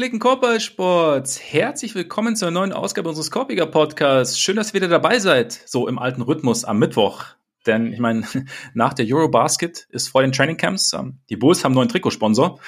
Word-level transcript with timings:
Gepflegten 0.00 0.18
Korbballsports, 0.18 1.38
herzlich 1.42 1.94
willkommen 1.94 2.34
zur 2.34 2.50
neuen 2.50 2.72
Ausgabe 2.72 3.10
unseres 3.10 3.30
Korbiger 3.30 3.66
Podcasts. 3.66 4.40
Schön, 4.40 4.56
dass 4.56 4.70
ihr 4.70 4.74
wieder 4.76 4.88
dabei 4.88 5.18
seid, 5.18 5.52
so 5.52 5.86
im 5.88 5.98
alten 5.98 6.22
Rhythmus 6.22 6.64
am 6.64 6.78
Mittwoch. 6.78 7.26
Denn 7.66 7.92
ich 7.92 7.98
meine, 7.98 8.26
nach 8.72 8.94
der 8.94 9.04
Eurobasket 9.04 9.88
ist 9.90 10.08
vor 10.08 10.22
den 10.22 10.32
Trainingcamps, 10.32 10.94
ähm, 10.94 11.18
die 11.28 11.36
Bulls 11.36 11.64
haben 11.64 11.72
einen 11.72 11.80
neuen 11.80 11.88
Trikotsponsor. 11.90 12.58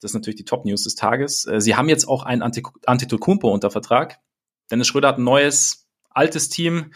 Das 0.00 0.12
ist 0.12 0.14
natürlich 0.14 0.36
die 0.36 0.44
Top-News 0.44 0.84
des 0.84 0.94
Tages. 0.94 1.46
Äh, 1.46 1.60
sie 1.60 1.74
haben 1.74 1.88
jetzt 1.88 2.06
auch 2.06 2.22
einen 2.22 2.42
Antetokounmpo 2.42 3.52
unter 3.52 3.72
Vertrag. 3.72 4.20
Dennis 4.70 4.86
Schröder 4.86 5.08
hat 5.08 5.18
ein 5.18 5.24
neues, 5.24 5.88
altes 6.10 6.48
Team. 6.48 6.92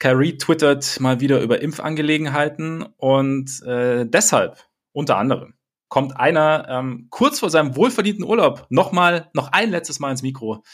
Kyrie 0.00 0.36
twittert 0.36 0.98
mal 0.98 1.20
wieder 1.20 1.40
über 1.42 1.62
Impfangelegenheiten 1.62 2.82
und 2.96 3.62
äh, 3.62 4.04
deshalb 4.04 4.66
unter 4.90 5.16
anderem 5.16 5.54
kommt 5.92 6.18
einer 6.18 6.66
ähm, 6.70 7.08
kurz 7.10 7.40
vor 7.40 7.50
seinem 7.50 7.76
wohlverdienten 7.76 8.24
Urlaub 8.24 8.64
nochmal, 8.70 9.28
noch 9.34 9.52
ein 9.52 9.70
letztes 9.70 10.00
Mal 10.00 10.10
ins 10.10 10.22
Mikro. 10.22 10.64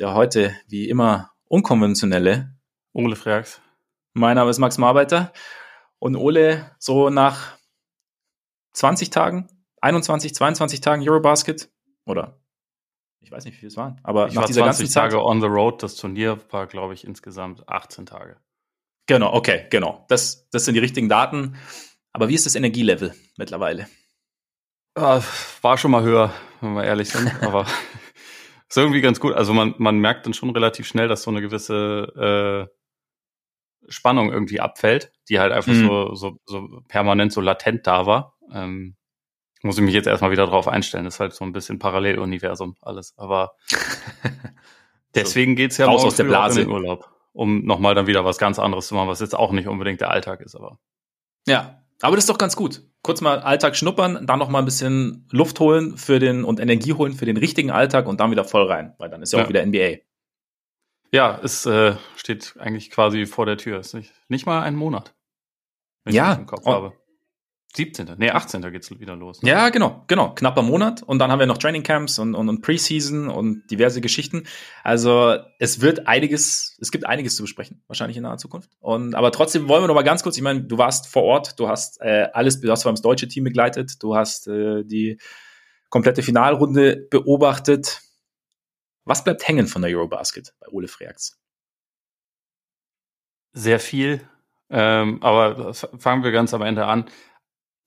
Der 0.00 0.14
heute, 0.14 0.56
wie 0.68 0.88
immer, 0.88 1.32
unkonventionelle. 1.48 2.56
Ole 2.94 3.14
Freaks. 3.14 3.60
Mein 4.14 4.36
Name 4.36 4.48
ist 4.48 4.58
Max 4.58 4.78
Marbeiter. 4.78 5.34
Und 5.98 6.16
Ole, 6.16 6.74
so 6.78 7.10
nach 7.10 7.58
20 8.72 9.10
Tagen, 9.10 9.50
21, 9.82 10.34
22 10.34 10.80
Tagen 10.80 11.06
Eurobasket, 11.06 11.70
oder 12.06 12.40
ich 13.20 13.30
weiß 13.30 13.44
nicht, 13.44 13.52
wie 13.52 13.58
viel 13.58 13.68
es 13.68 13.76
waren, 13.76 14.00
aber 14.02 14.28
ich 14.28 14.34
nach 14.34 14.42
war 14.42 14.46
dieser 14.46 14.62
20 14.62 14.84
ganzen 14.86 14.94
Tage 14.94 15.16
Zeit, 15.16 15.24
on 15.24 15.42
the 15.42 15.46
road. 15.46 15.82
Das 15.82 15.96
Turnier 15.96 16.38
war, 16.50 16.66
glaube 16.66 16.94
ich, 16.94 17.06
insgesamt 17.06 17.68
18 17.68 18.06
Tage. 18.06 18.38
Genau, 19.04 19.30
okay, 19.34 19.66
genau. 19.68 20.06
Das, 20.08 20.48
das 20.48 20.64
sind 20.64 20.72
die 20.72 20.80
richtigen 20.80 21.10
Daten. 21.10 21.58
Aber 22.14 22.30
wie 22.30 22.34
ist 22.34 22.46
das 22.46 22.54
Energielevel 22.54 23.14
mittlerweile? 23.36 23.86
Ja, 24.98 25.22
war 25.62 25.78
schon 25.78 25.92
mal 25.92 26.02
höher, 26.02 26.32
wenn 26.60 26.74
wir 26.74 26.82
ehrlich 26.82 27.08
sind, 27.10 27.32
aber 27.42 27.66
ist 28.68 28.76
irgendwie 28.76 29.00
ganz 29.00 29.20
gut. 29.20 29.32
Also 29.34 29.54
man, 29.54 29.74
man 29.78 29.98
merkt 29.98 30.26
dann 30.26 30.34
schon 30.34 30.50
relativ 30.50 30.86
schnell, 30.88 31.06
dass 31.06 31.22
so 31.22 31.30
eine 31.30 31.40
gewisse 31.40 32.68
äh, 32.68 33.90
Spannung 33.90 34.32
irgendwie 34.32 34.60
abfällt, 34.60 35.12
die 35.28 35.38
halt 35.38 35.52
einfach 35.52 35.72
mhm. 35.72 35.86
so, 35.86 36.14
so, 36.14 36.38
so 36.46 36.82
permanent 36.88 37.32
so 37.32 37.40
latent 37.40 37.86
da 37.86 38.06
war. 38.06 38.36
Ähm, 38.52 38.96
muss 39.62 39.78
ich 39.78 39.84
mich 39.84 39.94
jetzt 39.94 40.06
erstmal 40.06 40.32
wieder 40.32 40.46
drauf 40.46 40.66
einstellen. 40.66 41.04
Das 41.04 41.14
ist 41.14 41.20
halt 41.20 41.32
so 41.32 41.44
ein 41.44 41.52
bisschen 41.52 41.78
Paralleluniversum 41.78 42.76
alles. 42.80 43.14
Aber 43.16 43.52
deswegen 45.14 45.54
geht's 45.54 45.76
ja 45.76 45.86
raus 45.86 46.04
aus 46.04 46.16
der 46.16 46.24
Blase 46.24 46.60
in 46.60 46.68
den 46.68 46.74
Urlaub, 46.74 47.08
um 47.32 47.64
nochmal 47.64 47.94
dann 47.94 48.08
wieder 48.08 48.24
was 48.24 48.38
ganz 48.38 48.58
anderes 48.58 48.88
zu 48.88 48.96
machen, 48.96 49.08
was 49.08 49.20
jetzt 49.20 49.36
auch 49.36 49.52
nicht 49.52 49.68
unbedingt 49.68 50.00
der 50.00 50.10
Alltag 50.10 50.40
ist, 50.40 50.56
aber. 50.56 50.78
Ja, 51.46 51.82
aber 52.00 52.16
das 52.16 52.24
ist 52.24 52.30
doch 52.30 52.38
ganz 52.38 52.56
gut. 52.56 52.82
Kurz 53.02 53.20
mal 53.20 53.40
Alltag 53.40 53.76
schnuppern, 53.76 54.26
dann 54.26 54.38
noch 54.38 54.48
mal 54.48 54.60
ein 54.60 54.64
bisschen 54.64 55.26
Luft 55.30 55.60
holen 55.60 55.96
für 55.96 56.18
den 56.18 56.44
und 56.44 56.60
Energie 56.60 56.92
holen 56.92 57.12
für 57.12 57.26
den 57.26 57.36
richtigen 57.36 57.70
Alltag 57.70 58.06
und 58.06 58.20
dann 58.20 58.30
wieder 58.30 58.44
voll 58.44 58.66
rein, 58.70 58.94
weil 58.98 59.10
dann 59.10 59.22
ist 59.22 59.32
ja, 59.32 59.38
ja. 59.38 59.44
auch 59.44 59.48
wieder 59.48 59.64
NBA. 59.64 59.98
Ja, 61.10 61.40
es 61.42 61.64
äh, 61.66 61.96
steht 62.16 62.54
eigentlich 62.58 62.90
quasi 62.90 63.26
vor 63.26 63.46
der 63.46 63.56
Tür. 63.56 63.80
Ist 63.80 63.94
nicht, 63.94 64.12
nicht 64.28 64.46
mal 64.46 64.62
ein 64.62 64.76
Monat. 64.76 65.14
Wenn 66.04 66.14
ja. 66.14 66.32
Ich 66.32 66.38
im 66.38 66.46
Kopf 66.46 66.66
habe. 66.66 66.92
17. 67.74 68.14
Nee, 68.16 68.30
18. 68.30 68.62
geht's 68.72 68.90
wieder 68.98 69.14
los. 69.14 69.42
Ne? 69.42 69.50
Ja, 69.50 69.68
genau, 69.68 70.02
genau. 70.06 70.34
Knapper 70.34 70.62
Monat. 70.62 71.02
Und 71.02 71.18
dann 71.18 71.30
haben 71.30 71.38
wir 71.38 71.46
noch 71.46 71.58
Training 71.58 71.82
Camps 71.82 72.18
und, 72.18 72.34
und, 72.34 72.48
und 72.48 72.62
Preseason 72.62 73.28
und 73.28 73.70
diverse 73.70 74.00
Geschichten. 74.00 74.46
Also 74.82 75.36
es 75.58 75.80
wird 75.80 76.06
einiges, 76.06 76.76
es 76.80 76.90
gibt 76.90 77.06
einiges 77.06 77.36
zu 77.36 77.42
besprechen, 77.42 77.82
wahrscheinlich 77.86 78.16
in 78.16 78.22
naher 78.22 78.38
Zukunft. 78.38 78.70
Und 78.80 79.14
aber 79.14 79.32
trotzdem 79.32 79.68
wollen 79.68 79.82
wir 79.82 79.88
noch 79.88 79.94
mal 79.94 80.02
ganz 80.02 80.22
kurz, 80.22 80.36
ich 80.36 80.42
meine, 80.42 80.64
du 80.64 80.78
warst 80.78 81.08
vor 81.08 81.24
Ort, 81.24 81.60
du 81.60 81.68
hast 81.68 82.00
äh, 82.00 82.28
alles, 82.32 82.60
du 82.60 82.70
hast 82.70 82.82
vor 82.82 82.90
allem 82.90 82.96
das 82.96 83.02
deutsche 83.02 83.28
Team 83.28 83.44
begleitet, 83.44 84.02
du 84.02 84.16
hast 84.16 84.48
äh, 84.48 84.82
die 84.84 85.18
komplette 85.90 86.22
Finalrunde 86.22 87.06
beobachtet. 87.10 88.00
Was 89.04 89.24
bleibt 89.24 89.46
hängen 89.46 89.66
von 89.66 89.82
der 89.82 89.90
Eurobasket 89.90 90.54
bei 90.58 90.68
Ole 90.68 90.88
Freaks? 90.88 91.38
Sehr 93.52 93.78
viel. 93.78 94.22
Ähm, 94.70 95.22
aber 95.22 95.72
fangen 95.74 96.24
wir 96.24 96.30
ganz 96.30 96.52
am 96.52 96.62
Ende 96.62 96.86
an 96.86 97.06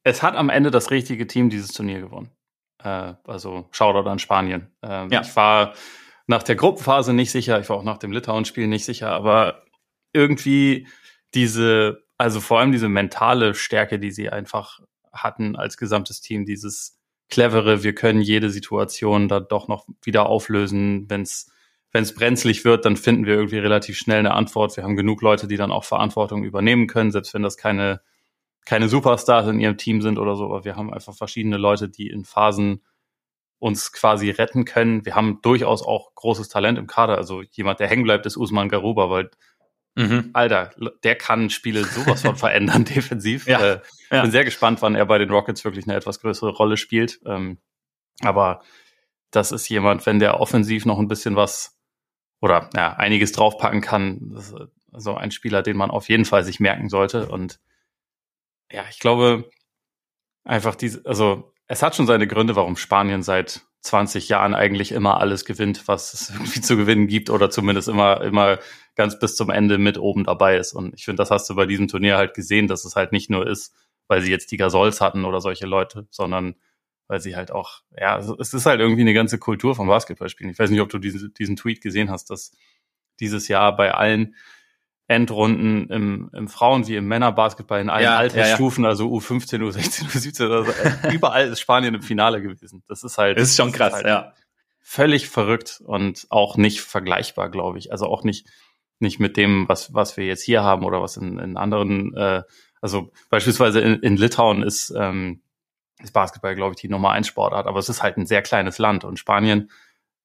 es 0.04 0.24
hat 0.24 0.36
am 0.36 0.50
Ende 0.50 0.72
das 0.72 0.92
richtige 0.92 1.28
Team 1.28 1.50
dieses 1.50 1.72
Turnier 1.74 2.00
gewonnen. 2.00 2.32
Äh, 2.84 3.14
also 3.26 3.68
Shoutout 3.72 4.10
an 4.10 4.20
Spanien. 4.20 4.72
Ähm, 4.82 5.10
ja. 5.10 5.22
Ich 5.22 5.36
war 5.36 5.74
nach 6.28 6.44
der 6.44 6.56
Gruppenphase 6.56 7.14
nicht 7.14 7.32
sicher, 7.32 7.60
ich 7.60 7.70
war 7.70 7.78
auch 7.78 7.84
nach 7.84 7.98
dem 7.98 8.12
Litauen-Spiel 8.12 8.68
nicht 8.68 8.86
sicher, 8.86 9.12
aber 9.12 9.64
irgendwie 10.14 10.88
diese, 11.34 12.04
also 12.18 12.40
vor 12.40 12.60
allem 12.60 12.72
diese 12.72 12.90
mentale 12.90 13.54
Stärke, 13.54 14.00
die 14.00 14.12
sie 14.12 14.30
einfach 14.30 14.80
hatten 15.12 15.56
als 15.56 15.78
gesamtes 15.78 16.22
Team, 16.22 16.46
dieses 16.46 17.00
clevere, 17.30 17.84
wir 17.84 17.96
können 17.96 18.22
jede 18.22 18.50
Situation 18.50 19.28
da 19.28 19.40
doch 19.40 19.68
noch 19.68 19.88
wieder 20.04 20.28
auflösen, 20.28 21.10
wenn 21.10 21.22
es 21.22 21.52
wenn 21.94 22.04
es 22.04 22.16
brenzlig 22.16 22.64
wird, 22.64 22.86
dann 22.86 22.96
finden 22.96 23.26
wir 23.26 23.34
irgendwie 23.34 23.58
relativ 23.58 23.98
schnell 23.98 24.20
eine 24.20 24.34
Antwort. 24.34 24.78
Wir 24.78 24.84
haben 24.86 24.96
genug 24.96 25.22
Leute, 25.22 25.48
die 25.48 25.58
dann 25.58 25.74
auch 25.74 25.84
Verantwortung 25.84 26.46
übernehmen 26.46 26.88
können, 26.88 27.12
selbst 27.12 27.34
wenn 27.34 27.44
das 27.44 27.58
keine 27.58 28.00
keine 28.66 28.90
Superstars 28.90 29.48
in 29.48 29.60
ihrem 29.60 29.78
Team 29.78 30.02
sind 30.02 30.20
oder 30.20 30.36
so, 30.36 30.46
aber 30.46 30.66
wir 30.66 30.76
haben 30.76 30.94
einfach 30.94 31.16
verschiedene 31.16 31.58
Leute, 31.58 31.90
die 31.90 32.08
in 32.08 32.26
Phasen 32.26 32.84
uns 33.60 33.92
quasi 33.92 34.32
retten 34.32 34.66
können. 34.66 35.06
Wir 35.06 35.16
haben 35.16 35.40
durchaus 35.42 35.84
auch 35.84 36.16
großes 36.16 36.50
Talent 36.50 36.80
im 36.80 36.88
Kader. 36.88 37.18
Also 37.18 37.44
jemand, 37.52 37.80
der 37.80 37.88
hängen 37.88 38.04
bleibt, 38.04 38.26
ist 38.26 38.36
Usman 38.36 38.70
Garuba, 38.70 39.10
weil 39.12 39.30
mhm. 39.96 40.32
Alter, 40.34 40.72
der 41.04 41.16
kann 41.16 41.52
Spiele 41.52 41.84
sowas 41.84 42.24
von 42.24 42.36
verändern 42.38 42.86
defensiv. 42.86 43.46
Ja, 43.46 43.60
äh, 43.60 43.82
ja. 44.10 44.24
Bin 44.24 44.32
sehr 44.32 44.46
gespannt, 44.46 44.82
wann 44.82 44.96
er 44.96 45.06
bei 45.06 45.20
den 45.20 45.30
Rockets 45.30 45.64
wirklich 45.64 45.86
eine 45.86 45.96
etwas 45.96 46.20
größere 46.22 46.50
Rolle 46.50 46.76
spielt. 46.76 47.20
Ähm, 47.26 47.60
aber 48.22 48.64
das 49.30 49.52
ist 49.52 49.70
jemand, 49.70 50.06
wenn 50.08 50.18
der 50.18 50.40
offensiv 50.40 50.86
noch 50.86 50.98
ein 50.98 51.08
bisschen 51.08 51.36
was 51.36 51.78
oder 52.42 52.70
ja, 52.76 52.94
einiges 52.94 53.32
draufpacken 53.32 53.82
kann, 53.82 54.32
das 54.34 54.52
ist 54.52 54.56
so 54.92 55.16
ein 55.16 55.30
Spieler, 55.30 55.62
den 55.62 55.78
man 55.78 55.92
auf 55.92 56.10
jeden 56.10 56.26
Fall 56.26 56.44
sich 56.44 56.60
merken 56.60 56.90
sollte. 56.90 57.30
Und 57.30 57.60
ja, 58.72 58.86
ich 58.90 59.00
glaube 59.00 59.50
einfach 60.44 60.76
diese, 60.76 61.06
also 61.06 61.54
es 61.68 61.82
hat 61.84 61.96
schon 61.96 62.08
seine 62.08 62.28
Gründe, 62.28 62.56
warum 62.56 62.76
Spanien 62.76 63.24
seit 63.24 63.62
20 63.82 64.30
Jahren 64.30 64.54
eigentlich 64.54 64.92
immer 64.92 65.20
alles 65.20 65.46
gewinnt, 65.46 65.88
was 65.88 66.14
es 66.14 66.30
irgendwie 66.34 66.62
zu 66.62 66.78
gewinnen 66.78 67.08
gibt 67.08 67.30
oder 67.30 67.50
zumindest 67.50 67.88
immer, 67.88 68.22
immer 68.22 68.60
ganz 68.96 69.18
bis 69.20 69.36
zum 69.36 69.50
Ende 69.50 69.78
mit 69.78 69.98
oben 69.98 70.24
dabei 70.24 70.58
ist. 70.58 70.74
Und 70.74 70.94
ich 70.96 71.06
finde, 71.06 71.18
das 71.18 71.32
hast 71.32 71.50
du 71.50 71.56
bei 71.56 71.66
diesem 71.66 71.88
Turnier 71.88 72.18
halt 72.18 72.34
gesehen, 72.34 72.68
dass 72.68 72.86
es 72.86 72.96
halt 72.96 73.12
nicht 73.12 73.30
nur 73.30 73.48
ist, 73.48 73.74
weil 74.08 74.22
sie 74.22 74.32
jetzt 74.32 74.52
die 74.52 74.58
Gasols 74.58 75.02
hatten 75.02 75.26
oder 75.26 75.42
solche 75.42 75.66
Leute, 75.66 76.08
sondern 76.12 76.56
weil 77.08 77.22
sie 77.22 77.36
halt 77.36 77.52
auch, 77.52 77.82
ja, 77.98 78.20
es 78.20 78.54
ist 78.54 78.66
halt 78.66 78.80
irgendwie 78.80 79.02
eine 79.02 79.14
ganze 79.14 79.38
Kultur 79.38 79.76
vom 79.76 79.88
Basketballspielen. 79.88 80.52
Ich 80.52 80.60
weiß 80.60 80.70
nicht, 80.70 80.82
ob 80.82 80.90
du 80.90 80.98
diesen, 80.98 81.34
diesen 81.34 81.56
Tweet 81.58 81.82
gesehen 81.82 82.10
hast, 82.10 82.30
dass 82.30 82.52
dieses 83.20 83.48
Jahr 83.48 83.76
bei 83.76 83.94
allen 83.94 84.36
Endrunden 85.12 85.90
im, 85.90 86.30
im 86.34 86.48
Frauen- 86.48 86.88
wie 86.88 86.96
im 86.96 87.06
Männerbasketball 87.06 87.82
in 87.82 87.90
allen 87.90 88.06
ja, 88.06 88.18
Altersstufen, 88.18 88.84
ja, 88.84 88.88
ja. 88.88 88.92
also 88.92 89.08
U15, 89.10 89.60
U16, 89.60 90.06
U17, 90.10 90.50
also 90.50 90.72
überall 91.14 91.50
ist 91.50 91.60
Spanien 91.60 91.94
im 91.96 92.02
Finale 92.02 92.42
gewesen. 92.42 92.82
Das 92.88 93.04
ist 93.04 93.18
halt. 93.18 93.38
Das 93.38 93.50
ist 93.50 93.58
schon 93.58 93.74
krass, 93.74 93.90
ist 93.90 93.96
halt 93.96 94.06
ja. 94.06 94.34
Völlig 94.80 95.28
verrückt 95.28 95.82
und 95.86 96.26
auch 96.30 96.56
nicht 96.56 96.82
vergleichbar, 96.82 97.50
glaube 97.50 97.78
ich. 97.78 97.92
Also 97.92 98.08
auch 98.08 98.24
nicht, 98.24 98.48
nicht 99.00 99.20
mit 99.20 99.36
dem, 99.36 99.68
was, 99.68 99.94
was 99.94 100.16
wir 100.16 100.26
jetzt 100.26 100.44
hier 100.44 100.64
haben 100.64 100.86
oder 100.86 101.02
was 101.02 101.18
in, 101.18 101.38
in 101.40 101.58
anderen, 101.58 102.16
äh, 102.16 102.44
also 102.82 103.12
beispielsweise 103.30 103.82
in, 103.82 104.00
in 104.00 104.16
Litauen 104.16 104.64
ist, 104.64 104.94
ähm, 104.98 105.42
ist 106.02 106.14
Basketball, 106.14 106.56
glaube 106.56 106.74
ich, 106.74 106.82
die 106.82 106.90
Nummer 106.90 107.12
eins 107.12 107.28
Sportart, 107.28 107.68
aber 107.68 107.80
es 107.80 107.90
ist 107.90 108.02
halt 108.02 108.18
ein 108.18 108.26
sehr 108.26 108.42
kleines 108.42 108.80
Land 108.80 109.04
und 109.04 109.20
Spanien, 109.20 109.70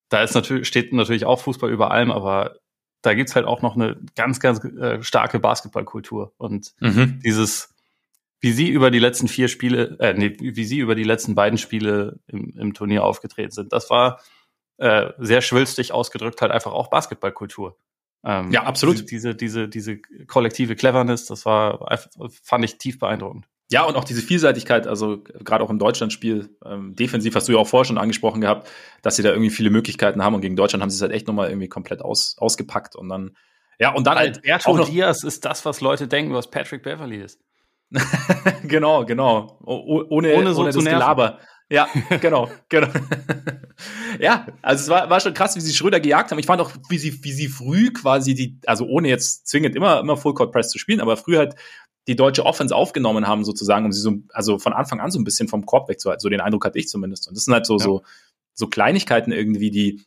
da 0.08 0.22
ist 0.22 0.34
natürlich, 0.34 0.68
steht 0.68 0.92
natürlich 0.92 1.24
auch 1.24 1.40
Fußball 1.40 1.70
über 1.70 1.90
allem, 1.90 2.10
aber 2.10 2.56
da 3.02 3.14
gibt's 3.14 3.34
halt 3.34 3.46
auch 3.46 3.62
noch 3.62 3.76
eine 3.76 3.96
ganz, 4.14 4.40
ganz 4.40 4.64
äh, 4.64 5.02
starke 5.02 5.38
Basketballkultur. 5.38 6.32
Und 6.38 6.74
mhm. 6.80 7.20
dieses, 7.24 7.74
wie 8.40 8.52
sie 8.52 8.68
über 8.68 8.90
die 8.90 8.98
letzten 8.98 9.28
vier 9.28 9.48
Spiele, 9.48 9.96
äh, 10.00 10.14
nee, 10.14 10.36
wie 10.38 10.64
sie 10.64 10.78
über 10.78 10.94
die 10.94 11.04
letzten 11.04 11.34
beiden 11.34 11.58
Spiele 11.58 12.18
im, 12.26 12.56
im 12.58 12.74
Turnier 12.74 13.04
aufgetreten 13.04 13.52
sind, 13.52 13.72
das 13.72 13.90
war 13.90 14.20
äh, 14.78 15.12
sehr 15.18 15.40
schwülstig 15.40 15.92
ausgedrückt 15.92 16.42
halt 16.42 16.52
einfach 16.52 16.72
auch 16.72 16.88
Basketballkultur. 16.88 17.78
Ähm, 18.24 18.50
ja, 18.50 18.64
absolut. 18.64 19.10
Diese, 19.10 19.34
diese, 19.34 19.68
diese 19.68 19.98
kollektive 20.26 20.74
Cleverness, 20.74 21.26
das 21.26 21.46
war, 21.46 21.98
fand 22.42 22.64
ich 22.64 22.76
tief 22.76 22.98
beeindruckend. 22.98 23.46
Ja, 23.70 23.82
und 23.82 23.96
auch 23.96 24.04
diese 24.04 24.22
Vielseitigkeit, 24.22 24.86
also 24.86 25.24
gerade 25.24 25.64
auch 25.64 25.70
im 25.70 25.80
Deutschlandspiel, 25.80 26.56
ähm, 26.64 26.94
defensiv 26.94 27.34
hast 27.34 27.48
du 27.48 27.52
ja 27.52 27.58
auch 27.58 27.66
vorher 27.66 27.84
schon 27.84 27.98
angesprochen 27.98 28.40
gehabt, 28.40 28.68
dass 29.02 29.16
sie 29.16 29.24
da 29.24 29.30
irgendwie 29.30 29.50
viele 29.50 29.70
Möglichkeiten 29.70 30.22
haben 30.22 30.34
und 30.34 30.40
gegen 30.40 30.54
Deutschland 30.54 30.82
haben 30.82 30.90
sie 30.90 30.96
es 30.96 31.02
halt 31.02 31.12
echt 31.12 31.26
nochmal 31.26 31.48
irgendwie 31.48 31.68
komplett 31.68 32.00
aus, 32.00 32.36
ausgepackt 32.38 32.94
und 32.94 33.08
dann, 33.08 33.36
ja, 33.80 33.92
und 33.92 34.06
dann 34.06 34.18
halt 34.18 34.36
Alberto 34.36 34.70
auch 34.70 34.76
noch 34.76 34.88
Diaz 34.88 35.24
ist 35.24 35.44
das, 35.44 35.64
was 35.64 35.80
Leute 35.80 36.06
denken, 36.06 36.32
was 36.32 36.48
Patrick 36.48 36.84
Beverly 36.84 37.16
ist. 37.16 37.40
genau, 38.62 39.04
genau. 39.04 39.58
O 39.64 40.04
ohne, 40.08 40.34
ohne, 40.34 40.54
so 40.54 40.62
ohne 40.62 40.72
das 40.72 40.84
Gelaber. 40.84 41.40
Ja, 41.68 41.88
genau, 42.20 42.48
genau. 42.68 42.88
ja, 44.20 44.46
also 44.62 44.82
es 44.84 44.88
war, 44.88 45.10
war 45.10 45.20
schon 45.20 45.34
krass, 45.34 45.56
wie 45.56 45.60
sie 45.60 45.74
Schröder 45.74 45.98
gejagt 45.98 46.30
haben. 46.30 46.38
Ich 46.38 46.46
fand 46.46 46.60
auch, 46.60 46.70
wie 46.88 46.98
sie, 46.98 47.24
wie 47.24 47.32
sie 47.32 47.48
früh 47.48 47.92
quasi 47.92 48.34
die, 48.34 48.60
also 48.66 48.86
ohne 48.86 49.08
jetzt 49.08 49.48
zwingend 49.48 49.74
immer, 49.74 49.98
immer 49.98 50.16
Full 50.16 50.34
Court 50.34 50.52
Press 50.52 50.70
zu 50.70 50.78
spielen, 50.78 51.00
aber 51.00 51.16
früh 51.16 51.36
halt 51.36 51.56
die 52.06 52.16
deutsche 52.16 52.44
Offense 52.44 52.74
aufgenommen 52.74 53.26
haben, 53.26 53.44
sozusagen, 53.44 53.84
um 53.86 53.92
sie 53.92 54.00
so, 54.00 54.18
also 54.32 54.58
von 54.58 54.72
Anfang 54.72 55.00
an 55.00 55.10
so 55.10 55.18
ein 55.18 55.24
bisschen 55.24 55.48
vom 55.48 55.66
Korb 55.66 55.88
wegzuhalten. 55.88 56.20
So 56.20 56.28
den 56.28 56.40
Eindruck 56.40 56.64
hatte 56.64 56.78
ich 56.78 56.88
zumindest. 56.88 57.28
Und 57.28 57.36
das 57.36 57.44
sind 57.44 57.54
halt 57.54 57.66
so, 57.66 57.78
ja. 57.78 57.84
so 57.84 58.02
so 58.56 58.66
Kleinigkeiten 58.66 59.32
irgendwie, 59.32 59.70
die, 59.70 60.02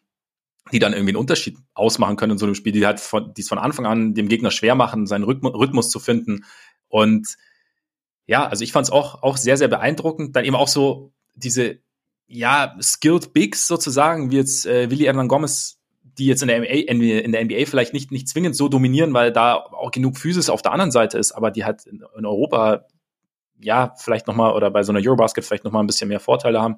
die 0.72 0.80
dann 0.80 0.94
irgendwie 0.94 1.12
einen 1.12 1.22
Unterschied 1.22 1.58
ausmachen 1.74 2.18
können 2.18 2.34
in 2.34 2.38
so 2.38 2.46
einem 2.46 2.56
Spiel, 2.56 2.74
die 2.74 2.86
halt 2.86 3.00
von, 3.00 3.34
die 3.34 3.42
es 3.42 3.48
von 3.48 3.60
Anfang 3.60 3.86
an 3.86 4.14
dem 4.14 4.28
Gegner 4.28 4.52
schwer 4.52 4.76
machen, 4.76 5.08
seinen 5.08 5.24
Rhythmus 5.24 5.90
zu 5.90 6.00
finden. 6.00 6.46
Und 6.88 7.38
ja, 8.26 8.48
also 8.48 8.64
ich 8.64 8.72
fand 8.72 8.88
es 8.88 8.92
auch, 8.92 9.24
auch 9.24 9.38
sehr, 9.38 9.56
sehr 9.56 9.68
beeindruckend. 9.68 10.36
Dann 10.36 10.46
eben 10.46 10.56
auch 10.56 10.68
so 10.68 11.14
diese, 11.36 11.80
ja, 12.28 12.76
skilled 12.82 13.34
Bigs 13.34 13.68
sozusagen, 13.68 14.32
wie 14.32 14.38
jetzt 14.38 14.66
äh, 14.66 14.90
Willi 14.90 15.06
Hernan 15.06 15.28
Gomez, 15.28 15.79
die 16.20 16.26
jetzt 16.26 16.42
in 16.42 16.50
der, 16.50 16.60
NBA, 16.60 17.20
in 17.20 17.32
der 17.32 17.44
NBA 17.44 17.66
vielleicht 17.66 17.94
nicht, 17.94 18.12
nicht 18.12 18.28
zwingend 18.28 18.56
so 18.56 18.68
dominieren, 18.68 19.14
weil 19.14 19.32
da 19.32 19.56
auch 19.56 19.92
genug 19.92 20.18
Physis 20.18 20.50
auf 20.50 20.62
der 20.62 20.74
anderen 20.74 20.92
Seite 20.92 21.18
ist, 21.18 21.32
aber 21.32 21.50
die 21.50 21.66
halt 21.66 21.86
in, 21.86 22.04
Europa, 22.26 22.86
ja, 23.60 23.94
vielleicht 23.98 24.28
nochmal, 24.28 24.54
oder 24.54 24.70
bei 24.70 24.84
so 24.84 24.92
einer 24.92 25.02
Eurobasket 25.02 25.46
vielleicht 25.46 25.64
nochmal 25.64 25.84
ein 25.84 25.88
bisschen 25.88 26.10
mehr 26.10 26.20
Vorteile 26.20 26.62
haben. 26.62 26.78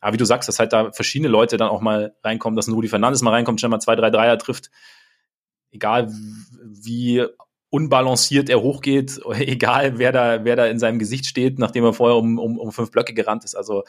Aber 0.00 0.12
wie 0.12 0.18
du 0.18 0.24
sagst, 0.24 0.48
dass 0.48 0.58
halt 0.58 0.72
da 0.72 0.92
verschiedene 0.92 1.28
Leute 1.28 1.56
dann 1.56 1.68
auch 1.68 1.80
mal 1.80 2.14
reinkommen, 2.22 2.56
dass 2.56 2.68
ein 2.68 2.74
Rudi 2.74 2.88
Fernandes 2.88 3.22
mal 3.22 3.30
reinkommt, 3.30 3.60
schnell 3.60 3.70
mal 3.70 3.80
zwei, 3.80 3.96
drei 3.96 4.10
Dreier 4.10 4.38
trifft. 4.38 4.70
Egal 5.70 6.12
wie 6.62 7.24
unbalanciert 7.70 8.48
er 8.48 8.62
hochgeht, 8.62 9.20
egal 9.38 9.98
wer 9.98 10.12
da, 10.12 10.44
wer 10.44 10.56
da 10.56 10.66
in 10.66 10.78
seinem 10.78 10.98
Gesicht 10.98 11.26
steht, 11.26 11.58
nachdem 11.58 11.84
er 11.84 11.92
vorher 11.92 12.16
um, 12.16 12.38
um, 12.38 12.58
um 12.58 12.72
fünf 12.72 12.90
Blöcke 12.90 13.14
gerannt 13.14 13.44
ist. 13.44 13.54
Also, 13.54 13.84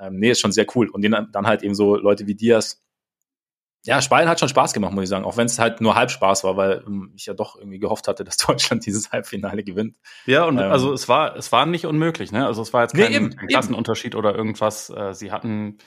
ähm, 0.00 0.18
nee, 0.18 0.30
ist 0.30 0.40
schon 0.40 0.52
sehr 0.52 0.66
cool. 0.74 0.88
Und 0.88 1.02
dann 1.02 1.46
halt 1.46 1.62
eben 1.62 1.74
so 1.74 1.96
Leute 1.96 2.26
wie 2.26 2.34
Diaz. 2.34 2.82
Ja, 3.84 4.00
Spanien 4.00 4.28
hat 4.28 4.38
schon 4.38 4.48
Spaß 4.48 4.74
gemacht, 4.74 4.92
muss 4.92 5.04
ich 5.04 5.10
sagen, 5.10 5.24
auch 5.24 5.36
wenn 5.36 5.46
es 5.46 5.58
halt 5.58 5.80
nur 5.80 5.96
halb 5.96 6.10
Spaß 6.10 6.44
war, 6.44 6.56
weil 6.56 6.84
ähm, 6.86 7.12
ich 7.16 7.26
ja 7.26 7.34
doch 7.34 7.56
irgendwie 7.56 7.80
gehofft 7.80 8.06
hatte, 8.06 8.22
dass 8.22 8.36
Deutschland 8.46 8.86
dieses 8.86 9.10
Halbfinale 9.10 9.64
gewinnt. 9.64 9.96
Ja, 10.26 10.44
und 10.44 10.58
ähm, 10.58 10.70
also 10.70 10.92
es 10.92 11.08
war, 11.08 11.36
es 11.36 11.50
war 11.50 11.66
nicht 11.66 11.86
unmöglich, 11.86 12.30
ne? 12.30 12.46
Also 12.46 12.62
es 12.62 12.72
war 12.72 12.82
jetzt 12.82 12.94
kein, 12.94 13.10
nee, 13.10 13.16
eben, 13.16 13.36
kein 13.36 13.48
Klassenunterschied 13.48 14.14
eben. 14.14 14.18
oder 14.18 14.34
irgendwas. 14.36 14.90
Äh, 14.90 15.14
sie 15.14 15.32
hatten 15.32 15.78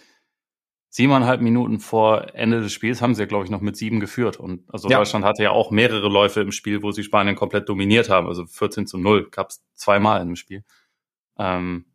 siebeneinhalb 0.89 1.41
Minuten 1.41 1.79
vor 1.79 2.33
Ende 2.35 2.61
des 2.61 2.71
Spiels 2.71 3.01
haben 3.01 3.15
sie 3.15 3.23
ja, 3.23 3.25
glaube 3.27 3.43
ich, 3.43 3.51
noch 3.51 3.59
mit 3.61 3.75
sieben 3.75 3.99
geführt. 3.99 4.37
Und 4.37 4.63
also 4.71 4.89
ja. 4.89 4.97
Deutschland 4.97 5.25
hatte 5.25 5.43
ja 5.43 5.51
auch 5.51 5.71
mehrere 5.71 6.07
Läufe 6.07 6.39
im 6.41 6.53
Spiel, 6.53 6.83
wo 6.83 6.91
sie 6.91 7.03
Spanien 7.03 7.35
komplett 7.35 7.67
dominiert 7.67 8.09
haben. 8.09 8.27
Also 8.27 8.45
14 8.45 8.87
zu 8.87 8.97
0 8.97 9.29
gab 9.29 9.49
es 9.49 9.61
zweimal 9.73 10.21
im 10.21 10.37
Spiel. 10.37 10.63
Ähm, 11.37 11.85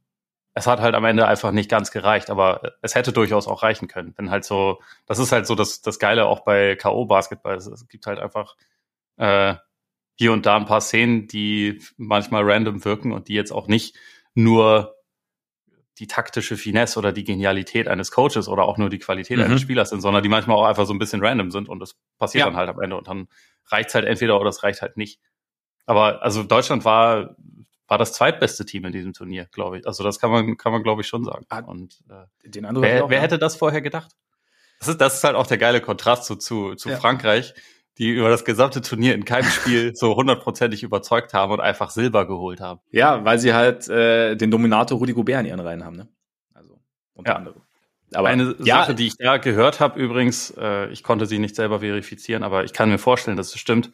es 0.55 0.67
hat 0.67 0.81
halt 0.81 0.95
am 0.95 1.05
Ende 1.05 1.27
einfach 1.27 1.53
nicht 1.53 1.71
ganz 1.71 1.91
gereicht, 1.91 2.29
aber 2.29 2.75
es 2.83 2.95
hätte 2.95 3.13
durchaus 3.13 3.47
auch 3.47 3.63
reichen 3.63 3.89
können. 3.89 4.15
Wenn 4.17 4.31
halt 4.31 4.45
so, 4.45 4.81
das 5.07 5.19
ist 5.19 5.33
halt 5.33 5.47
so 5.47 5.55
das, 5.55 5.81
das 5.81 5.99
Geile 5.99 6.27
auch 6.27 6.41
bei 6.41 6.77
K.O.-Basketball. 6.77 7.55
Es, 7.55 7.67
es 7.67 7.87
gibt 7.89 8.07
halt 8.07 8.19
einfach 8.19 8.57
äh, 9.17 9.55
hier 10.17 10.33
und 10.33 10.47
da 10.47 10.57
ein 10.57 10.67
paar 10.67 10.81
Szenen, 10.81 11.29
die 11.29 11.81
manchmal 11.97 12.43
random 12.45 12.85
wirken 12.85 13.13
und 13.13 13.29
die 13.29 13.35
jetzt 13.35 13.53
auch 13.53 13.69
nicht 13.69 13.97
nur 14.35 14.97
die 15.99 16.07
taktische 16.07 16.57
Finesse 16.57 16.99
oder 16.99 17.13
die 17.13 17.25
Genialität 17.25 17.87
eines 17.87 18.11
Coaches 18.11 18.49
oder 18.49 18.65
auch 18.65 18.79
nur 18.79 18.91
die 18.91 18.99
Qualität 18.99 19.39
mhm. 19.39 19.45
eines 19.45 19.61
Spielers 19.61 19.91
sind, 19.91 20.01
sondern 20.01 20.23
die 20.23 20.29
manchmal 20.29 20.57
auch 20.57 20.65
einfach 20.65 20.87
so 20.87 20.95
ein 20.95 20.99
bisschen 20.99 21.25
random 21.25 21.51
sind 21.51 21.69
und 21.69 21.79
das 21.79 21.97
passiert 22.19 22.41
ja. 22.41 22.47
dann 22.47 22.57
halt 22.57 22.71
am 22.71 22.81
Ende 22.81 22.97
und 22.97 23.07
dann 23.07 23.29
reicht's 23.67 23.95
halt 23.95 24.07
entweder 24.07 24.41
oder 24.41 24.49
es 24.49 24.63
reicht 24.63 24.83
halt 24.83 24.97
nicht. 24.97 25.21
Aber 25.87 26.23
also 26.23 26.43
Deutschland 26.43 26.85
war 26.85 27.37
war 27.91 27.99
das 27.99 28.13
zweitbeste 28.13 28.65
Team 28.65 28.85
in 28.85 28.93
diesem 28.93 29.13
Turnier, 29.13 29.47
glaube 29.51 29.79
ich. 29.79 29.87
Also 29.87 30.05
das 30.05 30.21
kann 30.21 30.31
man 30.31 30.57
kann 30.57 30.73
man 30.73 30.83
glaube 30.83 31.03
ich 31.03 31.09
schon 31.09 31.25
sagen. 31.25 31.45
Ah, 31.49 31.59
und 31.59 32.01
äh, 32.09 32.49
den 32.49 32.65
anderen 32.65 32.87
wer, 32.87 33.11
wer 33.11 33.21
hätte 33.21 33.39
das 33.39 33.57
vorher 33.57 33.83
gedacht? 33.83 34.13
Das 34.79 34.89
ist 34.89 35.01
das 35.01 35.17
ist 35.17 35.25
halt 35.25 35.35
auch 35.35 35.49
der 35.49 35.59
geile 35.59 35.81
Kontrast 35.81 36.25
zu 36.25 36.37
zu, 36.37 36.77
zu 36.77 36.91
ja. 36.91 36.97
Frankreich, 36.97 37.53
die 37.99 38.11
über 38.11 38.31
das 38.31 38.45
gesamte 38.45 38.81
Turnier 38.81 39.15
in 39.15 39.25
keinem 39.25 39.51
Spiel 39.51 39.93
so 39.97 40.15
hundertprozentig 40.15 40.85
überzeugt 40.85 41.35
haben 41.35 41.53
und 41.53 41.61
einfach 41.61 41.91
Silber 41.91 42.27
geholt 42.29 42.61
haben. 42.61 42.81
Ja, 42.93 43.25
weil 43.25 43.41
sie 43.41 43.53
halt 43.55 43.89
äh, 43.89 44.37
den 44.37 44.53
Dominator 44.53 44.97
Rudi 44.97 45.13
Gobert 45.13 45.41
in 45.41 45.47
ihren 45.47 45.61
Reihen 45.61 45.85
haben, 45.85 45.97
ne? 45.97 46.09
Also 46.55 46.81
unter 47.15 47.33
ja. 47.33 47.39
anderem. 47.39 47.61
Aber 48.15 48.29
eine 48.29 48.55
ja, 48.61 48.79
Sache, 48.79 48.95
die 48.95 49.09
ich 49.09 49.17
da 49.17 49.37
gehört 49.37 49.81
habe, 49.81 50.01
übrigens, 50.01 50.53
äh, 50.57 50.89
ich 50.91 51.03
konnte 51.03 51.27
sie 51.27 51.39
nicht 51.39 51.57
selber 51.57 51.81
verifizieren, 51.81 52.43
aber 52.43 52.65
ich 52.65 52.73
kann 52.73 52.89
mir 52.89 52.99
vorstellen, 52.99 53.37
dass 53.37 53.49
es 53.49 53.61
stimmt. 53.61 53.91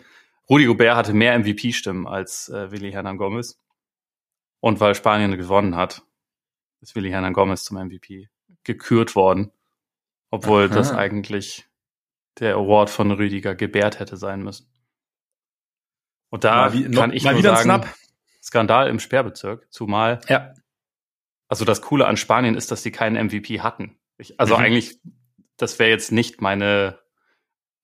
Rudi 0.49 0.67
Gobert 0.67 0.97
hatte 0.97 1.13
mehr 1.13 1.39
MVP-Stimmen 1.39 2.07
als 2.07 2.49
äh, 2.49 2.71
Willi 2.71 2.93
Hernan 2.93 3.19
Gomez. 3.19 3.59
Und 4.67 4.81
weil 4.81 4.97
Spanien 4.97 5.37
gewonnen 5.39 5.77
hat, 5.77 6.03
ist 6.81 6.97
Willi 6.97 7.11
Hernan 7.11 7.35
Gomez 7.35 7.63
zum 7.63 7.77
MVP 7.77 8.29
gekürt 8.65 9.15
worden. 9.15 9.53
Obwohl 10.33 10.65
Aha. 10.65 10.75
das 10.75 10.93
eigentlich 10.93 11.69
der 12.41 12.57
Award 12.57 12.91
von 12.91 13.13
Rüdiger 13.13 13.55
gebärt 13.55 14.01
hätte 14.01 14.17
sein 14.17 14.43
müssen. 14.43 14.69
Und 16.31 16.43
da 16.43 16.73
wie, 16.73 16.91
kann 16.91 17.13
ich 17.13 17.23
nur 17.23 17.41
sagen. 17.43 17.85
Skandal 18.43 18.89
im 18.89 18.99
Sperrbezirk, 18.99 19.69
zumal 19.71 20.21
ja. 20.29 20.53
also 21.47 21.65
das 21.65 21.81
Coole 21.81 22.09
an 22.09 22.17
Spanien 22.17 22.57
ist, 22.57 22.73
dass 22.73 22.83
sie 22.83 22.91
keinen 22.91 23.25
MVP 23.27 23.61
hatten. 23.61 23.97
Ich, 24.19 24.41
also 24.41 24.57
mhm. 24.57 24.65
eigentlich, 24.65 24.99
das 25.59 25.79
wäre 25.79 25.91
jetzt 25.91 26.11
nicht 26.11 26.41
meine 26.41 26.99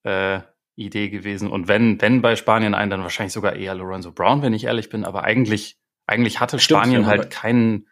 äh, 0.02 0.40
Idee 0.74 1.10
gewesen. 1.10 1.48
Und 1.48 1.68
wenn, 1.68 2.00
wenn 2.00 2.22
bei 2.22 2.34
Spanien 2.34 2.74
einen, 2.74 2.90
dann 2.90 3.02
wahrscheinlich 3.02 3.34
sogar 3.34 3.54
eher 3.54 3.76
Lorenzo 3.76 4.10
Brown, 4.10 4.42
wenn 4.42 4.52
ich 4.52 4.64
ehrlich 4.64 4.88
bin. 4.88 5.04
Aber 5.04 5.22
eigentlich, 5.22 5.78
eigentlich 6.06 6.40
hatte 6.40 6.58
Stimmt, 6.58 6.80
Spanien 6.80 7.06
halt 7.06 7.30
keinen 7.30 7.86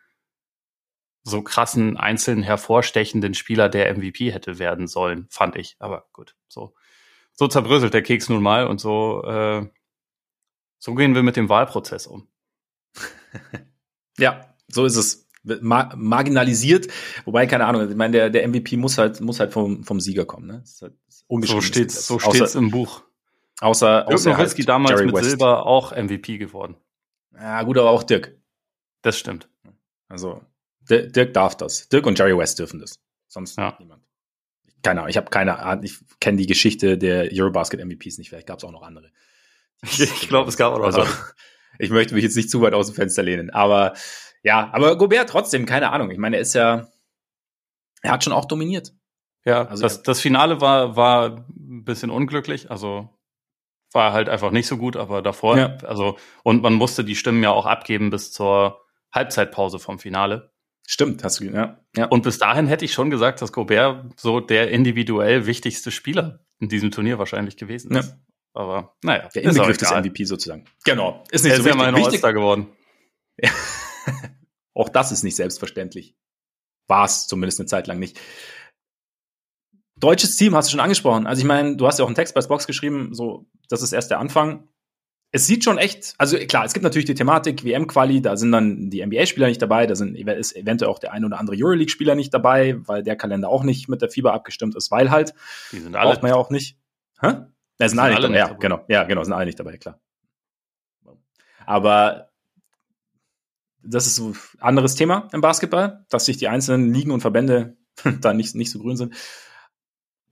so 1.22 1.42
krassen, 1.42 1.96
einzelnen 1.96 2.42
hervorstechenden 2.42 3.34
Spieler 3.34 3.68
der 3.68 3.94
MVP 3.94 4.32
hätte 4.32 4.58
werden 4.58 4.86
sollen, 4.86 5.26
fand 5.30 5.56
ich. 5.56 5.76
Aber 5.78 6.06
gut, 6.12 6.34
so, 6.48 6.74
so 7.32 7.46
zerbröselt 7.46 7.94
der 7.94 8.02
Keks 8.02 8.28
nun 8.28 8.42
mal 8.42 8.66
und 8.66 8.80
so, 8.80 9.22
äh, 9.24 9.66
so 10.78 10.94
gehen 10.94 11.14
wir 11.14 11.22
mit 11.22 11.36
dem 11.36 11.48
Wahlprozess 11.48 12.06
um. 12.06 12.28
ja, 14.18 14.54
so 14.68 14.84
ist 14.84 14.96
es. 14.96 15.26
Mar 15.42 15.94
marginalisiert, 15.96 16.88
wobei, 17.24 17.46
keine 17.46 17.64
Ahnung, 17.64 17.88
ich 17.88 17.96
meine, 17.96 18.12
der, 18.12 18.30
der 18.30 18.46
MVP 18.46 18.76
muss 18.76 18.98
halt, 18.98 19.22
muss 19.22 19.40
halt 19.40 19.54
vom, 19.54 19.84
vom 19.84 19.98
Sieger 19.98 20.26
kommen, 20.26 20.46
ne? 20.46 20.58
Das 20.60 20.72
ist 20.72 20.82
halt 20.82 20.94
so 21.46 21.62
steht's, 21.62 22.06
so 22.06 22.18
steht's 22.18 22.42
außer, 22.42 22.58
im 22.58 22.70
Buch. 22.70 23.04
Außer, 23.60 24.06
außer 24.06 24.36
halt 24.36 24.68
damals 24.68 24.90
Jerry 24.90 25.06
mit 25.06 25.14
West. 25.14 25.30
Silber 25.30 25.64
auch 25.64 25.92
MVP 25.96 26.36
geworden. 26.36 26.76
Ja, 27.34 27.62
gut, 27.62 27.78
aber 27.78 27.90
auch 27.90 28.02
Dirk. 28.02 28.36
Das 29.02 29.18
stimmt. 29.18 29.48
Also, 30.08 30.42
Dirk 30.88 31.32
darf 31.34 31.56
das. 31.56 31.88
Dirk 31.88 32.06
und 32.06 32.18
Jerry 32.18 32.36
West 32.36 32.58
dürfen 32.58 32.80
das. 32.80 33.00
Sonst 33.28 33.56
ja. 33.56 33.76
niemand. 33.78 34.02
Keine 34.82 35.00
Ahnung, 35.00 35.10
ich 35.10 35.16
habe 35.16 35.30
keine 35.30 35.58
Ahnung, 35.58 35.84
ich 35.84 35.98
kenne 36.20 36.38
die 36.38 36.46
Geschichte 36.46 36.96
der 36.96 37.28
Eurobasket 37.32 37.84
MVPs 37.84 38.18
nicht, 38.18 38.30
vielleicht 38.30 38.46
gab 38.46 38.58
es 38.58 38.64
auch 38.64 38.72
noch 38.72 38.82
andere. 38.82 39.10
Ich 39.82 40.28
glaube, 40.28 40.48
es 40.48 40.56
gab 40.56 40.72
auch 40.72 40.78
noch 40.78 40.86
also, 40.86 41.06
Ich 41.78 41.90
möchte 41.90 42.14
mich 42.14 42.24
jetzt 42.24 42.36
nicht 42.36 42.50
zu 42.50 42.60
weit 42.60 42.74
aus 42.74 42.88
dem 42.88 42.94
Fenster 42.94 43.22
lehnen, 43.22 43.50
aber 43.50 43.94
ja, 44.42 44.70
aber 44.72 44.96
Gobert 44.96 45.28
trotzdem, 45.30 45.64
keine 45.64 45.90
Ahnung. 45.90 46.10
Ich 46.10 46.18
meine, 46.18 46.36
er 46.36 46.42
ist 46.42 46.54
ja, 46.54 46.88
er 48.02 48.12
hat 48.12 48.24
schon 48.24 48.32
auch 48.32 48.44
dominiert. 48.44 48.92
Ja, 49.44 49.66
also 49.66 49.82
das, 49.82 50.02
das 50.02 50.20
Finale 50.20 50.60
war, 50.60 50.96
war 50.96 51.46
ein 51.48 51.84
bisschen 51.84 52.10
unglücklich, 52.10 52.70
also 52.70 53.08
war 53.92 54.12
halt 54.12 54.28
einfach 54.28 54.50
nicht 54.50 54.66
so 54.66 54.76
gut, 54.76 54.96
aber 54.96 55.22
davor, 55.22 55.58
ja. 55.58 55.76
also, 55.84 56.16
und 56.42 56.62
man 56.62 56.74
musste 56.74 57.04
die 57.04 57.16
Stimmen 57.16 57.42
ja 57.42 57.50
auch 57.50 57.66
abgeben 57.66 58.10
bis 58.10 58.32
zur 58.32 58.80
Halbzeitpause 59.12 59.78
vom 59.78 59.98
Finale. 59.98 60.52
Stimmt, 60.86 61.22
hast 61.22 61.40
du, 61.40 61.44
ja, 61.44 61.80
ja. 61.96 62.06
Und 62.06 62.22
bis 62.22 62.38
dahin 62.38 62.66
hätte 62.66 62.84
ich 62.84 62.92
schon 62.92 63.10
gesagt, 63.10 63.42
dass 63.42 63.52
Gobert 63.52 64.18
so 64.18 64.40
der 64.40 64.70
individuell 64.70 65.46
wichtigste 65.46 65.90
Spieler 65.90 66.44
in 66.58 66.68
diesem 66.68 66.90
Turnier 66.90 67.18
wahrscheinlich 67.18 67.56
gewesen 67.56 67.96
ist. 67.96 68.10
Ja. 68.10 68.16
Aber 68.52 68.96
naja. 69.02 69.28
Der 69.34 69.42
Inbegriff 69.44 69.78
des 69.78 69.90
MVP 69.90 70.24
sozusagen. 70.24 70.64
Genau. 70.84 71.24
Ist 71.30 71.44
nicht 71.44 71.52
er 71.52 71.56
so 71.56 71.62
ist 71.62 71.66
wichtig. 71.66 71.80
ja 71.80 71.92
mal 71.92 72.04
All-Star 72.04 72.32
geworden. 72.32 72.66
Auch 74.74 74.88
das 74.88 75.12
ist 75.12 75.22
nicht 75.22 75.36
selbstverständlich. 75.36 76.16
War 76.88 77.04
es 77.04 77.28
zumindest 77.28 77.60
eine 77.60 77.66
Zeit 77.66 77.86
lang 77.86 77.98
nicht. 77.98 78.18
Deutsches 80.00 80.36
Team 80.36 80.54
hast 80.54 80.68
du 80.68 80.72
schon 80.72 80.80
angesprochen. 80.80 81.26
Also 81.26 81.40
ich 81.40 81.46
meine, 81.46 81.76
du 81.76 81.86
hast 81.86 81.98
ja 81.98 82.04
auch 82.04 82.08
einen 82.08 82.16
Text 82.16 82.34
bei 82.34 82.40
Box 82.40 82.66
geschrieben, 82.66 83.14
so, 83.14 83.46
das 83.68 83.82
ist 83.82 83.92
erst 83.92 84.10
der 84.10 84.18
Anfang 84.18 84.68
es 85.32 85.46
sieht 85.46 85.64
schon 85.64 85.78
echt, 85.78 86.14
also 86.18 86.36
klar, 86.38 86.64
es 86.64 86.72
gibt 86.72 86.82
natürlich 86.82 87.06
die 87.06 87.14
Thematik 87.14 87.64
WM-Quali, 87.64 88.20
da 88.20 88.36
sind 88.36 88.50
dann 88.50 88.90
die 88.90 89.04
NBA-Spieler 89.04 89.46
nicht 89.46 89.62
dabei, 89.62 89.86
da 89.86 89.94
sind 89.94 90.16
ist 90.16 90.56
eventuell 90.56 90.90
auch 90.90 90.98
der 90.98 91.12
ein 91.12 91.24
oder 91.24 91.38
andere 91.38 91.56
Euroleague-Spieler 91.56 92.16
nicht 92.16 92.34
dabei, 92.34 92.76
weil 92.86 93.04
der 93.04 93.16
Kalender 93.16 93.48
auch 93.48 93.62
nicht 93.62 93.88
mit 93.88 94.02
der 94.02 94.10
FIBA 94.10 94.32
abgestimmt 94.32 94.74
ist, 94.74 94.90
weil 94.90 95.10
halt, 95.10 95.34
die 95.70 95.78
sind 95.78 95.94
alle 95.94 96.10
braucht 96.10 96.22
man 96.22 96.30
ja 96.30 96.36
auch 96.36 96.50
nicht. 96.50 96.76
Hä? 97.20 97.26
Ja, 97.26 97.46
sind, 97.78 97.90
sind 97.90 97.98
alle, 98.00 98.16
alle 98.16 98.28
nicht 98.28 98.40
dabei, 98.40 98.52
ja, 98.52 98.58
genau, 98.58 98.84
ja, 98.88 99.04
genau, 99.04 99.22
sind 99.22 99.32
alle 99.32 99.46
nicht 99.46 99.60
dabei, 99.60 99.76
klar. 99.76 100.00
Aber 101.64 102.30
das 103.82 104.06
ist 104.06 104.16
so 104.16 104.30
ein 104.30 104.36
anderes 104.58 104.96
Thema 104.96 105.28
im 105.32 105.40
Basketball, 105.40 106.04
dass 106.10 106.24
sich 106.24 106.38
die 106.38 106.48
einzelnen 106.48 106.92
Ligen 106.92 107.12
und 107.12 107.20
Verbände 107.20 107.76
da 108.20 108.34
nicht, 108.34 108.56
nicht 108.56 108.72
so 108.72 108.80
grün 108.80 108.96
sind 108.96 109.14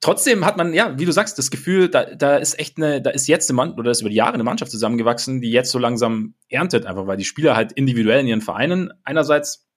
trotzdem 0.01 0.45
hat 0.45 0.57
man, 0.57 0.73
ja, 0.75 0.99
wie 0.99 1.05
du 1.05 1.13
sagst, 1.13 1.39
das 1.39 1.51
Gefühl, 1.51 1.89
da, 1.89 2.05
da 2.05 2.37
ist 2.37 2.59
echt 2.59 2.77
eine, 2.77 3.03
da 3.03 3.11
ist 3.11 3.27
jetzt 3.29 3.51
eine 3.51 3.57
Mannschaft 3.57 3.79
oder 3.79 3.91
ist 3.91 4.01
über 4.01 4.11
die 4.11 4.17
Jahre 4.17 4.35
eine 4.35 4.45
Mannschaft 4.45 4.71
zusammengewachsen, 4.71 5.41
die 5.41 5.51
jetzt 5.51 5.71
so 5.71 5.79
langsam 5.79 6.35
erntet, 6.49 6.87
einfach 6.87 7.07
weil 7.07 7.17
die 7.17 7.25
Spieler 7.25 7.57
halt 7.57 7.73
individuell 7.73 8.21
in 8.21 8.27
ihren 8.27 8.41
Vereinen 8.41 8.93
einerseits 9.05 9.69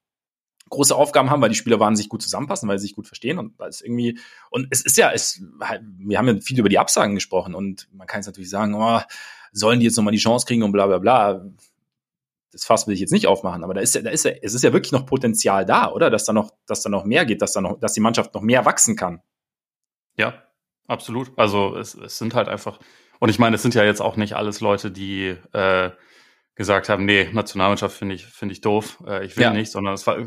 große 0.70 0.96
Aufgaben 0.96 1.30
haben, 1.30 1.42
weil 1.42 1.50
die 1.50 1.56
Spieler 1.56 1.80
waren 1.80 1.96
sich 1.96 2.10
gut 2.10 2.22
zusammenpassen, 2.22 2.68
weil 2.68 2.80
sie 2.80 2.88
sich 2.88 2.96
gut 2.96 3.06
verstehen 3.06 3.38
und 3.38 3.60
weil 3.60 3.70
es 3.70 3.82
irgendwie 3.82 4.20
und 4.50 4.68
es 4.72 4.82
ist 4.82 4.98
ja, 4.98 5.12
es 5.12 5.42
halt, 5.62 5.82
wir 5.98 6.18
haben 6.18 6.28
ja 6.28 6.40
viel 6.40 6.60
über 6.60 6.70
die 6.70 6.80
Absagen 6.80 7.14
gesprochen 7.14 7.54
und 7.54 7.88
man 7.92 8.08
kann 8.08 8.20
jetzt 8.20 8.28
natürlich 8.28 8.50
sagen, 8.50 8.74
oh, 8.74 9.02
sollen 9.52 9.80
die 9.80 9.86
jetzt 9.86 9.98
nochmal 9.98 10.14
die 10.14 10.18
Chance 10.18 10.46
kriegen 10.46 10.64
und 10.64 10.72
bla 10.72 10.88
bla 10.88 11.00
bla. 11.00 11.46
das 12.52 12.64
Fass 12.64 12.88
will 12.88 12.94
ich 12.94 13.02
jetzt 13.02 13.12
nicht 13.12 13.28
aufmachen, 13.28 13.64
aber 13.64 13.74
da 13.74 13.82
ist 13.82 13.96
ja, 13.96 14.02
da 14.02 14.12
ist 14.12 14.24
ja, 14.24 14.32
es 14.42 14.54
ist 14.54 14.64
ja 14.64 14.72
wirklich 14.72 14.94
noch 14.94 15.06
Potenzial 15.06 15.66
da, 15.66 15.92
oder? 15.92 16.10
Dass 16.10 16.24
da 16.24 16.32
noch, 16.32 16.52
dass 16.66 16.82
da 16.82 16.90
noch 16.90 17.04
mehr 17.04 17.26
geht, 17.26 17.42
dass 17.42 17.52
da 17.52 17.62
noch, 17.62 17.80
dass 17.80 17.94
die 17.94 18.00
Mannschaft 18.00 18.34
noch 18.34 18.42
mehr 18.42 18.66
wachsen 18.66 18.96
kann. 18.96 19.22
Ja, 20.18 20.44
absolut. 20.88 21.32
Also 21.38 21.76
es, 21.76 21.96
es 21.96 22.18
sind 22.18 22.34
halt 22.34 22.48
einfach, 22.48 22.80
und 23.20 23.30
ich 23.30 23.40
meine, 23.40 23.56
es 23.56 23.62
sind 23.62 23.76
ja 23.76 23.84
jetzt 23.84 24.02
auch 24.02 24.16
nicht 24.16 24.36
alles 24.36 24.62
Leute, 24.62 24.92
die 24.92 25.38
äh, 25.54 25.92
gesagt 26.56 26.90
haben, 26.90 27.06
nee, 27.06 27.30
Nationalmannschaft 27.32 27.96
finde 27.96 28.16
ich, 28.16 28.26
finde 28.26 28.54
ich 28.54 28.62
doof, 28.62 29.02
äh, 29.08 29.26
ich 29.26 29.36
will 29.38 29.44
ja. 29.44 29.54
nicht, 29.54 29.72
sondern 29.72 29.94
es 29.94 30.06
war, 30.06 30.18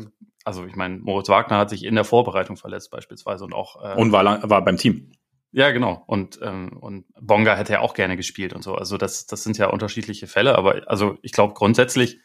also 0.43 0.65
ich 0.65 0.75
meine, 0.75 0.97
Moritz 0.97 1.29
Wagner 1.29 1.57
hat 1.57 1.69
sich 1.69 1.83
in 1.83 1.95
der 1.95 2.03
Vorbereitung 2.03 2.57
verletzt 2.57 2.91
beispielsweise 2.91 3.45
und 3.45 3.53
auch 3.53 3.83
äh, 3.83 3.95
und 3.99 4.11
war, 4.11 4.23
lang, 4.23 4.49
war 4.49 4.63
beim 4.63 4.77
Team. 4.77 5.11
Ja, 5.51 5.71
genau. 5.71 6.03
Und, 6.07 6.39
ähm, 6.41 6.77
und 6.81 7.05
Bonga 7.17 7.55
hätte 7.55 7.73
ja 7.73 7.79
auch 7.79 7.93
gerne 7.93 8.17
gespielt 8.17 8.51
und 8.51 8.61
so. 8.61 8.75
Also 8.75 8.97
das, 8.97 9.25
das 9.25 9.41
sind 9.41 9.57
ja 9.57 9.67
unterschiedliche 9.67 10.27
Fälle. 10.27 10.57
Aber 10.57 10.81
also 10.87 11.17
ich 11.21 11.31
glaube 11.31 11.53
grundsätzlich, 11.53 12.19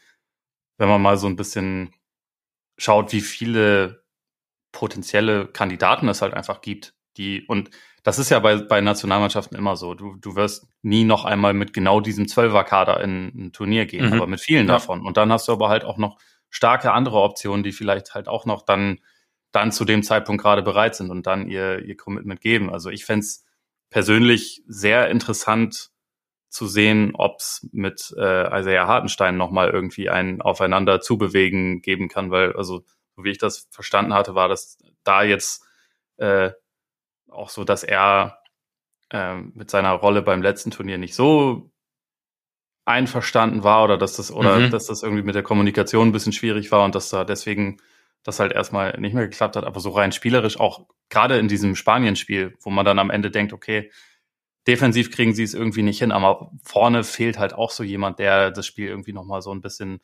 wenn 0.77 0.89
man 0.89 1.01
mal 1.01 1.17
so 1.17 1.27
ein 1.27 1.37
bisschen 1.37 1.93
schaut, 2.77 3.13
wie 3.13 3.21
viele 3.21 4.03
potenzielle 4.73 5.47
Kandidaten 5.47 6.09
es 6.09 6.21
halt 6.21 6.33
einfach 6.33 6.59
gibt, 6.59 6.93
die, 7.17 7.45
und 7.47 7.69
das 8.03 8.19
ist 8.19 8.29
ja 8.29 8.39
bei, 8.39 8.55
bei 8.57 8.81
Nationalmannschaften 8.81 9.57
immer 9.57 9.75
so. 9.75 9.93
Du, 9.93 10.15
du 10.15 10.35
wirst 10.35 10.67
nie 10.81 11.03
noch 11.03 11.25
einmal 11.25 11.53
mit 11.53 11.73
genau 11.73 11.99
diesem 11.99 12.27
Zwölferkader 12.27 13.01
in 13.01 13.31
ein 13.35 13.51
Turnier 13.53 13.85
gehen, 13.85 14.07
mhm. 14.07 14.13
aber 14.13 14.27
mit 14.27 14.41
vielen 14.41 14.67
ja. 14.67 14.73
davon. 14.73 15.05
Und 15.05 15.17
dann 15.17 15.31
hast 15.31 15.47
du 15.47 15.51
aber 15.51 15.69
halt 15.69 15.83
auch 15.83 15.97
noch 15.97 16.17
starke 16.49 16.91
andere 16.91 17.21
Optionen, 17.21 17.63
die 17.63 17.71
vielleicht 17.71 18.15
halt 18.15 18.27
auch 18.27 18.45
noch 18.45 18.63
dann 18.63 18.99
dann 19.51 19.71
zu 19.71 19.85
dem 19.85 20.03
Zeitpunkt 20.03 20.41
gerade 20.41 20.63
bereit 20.63 20.95
sind 20.95 21.09
und 21.11 21.27
dann 21.27 21.47
ihr, 21.47 21.79
ihr 21.79 21.97
Commitment 21.97 22.41
geben. 22.41 22.71
Also 22.71 22.89
ich 22.89 23.05
fände 23.05 23.25
persönlich 23.89 24.63
sehr 24.65 25.09
interessant 25.09 25.91
zu 26.49 26.67
sehen, 26.67 27.11
ob 27.15 27.39
es 27.39 27.67
mit 27.71 28.13
äh, 28.17 28.59
Isaiah 28.59 28.87
Hartenstein 28.87 29.37
nochmal 29.37 29.69
irgendwie 29.69 30.09
ein 30.09 30.41
Aufeinander 30.41 30.99
zubewegen 30.99 31.81
geben 31.81 32.09
kann, 32.09 32.31
weil, 32.31 32.53
also, 32.53 32.83
so 33.15 33.23
wie 33.23 33.31
ich 33.31 33.37
das 33.37 33.67
verstanden 33.71 34.13
hatte, 34.13 34.35
war 34.35 34.47
das 34.47 34.77
da 35.03 35.23
jetzt 35.23 35.63
äh, 36.17 36.51
auch 37.31 37.49
so, 37.49 37.63
dass 37.63 37.83
er 37.83 38.39
äh, 39.09 39.35
mit 39.35 39.69
seiner 39.69 39.91
Rolle 39.93 40.21
beim 40.21 40.41
letzten 40.41 40.71
Turnier 40.71 40.97
nicht 40.97 41.15
so 41.15 41.71
einverstanden 42.85 43.63
war 43.63 43.83
oder 43.83 43.97
dass 43.97 44.17
das 44.17 44.31
oder 44.31 44.59
mhm. 44.59 44.71
dass 44.71 44.87
das 44.87 45.03
irgendwie 45.03 45.23
mit 45.23 45.35
der 45.35 45.43
Kommunikation 45.43 46.09
ein 46.09 46.11
bisschen 46.11 46.33
schwierig 46.33 46.71
war 46.71 46.83
und 46.83 46.95
dass 46.95 47.09
da 47.09 47.23
deswegen 47.23 47.77
das 48.23 48.39
halt 48.39 48.51
erstmal 48.51 48.99
nicht 48.99 49.13
mehr 49.13 49.27
geklappt 49.27 49.55
hat, 49.55 49.65
aber 49.65 49.79
so 49.79 49.89
rein 49.91 50.11
spielerisch 50.11 50.59
auch 50.59 50.87
gerade 51.09 51.37
in 51.37 51.47
diesem 51.47 51.75
Spanien-Spiel, 51.75 52.55
wo 52.61 52.69
man 52.69 52.85
dann 52.85 52.99
am 52.99 53.09
Ende 53.09 53.31
denkt, 53.31 53.53
okay, 53.53 53.91
defensiv 54.67 55.11
kriegen 55.11 55.33
sie 55.33 55.43
es 55.43 55.53
irgendwie 55.53 55.81
nicht 55.81 55.99
hin, 55.99 56.11
aber 56.11 56.51
vorne 56.63 57.03
fehlt 57.03 57.39
halt 57.39 57.53
auch 57.53 57.71
so 57.71 57.83
jemand, 57.83 58.19
der 58.19 58.51
das 58.51 58.67
Spiel 58.67 58.87
irgendwie 58.87 59.13
nochmal 59.13 59.41
so 59.41 59.51
ein 59.53 59.61
bisschen, 59.61 60.01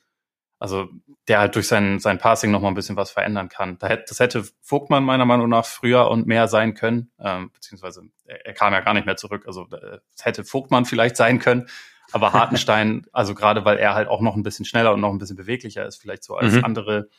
also 0.59 0.89
der 1.27 1.39
halt 1.39 1.55
durch 1.55 1.67
sein, 1.67 1.99
sein 1.99 2.17
Passing 2.17 2.51
nochmal 2.51 2.71
ein 2.71 2.75
bisschen 2.75 2.95
was 2.95 3.11
verändern 3.11 3.49
kann. 3.49 3.77
Das 3.79 4.19
hätte 4.19 4.43
Vogtmann 4.61 5.03
meiner 5.03 5.25
Meinung 5.25 5.49
nach 5.49 5.65
früher 5.65 6.09
und 6.09 6.25
mehr 6.25 6.47
sein 6.47 6.73
können, 6.73 7.11
ähm, 7.19 7.51
beziehungsweise 7.51 8.03
er, 8.25 8.53
kam 8.53 8.73
ja 8.73 8.81
gar 8.81 8.93
nicht 8.93 9.05
mehr 9.05 9.17
zurück, 9.17 9.43
also 9.45 9.67
äh, 9.71 9.99
es 10.15 10.25
hätte 10.25 10.43
Vogtmann 10.43 10.85
vielleicht 10.85 11.15
sein 11.15 11.39
können, 11.39 11.67
aber 12.11 12.33
Hartenstein, 12.33 13.05
also 13.11 13.35
gerade 13.35 13.65
weil 13.65 13.77
er 13.77 13.93
halt 13.93 14.07
auch 14.07 14.21
noch 14.21 14.35
ein 14.35 14.43
bisschen 14.43 14.65
schneller 14.65 14.93
und 14.93 15.01
noch 15.01 15.11
ein 15.11 15.19
bisschen 15.19 15.37
beweglicher 15.37 15.85
ist, 15.85 15.97
vielleicht 15.97 16.23
so 16.23 16.35
als 16.35 16.53
mhm. 16.53 16.65
andere 16.65 17.09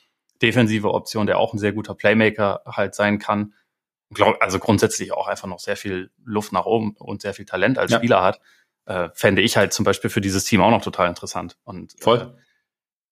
defensive 0.43 0.93
Option, 0.93 1.27
der 1.27 1.39
auch 1.39 1.53
ein 1.53 1.59
sehr 1.59 1.73
guter 1.73 1.95
Playmaker 1.95 2.63
halt 2.67 2.95
sein 2.95 3.19
kann. 3.19 3.55
Also 4.41 4.59
grundsätzlich 4.59 5.13
auch 5.13 5.27
einfach 5.27 5.49
noch 5.49 5.59
sehr 5.59 5.77
viel 5.77 6.11
Luft 6.25 6.53
nach 6.53 6.65
oben 6.65 6.95
und 6.99 7.21
sehr 7.21 7.35
viel 7.35 7.45
Talent 7.45 7.79
als 7.79 7.91
ja. 7.91 7.99
Spieler 7.99 8.23
hat, 8.23 8.41
äh, 8.87 9.11
fände 9.13 9.43
ich 9.43 9.57
halt 9.57 9.73
zum 9.73 9.85
Beispiel 9.85 10.09
für 10.09 10.21
dieses 10.23 10.45
Team 10.45 10.63
auch 10.63 10.71
noch 10.71 10.81
total 10.81 11.09
interessant. 11.09 11.59
Und 11.65 11.95
voll. 12.01 12.35
Äh, 12.35 12.48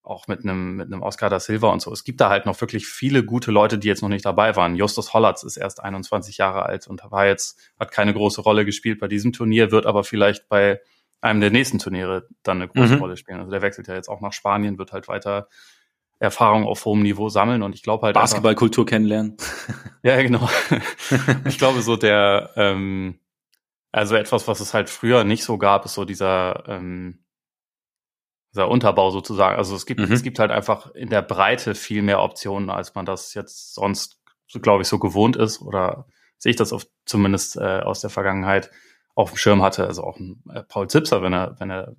auch 0.07 0.29
mit 0.29 0.45
einem 0.45 0.77
mit 0.77 0.87
einem 0.87 1.03
Oscar 1.03 1.31
da 1.31 1.41
Silva 1.41 1.71
und 1.71 1.83
so. 1.83 1.93
Es 1.93 2.05
gibt 2.05 2.21
da 2.21 2.31
halt 2.31 2.47
noch 2.47 2.61
wirklich 2.61 2.87
viele 2.87 3.25
gute 3.25 3.51
Leute, 3.51 3.79
die 3.79 3.89
jetzt 3.89 4.03
noch 4.03 4.09
nicht 4.09 4.25
dabei 4.25 4.57
waren. 4.57 4.77
Justus 4.77 5.13
Hollatz 5.13 5.43
ist 5.43 5.57
erst 5.57 5.83
21 5.83 6.39
Jahre 6.39 6.65
alt 6.65 6.87
und 6.87 7.03
war 7.11 7.27
jetzt 7.27 7.59
hat 7.79 7.91
keine 7.91 8.15
große 8.15 8.41
Rolle 8.41 8.65
gespielt 8.65 9.01
bei 9.01 9.09
diesem 9.09 9.33
Turnier, 9.33 9.71
wird 9.71 9.87
aber 9.87 10.05
vielleicht 10.05 10.49
bei 10.49 10.81
einem 11.21 11.41
der 11.41 11.51
nächsten 11.51 11.79
Turniere 11.79 12.29
dann 12.43 12.59
eine 12.59 12.69
große 12.69 12.95
mhm. 12.95 13.01
Rolle 13.01 13.17
spielen. 13.17 13.41
Also 13.41 13.51
der 13.51 13.63
wechselt 13.63 13.89
ja 13.89 13.95
jetzt 13.95 14.09
auch 14.09 14.21
nach 14.21 14.33
Spanien, 14.33 14.79
wird 14.79 14.93
halt 14.93 15.09
weiter 15.09 15.49
Erfahrung 16.19 16.65
auf 16.65 16.85
hohem 16.85 17.03
Niveau 17.03 17.29
sammeln 17.29 17.63
und 17.63 17.75
ich 17.75 17.83
glaube 17.83 18.07
halt 18.07 18.15
Basketballkultur 18.15 18.87
kennenlernen. 18.87 19.37
ja, 20.03 20.21
genau. 20.23 20.49
ich 21.45 21.59
glaube 21.59 21.83
so 21.83 21.97
der 21.97 22.51
ähm, 22.57 23.19
also 23.93 24.15
etwas, 24.15 24.47
was 24.47 24.61
es 24.61 24.75
halt 24.75 24.91
früher 24.91 25.25
nicht 25.25 25.43
so 25.43 25.59
gab, 25.59 25.85
ist 25.85 25.95
so 25.95 26.05
dieser 26.05 26.65
ähm, 26.69 27.25
dieser 28.57 28.69
Unterbau 28.69 29.11
sozusagen. 29.11 29.57
Also 29.57 29.77
es 29.77 29.87
gibt 29.87 30.01
mhm. 30.01 30.13
es 30.13 30.23
gibt 30.23 30.39
halt 30.39 30.51
einfach 30.51 30.93
in 30.95 31.11
der 31.11 31.23
Breite 31.23 31.75
viel 31.75 32.03
mehr 32.03 32.23
Optionen, 32.23 32.71
als 32.71 32.95
man 32.95 33.07
das 33.07 33.35
jetzt 33.35 33.75
sonst, 33.75 34.21
so, 34.47 34.61
glaube 34.61 34.83
ich, 34.83 34.89
so 34.89 34.99
gewohnt 34.99 35.37
ist 35.37 35.61
oder 35.61 36.07
sehe 36.39 36.51
ich 36.51 36.57
das 36.57 36.73
auf, 36.73 36.87
zumindest 37.05 37.57
äh, 37.57 37.81
aus 37.81 38.01
der 38.01 38.11
Vergangenheit 38.11 38.71
auf 39.15 39.31
dem 39.31 39.37
Schirm 39.39 39.63
hatte. 39.63 39.87
Also 39.87 40.05
auch 40.05 40.19
ein 40.19 40.43
äh, 40.53 40.63
Paul 40.63 40.89
Zipser, 40.89 41.23
wenn 41.23 41.33
er 41.33 41.57
wenn 41.59 41.71
er 41.71 41.95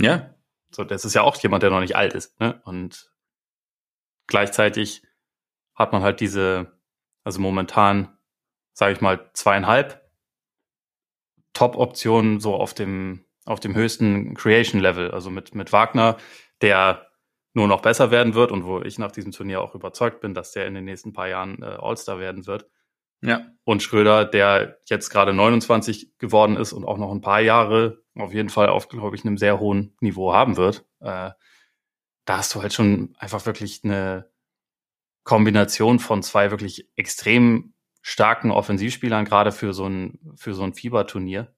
ja 0.00 0.34
so, 0.72 0.84
das 0.84 1.04
ist 1.04 1.14
ja 1.14 1.22
auch 1.22 1.36
jemand, 1.36 1.62
der 1.62 1.70
noch 1.70 1.80
nicht 1.80 1.96
alt 1.96 2.14
ist, 2.14 2.38
ne? 2.40 2.60
Und 2.64 3.10
Gleichzeitig 4.30 5.02
hat 5.74 5.92
man 5.92 6.02
halt 6.02 6.20
diese, 6.20 6.78
also 7.24 7.40
momentan, 7.40 8.16
sage 8.72 8.92
ich 8.92 9.00
mal, 9.00 9.28
zweieinhalb 9.34 10.08
Top-Optionen 11.52 12.38
so 12.38 12.54
auf 12.54 12.72
dem, 12.72 13.24
auf 13.50 13.60
dem 13.60 13.74
höchsten 13.74 14.34
Creation-Level. 14.34 15.10
Also 15.10 15.30
mit, 15.30 15.54
mit 15.54 15.72
Wagner, 15.72 16.16
der 16.62 17.06
nur 17.52 17.66
noch 17.66 17.82
besser 17.82 18.10
werden 18.10 18.34
wird 18.34 18.52
und 18.52 18.64
wo 18.64 18.80
ich 18.80 18.98
nach 18.98 19.10
diesem 19.10 19.32
Turnier 19.32 19.60
auch 19.60 19.74
überzeugt 19.74 20.20
bin, 20.20 20.34
dass 20.34 20.52
der 20.52 20.66
in 20.66 20.74
den 20.74 20.84
nächsten 20.84 21.12
paar 21.12 21.28
Jahren 21.28 21.60
äh, 21.62 21.76
All-Star 21.80 22.20
werden 22.20 22.46
wird. 22.46 22.66
Ja. 23.22 23.48
Und 23.64 23.82
Schröder, 23.82 24.24
der 24.24 24.78
jetzt 24.88 25.10
gerade 25.10 25.34
29 25.34 26.16
geworden 26.18 26.56
ist 26.56 26.72
und 26.72 26.84
auch 26.84 26.96
noch 26.96 27.10
ein 27.10 27.20
paar 27.20 27.40
Jahre 27.40 28.02
auf 28.16 28.32
jeden 28.32 28.48
Fall 28.48 28.68
auf, 28.68 28.88
glaube 28.88 29.16
ich, 29.16 29.24
einem 29.24 29.36
sehr 29.36 29.58
hohen 29.58 29.96
Niveau 30.00 30.32
haben 30.32 30.56
wird. 30.56 30.86
Äh, 31.00 31.30
da 32.24 32.38
hast 32.38 32.54
du 32.54 32.62
halt 32.62 32.72
schon 32.72 33.14
einfach 33.18 33.44
wirklich 33.46 33.80
eine 33.82 34.30
Kombination 35.24 35.98
von 35.98 36.22
zwei 36.22 36.50
wirklich 36.50 36.88
extrem 36.96 37.74
starken 38.00 38.52
Offensivspielern, 38.52 39.24
gerade 39.24 39.52
für 39.52 39.74
so 39.74 39.86
ein, 39.86 40.18
für 40.36 40.54
so 40.54 40.62
ein 40.62 40.72
Fieberturnier. 40.72 41.52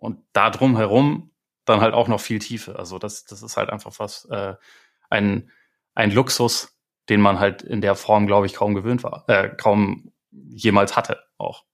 Und 0.00 0.18
da 0.32 0.50
drum 0.50 0.76
herum 0.76 1.30
dann 1.64 1.80
halt 1.80 1.94
auch 1.94 2.08
noch 2.08 2.20
viel 2.20 2.38
Tiefe. 2.38 2.78
Also 2.78 2.98
das, 2.98 3.24
das 3.24 3.42
ist 3.42 3.56
halt 3.56 3.70
einfach 3.70 3.98
was, 3.98 4.24
äh, 4.26 4.54
ein, 5.10 5.50
ein 5.94 6.10
Luxus, 6.10 6.76
den 7.08 7.20
man 7.20 7.38
halt 7.38 7.62
in 7.62 7.80
der 7.80 7.94
Form, 7.94 8.26
glaube 8.26 8.46
ich, 8.46 8.54
kaum 8.54 8.74
gewöhnt 8.74 9.04
war, 9.04 9.24
äh, 9.28 9.48
kaum 9.48 10.12
jemals 10.30 10.96
hatte 10.96 11.20
auch. 11.38 11.64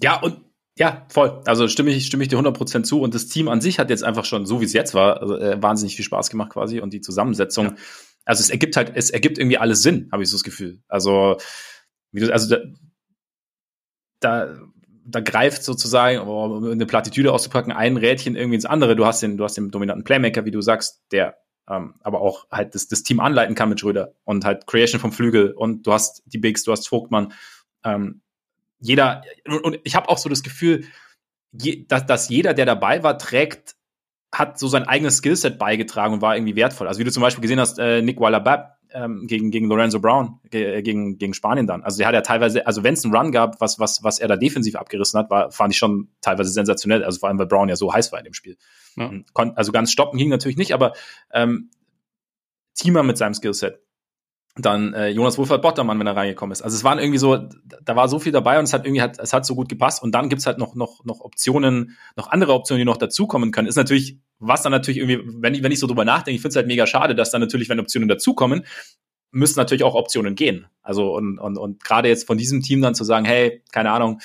Ja, 0.00 0.20
und 0.20 0.44
ja, 0.78 1.06
voll. 1.08 1.42
Also 1.46 1.68
stimme 1.68 1.90
ich, 1.90 2.06
stimme 2.06 2.22
ich 2.22 2.28
dir 2.28 2.38
100% 2.38 2.82
zu. 2.82 3.00
Und 3.00 3.14
das 3.14 3.28
Team 3.28 3.48
an 3.48 3.62
sich 3.62 3.78
hat 3.78 3.88
jetzt 3.88 4.04
einfach 4.04 4.26
schon, 4.26 4.44
so 4.44 4.60
wie 4.60 4.66
es 4.66 4.74
jetzt 4.74 4.92
war, 4.92 5.22
also, 5.22 5.36
äh, 5.38 5.60
wahnsinnig 5.62 5.96
viel 5.96 6.04
Spaß 6.04 6.28
gemacht 6.28 6.52
quasi. 6.52 6.80
Und 6.80 6.92
die 6.92 7.00
Zusammensetzung, 7.00 7.66
ja. 7.66 7.74
also 8.26 8.40
es 8.40 8.50
ergibt 8.50 8.76
halt, 8.76 8.92
es 8.94 9.10
ergibt 9.10 9.38
irgendwie 9.38 9.56
alles 9.56 9.82
Sinn, 9.82 10.10
habe 10.12 10.22
ich 10.22 10.28
so 10.28 10.36
das 10.36 10.44
Gefühl. 10.44 10.82
Also, 10.88 11.38
wie 12.12 12.20
du, 12.20 12.30
also 12.30 12.54
da, 12.54 12.62
da, 14.20 14.58
da 15.08 15.20
greift 15.20 15.62
sozusagen, 15.62 16.18
um 16.20 16.70
eine 16.70 16.86
Plattitüde 16.86 17.32
auszupacken, 17.32 17.72
ein 17.72 17.96
Rädchen 17.96 18.36
irgendwie 18.36 18.56
ins 18.56 18.66
andere. 18.66 18.96
Du 18.96 19.06
hast 19.06 19.22
den, 19.22 19.36
du 19.36 19.44
hast 19.44 19.56
den 19.56 19.70
dominanten 19.70 20.04
Playmaker, 20.04 20.44
wie 20.44 20.50
du 20.50 20.60
sagst, 20.60 21.02
der 21.12 21.36
ähm, 21.68 21.94
aber 22.00 22.20
auch 22.20 22.46
halt 22.50 22.74
das, 22.74 22.88
das 22.88 23.02
Team 23.02 23.20
anleiten 23.20 23.54
kann 23.54 23.68
mit 23.68 23.80
Schröder 23.80 24.12
und 24.24 24.44
halt 24.44 24.66
Creation 24.66 25.00
vom 25.00 25.12
Flügel 25.12 25.52
und 25.52 25.86
du 25.86 25.92
hast 25.92 26.22
die 26.26 26.38
Bigs, 26.38 26.62
du 26.62 26.72
hast 26.72 26.88
Vogtmann. 26.88 27.32
Ähm, 27.84 28.22
jeder, 28.78 29.22
und 29.62 29.80
ich 29.84 29.96
habe 29.96 30.08
auch 30.08 30.18
so 30.18 30.28
das 30.28 30.42
Gefühl, 30.42 30.84
je, 31.52 31.84
dass, 31.88 32.06
dass 32.06 32.28
jeder, 32.28 32.54
der 32.54 32.66
dabei 32.66 33.02
war, 33.02 33.18
trägt, 33.18 33.74
hat 34.32 34.58
so 34.58 34.68
sein 34.68 34.84
eigenes 34.84 35.18
Skillset 35.18 35.58
beigetragen 35.58 36.14
und 36.14 36.22
war 36.22 36.36
irgendwie 36.36 36.56
wertvoll. 36.56 36.88
Also 36.88 37.00
wie 37.00 37.04
du 37.04 37.12
zum 37.12 37.22
Beispiel 37.22 37.42
gesehen 37.42 37.60
hast, 37.60 37.78
äh, 37.78 38.02
Nick 38.02 38.20
Waller-Bab 38.20 38.75
ähm, 38.96 39.26
gegen, 39.26 39.50
gegen 39.50 39.68
Lorenzo 39.68 40.00
Brown, 40.00 40.40
ge 40.50 40.80
gegen, 40.80 41.18
gegen 41.18 41.34
Spanien 41.34 41.66
dann. 41.66 41.82
Also 41.82 41.98
der 41.98 42.06
hat 42.06 42.14
ja 42.14 42.22
teilweise, 42.22 42.66
also 42.66 42.82
wenn 42.82 42.94
es 42.94 43.04
einen 43.04 43.14
Run 43.14 43.30
gab, 43.30 43.60
was, 43.60 43.78
was, 43.78 44.02
was 44.02 44.18
er 44.18 44.28
da 44.28 44.36
defensiv 44.36 44.74
abgerissen 44.74 45.18
hat, 45.18 45.30
war, 45.30 45.52
fand 45.52 45.74
ich 45.74 45.78
schon 45.78 46.08
teilweise 46.22 46.50
sensationell. 46.50 47.04
Also 47.04 47.20
vor 47.20 47.28
allem, 47.28 47.38
weil 47.38 47.46
Brown 47.46 47.68
ja 47.68 47.76
so 47.76 47.92
heiß 47.92 48.10
war 48.12 48.18
in 48.18 48.24
dem 48.24 48.34
Spiel. 48.34 48.56
Ja. 48.96 49.12
Also 49.54 49.72
ganz 49.72 49.92
stoppen 49.92 50.18
ging 50.18 50.30
natürlich 50.30 50.56
nicht, 50.56 50.72
aber 50.72 50.94
ähm, 51.32 51.70
Teamer 52.74 53.02
mit 53.02 53.18
seinem 53.18 53.34
Skillset 53.34 53.80
dann 54.58 54.94
äh, 54.94 55.08
Jonas 55.08 55.36
Wolfert 55.36 55.60
Bottermann, 55.60 55.98
wenn 55.98 56.06
er 56.06 56.16
reingekommen 56.16 56.52
ist. 56.52 56.62
Also 56.62 56.76
es 56.76 56.84
waren 56.84 56.98
irgendwie 56.98 57.18
so, 57.18 57.36
da 57.36 57.94
war 57.94 58.08
so 58.08 58.18
viel 58.18 58.32
dabei 58.32 58.58
und 58.58 58.64
es 58.64 58.72
hat 58.72 58.86
irgendwie 58.86 59.02
hat, 59.02 59.18
es 59.18 59.34
hat 59.34 59.44
so 59.44 59.54
gut 59.54 59.68
gepasst. 59.68 60.02
Und 60.02 60.14
dann 60.14 60.30
gibt's 60.30 60.46
halt 60.46 60.56
noch, 60.56 60.74
noch, 60.74 61.04
noch 61.04 61.20
Optionen, 61.20 61.96
noch 62.16 62.30
andere 62.30 62.54
Optionen, 62.54 62.78
die 62.78 62.86
noch 62.86 62.96
dazukommen 62.96 63.50
können. 63.50 63.68
Ist 63.68 63.76
natürlich, 63.76 64.18
was 64.38 64.62
dann 64.62 64.72
natürlich 64.72 64.98
irgendwie, 64.98 65.22
wenn 65.42 65.54
ich, 65.54 65.62
wenn 65.62 65.72
ich 65.72 65.80
so 65.80 65.86
drüber 65.86 66.04
nachdenke, 66.04 66.36
ich 66.36 66.42
finde 66.42 66.50
es 66.50 66.56
halt 66.56 66.66
mega 66.66 66.86
schade, 66.86 67.14
dass 67.14 67.30
dann 67.30 67.40
natürlich, 67.40 67.68
wenn 67.68 67.80
Optionen 67.80 68.08
dazukommen, 68.08 68.64
müssen 69.30 69.58
natürlich 69.58 69.84
auch 69.84 69.94
Optionen 69.94 70.34
gehen. 70.34 70.66
Also 70.82 71.14
und, 71.14 71.38
und, 71.38 71.58
und 71.58 71.82
gerade 71.82 72.08
jetzt 72.08 72.26
von 72.26 72.38
diesem 72.38 72.62
Team 72.62 72.82
dann 72.82 72.94
zu 72.94 73.04
sagen, 73.04 73.24
hey, 73.24 73.62
keine 73.72 73.90
Ahnung, 73.90 74.20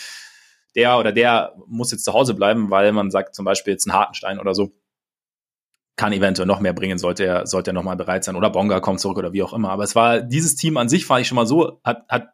der 0.76 0.98
oder 0.98 1.12
der 1.12 1.54
muss 1.68 1.92
jetzt 1.92 2.06
zu 2.06 2.14
Hause 2.14 2.34
bleiben, 2.34 2.70
weil 2.70 2.92
man 2.92 3.12
sagt 3.12 3.36
zum 3.36 3.46
Beispiel 3.46 3.74
jetzt 3.74 3.86
ein 3.88 3.94
Hartenstein 3.94 4.40
oder 4.40 4.54
so, 4.54 4.72
kann 5.98 6.14
eventuell 6.14 6.48
noch 6.48 6.62
mehr 6.62 6.74
bringen, 6.74 6.98
sollte 6.98 7.26
er, 7.26 7.46
sollte 7.46 7.72
er 7.72 7.74
noch 7.74 7.84
mal 7.84 7.96
bereit 7.96 8.24
sein. 8.24 8.36
Oder 8.36 8.50
Bonga 8.50 8.80
kommt 8.80 9.00
zurück 9.00 9.18
oder 9.18 9.34
wie 9.34 9.44
auch 9.44 9.54
immer. 9.54 9.70
Aber 9.70 9.84
es 9.84 9.96
war, 9.96 10.22
dieses 10.22 10.56
Team 10.56 10.78
an 10.78 10.90
sich 10.90 11.06
fand 11.06 11.22
ich 11.22 11.28
schon 11.28 11.36
mal 11.36 11.46
so, 11.46 11.80
hat, 11.84 12.08
hat 12.08 12.30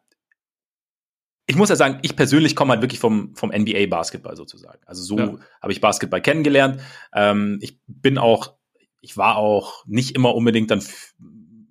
ich 1.48 1.56
muss 1.56 1.70
ja 1.70 1.76
sagen, 1.76 1.98
ich 2.02 2.14
persönlich 2.14 2.54
komme 2.54 2.72
halt 2.72 2.82
wirklich 2.82 3.00
vom, 3.00 3.34
vom 3.34 3.50
NBA-Basketball 3.50 4.36
sozusagen. 4.36 4.80
Also 4.84 5.02
so 5.02 5.18
ja. 5.18 5.34
habe 5.62 5.72
ich 5.72 5.80
Basketball 5.80 6.20
kennengelernt. 6.20 6.80
Ähm, 7.14 7.58
ich 7.62 7.80
bin 7.86 8.18
auch, 8.18 8.54
ich 9.00 9.16
war 9.16 9.36
auch 9.36 9.84
nicht 9.86 10.14
immer 10.14 10.34
unbedingt 10.34 10.70
dann 10.70 10.82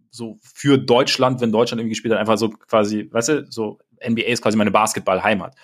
so 0.10 0.40
für 0.42 0.80
Deutschland, 0.80 1.42
wenn 1.42 1.52
Deutschland 1.52 1.80
irgendwie 1.80 1.92
gespielt 1.92 2.12
hat, 2.12 2.20
einfach 2.20 2.40
so 2.40 2.50
quasi, 2.50 3.08
weißt 3.12 3.30
du, 3.30 3.46
so 3.52 3.78
NBA 4.04 4.24
ist 4.24 4.42
quasi 4.42 4.58
meine 4.58 4.72
Basketball-Heimat. 4.72 5.56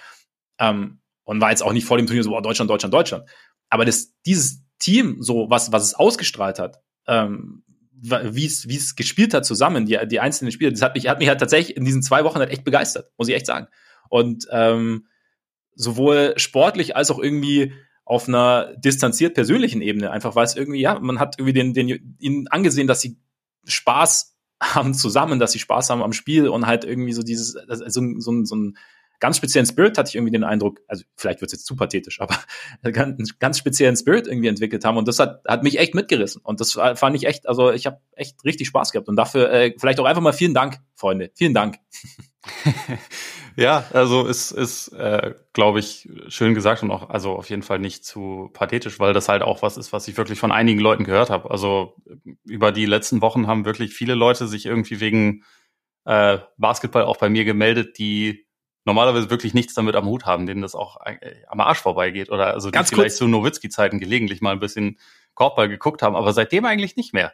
Ähm, 0.60 1.00
und 1.24 1.41
war 1.41 1.50
jetzt 1.50 1.63
auch 1.63 1.74
nicht 1.74 1.86
vor 1.86 1.98
dem 1.98 2.05
Turnier 2.05 2.24
so, 2.24 2.38
oh, 2.38 2.41
Deutschland, 2.41 2.70
Deutschland, 2.70 2.93
Deutschland. 2.93 3.27
Aber 3.70 3.84
das, 3.84 4.13
dieses 4.27 4.63
Team, 4.77 5.17
so 5.22 5.50
was, 5.50 5.72
was 5.72 5.84
es 5.84 5.96
ausgestrahlt 5.96 6.60
hat, 6.60 6.84
ähm, 7.08 7.63
wie 7.91 8.46
es, 8.46 8.67
wie 8.67 8.75
es 8.75 8.96
gespielt 8.96 9.34
hat 9.34 9.43
zusammen, 9.43 9.88
die, 9.88 9.98
die 10.08 10.20
einzelnen 10.20 10.51
Spiele, 10.51 10.72
das 10.72 10.84
hat 10.84 10.93
mich, 10.93 11.08
hat 11.08 11.17
mich 11.17 11.29
halt 11.29 11.39
tatsächlich 11.39 11.75
in 11.75 11.86
diesen 11.86 12.03
zwei 12.03 12.24
Wochen 12.25 12.38
halt 12.38 12.51
echt 12.51 12.63
begeistert, 12.63 13.10
muss 13.17 13.27
ich 13.27 13.34
echt 13.34 13.48
sagen. 13.48 13.67
Und 14.13 14.46
ähm, 14.51 15.08
sowohl 15.74 16.36
sportlich 16.38 16.96
als 16.96 17.10
auch 17.10 17.17
irgendwie 17.17 17.74
auf 18.05 18.27
einer 18.27 18.75
distanziert 18.75 19.34
persönlichen 19.34 19.82
Ebene, 19.82 20.12
einfach 20.12 20.36
weil 20.36 20.46
es 20.46 20.55
irgendwie, 20.55 20.82
ja, 20.82 21.00
man 21.00 21.17
hat 21.17 21.39
irgendwie 21.39 21.53
den, 21.53 21.74
den 21.74 22.15
ihnen 22.20 22.48
angesehen, 22.50 22.86
dass 22.86 23.01
sie 23.01 23.17
Spaß 23.65 24.38
haben 24.62 24.93
zusammen, 24.93 25.39
dass 25.39 25.53
sie 25.53 25.58
Spaß 25.58 25.89
haben 25.89 26.03
am 26.03 26.13
Spiel 26.13 26.48
und 26.48 26.67
halt 26.67 26.86
irgendwie 26.86 27.13
so 27.13 27.24
dieses, 27.24 27.53
so, 27.53 28.20
so, 28.20 28.46
so 28.46 28.55
ein 28.55 28.77
ganz 29.20 29.38
speziellen 29.38 29.65
Spirit 29.65 29.98
hatte 29.98 30.10
ich 30.10 30.15
irgendwie 30.15 30.34
den 30.34 30.43
Eindruck, 30.43 30.82
also 30.88 31.05
vielleicht 31.15 31.41
wird 31.41 31.50
es 31.50 31.53
jetzt 31.53 31.65
zu 31.65 31.75
pathetisch, 31.75 32.22
aber 32.22 32.38
einen 32.84 33.25
ganz 33.39 33.58
speziellen 33.58 33.96
Spirit 33.96 34.27
irgendwie 34.27 34.50
entwickelt 34.50 34.86
haben 34.86 34.98
und 34.98 35.08
das 35.08 35.17
hat, 35.17 35.43
hat 35.48 35.63
mich 35.63 35.79
echt 35.79 35.96
mitgerissen 35.96 36.39
und 36.43 36.60
das 36.60 36.74
fand 36.74 37.15
ich 37.15 37.25
echt, 37.25 37.50
also 37.50 37.72
ich 37.72 37.88
habe 37.88 38.00
echt 38.12 38.46
richtig 38.46 38.67
Spaß 38.67 38.91
gehabt 38.91 39.08
und 39.08 39.15
dafür 39.15 39.51
äh, 39.51 39.74
vielleicht 39.75 40.00
auch 40.00 40.05
einfach 40.05 40.22
mal 40.22 40.34
vielen 40.34 40.53
Dank, 40.53 40.77
Freunde, 40.93 41.32
vielen 41.34 41.55
Dank. 41.55 41.77
ja, 43.55 43.86
also 43.93 44.25
ist, 44.25 44.51
ist 44.51 44.89
äh, 44.89 45.33
glaube 45.53 45.79
ich, 45.79 46.10
schön 46.27 46.53
gesagt 46.53 46.83
und 46.83 46.91
auch 46.91 47.10
also 47.10 47.33
auf 47.33 47.50
jeden 47.50 47.63
Fall 47.63 47.79
nicht 47.79 48.05
zu 48.05 48.50
pathetisch, 48.53 49.00
weil 49.00 49.13
das 49.13 49.29
halt 49.29 49.41
auch 49.41 49.62
was 49.62 49.77
ist, 49.77 49.93
was 49.93 50.07
ich 50.07 50.17
wirklich 50.17 50.39
von 50.39 50.51
einigen 50.51 50.79
Leuten 50.79 51.03
gehört 51.03 51.29
habe. 51.29 51.51
Also 51.51 51.95
über 52.45 52.72
die 52.72 52.86
letzten 52.86 53.22
Wochen 53.22 53.48
haben 53.48 53.65
wirklich 53.65 53.93
viele 53.93 54.15
Leute 54.15 54.48
sich 54.48 54.65
irgendwie 54.65 55.00
wegen 55.00 55.43
äh, 56.05 56.39
Basketball 56.57 57.03
auch 57.03 57.17
bei 57.17 57.29
mir 57.29 57.45
gemeldet, 57.45 57.98
die 57.98 58.48
normalerweise 58.86 59.29
wirklich 59.29 59.53
nichts 59.53 59.74
damit 59.74 59.95
am 59.95 60.05
Hut 60.05 60.25
haben, 60.25 60.45
denen 60.45 60.62
das 60.62 60.75
auch 60.75 60.98
äh, 61.05 61.43
am 61.48 61.60
Arsch 61.60 61.79
vorbeigeht 61.79 62.29
oder 62.29 62.53
also 62.53 62.69
die 62.69 62.74
Ganz 62.74 62.89
vielleicht 62.89 63.10
kurz. 63.10 63.17
zu 63.17 63.27
Nowitzki-Zeiten 63.27 64.00
gelegentlich 64.00 64.41
mal 64.41 64.51
ein 64.51 64.60
bisschen 64.60 65.00
Korbball 65.33 65.69
geguckt 65.69 66.01
haben, 66.01 66.15
aber 66.15 66.33
seitdem 66.33 66.65
eigentlich 66.65 66.95
nicht 66.95 67.13
mehr. 67.13 67.33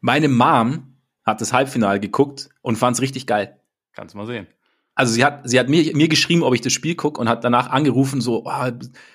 Meine 0.00 0.28
Mom 0.28 0.96
hat 1.24 1.40
das 1.40 1.52
Halbfinale 1.52 2.00
geguckt 2.00 2.50
und 2.62 2.76
fand 2.76 2.96
es 2.96 3.02
richtig 3.02 3.26
geil. 3.26 3.60
Kannst 3.92 4.14
mal 4.14 4.26
sehen. 4.26 4.46
Also 5.00 5.14
sie 5.14 5.24
hat, 5.24 5.48
sie 5.48 5.58
hat 5.58 5.70
mir, 5.70 5.96
mir 5.96 6.08
geschrieben, 6.08 6.42
ob 6.42 6.52
ich 6.52 6.60
das 6.60 6.74
Spiel 6.74 6.94
gucke 6.94 7.18
und 7.18 7.26
hat 7.26 7.42
danach 7.42 7.70
angerufen, 7.70 8.20
so, 8.20 8.44
oh, 8.44 8.70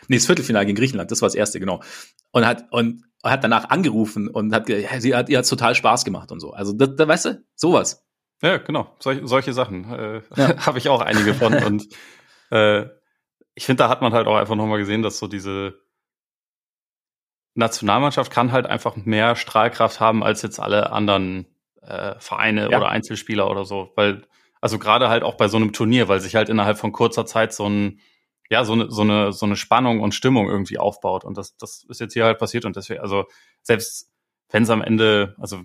nee, 0.07 0.15
das 0.15 0.25
Viertelfinale 0.25 0.65
gegen 0.65 0.75
Griechenland, 0.75 1.11
das 1.11 1.21
war 1.21 1.27
das 1.27 1.35
erste, 1.35 1.59
genau. 1.59 1.83
Und 2.31 2.43
hat, 2.43 2.65
und 2.71 3.03
hat 3.23 3.43
danach 3.43 3.69
angerufen 3.69 4.27
und 4.27 4.51
hat, 4.51 4.65
sie 4.65 5.15
hat, 5.15 5.29
ihr 5.29 5.37
hat 5.37 5.47
total 5.47 5.75
Spaß 5.75 6.03
gemacht 6.03 6.31
und 6.31 6.39
so. 6.39 6.53
Also, 6.53 6.73
da, 6.73 6.87
da 6.87 7.07
weißt 7.07 7.25
du, 7.25 7.43
sowas. 7.53 8.03
Ja, 8.41 8.57
genau. 8.57 8.95
Sol 8.97 9.27
solche 9.27 9.53
Sachen 9.53 9.85
äh, 9.93 10.21
ja. 10.35 10.57
habe 10.65 10.79
ich 10.79 10.89
auch 10.89 11.01
einige 11.01 11.35
von. 11.35 11.53
und 11.63 11.87
äh, 12.49 12.87
ich 13.53 13.67
finde, 13.67 13.83
da 13.83 13.89
hat 13.89 14.01
man 14.01 14.11
halt 14.11 14.25
auch 14.25 14.37
einfach 14.37 14.55
nochmal 14.55 14.79
gesehen, 14.79 15.03
dass 15.03 15.19
so 15.19 15.27
diese 15.27 15.75
Nationalmannschaft 17.53 18.31
kann 18.31 18.51
halt 18.51 18.65
einfach 18.65 18.95
mehr 18.95 19.35
Strahlkraft 19.35 19.99
haben 19.99 20.23
als 20.23 20.41
jetzt 20.41 20.59
alle 20.59 20.91
anderen 20.91 21.45
äh, 21.83 22.15
Vereine 22.17 22.71
ja. 22.71 22.77
oder 22.79 22.89
Einzelspieler 22.89 23.47
oder 23.51 23.65
so. 23.65 23.91
Weil, 23.95 24.23
also 24.65 24.79
gerade 24.79 25.09
halt 25.09 25.21
auch 25.21 25.35
bei 25.35 25.47
so 25.47 25.57
einem 25.57 25.73
Turnier, 25.73 26.07
weil 26.07 26.19
sich 26.19 26.35
halt 26.35 26.49
innerhalb 26.49 26.79
von 26.79 26.91
kurzer 26.91 27.27
Zeit 27.27 27.53
so 27.53 27.69
ein, 27.69 27.99
ja, 28.49 28.65
so 28.65 28.73
eine, 28.73 28.89
so 28.89 29.03
eine, 29.03 29.31
so 29.31 29.45
eine 29.45 29.57
Spannung 29.57 29.99
und 29.99 30.15
Stimmung 30.15 30.49
irgendwie 30.49 30.79
aufbaut. 30.79 31.23
Und 31.23 31.37
das, 31.37 31.55
das 31.57 31.85
ist 31.87 32.01
jetzt 32.01 32.13
hier 32.13 32.25
halt 32.25 32.39
passiert. 32.39 32.65
Und 32.65 32.75
deswegen, 32.75 32.99
also 32.99 33.25
selbst 33.61 34.11
wenn 34.49 34.63
es 34.63 34.71
am 34.71 34.81
Ende, 34.81 35.35
also 35.37 35.61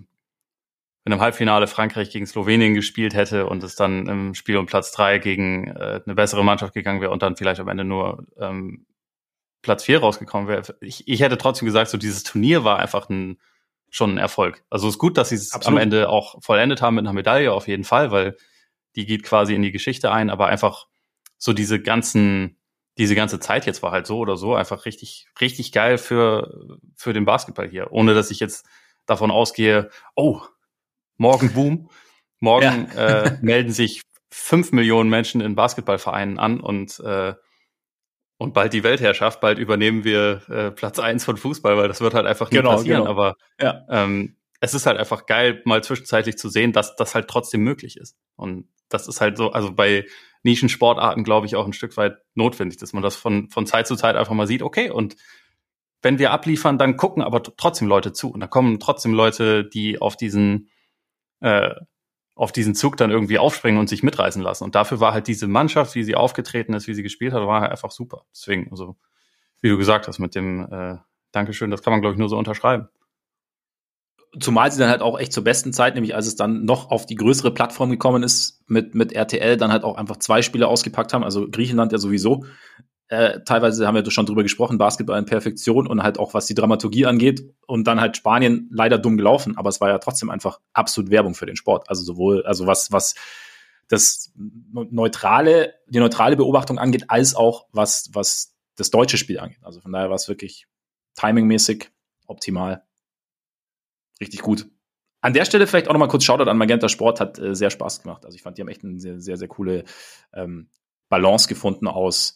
wenn 1.03 1.13
im 1.13 1.19
Halbfinale 1.19 1.65
Frankreich 1.65 2.11
gegen 2.11 2.27
Slowenien 2.27 2.75
gespielt 2.75 3.15
hätte 3.15 3.47
und 3.47 3.63
es 3.63 3.73
dann 3.73 4.05
im 4.05 4.35
Spiel 4.35 4.57
um 4.57 4.67
Platz 4.67 4.91
drei 4.91 5.17
gegen 5.17 5.69
äh, 5.69 6.01
eine 6.05 6.13
bessere 6.13 6.43
Mannschaft 6.45 6.75
gegangen 6.75 7.01
wäre 7.01 7.09
und 7.09 7.23
dann 7.23 7.35
vielleicht 7.35 7.59
am 7.59 7.69
Ende 7.69 7.83
nur 7.83 8.27
ähm, 8.39 8.85
Platz 9.63 9.83
vier 9.83 10.01
rausgekommen 10.01 10.47
wäre. 10.47 10.75
Ich, 10.79 11.07
ich 11.07 11.21
hätte 11.21 11.39
trotzdem 11.39 11.65
gesagt, 11.65 11.89
so 11.89 11.97
dieses 11.97 12.21
Turnier 12.21 12.63
war 12.63 12.77
einfach 12.77 13.09
ein, 13.09 13.39
schon 13.89 14.13
ein 14.13 14.17
Erfolg. 14.19 14.63
Also 14.69 14.87
es 14.87 14.93
ist 14.93 14.99
gut, 14.99 15.17
dass 15.17 15.29
sie 15.29 15.35
es 15.37 15.51
am 15.65 15.77
Ende 15.77 16.07
auch 16.07 16.39
vollendet 16.43 16.83
haben 16.83 16.93
mit 16.93 17.05
einer 17.05 17.13
Medaille 17.13 17.51
auf 17.51 17.67
jeden 17.67 17.83
Fall, 17.83 18.11
weil 18.11 18.37
die 18.95 19.05
geht 19.05 19.23
quasi 19.23 19.55
in 19.55 19.61
die 19.61 19.71
Geschichte 19.71 20.11
ein, 20.11 20.29
aber 20.29 20.47
einfach 20.47 20.87
so 21.37 21.53
diese 21.53 21.81
ganzen, 21.81 22.57
diese 22.97 23.15
ganze 23.15 23.39
Zeit 23.39 23.65
jetzt 23.65 23.81
war 23.83 23.91
halt 23.91 24.05
so 24.05 24.19
oder 24.19 24.37
so 24.37 24.53
einfach 24.55 24.85
richtig, 24.85 25.27
richtig 25.39 25.71
geil 25.71 25.97
für, 25.97 26.79
für 26.95 27.13
den 27.13 27.25
Basketball 27.25 27.69
hier. 27.69 27.91
Ohne 27.91 28.13
dass 28.13 28.31
ich 28.31 28.39
jetzt 28.39 28.65
davon 29.05 29.31
ausgehe, 29.31 29.89
oh, 30.15 30.41
morgen 31.17 31.53
Boom. 31.53 31.89
Morgen 32.39 32.89
ja. 32.95 33.23
äh, 33.23 33.37
melden 33.41 33.71
sich 33.71 34.01
fünf 34.31 34.71
Millionen 34.71 35.09
Menschen 35.09 35.41
in 35.41 35.55
Basketballvereinen 35.55 36.39
an 36.39 36.59
und 36.59 36.99
äh, 37.01 37.33
und 38.41 38.55
bald 38.55 38.73
die 38.73 38.83
Weltherrschaft, 38.83 39.39
bald 39.39 39.59
übernehmen 39.59 40.03
wir 40.03 40.41
äh, 40.49 40.71
Platz 40.71 40.97
eins 40.97 41.23
von 41.23 41.37
Fußball, 41.37 41.77
weil 41.77 41.87
das 41.87 42.01
wird 42.01 42.15
halt 42.15 42.25
einfach 42.25 42.49
nicht 42.49 42.59
genau, 42.59 42.71
passieren. 42.71 43.01
Genau. 43.01 43.11
Aber 43.11 43.35
ja. 43.59 43.85
ähm, 43.87 44.35
es 44.61 44.73
ist 44.73 44.87
halt 44.87 44.97
einfach 44.97 45.27
geil, 45.27 45.61
mal 45.65 45.83
zwischenzeitlich 45.83 46.39
zu 46.39 46.49
sehen, 46.49 46.73
dass 46.73 46.95
das 46.95 47.13
halt 47.13 47.27
trotzdem 47.27 47.61
möglich 47.61 47.97
ist. 47.97 48.17
Und 48.35 48.67
das 48.93 49.07
ist 49.07 49.21
halt 49.21 49.37
so, 49.37 49.51
also 49.51 49.73
bei 49.73 50.05
Nischensportarten, 50.43 51.23
glaube 51.23 51.45
ich, 51.45 51.55
auch 51.55 51.65
ein 51.65 51.73
Stück 51.73 51.97
weit 51.97 52.17
notwendig, 52.35 52.77
dass 52.77 52.93
man 52.93 53.03
das 53.03 53.15
von, 53.15 53.49
von 53.49 53.65
Zeit 53.65 53.87
zu 53.87 53.95
Zeit 53.95 54.15
einfach 54.15 54.33
mal 54.33 54.47
sieht, 54.47 54.63
okay, 54.63 54.89
und 54.89 55.15
wenn 56.01 56.17
wir 56.17 56.31
abliefern, 56.31 56.77
dann 56.77 56.97
gucken 56.97 57.21
aber 57.21 57.43
trotzdem 57.43 57.87
Leute 57.87 58.11
zu. 58.11 58.31
Und 58.31 58.39
da 58.39 58.47
kommen 58.47 58.79
trotzdem 58.79 59.13
Leute, 59.13 59.63
die 59.65 60.01
auf 60.01 60.17
diesen 60.17 60.69
äh, 61.41 61.75
auf 62.35 62.51
diesen 62.51 62.73
Zug 62.73 62.97
dann 62.97 63.11
irgendwie 63.11 63.37
aufspringen 63.37 63.79
und 63.79 63.87
sich 63.87 64.03
mitreißen 64.03 64.41
lassen. 64.41 64.63
Und 64.63 64.73
dafür 64.73 64.99
war 64.99 65.13
halt 65.13 65.27
diese 65.27 65.47
Mannschaft, 65.47 65.93
wie 65.95 66.03
sie 66.03 66.15
aufgetreten 66.15 66.73
ist, 66.73 66.87
wie 66.87 66.93
sie 66.93 67.03
gespielt 67.03 67.33
hat, 67.33 67.45
war 67.45 67.61
halt 67.61 67.71
einfach 67.71 67.91
super. 67.91 68.25
Deswegen, 68.33 68.71
also, 68.71 68.95
wie 69.61 69.69
du 69.69 69.77
gesagt 69.77 70.07
hast, 70.07 70.17
mit 70.17 70.33
dem 70.33 70.67
äh, 70.71 70.97
Dankeschön, 71.31 71.69
das 71.69 71.83
kann 71.83 71.91
man, 71.91 72.01
glaube 72.01 72.15
ich, 72.15 72.19
nur 72.19 72.29
so 72.29 72.37
unterschreiben. 72.37 72.87
Zumal 74.39 74.71
sie 74.71 74.79
dann 74.79 74.89
halt 74.89 75.01
auch 75.01 75.19
echt 75.19 75.33
zur 75.33 75.43
besten 75.43 75.73
Zeit, 75.73 75.95
nämlich 75.95 76.15
als 76.15 76.25
es 76.25 76.35
dann 76.35 76.63
noch 76.63 76.89
auf 76.89 77.05
die 77.05 77.15
größere 77.15 77.53
Plattform 77.53 77.89
gekommen 77.89 78.23
ist, 78.23 78.63
mit, 78.67 78.95
mit 78.95 79.11
RTL 79.11 79.57
dann 79.57 79.71
halt 79.71 79.83
auch 79.83 79.97
einfach 79.97 80.17
zwei 80.17 80.41
Spiele 80.41 80.67
ausgepackt 80.67 81.13
haben, 81.13 81.23
also 81.23 81.49
Griechenland 81.49 81.91
ja 81.91 81.97
sowieso, 81.97 82.45
äh, 83.11 83.43
teilweise 83.43 83.85
haben 83.85 83.95
wir 83.95 84.09
schon 84.09 84.25
drüber 84.25 84.41
gesprochen, 84.41 84.77
Basketball 84.77 85.19
in 85.19 85.25
Perfektion 85.25 85.85
und 85.85 86.01
halt 86.01 86.17
auch 86.17 86.33
was 86.33 86.45
die 86.45 86.53
Dramaturgie 86.53 87.05
angeht 87.05 87.43
und 87.67 87.85
dann 87.85 87.99
halt 87.99 88.15
Spanien 88.15 88.69
leider 88.71 88.97
dumm 88.97 89.17
gelaufen, 89.17 89.57
aber 89.57 89.67
es 89.67 89.81
war 89.81 89.89
ja 89.89 89.97
trotzdem 89.97 90.29
einfach 90.29 90.61
absolut 90.71 91.11
Werbung 91.11 91.35
für 91.35 91.45
den 91.45 91.57
Sport. 91.57 91.89
Also 91.89 92.03
sowohl, 92.03 92.45
also 92.45 92.67
was, 92.67 92.93
was 92.93 93.15
das 93.89 94.31
neutrale, 94.33 95.73
die 95.89 95.99
neutrale 95.99 96.37
Beobachtung 96.37 96.79
angeht, 96.79 97.09
als 97.09 97.35
auch 97.35 97.65
was, 97.73 98.09
was 98.13 98.55
das 98.77 98.91
deutsche 98.91 99.17
Spiel 99.17 99.39
angeht. 99.39 99.59
Also 99.61 99.81
von 99.81 99.91
daher 99.91 100.07
war 100.07 100.15
es 100.15 100.29
wirklich 100.29 100.67
timingmäßig 101.15 101.91
optimal. 102.27 102.85
Richtig 104.21 104.41
gut. 104.41 104.69
An 105.19 105.33
der 105.33 105.45
Stelle 105.45 105.67
vielleicht 105.67 105.87
auch 105.87 105.93
nochmal 105.93 106.07
kurz 106.07 106.23
Shoutout 106.23 106.49
an 106.49 106.57
Magenta 106.57 106.87
Sport, 106.87 107.19
hat 107.19 107.39
äh, 107.39 107.53
sehr 107.55 107.69
Spaß 107.69 108.03
gemacht. 108.03 108.25
Also 108.25 108.35
ich 108.35 108.41
fand, 108.41 108.57
die 108.57 108.61
haben 108.61 108.69
echt 108.69 108.83
eine 108.83 108.99
sehr, 108.99 109.19
sehr, 109.19 109.37
sehr 109.37 109.47
coole 109.47 109.83
ähm, 110.33 110.69
Balance 111.09 111.47
gefunden 111.47 111.87
aus 111.87 112.35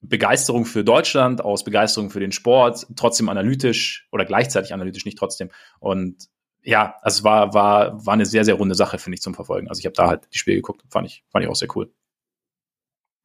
Begeisterung 0.00 0.66
für 0.66 0.84
Deutschland, 0.84 1.42
aus 1.42 1.64
Begeisterung 1.64 2.10
für 2.10 2.20
den 2.20 2.32
Sport, 2.32 2.86
trotzdem 2.94 3.28
analytisch 3.28 4.06
oder 4.12 4.24
gleichzeitig 4.24 4.74
analytisch, 4.74 5.04
nicht 5.06 5.18
trotzdem. 5.18 5.50
Und 5.80 6.28
ja, 6.62 6.96
also 7.02 7.18
es 7.18 7.24
war, 7.24 7.54
war, 7.54 8.04
war 8.04 8.14
eine 8.14 8.26
sehr, 8.26 8.44
sehr 8.44 8.54
runde 8.54 8.74
Sache, 8.74 8.98
finde 8.98 9.14
ich, 9.14 9.22
zum 9.22 9.34
Verfolgen. 9.34 9.68
Also 9.68 9.80
ich 9.80 9.86
habe 9.86 9.94
da 9.94 10.08
halt 10.08 10.28
die 10.32 10.38
Spiele 10.38 10.56
geguckt, 10.56 10.82
fand 10.88 11.06
ich, 11.06 11.24
fand 11.30 11.44
ich 11.44 11.50
auch 11.50 11.56
sehr 11.56 11.74
cool. 11.74 11.92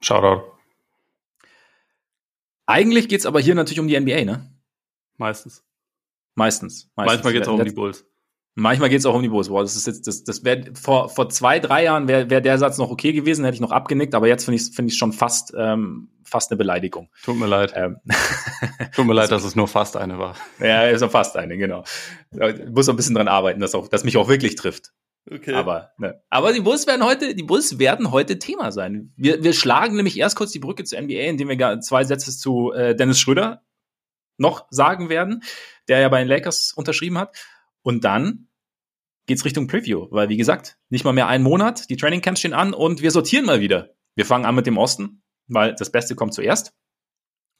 Shoutout. 0.01 0.43
Eigentlich 2.65 3.09
geht's 3.09 3.25
aber 3.25 3.39
hier 3.39 3.55
natürlich 3.55 3.79
um 3.79 3.87
die 3.87 3.99
NBA, 3.99 4.23
ne? 4.25 4.51
Meistens. 5.17 5.63
Meistens. 6.35 6.89
meistens. 6.95 7.15
Manchmal 7.15 7.33
geht's 7.33 7.47
auch 7.47 7.59
um 7.59 7.65
die 7.65 7.71
Bulls. 7.71 8.05
Manchmal 8.55 8.89
geht 8.89 8.99
es 8.99 9.05
auch 9.05 9.15
um 9.15 9.21
die 9.21 9.29
Bulls. 9.29 9.49
Boah, 9.49 9.61
das 9.61 9.75
ist 9.75 9.87
jetzt, 9.87 10.07
das, 10.07 10.23
das 10.23 10.43
wäre 10.43 10.73
vor, 10.73 11.09
vor 11.09 11.29
zwei, 11.29 11.59
drei 11.59 11.85
Jahren 11.85 12.07
wäre 12.07 12.29
wär 12.29 12.41
der 12.41 12.57
Satz 12.57 12.77
noch 12.77 12.91
okay 12.91 13.13
gewesen, 13.13 13.45
hätte 13.45 13.55
ich 13.55 13.61
noch 13.61 13.71
abgenickt, 13.71 14.13
aber 14.15 14.27
jetzt 14.27 14.45
finde 14.45 14.59
ich 14.61 14.75
finde 14.75 14.91
ich 14.91 14.97
schon 14.97 15.13
fast 15.13 15.53
ähm, 15.57 16.09
fast 16.23 16.51
eine 16.51 16.57
Beleidigung. 16.57 17.09
Tut 17.23 17.37
mir 17.37 17.47
leid. 17.47 17.73
Ähm. 17.75 17.97
Tut 18.95 19.05
mir 19.05 19.13
leid, 19.13 19.31
dass 19.31 19.43
es 19.43 19.55
nur 19.55 19.67
fast 19.67 19.97
eine 19.97 20.19
war. 20.19 20.35
Ja, 20.59 20.87
ist 20.87 21.01
auch 21.01 21.11
fast 21.11 21.37
eine, 21.37 21.57
genau. 21.57 21.83
Ich 22.31 22.69
muss 22.69 22.89
ein 22.89 22.95
bisschen 22.95 23.15
dran 23.15 23.27
arbeiten, 23.27 23.59
dass 23.59 23.75
auch, 23.75 23.87
dass 23.87 24.03
mich 24.03 24.17
auch 24.17 24.27
wirklich 24.27 24.55
trifft. 24.55 24.91
Okay. 25.31 25.53
Aber, 25.53 25.91
ne. 25.97 26.21
aber 26.29 26.53
die 26.53 26.61
Bulls 26.61 26.87
werden 26.87 27.05
heute, 27.05 27.35
die 27.35 27.43
Bulls 27.43 27.77
werden 27.77 28.11
heute 28.11 28.39
Thema 28.39 28.71
sein. 28.71 29.13
Wir, 29.15 29.43
wir 29.43 29.53
schlagen 29.53 29.95
nämlich 29.95 30.17
erst 30.17 30.35
kurz 30.35 30.51
die 30.51 30.59
Brücke 30.59 30.83
zur 30.85 30.99
NBA, 30.99 31.21
indem 31.21 31.49
wir 31.49 31.81
zwei 31.81 32.03
Sätze 32.03 32.35
zu 32.35 32.71
äh, 32.71 32.95
Dennis 32.95 33.19
Schröder 33.19 33.61
noch 34.37 34.65
sagen 34.69 35.09
werden, 35.09 35.43
der 35.89 35.99
ja 35.99 36.09
bei 36.09 36.19
den 36.19 36.27
Lakers 36.27 36.73
unterschrieben 36.73 37.17
hat. 37.17 37.35
Und 37.81 38.03
dann 38.03 38.47
geht's 39.25 39.45
Richtung 39.45 39.67
Preview, 39.67 40.07
weil 40.11 40.29
wie 40.29 40.37
gesagt, 40.37 40.77
nicht 40.89 41.05
mal 41.05 41.13
mehr 41.13 41.27
einen 41.27 41.43
Monat, 41.43 41.89
die 41.89 41.97
Training 41.97 42.21
Camps 42.21 42.39
stehen 42.39 42.53
an 42.53 42.73
und 42.73 43.01
wir 43.01 43.11
sortieren 43.11 43.45
mal 43.45 43.59
wieder. 43.59 43.95
Wir 44.15 44.25
fangen 44.25 44.45
an 44.45 44.55
mit 44.55 44.65
dem 44.65 44.77
Osten, 44.77 45.21
weil 45.47 45.75
das 45.75 45.91
Beste 45.91 46.15
kommt 46.15 46.33
zuerst. 46.33 46.73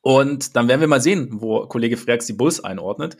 Und 0.02 0.56
dann 0.56 0.68
werden 0.68 0.82
wir 0.82 0.88
mal 0.88 1.02
sehen, 1.02 1.42
wo 1.42 1.68
Kollege 1.68 1.98
Freaks 1.98 2.26
die 2.26 2.34
Bulls 2.34 2.64
einordnet. 2.64 3.18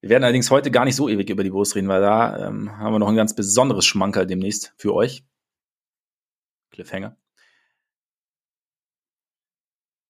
Wir 0.00 0.10
werden 0.10 0.24
allerdings 0.24 0.50
heute 0.50 0.70
gar 0.70 0.84
nicht 0.84 0.96
so 0.96 1.08
ewig 1.08 1.30
über 1.30 1.44
die 1.44 1.50
Bulls 1.50 1.74
reden, 1.76 1.88
weil 1.88 2.00
da 2.00 2.48
ähm, 2.48 2.76
haben 2.76 2.92
wir 2.92 2.98
noch 2.98 3.08
ein 3.08 3.16
ganz 3.16 3.34
besonderes 3.34 3.86
Schmankerl 3.86 4.26
demnächst 4.26 4.74
für 4.76 4.94
euch. 4.94 5.24
Cliffhanger. 6.70 7.16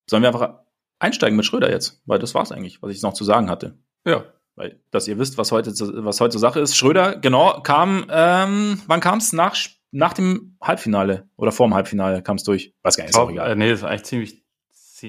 Sollen 0.09 0.23
wir 0.23 0.29
einfach 0.29 0.64
einsteigen 1.05 1.37
mit 1.37 1.45
Schröder 1.45 1.71
jetzt? 1.71 2.01
Weil 2.07 2.19
das 2.19 2.35
war's 2.35 2.53
eigentlich, 2.53 2.83
was 2.83 2.91
ich 2.91 3.03
noch 3.03 3.15
zu 3.15 3.25
sagen 3.25 3.51
hatte. 3.51 3.79
Ja. 4.07 4.25
Weil, 4.57 4.81
dass 4.91 5.09
ihr 5.09 5.19
wisst, 5.19 5.37
was 5.37 5.51
heute, 5.53 5.73
was 5.73 6.21
heute 6.21 6.39
Sache 6.39 6.61
ist. 6.61 6.77
Schröder, 6.77 7.17
genau, 7.17 7.61
kam, 7.63 8.07
ähm, 8.09 8.81
wann 8.87 9.01
kam's? 9.01 9.33
Nach, 9.33 9.57
nach 9.91 10.13
dem 10.13 10.57
Halbfinale 10.61 11.29
oder 11.37 11.51
vorm 11.51 11.75
Halbfinale 11.75 12.23
kam 12.23 12.37
es 12.37 12.45
durch. 12.45 12.73
Weiß 12.83 12.97
gar 12.97 13.05
nicht, 13.05 13.11
ist 13.11 13.19
auch 13.19 13.31
egal. 13.31 13.51
Äh, 13.51 13.57
nee, 13.57 13.71
das 13.71 13.81
ist 13.81 13.85
eigentlich 13.85 14.05
ziemlich, 14.05 14.45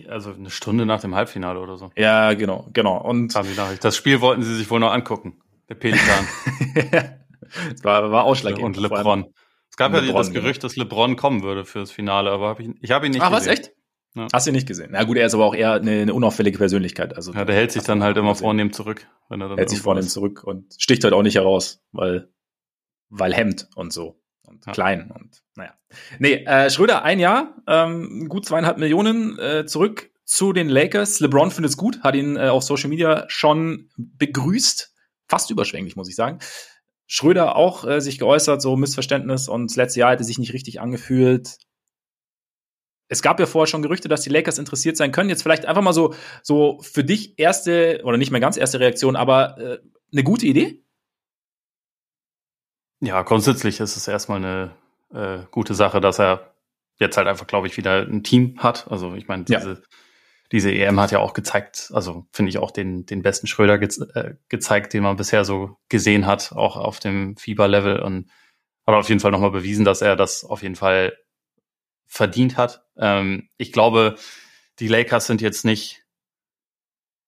also 0.09 0.31
eine 0.31 0.49
Stunde 0.49 0.85
nach 0.85 0.99
dem 0.99 1.15
Halbfinale 1.15 1.59
oder 1.59 1.77
so. 1.77 1.91
Ja, 1.95 2.33
genau, 2.33 2.69
genau. 2.73 2.97
Und. 2.97 3.35
Das 3.81 3.95
Spiel 3.95 4.21
wollten 4.21 4.41
sie 4.41 4.55
sich 4.55 4.69
wohl 4.69 4.79
noch 4.79 4.91
angucken. 4.91 5.39
Der 5.69 5.75
Pelikan. 5.75 6.27
das 6.91 7.83
war, 7.83 8.11
war 8.11 8.23
ausschlaggebend. 8.23 8.77
Und 8.77 8.81
LeBron. 8.81 9.25
Es 9.69 9.77
gab 9.77 9.91
LeBron, 9.91 10.07
ja 10.07 10.13
das 10.13 10.31
Gerücht, 10.31 10.63
dass 10.63 10.75
LeBron 10.75 11.15
kommen 11.15 11.43
würde 11.43 11.65
fürs 11.65 11.91
Finale, 11.91 12.31
aber 12.31 12.49
hab 12.49 12.59
ich, 12.59 12.69
ich 12.81 12.91
habe 12.91 13.05
ihn 13.05 13.11
nicht 13.11 13.21
Ach, 13.21 13.31
gesehen. 13.31 13.51
was, 13.51 13.59
echt? 13.59 13.71
Ja. 14.15 14.27
Hast 14.31 14.47
du 14.47 14.51
ihn 14.51 14.55
nicht 14.55 14.67
gesehen? 14.67 14.89
Na 14.91 15.03
gut, 15.03 15.17
er 15.17 15.25
ist 15.25 15.33
aber 15.33 15.45
auch 15.45 15.53
eher 15.53 15.73
eine, 15.73 16.01
eine 16.01 16.13
unauffällige 16.13 16.57
Persönlichkeit. 16.57 17.15
Also 17.15 17.33
ja, 17.33 17.43
der 17.43 17.55
hält 17.55 17.71
sich 17.71 17.83
dann 17.83 18.01
halt 18.01 18.15
immer 18.15 18.33
vornehm 18.33 18.71
zurück, 18.71 19.07
wenn 19.27 19.41
er 19.41 19.49
dann 19.49 19.57
hält 19.57 19.69
sich 19.69 19.81
vornehm 19.81 20.05
ist. 20.05 20.13
zurück 20.13 20.43
und 20.43 20.73
sticht 20.79 21.03
halt 21.03 21.13
auch 21.13 21.21
nicht 21.21 21.35
heraus, 21.35 21.83
weil 21.91 22.29
weil 23.09 23.33
Hemd 23.33 23.67
und 23.75 23.91
so 23.91 24.21
und 24.43 24.65
ja. 24.65 24.71
klein 24.71 25.11
und 25.11 25.43
naja. 25.55 25.73
Nee, 26.19 26.45
äh, 26.45 26.69
Schröder 26.69 27.03
ein 27.03 27.19
Jahr, 27.19 27.55
ähm, 27.67 28.27
gut 28.29 28.45
zweieinhalb 28.45 28.77
Millionen 28.77 29.37
äh, 29.37 29.65
zurück 29.65 30.09
zu 30.23 30.53
den 30.53 30.69
Lakers. 30.69 31.19
LeBron 31.19 31.51
findet 31.51 31.71
es 31.71 31.77
gut, 31.77 32.01
hat 32.01 32.15
ihn 32.15 32.37
äh, 32.37 32.47
auf 32.47 32.63
Social 32.63 32.89
Media 32.89 33.25
schon 33.27 33.89
begrüßt, 33.97 34.93
fast 35.27 35.51
überschwänglich 35.51 35.97
muss 35.97 36.09
ich 36.09 36.15
sagen. 36.15 36.39
Schröder 37.05 37.57
auch 37.57 37.85
äh, 37.85 37.99
sich 37.99 38.17
geäußert, 38.17 38.61
so 38.61 38.77
Missverständnis 38.77 39.49
und 39.49 39.71
das 39.71 39.75
letzte 39.75 39.99
Jahr 39.99 40.11
hätte 40.11 40.23
sich 40.23 40.39
nicht 40.39 40.53
richtig 40.53 40.79
angefühlt 40.79 41.57
es 43.07 43.21
gab 43.21 43.39
ja 43.39 43.45
vorher 43.45 43.67
schon 43.67 43.81
Gerüchte, 43.81 44.07
dass 44.07 44.21
die 44.21 44.29
Lakers 44.29 44.57
interessiert 44.57 44.97
sein 44.97 45.11
können. 45.11 45.29
Jetzt 45.29 45.43
vielleicht 45.43 45.65
einfach 45.65 45.81
mal 45.81 45.93
so, 45.93 46.13
so 46.41 46.79
für 46.81 47.03
dich 47.03 47.37
erste, 47.37 48.01
oder 48.03 48.17
nicht 48.17 48.31
mehr 48.31 48.41
ganz 48.41 48.57
erste 48.57 48.79
Reaktion, 48.79 49.15
aber 49.15 49.57
äh, 49.57 49.79
eine 50.11 50.23
gute 50.23 50.45
Idee? 50.45 50.81
Ja, 53.01 53.21
grundsätzlich 53.21 53.79
ist 53.79 53.97
es 53.97 54.07
erstmal 54.07 54.37
eine 54.37 54.71
äh, 55.13 55.45
gute 55.51 55.75
Sache, 55.75 56.01
dass 56.01 56.19
er 56.19 56.55
jetzt 56.97 57.17
halt 57.17 57.27
einfach, 57.27 57.45
glaube 57.45 57.67
ich, 57.67 57.77
wieder 57.77 58.01
ein 58.01 58.23
Team 58.23 58.55
hat. 58.59 58.87
Also 58.89 59.13
ich 59.15 59.27
meine, 59.27 59.43
diese, 59.43 59.73
ja. 59.73 59.79
diese 60.51 60.71
EM 60.71 60.99
hat 60.99 61.11
ja 61.11 61.19
auch 61.19 61.33
gezeigt, 61.33 61.91
also 61.93 62.25
finde 62.31 62.49
ich 62.49 62.57
auch 62.57 62.71
den, 62.71 63.05
den 63.05 63.21
besten 63.21 63.47
Schröder 63.47 63.77
ge 63.77 63.89
äh, 64.13 64.35
gezeigt, 64.49 64.93
den 64.93 65.03
man 65.03 65.17
bisher 65.17 65.45
so 65.45 65.77
gesehen 65.89 66.25
hat, 66.25 66.53
auch 66.53 66.77
auf 66.77 66.99
dem 66.99 67.35
Fieberlevel 67.37 67.99
und 67.99 68.31
hat 68.87 68.95
auf 68.95 69.09
jeden 69.09 69.19
Fall 69.19 69.31
nochmal 69.31 69.51
bewiesen, 69.51 69.85
dass 69.85 70.01
er 70.01 70.15
das 70.15 70.43
auf 70.43 70.63
jeden 70.63 70.75
Fall 70.75 71.13
verdient 72.15 72.55
hat. 72.55 72.85
Ähm, 72.97 73.49
ich 73.57 73.73
glaube, 73.73 74.15
die 74.79 74.87
Lakers 74.87 75.27
sind 75.27 75.41
jetzt 75.41 75.65
nicht, 75.65 76.05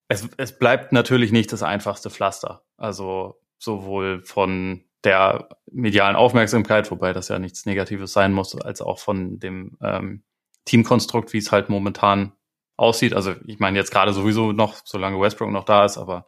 es, 0.08 0.30
es 0.38 0.58
bleibt 0.58 0.94
natürlich 0.94 1.34
nicht 1.34 1.52
das 1.52 1.62
einfachste 1.62 2.10
Pflaster. 2.10 2.64
Also 2.78 3.42
sowohl 3.60 4.24
von 4.24 4.86
der 5.04 5.50
medialen 5.70 6.16
Aufmerksamkeit, 6.16 6.90
wobei 6.90 7.12
das 7.12 7.28
ja 7.28 7.38
nichts 7.38 7.66
Negatives 7.66 8.14
sein 8.14 8.32
muss, 8.32 8.56
als 8.56 8.82
auch 8.82 9.00
von 9.00 9.40
dem 9.40 9.78
ähm, 9.82 10.24
Teamkonstrukt, 10.64 11.34
wie 11.34 11.40
es 11.40 11.52
halt 11.52 11.68
momentan 11.68 12.32
aussieht. 12.78 13.14
Also 13.14 13.36
ich 13.46 13.60
meine 13.60 13.78
jetzt 13.78 13.92
gerade 13.92 14.14
sowieso 14.14 14.54
noch, 14.54 14.78
solange 14.86 15.20
Westbrook 15.20 15.52
noch 15.52 15.66
da 15.66 15.84
ist, 15.84 15.98
aber 15.98 16.28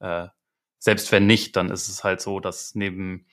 äh, 0.00 0.26
selbst 0.80 1.12
wenn 1.12 1.26
nicht, 1.26 1.54
dann 1.54 1.70
ist 1.70 1.88
es 1.88 2.02
halt 2.02 2.20
so, 2.20 2.40
dass 2.40 2.74
neben 2.74 3.26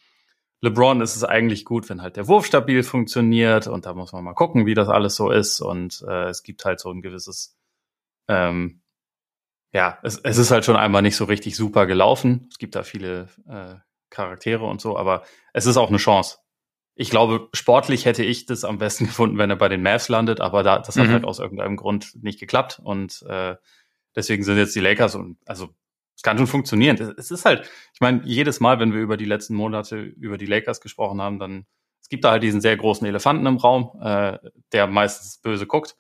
LeBron 0.62 1.02
ist 1.02 1.16
es 1.16 1.24
eigentlich 1.24 1.66
gut, 1.66 1.88
wenn 1.90 2.02
halt 2.02 2.16
der 2.16 2.28
Wurf 2.28 2.46
stabil 2.46 2.82
funktioniert 2.84 3.68
und 3.68 3.86
da 3.86 3.94
muss 3.94 4.12
man 4.12 4.24
mal 4.24 4.34
gucken, 4.34 4.66
wie 4.66 4.74
das 4.74 4.90
alles 4.90 5.16
so 5.16 5.30
ist 5.30 5.62
und 5.62 6.04
äh, 6.08 6.30
es 6.30 6.44
gibt 6.44 6.66
halt 6.66 6.80
so 6.80 6.92
ein 6.92 7.02
gewisses, 7.02 7.56
ähm, 8.28 8.82
ja, 9.72 10.00
es, 10.02 10.18
es 10.20 10.38
ist 10.38 10.50
halt 10.50 10.66
schon 10.66 10.76
einmal 10.76 11.04
nicht 11.04 11.16
so 11.16 11.26
richtig 11.26 11.56
super 11.56 11.86
gelaufen. 11.86 12.48
Es 12.50 12.58
gibt 12.58 12.76
da 12.76 12.84
viele 12.84 13.28
äh, 13.48 13.76
Charaktere 14.10 14.66
und 14.66 14.82
so, 14.82 14.98
aber 14.98 15.24
es 15.54 15.66
ist 15.66 15.78
auch 15.78 15.90
eine 15.90 15.98
Chance. 15.98 16.38
Ich 16.96 17.12
glaube, 17.12 17.50
sportlich 17.54 18.06
hätte 18.06 18.24
ich 18.24 18.48
das 18.48 18.64
am 18.64 18.80
besten 18.80 19.06
gefunden, 19.06 19.38
wenn 19.38 19.52
er 19.52 19.58
bei 19.58 19.70
den 19.70 19.84
Mavs 19.84 20.10
landet, 20.10 20.42
aber 20.42 20.64
da, 20.64 20.80
das 20.80 20.98
hat 20.98 21.08
mhm. 21.08 21.12
halt 21.12 21.26
aus 21.26 21.38
irgendeinem 21.38 21.76
Grund 21.76 22.16
nicht 22.24 22.40
geklappt 22.40 22.80
und 22.84 23.22
äh, 23.28 23.56
deswegen 24.16 24.44
sind 24.44 24.58
jetzt 24.58 24.76
die 24.76 24.80
Lakers 24.80 25.14
und 25.14 25.38
also 25.46 25.70
es 26.18 26.24
kann 26.24 26.38
schon 26.38 26.48
funktionieren. 26.48 27.16
Es 27.18 27.30
ist 27.30 27.46
halt, 27.46 27.70
ich 27.94 28.02
meine, 28.02 28.22
jedes 28.26 28.60
Mal, 28.60 28.80
wenn 28.80 28.92
wir 28.92 29.00
über 29.00 29.18
die 29.18 29.26
letzten 29.26 29.54
Monate 29.54 30.02
über 30.02 30.38
die 30.38 30.48
Lakers 30.48 30.82
gesprochen 30.82 31.22
haben, 31.22 31.38
dann 31.38 31.68
es 32.02 32.10
gibt 32.10 32.24
da 32.24 32.32
halt 32.32 32.44
diesen 32.44 32.60
sehr 32.60 32.76
großen 32.76 33.06
Elefanten 33.06 33.46
im 33.46 33.58
Raum, 33.58 34.00
äh, 34.02 34.40
der 34.72 34.88
meistens 34.88 35.38
böse 35.38 35.68
guckt, 35.68 35.96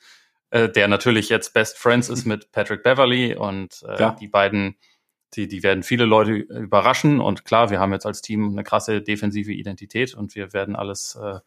äh, 0.50 0.70
der 0.70 0.88
natürlich 0.88 1.30
jetzt 1.30 1.54
Best 1.54 1.78
Friends 1.78 2.10
ist 2.10 2.26
mit 2.26 2.52
Patrick 2.52 2.82
Beverly 2.82 3.36
und 3.36 3.84
äh, 3.88 4.00
ja. 4.00 4.12
die 4.12 4.28
beiden, 4.28 4.78
die, 5.36 5.48
die 5.48 5.62
werden 5.62 5.84
viele 5.84 6.06
Leute 6.06 6.32
überraschen 6.32 7.20
und 7.20 7.46
klar, 7.46 7.70
wir 7.70 7.80
haben 7.80 7.94
jetzt 7.94 8.06
als 8.06 8.22
Team 8.22 8.50
eine 8.52 8.64
krasse 8.64 9.02
defensive 9.02 9.52
Identität 9.52 10.16
und 10.16 10.34
wir 10.34 10.54
werden 10.54 10.76
alles, 10.76 11.16
äh, 11.22 11.40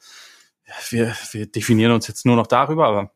wir, 0.90 1.16
wir 1.32 1.46
definieren 1.50 1.92
uns 1.92 2.06
jetzt 2.06 2.24
nur 2.24 2.36
noch 2.36 2.46
darüber, 2.46 2.86
aber 2.86 3.14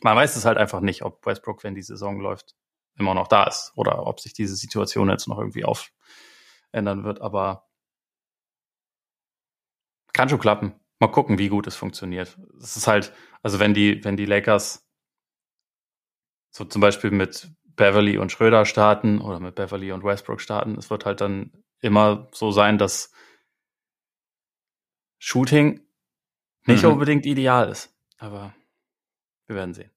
man 0.00 0.16
weiß 0.16 0.34
es 0.34 0.44
halt 0.44 0.58
einfach 0.58 0.80
nicht, 0.80 1.02
ob 1.02 1.24
Westbrook, 1.24 1.62
wenn 1.62 1.76
die 1.76 1.82
Saison 1.82 2.18
läuft, 2.18 2.56
immer 2.98 3.14
noch 3.14 3.28
da 3.28 3.44
ist 3.44 3.72
oder 3.74 4.06
ob 4.06 4.20
sich 4.20 4.32
diese 4.32 4.56
Situation 4.56 5.10
jetzt 5.10 5.28
noch 5.28 5.38
irgendwie 5.38 5.64
aufändern 5.64 7.04
wird. 7.04 7.20
Aber 7.20 7.68
kann 10.12 10.28
schon 10.28 10.38
klappen. 10.38 10.74
Mal 10.98 11.08
gucken, 11.08 11.38
wie 11.38 11.48
gut 11.48 11.66
es 11.66 11.76
funktioniert. 11.76 12.38
Es 12.60 12.76
ist 12.76 12.86
halt, 12.86 13.12
also 13.42 13.58
wenn 13.58 13.74
die, 13.74 14.04
wenn 14.04 14.16
die 14.16 14.26
Lakers 14.26 14.86
so 16.50 16.64
zum 16.64 16.80
Beispiel 16.80 17.10
mit 17.10 17.50
Beverly 17.64 18.18
und 18.18 18.30
Schröder 18.30 18.66
starten 18.66 19.20
oder 19.20 19.40
mit 19.40 19.54
Beverly 19.54 19.92
und 19.92 20.04
Westbrook 20.04 20.40
starten, 20.40 20.76
es 20.76 20.90
wird 20.90 21.06
halt 21.06 21.20
dann 21.20 21.50
immer 21.80 22.28
so 22.32 22.52
sein, 22.52 22.78
dass 22.78 23.12
Shooting 25.18 25.80
nicht 26.66 26.82
mhm. 26.84 26.92
unbedingt 26.92 27.26
ideal 27.26 27.68
ist. 27.68 27.94
Aber 28.18 28.54
wir 29.46 29.56
werden 29.56 29.74
sehen. 29.74 29.91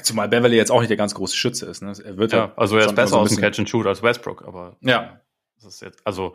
Zumal 0.00 0.28
Beverly 0.28 0.56
jetzt 0.56 0.70
auch 0.70 0.80
nicht 0.80 0.88
der 0.88 0.96
ganz 0.96 1.14
große 1.14 1.36
Schütze 1.36 1.66
ist. 1.66 1.82
Ne? 1.82 1.92
Er 2.02 2.16
wird 2.16 2.32
ja, 2.32 2.40
halt 2.40 2.58
also 2.58 2.78
er 2.78 2.86
ist 2.86 2.94
besser 2.94 3.08
so 3.08 3.18
aus 3.18 3.28
dem 3.28 3.38
Catch 3.38 3.58
and 3.58 3.68
Shoot 3.68 3.86
als 3.86 4.02
Westbrook, 4.02 4.42
aber 4.46 4.76
ja, 4.80 5.20
das 5.56 5.74
ist 5.74 5.82
jetzt, 5.82 6.06
also 6.06 6.34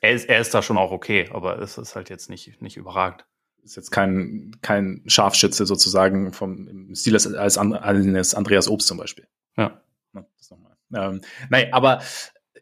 er 0.00 0.12
ist, 0.12 0.28
er 0.28 0.40
ist 0.40 0.54
da 0.54 0.62
schon 0.62 0.78
auch 0.78 0.92
okay, 0.92 1.28
aber 1.32 1.58
es 1.58 1.78
ist 1.78 1.96
halt 1.96 2.10
jetzt 2.10 2.30
nicht 2.30 2.62
nicht 2.62 2.76
überragend. 2.76 3.26
Ist 3.64 3.76
jetzt 3.76 3.90
kein 3.90 4.56
kein 4.62 5.02
Scharfschütze 5.06 5.66
sozusagen 5.66 6.32
vom 6.32 6.94
Stil 6.94 7.14
als, 7.14 7.58
als 7.58 8.34
Andreas 8.34 8.68
Obst 8.68 8.86
zum 8.86 8.98
Beispiel. 8.98 9.26
Ja. 9.56 9.80
Na, 10.12 10.24
das 10.38 10.50
nochmal. 10.50 10.76
Ähm, 10.94 11.22
nein, 11.48 11.72
aber 11.72 12.02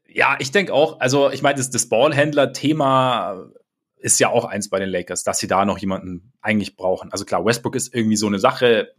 ja, 0.09 0.37
ich 0.39 0.53
denke 0.53 0.73
auch, 0.73 1.01
also 1.01 1.31
ich 1.31 1.43
meine, 1.43 1.57
das, 1.57 1.71
das 1.71 1.89
Ballhändler-Thema 1.89 3.51
ist 3.97 4.19
ja 4.21 4.29
auch 4.29 4.45
eins 4.45 4.69
bei 4.69 4.79
den 4.79 4.89
Lakers, 4.89 5.25
dass 5.25 5.39
sie 5.39 5.47
da 5.47 5.65
noch 5.65 5.79
jemanden 5.79 6.33
eigentlich 6.41 6.77
brauchen. 6.77 7.13
Also 7.13 7.25
klar, 7.25 7.45
Westbrook 7.45 7.77
ist 7.77 7.95
irgendwie 7.95 8.17
so 8.17 8.27
eine 8.27 8.39
Sache, 8.39 8.95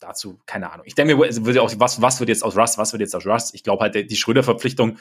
dazu, 0.00 0.40
keine 0.46 0.72
Ahnung. 0.72 0.86
Ich 0.86 0.94
denke 0.94 1.16
mir, 1.16 1.62
auch, 1.62 1.72
was, 1.76 2.02
was 2.02 2.20
wird 2.20 2.28
jetzt 2.28 2.42
aus 2.42 2.56
Russ, 2.56 2.78
was 2.78 2.92
wird 2.92 3.00
jetzt 3.00 3.14
aus 3.14 3.26
Russ? 3.26 3.54
Ich 3.54 3.62
glaube 3.62 3.82
halt, 3.82 3.94
die 3.94 4.16
Schröder-Verpflichtung 4.16 4.98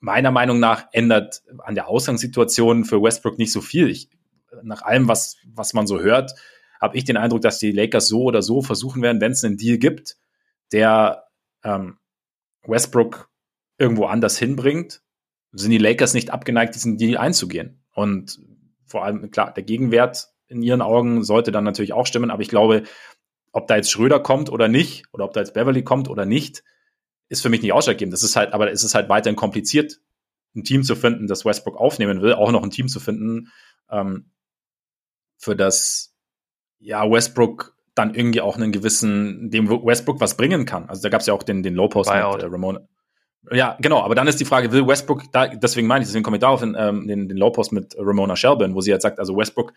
meiner 0.00 0.30
Meinung 0.30 0.60
nach 0.60 0.86
ändert 0.92 1.42
an 1.58 1.74
der 1.74 1.88
Ausgangssituation 1.88 2.84
für 2.84 3.02
Westbrook 3.02 3.38
nicht 3.38 3.52
so 3.52 3.60
viel. 3.60 3.90
Ich, 3.90 4.08
nach 4.62 4.82
allem, 4.82 5.08
was, 5.08 5.36
was 5.46 5.74
man 5.74 5.86
so 5.86 6.00
hört, 6.00 6.32
habe 6.80 6.96
ich 6.96 7.04
den 7.04 7.16
Eindruck, 7.16 7.40
dass 7.40 7.58
die 7.58 7.72
Lakers 7.72 8.06
so 8.06 8.22
oder 8.22 8.42
so 8.42 8.62
versuchen 8.62 9.02
werden, 9.02 9.20
wenn 9.20 9.32
es 9.32 9.42
einen 9.42 9.56
Deal 9.56 9.78
gibt, 9.78 10.16
der 10.72 11.24
ähm, 11.64 11.98
Westbrook 12.64 13.30
irgendwo 13.78 14.06
anders 14.06 14.38
hinbringt, 14.38 15.02
sind 15.52 15.70
die 15.70 15.78
Lakers 15.78 16.14
nicht 16.14 16.30
abgeneigt, 16.30 16.74
diesen 16.74 16.98
Deal 16.98 17.16
einzugehen. 17.16 17.82
Und 17.92 18.40
vor 18.84 19.04
allem, 19.04 19.30
klar, 19.30 19.52
der 19.52 19.62
Gegenwert 19.62 20.28
in 20.48 20.62
ihren 20.62 20.82
Augen 20.82 21.24
sollte 21.24 21.52
dann 21.52 21.64
natürlich 21.64 21.92
auch 21.92 22.06
stimmen, 22.06 22.30
aber 22.30 22.42
ich 22.42 22.48
glaube, 22.48 22.84
ob 23.52 23.66
da 23.66 23.76
jetzt 23.76 23.90
Schröder 23.90 24.20
kommt 24.20 24.50
oder 24.50 24.68
nicht, 24.68 25.04
oder 25.12 25.24
ob 25.24 25.32
da 25.32 25.40
jetzt 25.40 25.54
Beverly 25.54 25.82
kommt 25.82 26.08
oder 26.08 26.26
nicht, 26.26 26.62
ist 27.28 27.42
für 27.42 27.48
mich 27.48 27.62
nicht 27.62 27.72
ausschlaggebend. 27.72 28.12
Das 28.12 28.22
ist 28.22 28.36
halt, 28.36 28.52
aber 28.52 28.70
es 28.70 28.84
ist 28.84 28.94
halt 28.94 29.08
weiterhin 29.08 29.36
kompliziert, 29.36 30.00
ein 30.54 30.64
Team 30.64 30.82
zu 30.82 30.94
finden, 30.96 31.26
das 31.26 31.44
Westbrook 31.44 31.76
aufnehmen 31.76 32.22
will, 32.22 32.34
auch 32.34 32.52
noch 32.52 32.62
ein 32.62 32.70
Team 32.70 32.88
zu 32.88 33.00
finden, 33.00 33.52
ähm, 33.90 34.30
für 35.38 35.56
das 35.56 36.14
ja 36.78 37.10
Westbrook 37.10 37.74
dann 37.94 38.14
irgendwie 38.14 38.42
auch 38.42 38.56
einen 38.56 38.72
gewissen, 38.72 39.50
dem 39.50 39.68
Westbrook 39.68 40.20
was 40.20 40.36
bringen 40.36 40.66
kann. 40.66 40.88
Also 40.88 41.02
da 41.02 41.08
gab 41.08 41.22
es 41.22 41.26
ja 41.26 41.34
auch 41.34 41.42
den, 41.42 41.62
den 41.62 41.74
Low-Post 41.74 42.10
mit 42.10 42.42
äh, 42.42 42.46
Ramona. 42.46 42.80
Ja, 43.52 43.76
genau, 43.80 44.02
aber 44.02 44.14
dann 44.14 44.26
ist 44.26 44.40
die 44.40 44.44
Frage, 44.44 44.72
will 44.72 44.86
Westbrook, 44.86 45.32
da, 45.32 45.46
deswegen 45.46 45.86
meine 45.86 46.02
ich, 46.02 46.08
deswegen 46.08 46.24
komme 46.24 46.36
ich 46.36 46.40
darauf 46.40 46.62
in 46.62 46.76
ähm, 46.78 47.06
den, 47.06 47.28
den 47.28 47.38
Low-Post 47.38 47.72
mit 47.72 47.94
Ramona 47.98 48.36
Shelburne, 48.36 48.74
wo 48.74 48.80
sie 48.80 48.90
jetzt 48.90 49.02
sagt, 49.02 49.18
also 49.18 49.36
Westbrook, 49.36 49.72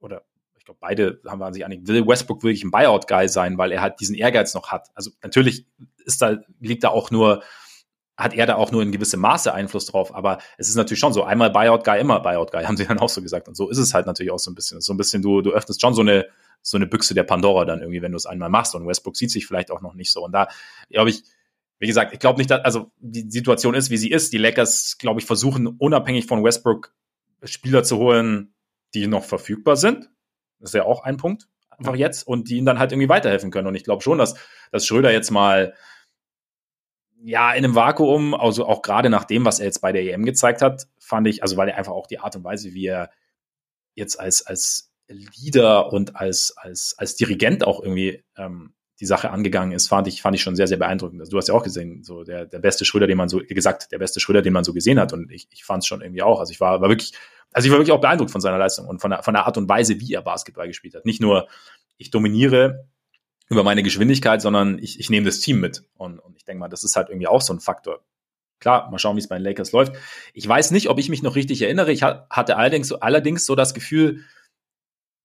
oder 0.00 0.24
ich 0.56 0.64
glaube, 0.64 0.78
beide 0.80 1.20
haben 1.26 1.38
wir 1.38 1.52
sich 1.52 1.64
einig, 1.64 1.86
will 1.86 2.06
Westbrook 2.06 2.42
wirklich 2.42 2.64
ein 2.64 2.70
Buyout-Guy 2.70 3.28
sein, 3.28 3.58
weil 3.58 3.72
er 3.72 3.80
halt 3.80 4.00
diesen 4.00 4.14
Ehrgeiz 4.14 4.54
noch 4.54 4.70
hat. 4.70 4.88
Also 4.94 5.10
natürlich 5.22 5.66
ist 6.04 6.20
da, 6.20 6.36
liegt 6.60 6.84
da 6.84 6.88
auch 6.88 7.10
nur, 7.10 7.42
hat 8.16 8.34
er 8.34 8.46
da 8.46 8.56
auch 8.56 8.72
nur 8.72 8.82
in 8.82 8.90
gewissem 8.90 9.20
Maße 9.20 9.54
Einfluss 9.54 9.86
drauf, 9.86 10.14
aber 10.14 10.38
es 10.58 10.68
ist 10.68 10.74
natürlich 10.74 10.98
schon 10.98 11.12
so, 11.12 11.22
einmal 11.22 11.50
Buyout-Guy, 11.50 12.00
immer 12.00 12.20
Buyout-Guy, 12.20 12.64
haben 12.66 12.76
sie 12.76 12.86
dann 12.86 12.98
auch 12.98 13.08
so 13.08 13.22
gesagt. 13.22 13.48
Und 13.48 13.56
so 13.56 13.70
ist 13.70 13.78
es 13.78 13.94
halt 13.94 14.06
natürlich 14.06 14.32
auch 14.32 14.38
so 14.38 14.50
ein 14.50 14.54
bisschen. 14.54 14.80
So 14.80 14.92
ein 14.92 14.96
bisschen, 14.96 15.22
du, 15.22 15.40
du 15.40 15.52
öffnest 15.52 15.80
schon 15.80 15.94
so 15.94 16.02
eine, 16.02 16.26
so 16.62 16.76
eine 16.76 16.86
Büchse 16.86 17.14
der 17.14 17.22
Pandora 17.22 17.64
dann 17.64 17.80
irgendwie, 17.80 18.02
wenn 18.02 18.12
du 18.12 18.16
es 18.16 18.26
einmal 18.26 18.50
machst. 18.50 18.74
Und 18.74 18.86
Westbrook 18.86 19.16
sieht 19.16 19.30
sich 19.30 19.46
vielleicht 19.46 19.70
auch 19.70 19.80
noch 19.80 19.94
nicht 19.94 20.12
so. 20.12 20.24
Und 20.24 20.32
da, 20.32 20.48
glaube 20.90 21.10
ich, 21.10 21.22
wie 21.78 21.86
gesagt, 21.86 22.12
ich 22.12 22.18
glaube 22.18 22.38
nicht, 22.38 22.50
dass, 22.50 22.64
also 22.64 22.90
die 22.98 23.30
Situation 23.30 23.74
ist, 23.74 23.90
wie 23.90 23.96
sie 23.96 24.10
ist. 24.10 24.32
Die 24.32 24.38
Lakers, 24.38 24.98
glaube 24.98 25.20
ich, 25.20 25.26
versuchen 25.26 25.68
unabhängig 25.68 26.26
von 26.26 26.42
Westbrook 26.42 26.92
Spieler 27.44 27.84
zu 27.84 27.98
holen, 27.98 28.52
die 28.94 29.06
noch 29.06 29.24
verfügbar 29.24 29.76
sind. 29.76 30.10
Das 30.58 30.70
ist 30.70 30.74
ja 30.74 30.84
auch 30.84 31.04
ein 31.04 31.16
Punkt, 31.16 31.48
einfach 31.70 31.94
jetzt, 31.94 32.26
und 32.26 32.48
die 32.48 32.56
ihnen 32.56 32.66
dann 32.66 32.78
halt 32.78 32.92
irgendwie 32.92 33.08
weiterhelfen 33.08 33.50
können. 33.50 33.68
Und 33.68 33.74
ich 33.74 33.84
glaube 33.84 34.02
schon, 34.02 34.18
dass, 34.18 34.34
dass 34.72 34.86
Schröder 34.86 35.12
jetzt 35.12 35.30
mal 35.30 35.74
ja, 37.22 37.52
in 37.52 37.64
einem 37.64 37.74
Vakuum, 37.74 38.34
also 38.34 38.66
auch 38.66 38.82
gerade 38.82 39.10
nach 39.10 39.24
dem, 39.24 39.44
was 39.44 39.58
er 39.58 39.66
jetzt 39.66 39.80
bei 39.80 39.92
der 39.92 40.02
EM 40.02 40.24
gezeigt 40.24 40.62
hat, 40.62 40.86
fand 40.98 41.26
ich, 41.26 41.42
also 41.42 41.56
weil 41.56 41.68
er 41.68 41.76
einfach 41.76 41.92
auch 41.92 42.06
die 42.06 42.20
Art 42.20 42.36
und 42.36 42.44
Weise, 42.44 42.74
wie 42.74 42.86
er 42.86 43.10
jetzt 43.94 44.20
als, 44.20 44.46
als 44.46 44.92
Leader 45.08 45.92
und 45.92 46.16
als, 46.16 46.54
als, 46.56 46.94
als 46.96 47.16
Dirigent 47.16 47.66
auch 47.66 47.82
irgendwie 47.82 48.22
ähm, 48.36 48.74
die 49.00 49.06
Sache 49.06 49.30
angegangen 49.30 49.72
ist, 49.72 49.88
fand 49.88 50.06
ich, 50.08 50.22
fand 50.22 50.36
ich 50.36 50.42
schon 50.42 50.56
sehr, 50.56 50.66
sehr 50.66 50.76
beeindruckend. 50.76 51.20
Also 51.20 51.30
du 51.30 51.38
hast 51.38 51.48
ja 51.48 51.54
auch 51.54 51.62
gesehen, 51.62 52.02
so 52.02 52.24
der, 52.24 52.46
der 52.46 52.58
beste 52.58 52.84
Schröder, 52.84 53.06
den 53.06 53.16
man 53.16 53.28
so, 53.28 53.38
gesagt, 53.38 53.92
der 53.92 53.98
beste 53.98 54.20
Schröder, 54.20 54.42
den 54.42 54.52
man 54.52 54.64
so 54.64 54.72
gesehen 54.72 54.98
hat. 54.98 55.12
Und 55.12 55.30
ich, 55.30 55.48
ich 55.50 55.64
fand 55.64 55.82
es 55.82 55.86
schon 55.86 56.02
irgendwie 56.02 56.22
auch. 56.22 56.40
Also 56.40 56.50
ich 56.52 56.60
war, 56.60 56.80
war 56.80 56.88
wirklich, 56.88 57.12
also 57.52 57.66
ich 57.66 57.72
war 57.72 57.78
wirklich 57.78 57.92
auch 57.92 58.00
beeindruckt 58.00 58.30
von 58.30 58.40
seiner 58.40 58.58
Leistung 58.58 58.86
und 58.86 59.00
von 59.00 59.10
der, 59.10 59.22
von 59.22 59.34
der 59.34 59.46
Art 59.46 59.56
und 59.56 59.68
Weise, 59.68 60.00
wie 60.00 60.12
er 60.12 60.22
Basketball 60.22 60.68
gespielt 60.68 60.94
hat. 60.94 61.06
Nicht 61.06 61.20
nur, 61.20 61.48
ich 61.96 62.10
dominiere 62.10 62.86
über 63.48 63.64
meine 63.64 63.82
Geschwindigkeit, 63.82 64.42
sondern 64.42 64.78
ich, 64.78 65.00
ich 65.00 65.10
nehme 65.10 65.26
das 65.26 65.40
Team 65.40 65.60
mit. 65.60 65.84
Und, 65.96 66.18
und 66.18 66.36
ich 66.36 66.44
denke 66.44 66.60
mal, 66.60 66.68
das 66.68 66.84
ist 66.84 66.96
halt 66.96 67.08
irgendwie 67.08 67.28
auch 67.28 67.40
so 67.40 67.52
ein 67.52 67.60
Faktor. 67.60 68.00
Klar, 68.60 68.90
mal 68.90 68.98
schauen, 68.98 69.16
wie 69.16 69.20
es 69.20 69.28
bei 69.28 69.38
den 69.38 69.44
Lakers 69.44 69.72
läuft. 69.72 69.94
Ich 70.34 70.46
weiß 70.46 70.72
nicht, 70.72 70.88
ob 70.88 70.98
ich 70.98 71.08
mich 71.08 71.22
noch 71.22 71.36
richtig 71.36 71.62
erinnere. 71.62 71.92
Ich 71.92 72.02
hatte 72.02 72.56
allerdings 72.56 72.92
allerdings 72.92 73.46
so 73.46 73.54
das 73.54 73.72
Gefühl, 73.72 74.24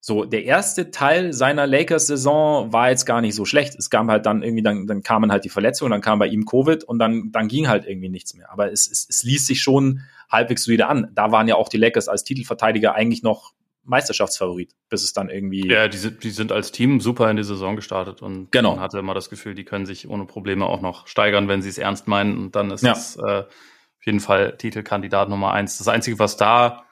so, 0.06 0.26
der 0.26 0.44
erste 0.44 0.92
Teil 0.92 1.32
seiner 1.32 1.66
Lakers-Saison 1.66 2.74
war 2.74 2.90
jetzt 2.90 3.06
gar 3.06 3.22
nicht 3.22 3.36
so 3.36 3.46
schlecht. 3.46 3.76
Es 3.76 3.90
kam 3.90 4.12
halt 4.12 4.26
dann 4.26 4.44
irgendwie, 4.44 4.62
dann, 4.62 4.86
dann 4.86 5.02
kamen 5.02 5.32
halt 5.32 5.46
die 5.46 5.50
Verletzungen, 5.50 5.92
dann 5.92 6.02
kam 6.02 6.20
bei 6.20 6.28
ihm 6.28 6.46
Covid 6.46 6.84
und 6.84 7.00
dann, 7.00 7.32
dann 7.32 7.48
ging 7.48 7.70
halt 7.70 7.86
irgendwie 7.86 8.10
nichts 8.10 8.34
mehr. 8.34 8.52
Aber 8.52 8.70
es, 8.70 8.92
es, 8.92 9.08
es 9.10 9.24
ließ 9.24 9.48
sich 9.48 9.62
schon 9.62 10.02
halbwegs 10.30 10.68
wieder 10.68 10.90
an. 10.90 11.12
Da 11.14 11.32
waren 11.32 11.48
ja 11.48 11.56
auch 11.56 11.70
die 11.70 11.78
Lakers 11.78 12.08
als 12.08 12.24
Titelverteidiger 12.24 12.96
eigentlich 12.96 13.24
noch 13.24 13.54
Meisterschaftsfavorit, 13.84 14.74
bis 14.90 15.04
es 15.04 15.14
dann 15.14 15.30
irgendwie. 15.30 15.68
Ja, 15.68 15.88
die 15.88 15.98
sind, 15.98 16.24
die 16.24 16.30
sind 16.30 16.52
als 16.52 16.72
Team 16.72 17.02
super 17.02 17.30
in 17.30 17.38
die 17.38 17.44
Saison 17.44 17.76
gestartet 17.76 18.22
und 18.22 18.52
genau. 18.52 18.72
man 18.72 18.80
hatte 18.80 19.00
immer 19.00 19.14
das 19.14 19.30
Gefühl, 19.30 19.56
die 19.56 19.66
können 19.66 19.86
sich 19.86 20.08
ohne 20.08 20.26
Probleme 20.26 20.66
auch 20.66 20.82
noch 20.82 21.08
steigern, 21.08 21.48
wenn 21.48 21.62
sie 21.62 21.70
es 21.70 21.78
ernst 21.78 22.08
meinen. 22.08 22.38
Und 22.38 22.56
dann 22.56 22.72
ist 22.72 22.84
ja. 22.84 22.94
es 22.94 23.18
äh, 23.18 23.44
auf 23.44 24.06
jeden 24.06 24.22
Fall 24.22 24.58
Titelkandidat 24.58 25.30
Nummer 25.30 25.52
eins. 25.52 25.78
Das 25.78 25.88
Einzige, 25.88 26.18
was 26.20 26.38
da 26.38 26.86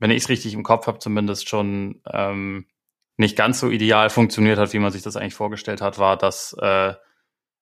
wenn 0.00 0.10
ich 0.10 0.24
es 0.24 0.28
richtig 0.28 0.54
im 0.54 0.64
Kopf 0.64 0.86
habe, 0.86 0.98
zumindest 0.98 1.48
schon 1.48 2.00
ähm, 2.10 2.66
nicht 3.16 3.36
ganz 3.36 3.60
so 3.60 3.70
ideal 3.70 4.10
funktioniert 4.10 4.58
hat, 4.58 4.72
wie 4.72 4.78
man 4.78 4.90
sich 4.90 5.02
das 5.02 5.16
eigentlich 5.16 5.34
vorgestellt 5.34 5.82
hat, 5.82 5.98
war, 5.98 6.16
dass 6.16 6.54
äh, 6.54 6.94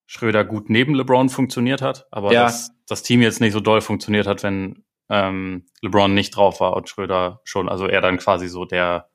Schröder 0.06 0.44
gut 0.44 0.70
neben 0.70 0.94
LeBron 0.94 1.28
funktioniert 1.28 1.82
hat, 1.82 2.06
aber 2.11 2.32
ja. 2.32 2.44
dass 2.44 2.70
das 2.88 3.03
Team 3.03 3.22
jetzt 3.22 3.40
nicht 3.40 3.53
so 3.53 3.61
doll 3.61 3.81
funktioniert 3.81 4.27
hat, 4.27 4.42
wenn 4.42 4.85
ähm, 5.09 5.66
LeBron 5.83 6.12
nicht 6.12 6.37
drauf 6.37 6.61
war 6.61 6.77
und 6.77 6.88
Schröder 6.88 7.40
schon, 7.44 7.68
also 7.68 7.87
er 7.87 8.01
dann 8.01 8.18
quasi 8.18 8.48
so 8.48 8.64
der 8.64 9.11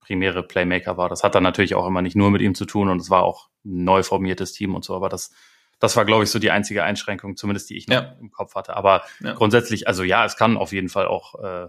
primäre 0.00 0.42
Playmaker 0.42 0.96
war. 0.96 1.08
Das 1.08 1.22
hat 1.22 1.34
dann 1.34 1.42
natürlich 1.42 1.74
auch 1.74 1.86
immer 1.86 2.02
nicht 2.02 2.16
nur 2.16 2.30
mit 2.30 2.42
ihm 2.42 2.54
zu 2.54 2.64
tun 2.64 2.88
und 2.88 3.00
es 3.00 3.10
war 3.10 3.22
auch 3.22 3.48
ein 3.64 3.84
neu 3.84 4.02
formiertes 4.02 4.52
Team 4.52 4.74
und 4.74 4.84
so, 4.84 4.94
aber 4.94 5.08
das 5.08 5.32
das 5.80 5.96
war, 5.96 6.04
glaube 6.04 6.24
ich, 6.24 6.30
so 6.30 6.40
die 6.40 6.50
einzige 6.50 6.82
Einschränkung, 6.82 7.36
zumindest 7.36 7.70
die 7.70 7.76
ich 7.76 7.86
noch 7.86 7.94
ja. 7.94 8.16
im 8.20 8.32
Kopf 8.32 8.56
hatte. 8.56 8.76
Aber 8.76 9.04
ja. 9.20 9.34
grundsätzlich, 9.34 9.86
also 9.86 10.02
ja, 10.02 10.24
es 10.24 10.36
kann 10.36 10.56
auf 10.56 10.72
jeden 10.72 10.88
Fall 10.88 11.06
auch 11.06 11.40
äh, 11.40 11.68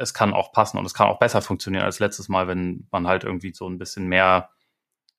es 0.00 0.14
kann 0.14 0.32
auch 0.32 0.52
passen 0.52 0.78
und 0.78 0.86
es 0.86 0.94
kann 0.94 1.08
auch 1.08 1.18
besser 1.18 1.42
funktionieren 1.42 1.84
als 1.84 1.98
letztes 1.98 2.28
Mal, 2.28 2.48
wenn 2.48 2.88
man 2.90 3.06
halt 3.06 3.24
irgendwie 3.24 3.52
so 3.52 3.68
ein 3.68 3.78
bisschen 3.78 4.06
mehr 4.06 4.50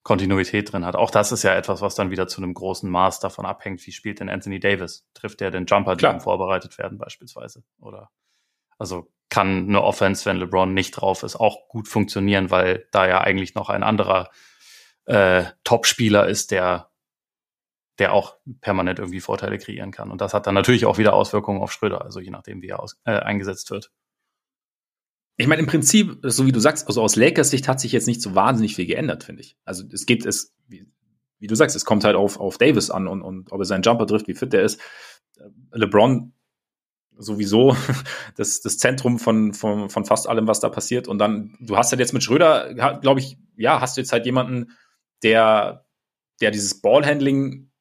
Kontinuität 0.03 0.71
drin 0.71 0.85
hat. 0.85 0.95
Auch 0.95 1.11
das 1.11 1.31
ist 1.31 1.43
ja 1.43 1.53
etwas, 1.53 1.81
was 1.81 1.95
dann 1.95 2.09
wieder 2.09 2.27
zu 2.27 2.41
einem 2.41 2.53
großen 2.53 2.89
Maß 2.89 3.19
davon 3.19 3.45
abhängt, 3.45 3.85
wie 3.85 3.91
spielt 3.91 4.19
denn 4.19 4.29
Anthony 4.29 4.59
Davis? 4.59 5.07
Trifft 5.13 5.41
der 5.41 5.51
den 5.51 5.65
Jumper, 5.65 5.95
die 5.95 6.19
vorbereitet 6.19 6.77
werden 6.77 6.97
beispielsweise? 6.97 7.63
Oder 7.79 8.09
also 8.77 9.11
kann 9.29 9.69
eine 9.69 9.83
Offense, 9.83 10.25
wenn 10.25 10.37
LeBron 10.37 10.73
nicht 10.73 10.91
drauf 10.91 11.23
ist, 11.23 11.35
auch 11.35 11.67
gut 11.69 11.87
funktionieren, 11.87 12.49
weil 12.49 12.87
da 12.91 13.07
ja 13.07 13.21
eigentlich 13.21 13.53
noch 13.53 13.69
ein 13.69 13.83
anderer 13.83 14.31
äh, 15.05 15.45
Top-Spieler 15.63 16.27
ist, 16.27 16.51
der 16.51 16.91
der 17.99 18.13
auch 18.13 18.37
permanent 18.61 18.97
irgendwie 18.97 19.19
Vorteile 19.19 19.59
kreieren 19.59 19.91
kann. 19.91 20.09
Und 20.09 20.21
das 20.21 20.33
hat 20.33 20.47
dann 20.47 20.55
natürlich 20.55 20.87
auch 20.87 20.97
wieder 20.97 21.13
Auswirkungen 21.13 21.61
auf 21.61 21.71
Schröder, 21.71 22.01
also 22.01 22.19
je 22.19 22.31
nachdem, 22.31 22.63
wie 22.63 22.69
er 22.69 22.79
aus, 22.79 22.99
äh, 23.05 23.11
eingesetzt 23.11 23.69
wird. 23.69 23.91
Ich 25.37 25.47
meine, 25.47 25.61
im 25.61 25.67
Prinzip, 25.67 26.19
so 26.23 26.45
wie 26.45 26.51
du 26.51 26.59
sagst, 26.59 26.87
also 26.87 27.01
aus 27.01 27.15
Lakers 27.15 27.49
Sicht 27.49 27.67
hat 27.67 27.79
sich 27.79 27.91
jetzt 27.91 28.07
nicht 28.07 28.21
so 28.21 28.35
wahnsinnig 28.35 28.75
viel 28.75 28.85
geändert, 28.85 29.23
finde 29.23 29.41
ich. 29.41 29.57
Also 29.65 29.83
es 29.91 30.05
geht, 30.05 30.25
es, 30.25 30.53
wie, 30.67 30.85
wie, 31.39 31.47
du 31.47 31.55
sagst, 31.55 31.75
es 31.75 31.85
kommt 31.85 32.03
halt 32.03 32.15
auf, 32.15 32.39
auf 32.39 32.57
Davis 32.57 32.91
an 32.91 33.07
und, 33.07 33.21
und 33.21 33.51
ob 33.51 33.59
er 33.59 33.65
seinen 33.65 33.81
Jumper 33.81 34.05
trifft, 34.05 34.27
wie 34.27 34.35
fit 34.35 34.53
der 34.53 34.63
ist. 34.63 34.79
LeBron 35.71 36.33
sowieso 37.17 37.75
das, 38.35 38.61
das 38.61 38.77
Zentrum 38.77 39.19
von, 39.19 39.53
von, 39.53 39.89
von 39.89 40.05
fast 40.05 40.27
allem, 40.27 40.47
was 40.47 40.59
da 40.59 40.69
passiert. 40.69 41.07
Und 41.07 41.19
dann, 41.19 41.55
du 41.59 41.77
hast 41.77 41.91
halt 41.91 41.99
jetzt 41.99 42.13
mit 42.13 42.23
Schröder, 42.23 42.73
glaube 43.01 43.19
ich, 43.19 43.37
ja, 43.55 43.81
hast 43.81 43.97
du 43.97 44.01
jetzt 44.01 44.11
halt 44.11 44.25
jemanden, 44.25 44.71
der, 45.23 45.85
der 46.41 46.51
dieses 46.51 46.81
Ballhandling, 46.81 47.71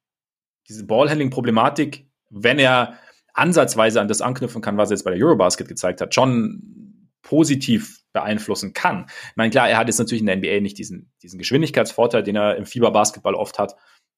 diese 0.69 0.85
Ballhandling-Problematik, 0.85 2.07
wenn 2.29 2.59
er 2.59 2.97
ansatzweise 3.33 4.01
an 4.01 4.07
das 4.07 4.21
anknüpfen 4.21 4.61
kann, 4.61 4.77
was 4.77 4.89
er 4.89 4.95
jetzt 4.95 5.03
bei 5.03 5.11
der 5.11 5.23
Eurobasket 5.23 5.67
gezeigt 5.67 6.01
hat, 6.01 6.13
schon 6.13 6.80
positiv 7.21 8.01
beeinflussen 8.13 8.73
kann. 8.73 9.05
Ich 9.07 9.35
meine, 9.35 9.51
klar, 9.51 9.69
er 9.69 9.77
hat 9.77 9.87
jetzt 9.87 9.99
natürlich 9.99 10.21
in 10.21 10.27
der 10.27 10.37
NBA 10.37 10.59
nicht 10.61 10.77
diesen, 10.77 11.11
diesen 11.21 11.39
Geschwindigkeitsvorteil, 11.39 12.23
den 12.23 12.35
er 12.35 12.57
im 12.57 12.65
Fieberbasketball 12.65 13.35
oft 13.35 13.59
hat. 13.59 13.75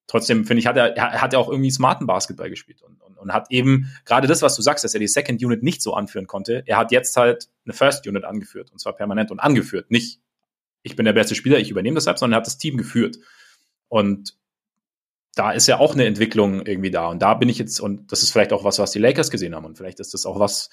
Trotzdem 0.07 0.45
finde 0.45 0.59
ich, 0.59 0.67
hat 0.67 0.75
er, 0.75 0.95
hat 1.21 1.33
er 1.33 1.39
auch 1.39 1.49
irgendwie 1.49 1.71
smarten 1.71 2.07
Basketball 2.07 2.49
gespielt 2.49 2.81
und, 2.81 3.01
und, 3.01 3.17
und 3.17 3.33
hat 3.33 3.47
eben 3.51 3.93
gerade 4.05 4.27
das, 4.27 4.41
was 4.41 4.55
du 4.55 4.61
sagst, 4.61 4.83
dass 4.83 4.93
er 4.93 4.99
die 4.99 5.07
Second 5.07 5.43
Unit 5.43 5.63
nicht 5.63 5.81
so 5.81 5.93
anführen 5.93 6.27
konnte. 6.27 6.63
Er 6.65 6.77
hat 6.77 6.91
jetzt 6.91 7.15
halt 7.15 7.49
eine 7.65 7.73
First 7.73 8.05
Unit 8.07 8.25
angeführt 8.25 8.71
und 8.71 8.79
zwar 8.79 8.93
permanent 8.93 9.31
und 9.31 9.39
angeführt. 9.39 9.91
Nicht, 9.91 10.19
ich 10.81 10.95
bin 10.95 11.05
der 11.05 11.13
beste 11.13 11.35
Spieler, 11.35 11.59
ich 11.59 11.71
übernehme 11.71 11.95
deshalb, 11.95 12.19
sondern 12.19 12.35
er 12.35 12.41
hat 12.41 12.47
das 12.47 12.57
Team 12.57 12.77
geführt. 12.77 13.17
Und 13.87 14.37
da 15.35 15.51
ist 15.51 15.67
ja 15.67 15.79
auch 15.79 15.93
eine 15.93 16.05
Entwicklung 16.05 16.65
irgendwie 16.65 16.91
da. 16.91 17.07
Und 17.07 17.21
da 17.21 17.33
bin 17.33 17.49
ich 17.49 17.57
jetzt, 17.57 17.79
und 17.79 18.11
das 18.11 18.23
ist 18.23 18.31
vielleicht 18.31 18.53
auch 18.53 18.63
was, 18.63 18.79
was 18.79 18.91
die 18.91 18.99
Lakers 18.99 19.31
gesehen 19.31 19.55
haben. 19.55 19.65
Und 19.65 19.77
vielleicht 19.77 19.99
ist 19.99 20.13
das 20.13 20.25
auch 20.25 20.39
was, 20.39 20.69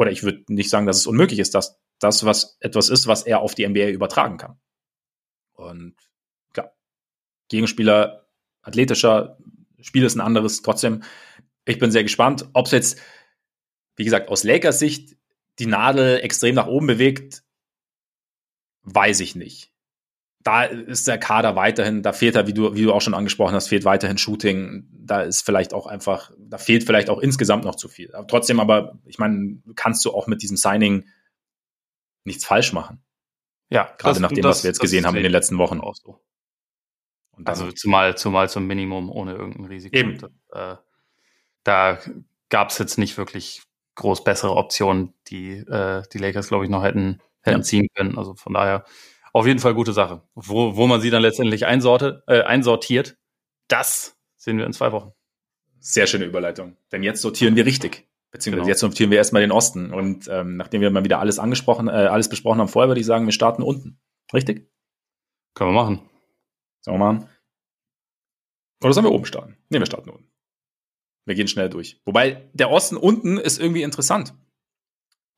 oder 0.00 0.10
ich 0.10 0.22
würde 0.22 0.42
nicht 0.48 0.70
sagen, 0.70 0.86
dass 0.86 0.96
es 0.96 1.06
unmöglich 1.06 1.38
ist, 1.38 1.54
dass 1.54 1.78
das 1.98 2.24
was 2.24 2.56
etwas 2.60 2.88
ist, 2.88 3.06
was 3.06 3.22
er 3.24 3.40
auf 3.40 3.54
die 3.54 3.68
NBA 3.68 3.88
übertragen 3.88 4.38
kann. 4.38 4.58
Und 5.52 5.94
klar, 6.54 6.72
Gegenspieler 7.48 8.26
athletischer, 8.62 9.36
Spiel 9.82 10.04
ist 10.04 10.14
ein 10.14 10.22
anderes. 10.22 10.62
Trotzdem, 10.62 11.02
ich 11.66 11.78
bin 11.78 11.90
sehr 11.90 12.02
gespannt, 12.02 12.48
ob 12.54 12.64
es 12.64 12.72
jetzt, 12.72 13.00
wie 13.96 14.04
gesagt, 14.04 14.30
aus 14.30 14.42
Lakers 14.42 14.78
Sicht 14.78 15.18
die 15.58 15.66
Nadel 15.66 16.20
extrem 16.20 16.54
nach 16.54 16.66
oben 16.66 16.86
bewegt, 16.86 17.42
weiß 18.84 19.20
ich 19.20 19.34
nicht 19.34 19.69
da 20.42 20.64
ist 20.64 21.06
der 21.06 21.18
Kader 21.18 21.54
weiterhin, 21.54 22.02
da 22.02 22.12
fehlt 22.12 22.34
er, 22.34 22.46
wie 22.46 22.54
du, 22.54 22.74
wie 22.74 22.82
du 22.82 22.92
auch 22.92 23.02
schon 23.02 23.14
angesprochen 23.14 23.54
hast, 23.54 23.68
fehlt 23.68 23.84
weiterhin 23.84 24.16
Shooting. 24.16 24.88
Da 24.90 25.22
ist 25.22 25.44
vielleicht 25.44 25.74
auch 25.74 25.86
einfach, 25.86 26.32
da 26.38 26.56
fehlt 26.56 26.84
vielleicht 26.84 27.10
auch 27.10 27.18
insgesamt 27.18 27.64
noch 27.64 27.74
zu 27.74 27.88
viel. 27.88 28.14
Aber 28.14 28.26
trotzdem 28.26 28.58
aber, 28.58 28.98
ich 29.04 29.18
meine, 29.18 29.60
kannst 29.76 30.04
du 30.04 30.12
auch 30.12 30.26
mit 30.26 30.42
diesem 30.42 30.56
Signing 30.56 31.06
nichts 32.24 32.46
falsch 32.46 32.72
machen. 32.72 33.02
Ja. 33.68 33.84
Gerade 33.98 34.14
das, 34.14 34.20
nach 34.20 34.32
dem, 34.32 34.42
das, 34.42 34.58
was 34.58 34.64
wir 34.64 34.70
jetzt 34.70 34.80
gesehen 34.80 35.06
haben 35.06 35.16
in 35.16 35.22
den 35.22 35.32
letzten 35.32 35.58
Wochen. 35.58 35.80
Auch 35.80 35.94
so. 35.94 36.18
also 37.44 37.70
zumal, 37.72 38.16
zumal 38.16 38.48
zum 38.48 38.66
Minimum 38.66 39.10
ohne 39.10 39.34
irgendein 39.34 39.66
Risiko. 39.66 39.94
Eben. 39.94 40.18
äh, 40.52 40.76
da 41.64 41.98
gab 42.48 42.70
es 42.70 42.78
jetzt 42.78 42.96
nicht 42.96 43.18
wirklich 43.18 43.62
groß 43.96 44.24
bessere 44.24 44.56
Optionen, 44.56 45.12
die 45.28 45.58
äh, 45.58 46.02
die 46.12 46.18
Lakers, 46.18 46.48
glaube 46.48 46.64
ich, 46.64 46.70
noch 46.70 46.82
hätten, 46.82 47.20
hätten 47.42 47.58
ja. 47.58 47.62
ziehen 47.62 47.88
können. 47.94 48.16
Also 48.16 48.34
von 48.34 48.54
daher 48.54 48.86
auf 49.32 49.46
jeden 49.46 49.60
Fall 49.60 49.74
gute 49.74 49.92
Sache. 49.92 50.22
Wo, 50.34 50.76
wo 50.76 50.86
man 50.86 51.00
sie 51.00 51.10
dann 51.10 51.22
letztendlich 51.22 51.66
einsorte, 51.66 52.22
äh, 52.26 52.42
einsortiert, 52.42 53.16
das 53.68 54.16
sehen 54.36 54.58
wir 54.58 54.66
in 54.66 54.72
zwei 54.72 54.92
Wochen. 54.92 55.12
Sehr 55.78 56.06
schöne 56.06 56.24
Überleitung. 56.24 56.76
Denn 56.92 57.02
jetzt 57.02 57.22
sortieren 57.22 57.56
wir 57.56 57.66
richtig. 57.66 58.08
Beziehungsweise 58.30 58.62
genau. 58.62 58.68
jetzt 58.68 58.80
sortieren 58.80 59.10
wir 59.10 59.18
erstmal 59.18 59.42
den 59.42 59.52
Osten. 59.52 59.92
Und 59.92 60.28
ähm, 60.28 60.56
nachdem 60.56 60.80
wir 60.80 60.90
mal 60.90 61.04
wieder 61.04 61.18
alles 61.18 61.38
angesprochen, 61.38 61.88
äh, 61.88 61.92
alles 61.92 62.28
besprochen 62.28 62.60
haben 62.60 62.68
vorher, 62.68 62.88
würde 62.88 63.00
ich 63.00 63.06
sagen, 63.06 63.26
wir 63.26 63.32
starten 63.32 63.62
unten. 63.62 63.98
Richtig? 64.32 64.70
Können 65.54 65.70
wir 65.70 65.82
machen. 65.82 66.00
Sollen 66.82 66.98
wir 66.98 67.12
machen? 67.12 67.28
Oder 68.82 68.92
sollen 68.92 69.06
wir 69.06 69.12
oben 69.12 69.26
starten? 69.26 69.56
Ne, 69.68 69.78
wir 69.78 69.86
starten 69.86 70.10
unten. 70.10 70.30
Wir 71.26 71.34
gehen 71.34 71.48
schnell 71.48 71.68
durch. 71.68 72.00
Wobei 72.04 72.48
der 72.54 72.70
Osten 72.70 72.96
unten 72.96 73.36
ist 73.36 73.60
irgendwie 73.60 73.82
interessant. 73.82 74.34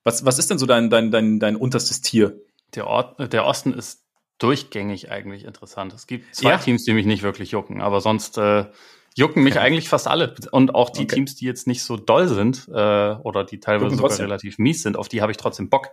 Was, 0.05 0.25
was 0.25 0.39
ist 0.39 0.51
denn 0.51 0.59
so 0.59 0.67
dein, 0.67 0.91
dein, 0.91 1.11
dein, 1.11 1.41
dein 1.41 1.57
unterstes 1.57 2.03
Tier? 2.03 2.41
Der, 2.75 2.87
Ort, 2.87 3.33
der 3.33 3.45
Osten 3.47 3.73
ist 3.73 4.07
durchgängig 4.39 5.11
eigentlich 5.11 5.45
interessant. 5.45 5.93
Es 5.93 6.07
gibt 6.07 6.35
zwei 6.35 6.51
ja. 6.51 6.59
Teams, 6.59 6.85
die 6.85 6.95
mich 6.95 7.07
nicht 7.07 7.23
wirklich 7.23 7.53
jucken, 7.53 7.81
aber 7.81 8.01
sonst 8.01 8.39
äh, 8.39 8.67
jucken 9.15 9.43
mich 9.43 9.55
okay. 9.55 9.65
eigentlich 9.65 9.89
fast 9.89 10.09
alle. 10.09 10.35
Und 10.51 10.75
auch 10.75 10.91
die 10.91 11.03
okay. 11.03 11.17
Teams, 11.17 11.37
die 11.37 11.45
jetzt 11.45 11.67
nicht 11.67 11.83
so 11.85 11.97
doll 11.97 12.29
sind 12.29 12.69
äh, 12.69 12.73
oder 12.73 13.45
die 13.45 13.61
teilweise 13.61 13.97
sogar 13.97 14.19
relativ 14.19 14.59
mies 14.59 14.83
sind, 14.83 14.97
auf 14.97 15.09
die 15.09 15.23
habe 15.23 15.33
ich 15.33 15.39
trotzdem 15.39 15.69
Bock. 15.69 15.91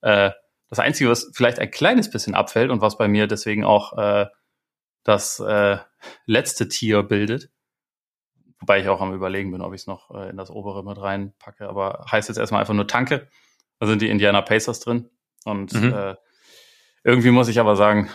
Äh, 0.00 0.30
das 0.68 0.78
Einzige, 0.78 1.10
was 1.10 1.30
vielleicht 1.34 1.58
ein 1.58 1.70
kleines 1.70 2.08
bisschen 2.08 2.34
abfällt 2.34 2.70
und 2.70 2.80
was 2.80 2.96
bei 2.96 3.08
mir 3.08 3.26
deswegen 3.26 3.64
auch 3.64 3.98
äh, 3.98 4.26
das 5.04 5.38
äh, 5.40 5.76
letzte 6.24 6.68
Tier 6.68 7.02
bildet, 7.02 7.50
wobei 8.58 8.80
ich 8.80 8.88
auch 8.88 9.00
am 9.00 9.12
überlegen 9.12 9.52
bin, 9.52 9.60
ob 9.60 9.74
ich 9.74 9.82
es 9.82 9.86
noch 9.86 10.10
äh, 10.12 10.30
in 10.30 10.36
das 10.36 10.50
obere 10.50 10.82
mit 10.84 10.98
reinpacke, 10.98 11.68
aber 11.68 12.06
heißt 12.10 12.28
jetzt 12.28 12.38
erstmal 12.38 12.60
einfach 12.60 12.74
nur 12.74 12.86
Tanke. 12.86 13.28
Da 13.80 13.86
sind 13.86 14.00
die 14.00 14.08
Indiana 14.08 14.40
Pacers 14.40 14.80
drin. 14.80 15.10
Und 15.44 15.72
mhm. 15.72 15.92
äh, 15.92 16.14
irgendwie 17.04 17.30
muss 17.30 17.48
ich 17.48 17.58
aber 17.58 17.76
sagen, 17.76 18.10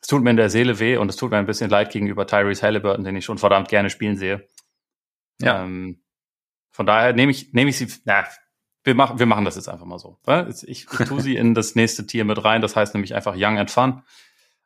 es 0.00 0.08
tut 0.08 0.22
mir 0.22 0.30
in 0.30 0.36
der 0.36 0.50
Seele 0.50 0.78
weh 0.78 0.96
und 0.96 1.08
es 1.08 1.16
tut 1.16 1.30
mir 1.30 1.38
ein 1.38 1.46
bisschen 1.46 1.70
leid 1.70 1.90
gegenüber 1.90 2.26
Tyrese 2.26 2.62
Halliburton, 2.62 3.04
den 3.04 3.16
ich 3.16 3.24
schon 3.24 3.38
verdammt 3.38 3.68
gerne 3.68 3.90
spielen 3.90 4.16
sehe. 4.16 4.48
Ja. 5.40 5.62
Ähm, 5.62 6.02
von 6.70 6.86
daher 6.86 7.12
nehme 7.12 7.32
ich, 7.32 7.52
nehme 7.52 7.70
ich 7.70 7.76
sie, 7.76 7.88
na, 8.04 8.24
wir 8.84 8.94
machen, 8.94 9.18
wir 9.18 9.26
machen 9.26 9.44
das 9.44 9.56
jetzt 9.56 9.68
einfach 9.68 9.84
mal 9.84 9.98
so. 9.98 10.18
Ich, 10.48 10.66
ich 10.66 10.86
tue 10.86 11.20
sie 11.20 11.36
in 11.36 11.54
das 11.54 11.74
nächste 11.74 12.06
Tier 12.06 12.24
mit 12.24 12.42
rein, 12.42 12.62
das 12.62 12.76
heißt 12.76 12.94
nämlich 12.94 13.14
einfach 13.14 13.34
Young 13.36 13.58
and 13.58 13.70
Fun. 13.70 14.02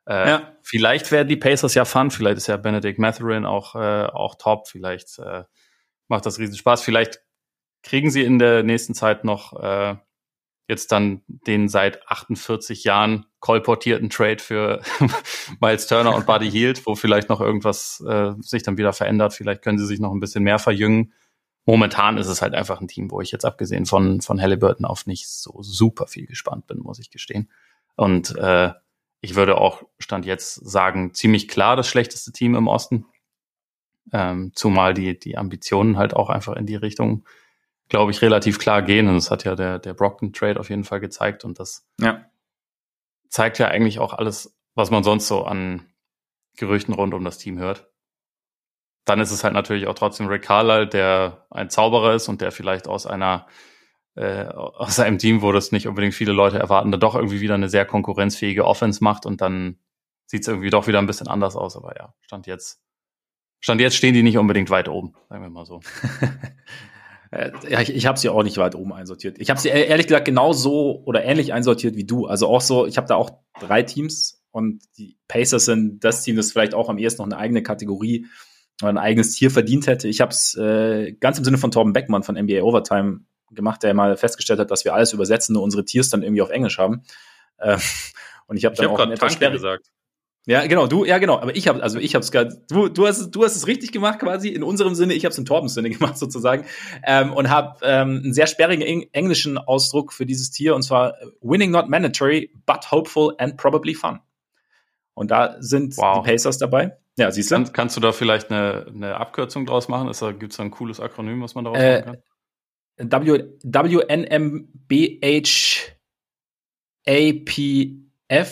Äh, 0.07 0.29
ja. 0.29 0.55
Vielleicht 0.61 1.11
werden 1.11 1.27
die 1.27 1.35
Pacers 1.35 1.73
ja 1.73 1.83
fun, 1.83 2.11
vielleicht 2.11 2.37
ist 2.37 2.47
ja 2.47 2.57
Benedict 2.57 2.99
Matherin 2.99 3.45
auch, 3.45 3.75
äh, 3.75 4.05
auch 4.05 4.35
top, 4.35 4.67
vielleicht 4.67 5.19
äh, 5.19 5.43
macht 6.07 6.25
das 6.25 6.39
riesen 6.39 6.55
Spaß, 6.55 6.81
vielleicht 6.81 7.21
kriegen 7.83 8.09
sie 8.09 8.23
in 8.23 8.39
der 8.39 8.63
nächsten 8.63 8.93
Zeit 8.93 9.23
noch 9.23 9.59
äh, 9.61 9.95
jetzt 10.67 10.91
dann 10.91 11.21
den 11.27 11.67
seit 11.69 12.07
48 12.07 12.83
Jahren 12.83 13.25
kolportierten 13.39 14.09
Trade 14.09 14.39
für 14.39 14.81
Miles 15.61 15.87
Turner 15.87 16.15
und 16.15 16.25
Buddy 16.25 16.49
Hield, 16.51 16.85
wo 16.85 16.95
vielleicht 16.95 17.29
noch 17.29 17.41
irgendwas 17.41 18.03
äh, 18.07 18.33
sich 18.39 18.63
dann 18.63 18.77
wieder 18.77 18.93
verändert. 18.93 19.33
Vielleicht 19.33 19.61
können 19.61 19.77
sie 19.77 19.85
sich 19.85 19.99
noch 19.99 20.11
ein 20.11 20.19
bisschen 20.19 20.43
mehr 20.43 20.59
verjüngen. 20.59 21.13
Momentan 21.67 22.17
ist 22.17 22.27
es 22.27 22.41
halt 22.41 22.53
einfach 22.53 22.81
ein 22.81 22.87
Team, 22.87 23.09
wo 23.11 23.21
ich 23.21 23.31
jetzt 23.31 23.45
abgesehen 23.45 23.85
von, 23.85 24.21
von 24.21 24.41
Halliburton 24.41 24.85
auf 24.85 25.07
nicht 25.07 25.27
so 25.27 25.61
super 25.61 26.07
viel 26.07 26.27
gespannt 26.27 26.67
bin, 26.67 26.79
muss 26.79 26.99
ich 26.99 27.09
gestehen. 27.09 27.49
Und 27.95 28.35
äh, 28.35 28.71
ich 29.21 29.35
würde 29.35 29.57
auch 29.57 29.83
Stand 29.97 30.25
jetzt 30.25 30.53
sagen, 30.55 31.13
ziemlich 31.13 31.47
klar 31.47 31.75
das 31.75 31.87
schlechteste 31.87 32.31
Team 32.31 32.55
im 32.55 32.67
Osten. 32.67 33.05
Ähm, 34.13 34.51
zumal 34.53 34.93
die, 34.93 35.17
die 35.17 35.37
Ambitionen 35.37 35.97
halt 35.97 36.15
auch 36.15 36.29
einfach 36.29 36.55
in 36.55 36.67
die 36.67 36.75
Richtung 36.75 37.25
glaube 37.89 38.11
ich, 38.11 38.21
relativ 38.21 38.59
klar 38.59 38.81
gehen. 38.81 39.07
Und 39.07 39.15
das 39.15 39.31
hat 39.31 39.43
ja 39.43 39.55
der, 39.55 39.79
der 39.79 39.93
Brockton-Trade 39.93 40.59
auf 40.59 40.69
jeden 40.69 40.83
Fall 40.83 40.99
gezeigt. 40.99 41.45
Und 41.45 41.59
das 41.59 41.87
ja. 41.99 42.25
zeigt 43.29 43.59
ja 43.59 43.67
eigentlich 43.67 43.99
auch 43.99 44.13
alles, 44.13 44.57
was 44.73 44.91
man 44.91 45.03
sonst 45.03 45.27
so 45.27 45.43
an 45.43 45.85
Gerüchten 46.57 46.93
rund 46.93 47.13
um 47.13 47.23
das 47.23 47.37
Team 47.37 47.57
hört. 47.59 47.89
Dann 49.05 49.19
ist 49.19 49.31
es 49.31 49.43
halt 49.43 49.53
natürlich 49.53 49.87
auch 49.87 49.93
trotzdem 49.93 50.27
Rick 50.27 50.43
Carlisle, 50.43 50.87
der 50.87 51.45
ein 51.51 51.69
Zauberer 51.69 52.15
ist 52.15 52.27
und 52.27 52.41
der 52.41 52.51
vielleicht 52.51 52.87
aus 52.87 53.05
einer 53.05 53.47
äh, 54.15 54.45
aus 54.45 54.99
einem 54.99 55.17
Team, 55.17 55.41
wo 55.41 55.51
das 55.51 55.71
nicht 55.71 55.87
unbedingt 55.87 56.13
viele 56.13 56.31
Leute 56.31 56.57
erwarten, 56.57 56.91
da 56.91 56.97
doch 56.97 57.15
irgendwie 57.15 57.41
wieder 57.41 57.55
eine 57.55 57.69
sehr 57.69 57.85
konkurrenzfähige 57.85 58.65
Offense 58.65 59.03
macht 59.03 59.25
und 59.25 59.41
dann 59.41 59.77
sieht 60.25 60.41
es 60.41 60.47
irgendwie 60.47 60.69
doch 60.69 60.87
wieder 60.87 60.99
ein 60.99 61.05
bisschen 61.05 61.27
anders 61.27 61.55
aus. 61.55 61.75
Aber 61.75 61.95
ja, 61.97 62.13
Stand 62.21 62.47
jetzt, 62.47 62.81
Stand 63.59 63.81
jetzt 63.81 63.95
stehen 63.95 64.13
die 64.13 64.23
nicht 64.23 64.37
unbedingt 64.37 64.69
weit 64.69 64.89
oben, 64.89 65.15
sagen 65.29 65.43
wir 65.43 65.49
mal 65.49 65.65
so. 65.65 65.81
Äh, 67.35 67.51
ja, 67.69 67.81
ich, 67.81 67.93
ich 67.93 68.05
habe 68.05 68.17
sie 68.17 68.29
auch 68.29 68.43
nicht 68.43 68.57
weit 68.57 68.75
oben 68.75 68.93
einsortiert. 68.93 69.37
Ich 69.39 69.49
habe 69.49 69.59
sie 69.59 69.67
ehrlich 69.67 70.07
gesagt 70.07 70.25
genauso 70.25 71.01
oder 71.03 71.25
ähnlich 71.25 71.51
einsortiert 71.51 71.95
wie 71.95 72.05
du. 72.05 72.27
Also 72.27 72.47
auch 72.47 72.61
so, 72.61 72.85
ich 72.85 72.95
habe 72.95 73.07
da 73.07 73.15
auch 73.15 73.31
drei 73.59 73.83
Teams 73.83 74.41
und 74.51 74.81
die 74.97 75.17
Pacers 75.27 75.65
sind 75.65 76.03
das 76.03 76.23
Team, 76.23 76.37
das 76.37 76.53
vielleicht 76.53 76.73
auch 76.73 76.87
am 76.87 76.97
ehesten 76.97 77.21
noch 77.21 77.25
eine 77.25 77.37
eigene 77.37 77.61
Kategorie 77.61 78.27
oder 78.81 78.89
ein 78.91 78.97
eigenes 78.97 79.33
Tier 79.33 79.51
verdient 79.51 79.85
hätte. 79.87 80.07
Ich 80.07 80.21
habe 80.21 80.31
es 80.31 80.55
äh, 80.55 81.11
ganz 81.19 81.37
im 81.37 81.43
Sinne 81.43 81.57
von 81.57 81.71
Torben 81.71 81.91
Beckmann 81.91 82.23
von 82.23 82.35
NBA 82.35 82.61
Overtime 82.61 83.19
gemacht, 83.51 83.83
der 83.83 83.93
mal 83.93 84.15
festgestellt 84.15 84.59
hat, 84.59 84.71
dass 84.71 84.85
wir 84.85 84.93
alles 84.93 85.11
übersetzen, 85.11 85.53
nur 85.53 85.63
unsere 85.63 85.83
Tiers 85.83 86.09
dann 86.09 86.23
irgendwie 86.23 86.41
auf 86.41 86.51
Englisch 86.51 86.77
haben. 86.77 87.03
Äh, 87.57 87.77
und 88.47 88.55
ich 88.55 88.63
habe 88.63 88.75
dann 88.75 88.85
hab 88.85 88.93
auch 88.93 89.11
etwas 89.11 89.37
gesagt. 89.39 89.87
Ja, 90.47 90.67
genau, 90.67 90.85
du, 90.85 91.05
ja, 91.05 91.17
genau, 91.17 91.39
aber 91.39 91.55
ich 91.55 91.67
habe, 91.67 91.81
also 91.81 91.97
ich 91.97 92.13
habe 92.13 92.21
es 92.21 92.31
gerade, 92.31 92.61
du, 92.69 92.87
du 92.87 93.07
hast, 93.07 93.31
du 93.31 93.43
hast 93.43 93.55
es 93.55 93.65
richtig 93.65 93.91
gemacht 93.91 94.19
quasi 94.19 94.49
in 94.49 94.61
unserem 94.61 94.93
Sinne, 94.93 95.15
ich 95.15 95.25
habe 95.25 95.31
es 95.31 95.37
in 95.39 95.45
Torbens 95.45 95.73
Sinne 95.73 95.89
gemacht 95.91 96.19
sozusagen 96.19 96.65
ähm, 97.03 97.33
und 97.33 97.49
habe 97.49 97.79
ähm, 97.81 98.21
einen 98.23 98.33
sehr 98.33 98.45
sperrigen 98.45 98.83
englischen 99.11 99.57
Ausdruck 99.57 100.13
für 100.13 100.27
dieses 100.27 100.51
Tier 100.51 100.75
und 100.75 100.83
zwar 100.83 101.15
winning 101.41 101.71
not 101.71 101.89
mandatory, 101.89 102.51
but 102.67 102.91
hopeful 102.91 103.33
and 103.39 103.57
probably 103.57 103.95
fun. 103.95 104.19
Und 105.15 105.31
da 105.31 105.55
sind 105.59 105.97
wow. 105.97 106.21
die 106.23 106.29
Pacers 106.29 106.59
dabei. 106.59 106.95
Ja, 107.17 107.31
siehst 107.31 107.49
du? 107.49 107.55
Kann, 107.55 107.73
kannst 107.73 107.97
du 107.97 108.01
da 108.01 108.11
vielleicht 108.11 108.51
eine, 108.51 108.85
eine 108.87 109.15
Abkürzung 109.15 109.65
draus 109.65 109.87
machen? 109.87 110.11
Gibt 110.37 110.51
es 110.51 110.57
da 110.57 110.63
ein 110.63 110.71
cooles 110.71 110.99
Akronym, 110.99 111.41
was 111.41 111.55
man 111.55 111.63
daraus 111.63 111.79
äh, 111.79 112.01
machen 112.05 112.21
kann? 112.97 113.25
W, 113.25 113.45
WNMBHAPF, 113.63 114.59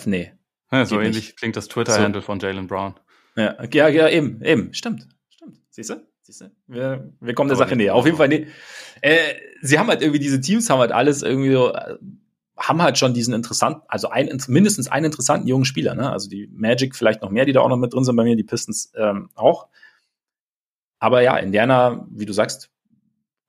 nee. 0.08 0.34
Ja, 0.74 0.86
so 0.86 1.00
ähnlich 1.00 1.28
nicht. 1.28 1.38
klingt 1.38 1.56
das 1.56 1.68
Twitter-Handle 1.68 2.22
so. 2.22 2.26
von 2.26 2.40
Jalen 2.40 2.68
Brown. 2.68 2.96
Ja, 3.36 3.64
ja, 3.72 3.88
ja, 3.88 4.10
eben, 4.10 4.42
eben, 4.44 4.74
stimmt. 4.74 5.08
Stimmt. 5.30 5.60
Siehst 5.70 5.92
du? 5.92 6.06
Siehst 6.22 6.42
du? 6.42 6.52
Wir, 6.68 7.14
wir 7.20 7.34
kommen 7.36 7.50
der 7.50 7.58
Aber 7.58 7.66
Sache 7.66 7.76
näher. 7.76 7.96
Auf 7.96 8.06
jeden 8.06 8.18
Fall, 8.18 8.28
nee. 8.28 8.48
Äh, 9.02 9.36
sie 9.62 9.78
haben 9.78 9.88
halt 9.88 10.02
irgendwie, 10.02 10.20
diese 10.20 10.42
Teams 10.42 10.70
haben 10.70 10.80
halt 10.80 10.92
alles 10.92 11.22
irgendwie 11.22 11.52
so, 11.52 11.74
äh, 11.74 11.98
haben 12.58 12.82
halt 12.82 12.98
schon 12.98 13.14
diesen 13.14 13.34
interessanten, 13.34 13.84
also 13.88 14.10
ein, 14.10 14.36
mindestens 14.48 14.88
einen 14.88 15.06
interessanten 15.06 15.48
jungen 15.48 15.66
Spieler, 15.66 15.96
ne? 15.96 16.12
Also 16.12 16.30
die 16.30 16.48
Magic 16.54 16.96
vielleicht 16.96 17.22
noch 17.22 17.30
mehr, 17.30 17.46
die 17.46 17.54
da 17.54 17.62
auch 17.62 17.70
noch 17.70 17.78
mit 17.78 17.94
drin 17.94 18.04
sind 18.04 18.16
bei 18.16 18.24
mir, 18.24 18.36
die 18.36 18.44
Pistons 18.44 18.92
ähm, 18.96 19.30
auch. 19.36 19.68
Aber 21.00 21.22
ja, 21.22 21.38
Indiana, 21.38 22.08
wie 22.10 22.26
du 22.26 22.34
sagst, 22.34 22.72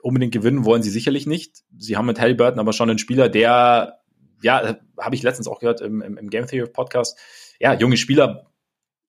unbedingt 0.02 0.32
gewinnen 0.32 0.64
wollen 0.64 0.82
sie 0.82 0.90
sicherlich 0.90 1.26
nicht. 1.26 1.62
Sie 1.78 1.96
haben 1.96 2.06
mit 2.06 2.20
Halliburton 2.20 2.58
aber 2.58 2.72
schon 2.72 2.90
einen 2.90 2.98
Spieler, 2.98 3.28
der 3.28 4.00
ja, 4.44 4.76
habe 4.98 5.14
ich 5.14 5.22
letztens 5.22 5.48
auch 5.48 5.61
gehört 5.61 5.80
im, 5.80 6.02
im, 6.02 6.16
im 6.16 6.30
Game 6.30 6.46
Theory 6.46 6.70
Podcast, 6.70 7.18
ja, 7.59 7.74
junge 7.74 7.96
Spieler, 7.96 8.50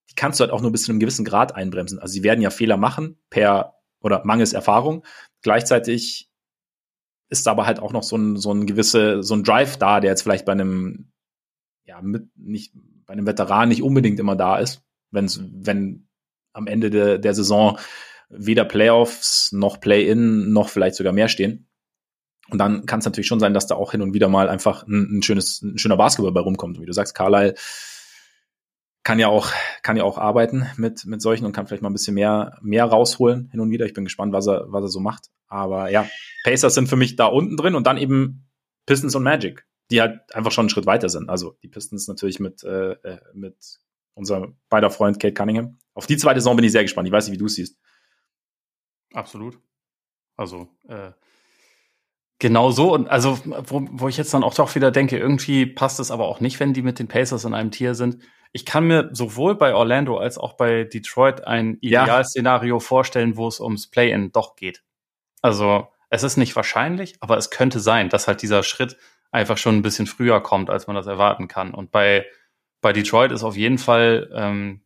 die 0.09 0.15
kannst 0.15 0.39
du 0.39 0.43
halt 0.43 0.51
auch 0.51 0.61
nur 0.61 0.71
bis 0.71 0.83
zu 0.83 0.91
einem 0.91 0.99
gewissen 0.99 1.25
Grad 1.25 1.55
einbremsen. 1.55 1.99
Also 1.99 2.13
sie 2.13 2.23
werden 2.23 2.41
ja 2.41 2.49
Fehler 2.49 2.77
machen 2.77 3.17
per 3.29 3.75
oder 3.99 4.23
mangels 4.23 4.53
Erfahrung. 4.53 5.03
Gleichzeitig 5.41 6.29
ist 7.29 7.47
aber 7.47 7.65
halt 7.65 7.79
auch 7.79 7.91
noch 7.91 8.03
so 8.03 8.17
ein, 8.17 8.37
so 8.37 8.53
ein 8.53 8.65
gewisse, 8.65 9.23
so 9.23 9.33
ein 9.33 9.43
Drive 9.43 9.77
da, 9.77 9.99
der 9.99 10.11
jetzt 10.11 10.21
vielleicht 10.21 10.45
bei 10.45 10.51
einem, 10.51 11.11
ja, 11.85 12.01
mit, 12.01 12.27
nicht, 12.35 12.73
bei 13.05 13.13
einem 13.13 13.27
Veteran 13.27 13.69
nicht 13.69 13.81
unbedingt 13.81 14.19
immer 14.19 14.35
da 14.35 14.57
ist, 14.57 14.83
wenn's, 15.11 15.41
wenn 15.43 16.07
am 16.53 16.67
Ende 16.67 16.89
de, 16.89 17.19
der 17.19 17.33
Saison 17.33 17.77
weder 18.29 18.65
Playoffs 18.65 19.51
noch 19.51 19.79
Play-In 19.79 20.53
noch 20.53 20.69
vielleicht 20.69 20.95
sogar 20.95 21.13
mehr 21.13 21.27
stehen. 21.27 21.67
Und 22.49 22.59
dann 22.59 22.85
kann 22.85 22.99
es 22.99 23.05
natürlich 23.05 23.27
schon 23.27 23.39
sein, 23.39 23.53
dass 23.53 23.67
da 23.67 23.75
auch 23.75 23.91
hin 23.91 24.01
und 24.01 24.13
wieder 24.13 24.27
mal 24.27 24.49
einfach 24.49 24.85
ein, 24.87 25.17
ein 25.17 25.23
schönes, 25.23 25.61
ein 25.61 25.77
schöner 25.77 25.97
Basketball 25.97 26.31
bei 26.31 26.41
rumkommt. 26.41 26.77
Und 26.77 26.83
wie 26.83 26.87
du 26.87 26.93
sagst, 26.93 27.15
Carlyle 27.15 27.55
kann 29.03 29.19
ja 29.19 29.27
auch, 29.27 29.51
kann 29.83 29.97
ja 29.97 30.03
auch 30.03 30.17
arbeiten 30.17 30.67
mit, 30.77 31.05
mit 31.05 31.21
solchen 31.21 31.45
und 31.45 31.53
kann 31.53 31.67
vielleicht 31.67 31.83
mal 31.83 31.89
ein 31.89 31.93
bisschen 31.93 32.15
mehr, 32.15 32.57
mehr 32.61 32.85
rausholen 32.85 33.49
hin 33.51 33.59
und 33.59 33.69
wieder. 33.69 33.85
Ich 33.85 33.93
bin 33.93 34.03
gespannt, 34.03 34.33
was 34.33 34.47
er, 34.47 34.65
was 34.67 34.83
er 34.83 34.87
so 34.89 34.99
macht. 34.99 35.29
Aber 35.47 35.89
ja, 35.89 36.07
Pacers 36.43 36.73
sind 36.73 36.87
für 36.87 36.95
mich 36.95 37.15
da 37.15 37.25
unten 37.27 37.55
drin 37.55 37.75
und 37.75 37.85
dann 37.87 37.97
eben 37.97 38.47
Pistons 38.85 39.15
und 39.15 39.23
Magic, 39.23 39.65
die 39.91 40.01
halt 40.01 40.33
einfach 40.35 40.51
schon 40.51 40.63
einen 40.63 40.69
Schritt 40.69 40.85
weiter 40.87 41.09
sind. 41.09 41.29
Also 41.29 41.57
die 41.61 41.67
Pistons 41.67 42.07
natürlich 42.07 42.39
mit, 42.39 42.63
äh, 42.63 42.93
äh 42.93 43.19
mit 43.33 43.79
unserem 44.15 44.57
beider 44.69 44.89
Freund 44.89 45.19
Kate 45.19 45.33
Cunningham. 45.33 45.77
Auf 45.93 46.07
die 46.07 46.17
zweite 46.17 46.39
Saison 46.39 46.55
bin 46.55 46.65
ich 46.65 46.71
sehr 46.71 46.83
gespannt. 46.83 47.07
Ich 47.07 47.11
weiß 47.11 47.27
nicht, 47.27 47.33
wie 47.33 47.39
du 47.39 47.45
es 47.45 47.55
siehst. 47.55 47.77
Absolut. 49.13 49.59
Also, 50.35 50.67
äh, 50.87 51.11
Genau 52.39 52.71
so. 52.71 52.93
Und 52.93 53.09
also, 53.09 53.39
wo, 53.45 53.87
wo 53.91 54.07
ich 54.09 54.17
jetzt 54.17 54.33
dann 54.33 54.43
auch 54.43 54.53
doch 54.53 54.75
wieder 54.75 54.91
denke, 54.91 55.17
irgendwie 55.17 55.65
passt 55.65 55.99
es 55.99 56.11
aber 56.11 56.27
auch 56.27 56.41
nicht, 56.41 56.59
wenn 56.59 56.73
die 56.73 56.81
mit 56.81 56.99
den 56.99 57.07
Pacers 57.07 57.45
in 57.45 57.53
einem 57.53 57.71
Tier 57.71 57.95
sind. 57.95 58.17
Ich 58.51 58.65
kann 58.65 58.85
mir 58.85 59.09
sowohl 59.13 59.55
bei 59.55 59.73
Orlando 59.73 60.17
als 60.17 60.37
auch 60.37 60.53
bei 60.53 60.83
Detroit 60.83 61.45
ein 61.45 61.77
Idealszenario 61.81 62.75
ja. 62.75 62.79
vorstellen, 62.79 63.37
wo 63.37 63.47
es 63.47 63.59
ums 63.59 63.89
Play-In 63.89 64.31
doch 64.31 64.55
geht. 64.55 64.83
Also, 65.41 65.87
es 66.09 66.23
ist 66.23 66.37
nicht 66.37 66.55
wahrscheinlich, 66.55 67.15
aber 67.19 67.37
es 67.37 67.49
könnte 67.49 67.79
sein, 67.79 68.09
dass 68.09 68.27
halt 68.27 68.41
dieser 68.41 68.63
Schritt 68.63 68.97
einfach 69.31 69.57
schon 69.57 69.75
ein 69.75 69.81
bisschen 69.81 70.07
früher 70.07 70.41
kommt, 70.41 70.69
als 70.69 70.87
man 70.87 70.95
das 70.95 71.07
erwarten 71.07 71.47
kann. 71.47 71.73
Und 71.73 71.91
bei, 71.91 72.25
bei 72.81 72.93
Detroit 72.93 73.31
ist 73.31 73.43
auf 73.43 73.57
jeden 73.57 73.77
Fall 73.77 74.29
ähm, 74.33 74.84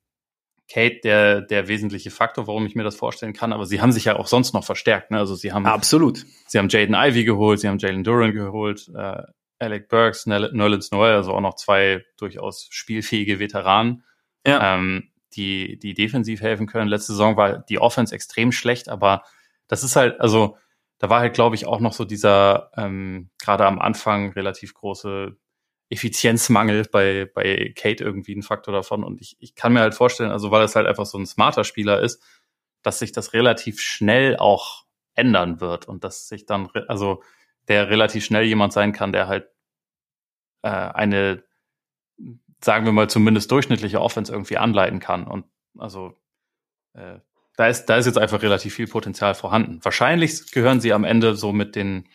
Kate 0.72 1.00
der, 1.04 1.42
der 1.42 1.68
wesentliche 1.68 2.12
Faktor, 2.12 2.48
warum 2.48 2.66
ich 2.66 2.76
mir 2.76 2.84
das 2.84 2.96
vorstellen 2.96 3.34
kann. 3.34 3.54
Aber 3.54 3.66
sie 3.66 3.82
haben 3.82 3.92
sich 3.92 4.06
ja 4.06 4.18
auch 4.18 4.28
sonst 4.28 4.54
noch 4.54 4.64
verstärkt. 4.64 5.12
Ne? 5.12 5.18
Also 5.18 5.36
sie 5.36 5.52
haben 5.52 5.66
absolut. 5.66 6.26
Sie 6.48 6.60
haben 6.60 6.70
Jaden 6.70 6.96
Ivy 6.96 7.26
geholt, 7.26 7.60
sie 7.60 7.68
haben 7.68 7.80
Jalen 7.80 8.04
Duran 8.04 8.34
geholt. 8.34 8.90
Äh, 8.96 9.24
Alec 9.60 9.90
Burks, 9.90 10.26
Nerlens 10.26 10.92
Noel, 10.92 11.16
also 11.16 11.34
auch 11.34 11.42
noch 11.42 11.56
zwei 11.56 12.06
durchaus 12.18 12.68
spielfähige 12.72 13.40
Veteranen, 13.40 14.04
ja. 14.48 14.76
ähm, 14.76 15.10
die, 15.34 15.78
die 15.78 15.94
defensiv 15.94 16.42
helfen 16.42 16.66
können. 16.66 16.88
Letzte 16.88 17.12
Saison 17.12 17.36
war 17.36 17.60
die 17.60 17.80
Offense 17.80 18.16
extrem 18.16 18.52
schlecht, 18.52 18.90
aber 18.90 19.24
das 19.68 19.84
ist 19.84 19.96
halt, 19.96 20.20
also 20.22 20.58
da 20.98 21.10
war 21.10 21.20
halt, 21.20 21.34
glaube 21.34 21.56
ich, 21.56 21.68
auch 21.68 21.80
noch 21.80 21.94
so 21.94 22.06
dieser 22.06 22.72
ähm, 22.76 23.30
gerade 23.38 23.66
am 23.66 23.80
Anfang 23.80 24.32
relativ 24.32 24.74
große 24.74 25.38
Effizienzmangel 25.90 26.86
bei, 26.92 27.30
bei 27.34 27.74
Kate 27.76 28.04
irgendwie 28.04 28.36
ein 28.36 28.44
Faktor 28.44 28.74
davon. 28.74 29.04
Und 29.04 29.22
ich, 29.22 29.38
ich 29.40 29.56
kann 29.56 29.74
mir 29.74 29.82
halt 29.82 29.96
vorstellen, 29.96 30.32
also 30.32 30.52
weil 30.52 30.64
es 30.64 30.76
halt 30.76 30.88
einfach 30.88 31.06
so 31.06 31.18
ein 31.18 31.26
smarter 31.26 31.64
Spieler 31.64 32.00
ist, 32.02 32.24
dass 32.84 33.00
sich 33.00 33.12
das 33.12 33.34
relativ 33.34 33.82
schnell 33.82 34.38
auch 34.38 34.86
ändern 35.16 35.60
wird 35.60 35.88
und 35.88 36.04
dass 36.04 36.28
sich 36.28 36.46
dann, 36.46 36.70
also 36.88 37.24
der 37.68 37.90
relativ 37.90 38.24
schnell 38.24 38.44
jemand 38.44 38.72
sein 38.72 38.94
kann, 38.94 39.12
der 39.12 39.28
halt 39.28 39.50
äh, 40.62 40.70
eine, 40.70 41.44
sagen 42.64 42.86
wir 42.86 42.92
mal, 42.92 43.10
zumindest 43.10 43.52
durchschnittliche 43.52 44.02
Offense 44.02 44.32
irgendwie 44.32 44.58
anleiten 44.58 45.00
kann. 45.00 45.28
Und 45.28 45.46
also 45.78 46.16
äh, 46.94 47.20
da 47.58 47.68
ist, 47.68 47.88
da 47.88 47.98
ist 47.98 48.06
jetzt 48.06 48.18
einfach 48.18 48.42
relativ 48.42 48.76
viel 48.76 48.88
Potenzial 48.88 49.36
vorhanden. 49.36 49.80
Wahrscheinlich 49.84 50.52
gehören 50.52 50.80
sie 50.80 50.94
am 50.94 51.04
Ende 51.04 51.36
so 51.36 51.52
mit 51.52 51.76
den, 51.76 52.08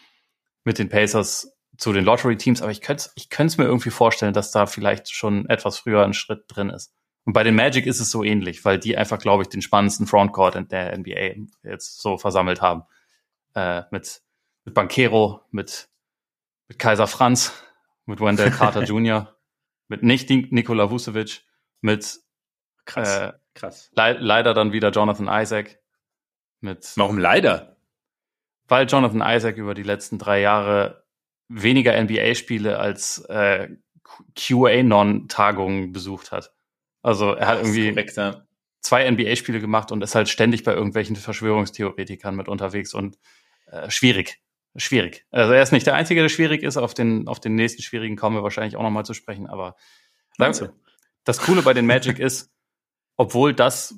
mit 0.63 0.79
den 0.79 0.89
Pacers 0.89 1.54
zu 1.77 1.93
den 1.93 2.05
Lottery-Teams, 2.05 2.63
aber 2.63 2.71
ich 2.71 2.81
könnte 2.81 3.11
ich 3.15 3.29
es 3.31 3.59
mir 3.59 3.65
irgendwie 3.65 3.91
vorstellen, 3.91 4.35
dass 4.35 4.51
da 4.51 4.67
vielleicht 4.67 5.13
schon 5.13 5.49
etwas 5.49 5.79
früher 5.79 6.05
ein 6.05 6.15
Schritt 6.15 6.45
drin 6.49 6.71
ist. 6.71 6.95
Und 7.25 7.33
bei 7.33 7.43
den 7.43 7.55
Magic 7.55 7.87
ist 7.87 8.01
es 8.01 8.11
so 8.11 8.23
ähnlich, 8.23 8.65
weil 8.65 8.79
die 8.79 8.97
einfach, 8.97 9.19
glaube 9.19 9.43
ich, 9.43 9.49
den 9.49 9.63
spannendsten 9.63 10.07
Frontcourt 10.07 10.57
in 10.57 10.69
der 10.69 10.97
NBA 10.97 11.47
jetzt 11.63 12.01
so 12.01 12.19
versammelt 12.19 12.61
haben. 12.61 12.83
Äh, 13.55 13.83
mit, 13.91 14.23
mit 14.65 14.75
Banquero, 14.75 15.41
mit, 15.51 15.89
mit 16.69 16.79
Kaiser 16.79 17.07
Franz, 17.07 17.53
mit 18.05 18.21
Wendell 18.21 18.51
Carter 18.53 18.83
Jr., 18.83 19.35
mit 19.89 20.03
nicht 20.03 20.31
Nikola 20.31 20.91
Vucevic, 20.91 21.45
mit 21.81 22.21
krass, 22.85 23.19
äh, 23.19 23.33
krass. 23.55 23.91
Le 23.97 24.13
leider 24.19 24.55
dann 24.55 24.73
wieder 24.73 24.91
Jonathan 24.91 25.29
Isaac. 25.31 25.79
Mit, 26.61 26.93
Warum 26.97 27.19
leider? 27.19 27.77
Weil 28.67 28.87
Jonathan 28.87 29.23
Isaac 29.25 29.57
über 29.57 29.75
die 29.75 29.83
letzten 29.83 30.19
drei 30.19 30.41
Jahre 30.41 31.04
weniger 31.49 32.01
NBA-Spiele 32.03 32.79
als 32.79 33.19
äh, 33.29 33.69
QA-Non-Tagungen 34.37 35.93
besucht 35.93 36.33
hat. 36.33 36.53
Also 37.03 37.33
er 37.33 37.47
hat 37.47 37.59
irgendwie 37.59 37.91
korrekt, 37.91 38.17
ja. 38.17 38.47
zwei 38.81 39.11
NBA-Spiele 39.11 39.61
gemacht 39.61 39.93
und 39.93 40.03
ist 40.03 40.15
halt 40.15 40.29
ständig 40.29 40.65
bei 40.65 40.73
irgendwelchen 40.73 41.17
Verschwörungstheoretikern 41.17 42.35
mit 42.35 42.49
unterwegs 42.49 42.95
und 42.95 43.19
äh, 43.67 43.91
schwierig. 43.91 44.41
Schwierig. 44.77 45.25
Also 45.31 45.53
er 45.53 45.63
ist 45.63 45.71
nicht 45.71 45.87
der 45.87 45.95
Einzige, 45.95 46.21
der 46.21 46.29
schwierig 46.29 46.63
ist. 46.65 46.77
Auf 46.77 46.95
den, 46.95 47.29
auf 47.29 47.39
den 47.39 47.55
nächsten 47.55 47.83
schwierigen 47.83 48.17
kommen 48.17 48.37
wir 48.37 48.43
wahrscheinlich 48.43 48.77
auch 48.77 48.83
nochmal 48.83 49.05
zu 49.05 49.15
sprechen. 49.15 49.47
Aber 49.47 49.77
also. 50.39 50.69
das 51.23 51.39
Coole 51.39 51.63
bei 51.63 51.75
den 51.75 51.87
Magic 51.87 52.19
ist, 52.19 52.51
obwohl 53.17 53.55
das 53.55 53.95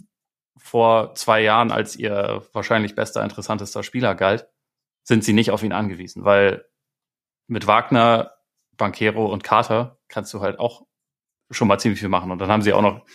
vor 0.59 1.15
zwei 1.15 1.41
Jahren 1.41 1.71
als 1.71 1.97
ihr 1.97 2.43
wahrscheinlich 2.53 2.95
bester, 2.95 3.23
interessantester 3.23 3.83
Spieler 3.83 4.15
galt, 4.15 4.49
sind 5.03 5.25
sie 5.25 5.33
nicht 5.33 5.51
auf 5.51 5.63
ihn 5.63 5.73
angewiesen, 5.73 6.25
weil 6.25 6.67
mit 7.47 7.67
Wagner, 7.67 8.33
Banquero 8.77 9.27
und 9.27 9.45
Carter 9.45 9.99
kannst 10.09 10.33
du 10.35 10.41
halt 10.41 10.59
auch 10.59 10.83
schon 11.51 11.69
mal 11.69 11.79
ziemlich 11.79 12.01
viel 12.01 12.09
machen. 12.09 12.31
Und 12.31 12.39
dann 12.39 12.51
haben 12.51 12.63
sie 12.63 12.73
auch 12.73 12.83
noch 12.83 13.07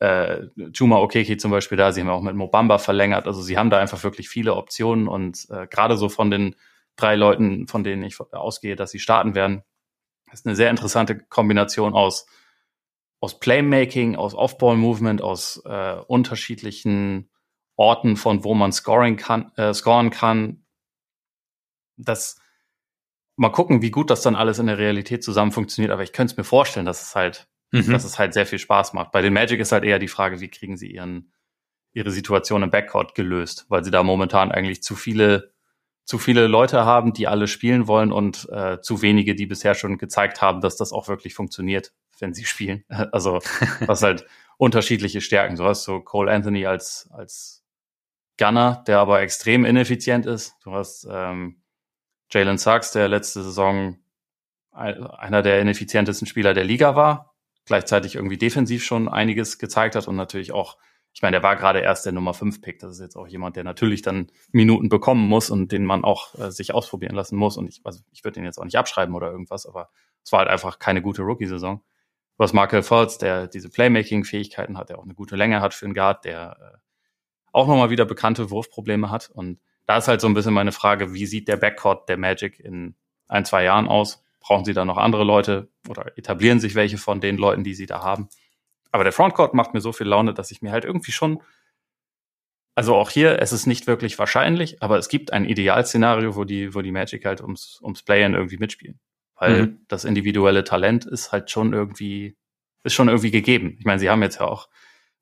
äh, 0.00 0.46
Juma 0.72 0.98
Okeke 0.98 1.36
zum 1.36 1.50
Beispiel 1.50 1.78
da, 1.78 1.92
sie 1.92 2.00
haben 2.00 2.08
auch 2.08 2.22
mit 2.22 2.34
Mobamba 2.34 2.78
verlängert. 2.78 3.26
Also 3.26 3.42
sie 3.42 3.58
haben 3.58 3.70
da 3.70 3.78
einfach 3.78 4.02
wirklich 4.02 4.28
viele 4.28 4.54
Optionen 4.54 5.08
und 5.08 5.46
äh, 5.50 5.66
gerade 5.66 5.96
so 5.96 6.08
von 6.08 6.30
den 6.30 6.56
drei 6.96 7.16
Leuten, 7.16 7.66
von 7.66 7.84
denen 7.84 8.02
ich 8.02 8.18
ausgehe, 8.20 8.76
dass 8.76 8.90
sie 8.90 8.98
starten 8.98 9.34
werden, 9.34 9.62
ist 10.32 10.46
eine 10.46 10.56
sehr 10.56 10.70
interessante 10.70 11.18
Kombination 11.18 11.94
aus 11.94 12.26
aus 13.20 13.38
Playmaking, 13.38 14.16
aus 14.16 14.34
Off-Ball-Movement, 14.34 15.20
aus 15.20 15.62
äh, 15.66 15.96
unterschiedlichen 16.06 17.30
Orten, 17.76 18.16
von 18.16 18.44
wo 18.44 18.54
man 18.54 18.72
scoring 18.72 19.16
kann, 19.16 19.52
äh, 19.56 19.74
scoren 19.74 20.10
kann. 20.10 20.64
Das 21.96 22.39
mal 23.40 23.50
gucken, 23.50 23.80
wie 23.80 23.90
gut 23.90 24.10
das 24.10 24.20
dann 24.20 24.36
alles 24.36 24.58
in 24.58 24.66
der 24.66 24.76
Realität 24.76 25.24
zusammen 25.24 25.50
funktioniert. 25.50 25.92
Aber 25.92 26.02
ich 26.02 26.12
könnte 26.12 26.32
es 26.32 26.36
mir 26.36 26.44
vorstellen, 26.44 26.84
dass 26.84 27.02
es 27.02 27.14
halt 27.14 27.48
mhm. 27.72 27.90
dass 27.90 28.04
es 28.04 28.18
halt 28.18 28.34
sehr 28.34 28.46
viel 28.46 28.58
Spaß 28.58 28.92
macht. 28.92 29.12
Bei 29.12 29.22
den 29.22 29.32
Magic 29.32 29.60
ist 29.60 29.72
halt 29.72 29.84
eher 29.84 29.98
die 29.98 30.08
Frage, 30.08 30.40
wie 30.40 30.48
kriegen 30.48 30.76
sie 30.76 30.90
ihren, 30.90 31.32
ihre 31.92 32.10
Situation 32.10 32.62
im 32.62 32.70
Backcourt 32.70 33.14
gelöst, 33.14 33.66
weil 33.68 33.84
sie 33.84 33.90
da 33.90 34.02
momentan 34.02 34.52
eigentlich 34.52 34.82
zu 34.82 34.94
viele, 34.94 35.52
zu 36.04 36.18
viele 36.18 36.46
Leute 36.46 36.84
haben, 36.84 37.12
die 37.12 37.28
alle 37.28 37.46
spielen 37.46 37.86
wollen 37.86 38.12
und 38.12 38.48
äh, 38.50 38.80
zu 38.80 39.02
wenige, 39.02 39.34
die 39.34 39.46
bisher 39.46 39.74
schon 39.74 39.98
gezeigt 39.98 40.42
haben, 40.42 40.60
dass 40.60 40.76
das 40.76 40.92
auch 40.92 41.08
wirklich 41.08 41.34
funktioniert, 41.34 41.92
wenn 42.18 42.34
sie 42.34 42.44
spielen. 42.44 42.84
Also 43.12 43.40
was 43.86 44.02
halt 44.02 44.26
unterschiedliche 44.58 45.20
Stärken. 45.20 45.56
So 45.56 45.64
hast 45.64 45.86
du 45.88 46.00
Cole 46.00 46.30
Anthony 46.30 46.66
als, 46.66 47.08
als 47.12 47.64
Gunner, 48.38 48.84
der 48.86 48.98
aber 48.98 49.22
extrem 49.22 49.64
ineffizient 49.64 50.26
ist. 50.26 50.56
Du 50.62 50.72
hast 50.72 51.06
ähm, 51.10 51.59
Jalen 52.32 52.58
Sachs, 52.58 52.92
der 52.92 53.08
letzte 53.08 53.42
Saison 53.42 53.98
einer 54.72 55.42
der 55.42 55.60
ineffizientesten 55.60 56.26
Spieler 56.26 56.54
der 56.54 56.64
Liga 56.64 56.94
war, 56.94 57.34
gleichzeitig 57.64 58.14
irgendwie 58.14 58.38
defensiv 58.38 58.84
schon 58.84 59.08
einiges 59.08 59.58
gezeigt 59.58 59.96
hat 59.96 60.08
und 60.08 60.16
natürlich 60.16 60.52
auch, 60.52 60.78
ich 61.12 61.22
meine, 61.22 61.36
der 61.36 61.42
war 61.42 61.56
gerade 61.56 61.80
erst 61.80 62.06
der 62.06 62.12
Nummer 62.12 62.34
5 62.34 62.62
Pick. 62.62 62.78
Das 62.78 62.92
ist 62.92 63.00
jetzt 63.00 63.16
auch 63.16 63.26
jemand, 63.26 63.56
der 63.56 63.64
natürlich 63.64 64.02
dann 64.02 64.30
Minuten 64.52 64.88
bekommen 64.88 65.26
muss 65.26 65.50
und 65.50 65.72
den 65.72 65.84
man 65.84 66.04
auch 66.04 66.38
äh, 66.38 66.52
sich 66.52 66.72
ausprobieren 66.72 67.16
lassen 67.16 67.36
muss. 67.36 67.56
Und 67.56 67.68
ich, 67.68 67.80
also 67.82 68.00
ich 68.12 68.22
würde 68.22 68.36
den 68.36 68.44
jetzt 68.44 68.58
auch 68.58 68.64
nicht 68.64 68.78
abschreiben 68.78 69.14
oder 69.14 69.30
irgendwas, 69.30 69.66
aber 69.66 69.90
es 70.24 70.30
war 70.30 70.40
halt 70.40 70.48
einfach 70.48 70.78
keine 70.78 71.02
gute 71.02 71.22
Rookie-Saison. 71.22 71.82
Was 72.36 72.52
Markel 72.52 72.82
Fultz, 72.82 73.18
der 73.18 73.48
diese 73.48 73.68
Playmaking-Fähigkeiten 73.70 74.78
hat, 74.78 74.88
der 74.88 74.98
auch 74.98 75.04
eine 75.04 75.14
gute 75.14 75.34
Länge 75.34 75.60
hat 75.60 75.74
für 75.74 75.86
einen 75.86 75.94
Guard, 75.94 76.24
der 76.24 76.56
äh, 76.60 76.78
auch 77.52 77.66
nochmal 77.66 77.90
wieder 77.90 78.06
bekannte 78.06 78.50
Wurfprobleme 78.50 79.10
hat. 79.10 79.30
Und 79.30 79.58
da 79.90 79.98
ist 79.98 80.08
halt 80.08 80.20
so 80.20 80.28
ein 80.28 80.34
bisschen 80.34 80.54
meine 80.54 80.72
Frage, 80.72 81.12
wie 81.12 81.26
sieht 81.26 81.48
der 81.48 81.56
Backcourt 81.56 82.08
der 82.08 82.16
Magic 82.16 82.60
in 82.60 82.94
ein, 83.28 83.44
zwei 83.44 83.64
Jahren 83.64 83.88
aus? 83.88 84.22
brauchen 84.40 84.64
sie 84.64 84.72
dann 84.72 84.88
noch 84.88 84.96
andere 84.96 85.22
Leute 85.22 85.68
oder 85.88 86.16
etablieren 86.18 86.60
sich 86.60 86.74
welche 86.74 86.98
von 86.98 87.20
den 87.20 87.36
Leuten, 87.36 87.62
die 87.62 87.74
sie 87.74 87.86
da 87.86 88.02
haben. 88.02 88.28
Aber 88.90 89.04
der 89.04 89.12
Frontcourt 89.12 89.54
macht 89.54 89.74
mir 89.74 89.80
so 89.80 89.92
viel 89.92 90.08
Laune, 90.08 90.34
dass 90.34 90.50
ich 90.50 90.62
mir 90.62 90.72
halt 90.72 90.84
irgendwie 90.84 91.12
schon, 91.12 91.42
also 92.74 92.96
auch 92.96 93.10
hier, 93.10 93.40
es 93.40 93.52
ist 93.52 93.66
nicht 93.66 93.86
wirklich 93.86 94.18
wahrscheinlich, 94.18 94.82
aber 94.82 94.98
es 94.98 95.08
gibt 95.08 95.32
ein 95.32 95.44
Idealszenario, 95.44 96.34
wo 96.34 96.44
die, 96.44 96.74
wo 96.74 96.80
die 96.80 96.90
Magic 96.90 97.24
halt 97.24 97.40
ums, 97.42 97.78
ums 97.82 98.02
Play-In 98.02 98.34
irgendwie 98.34 98.56
mitspielen. 98.56 98.98
Weil 99.36 99.62
mhm. 99.62 99.84
das 99.88 100.04
individuelle 100.04 100.64
Talent 100.64 101.06
ist 101.06 101.32
halt 101.32 101.50
schon 101.50 101.72
irgendwie, 101.72 102.36
ist 102.82 102.94
schon 102.94 103.08
irgendwie 103.08 103.30
gegeben. 103.30 103.76
Ich 103.78 103.84
meine, 103.84 104.00
sie 104.00 104.10
haben 104.10 104.22
jetzt 104.22 104.40
ja 104.40 104.46
auch 104.46 104.68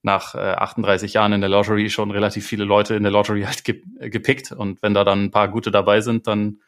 nach 0.02 0.34
äh, 0.34 0.38
38 0.38 1.12
Jahren 1.12 1.32
in 1.32 1.40
der 1.40 1.50
Lottery 1.50 1.90
schon 1.90 2.10
relativ 2.10 2.46
viele 2.46 2.64
Leute 2.64 2.94
in 2.94 3.02
der 3.02 3.12
Lottery 3.12 3.42
halt 3.42 3.64
ge 3.64 3.82
gepickt. 4.10 4.52
Und 4.52 4.82
wenn 4.82 4.94
da 4.94 5.04
dann 5.04 5.24
ein 5.24 5.30
paar 5.30 5.48
gute 5.48 5.70
dabei 5.70 6.00
sind, 6.00 6.26
dann, 6.26 6.60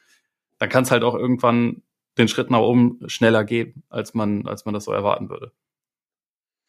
dann 0.58 0.68
kann 0.68 0.84
es 0.84 0.90
halt 0.90 1.04
auch 1.04 1.14
irgendwann 1.14 1.82
den 2.18 2.28
Schritt 2.28 2.50
nach 2.50 2.60
oben 2.60 2.98
schneller 3.06 3.44
gehen, 3.44 3.84
als 3.88 4.14
man, 4.14 4.46
als 4.46 4.64
man 4.64 4.74
das 4.74 4.84
so 4.84 4.92
erwarten 4.92 5.28
würde. 5.28 5.52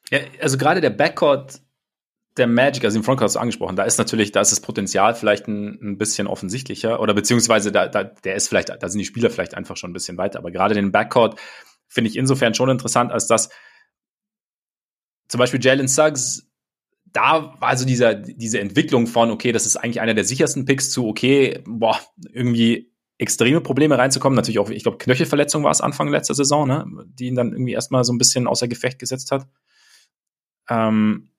Ja, 0.09 0.19
also 0.39 0.57
gerade 0.57 0.81
der 0.81 0.91
Backcourt 0.91 1.61
der 2.37 2.47
Magic, 2.47 2.85
also 2.85 2.97
im 2.97 3.03
Frontcourt 3.03 3.25
hast 3.25 3.35
du 3.35 3.39
angesprochen, 3.39 3.75
da 3.75 3.83
ist 3.83 3.97
natürlich, 3.97 4.31
da 4.31 4.39
ist 4.39 4.51
das 4.51 4.61
Potenzial 4.61 5.15
vielleicht 5.15 5.47
ein, 5.47 5.79
ein 5.81 5.97
bisschen 5.97 6.27
offensichtlicher 6.27 7.01
oder 7.01 7.13
beziehungsweise 7.13 7.71
da, 7.71 7.87
da, 7.87 8.05
der 8.05 8.35
ist 8.35 8.47
vielleicht, 8.47 8.69
da 8.69 8.87
sind 8.87 8.99
die 8.99 9.05
Spieler 9.05 9.29
vielleicht 9.29 9.53
einfach 9.53 9.75
schon 9.75 9.89
ein 9.89 9.93
bisschen 9.93 10.17
weiter. 10.17 10.39
Aber 10.39 10.51
gerade 10.51 10.73
den 10.73 10.91
Backcourt 10.91 11.39
finde 11.87 12.09
ich 12.09 12.15
insofern 12.15 12.53
schon 12.53 12.69
interessant, 12.69 13.11
als 13.11 13.27
dass 13.27 13.49
zum 15.27 15.39
Beispiel 15.39 15.63
Jalen 15.63 15.87
Suggs 15.87 16.50
da 17.13 17.55
war 17.59 17.69
also 17.69 17.85
dieser, 17.85 18.15
diese 18.15 18.59
Entwicklung 18.59 19.07
von, 19.07 19.31
okay, 19.31 19.51
das 19.51 19.65
ist 19.65 19.77
eigentlich 19.77 20.01
einer 20.01 20.13
der 20.13 20.23
sichersten 20.23 20.65
Picks 20.65 20.91
zu, 20.91 21.07
okay, 21.07 21.61
boah, 21.65 21.99
irgendwie 22.31 22.91
extreme 23.17 23.61
Probleme 23.61 23.97
reinzukommen. 23.97 24.35
Natürlich 24.35 24.59
auch, 24.59 24.69
ich 24.69 24.83
glaube, 24.83 24.97
Knöchelverletzung 24.97 25.63
war 25.63 25.71
es 25.71 25.81
Anfang 25.81 26.07
letzter 26.07 26.33
Saison, 26.33 26.67
ne? 26.67 26.85
die 27.05 27.27
ihn 27.27 27.35
dann 27.35 27.51
irgendwie 27.51 27.73
erstmal 27.73 28.03
so 28.03 28.13
ein 28.13 28.17
bisschen 28.17 28.47
außer 28.47 28.67
Gefecht 28.67 28.97
gesetzt 28.97 29.31
hat. 29.31 29.47
Ähm, 30.69 31.29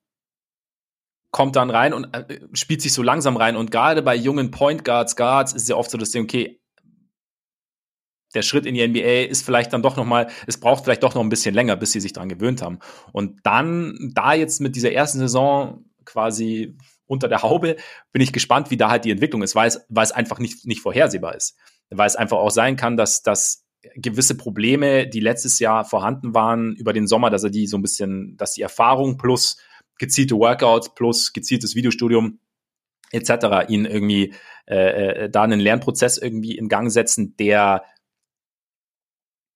kommt 1.33 1.57
dann 1.57 1.71
rein 1.71 1.93
und 1.93 2.15
äh, 2.15 2.41
spielt 2.53 2.83
sich 2.83 2.93
so 2.93 3.03
langsam 3.03 3.37
rein. 3.37 3.57
Und 3.57 3.71
gerade 3.71 4.03
bei 4.03 4.15
jungen 4.15 4.51
Point 4.53 4.85
Guards, 4.85 5.17
Guards 5.17 5.55
ist 5.55 5.69
ja 5.69 5.77
oft 5.77 5.91
so, 5.91 5.99
dass 5.99 6.13
sie, 6.13 6.21
okay, 6.21 6.62
der 8.35 8.43
Schritt 8.43 8.67
in 8.67 8.75
die 8.75 8.87
NBA 8.87 9.29
ist 9.31 9.45
vielleicht 9.45 9.73
dann 9.73 9.83
doch 9.83 9.97
noch 9.97 10.05
mal, 10.05 10.29
es 10.47 10.59
braucht 10.59 10.85
vielleicht 10.85 11.03
doch 11.03 11.15
noch 11.15 11.23
ein 11.23 11.29
bisschen 11.29 11.55
länger, 11.55 11.77
bis 11.77 11.93
sie 11.93 12.01
sich 12.01 12.13
daran 12.13 12.29
gewöhnt 12.29 12.63
haben. 12.63 12.79
Und 13.13 13.41
dann, 13.45 14.13
da 14.15 14.35
jetzt 14.35 14.61
mit 14.61 14.77
dieser 14.77 14.93
ersten 14.93 15.19
Saison 15.19 15.85
quasi 16.05 16.77
unter 17.07 17.29
der 17.29 17.43
Haube, 17.43 17.77
bin 18.13 18.23
ich 18.23 18.33
gespannt, 18.33 18.71
wie 18.71 18.77
da 18.77 18.91
halt 18.91 19.05
die 19.05 19.11
Entwicklung 19.11 19.43
ist, 19.43 19.55
weil 19.55 19.69
es, 19.69 19.85
weil 19.89 20.05
es 20.05 20.13
einfach 20.13 20.39
nicht, 20.39 20.67
nicht 20.67 20.81
vorhersehbar 20.81 21.35
ist 21.35 21.57
weil 21.97 22.07
es 22.07 22.17
einfach 22.17 22.39
auch 22.39 22.51
sein 22.51 22.77
kann, 22.77 22.97
dass, 22.97 23.23
dass 23.23 23.65
gewisse 23.95 24.37
Probleme, 24.37 25.07
die 25.09 25.21
letztes 25.21 25.59
Jahr 25.59 25.85
vorhanden 25.85 26.35
waren 26.35 26.75
über 26.77 26.93
den 26.93 27.07
Sommer, 27.07 27.31
dass 27.31 27.45
er 27.45 27.51
die 27.51 27.67
so 27.67 27.77
ein 27.77 27.83
bisschen, 27.83 28.37
dass 28.37 28.53
die 28.53 28.63
Erfahrung 28.63 29.19
plus 29.19 29.59
gezielte 29.99 30.37
Workouts 30.37 30.95
plus 30.95 31.33
gezieltes 31.33 31.75
Videostudium 31.75 32.39
etc. 33.11 33.69
ihn 33.69 33.85
irgendwie 33.85 34.35
äh, 34.67 35.25
äh, 35.25 35.31
da 35.31 35.43
einen 35.43 35.61
Lernprozess 35.61 36.17
irgendwie 36.17 36.57
in 36.57 36.69
Gang 36.69 36.91
setzen, 36.91 37.37
der 37.37 37.85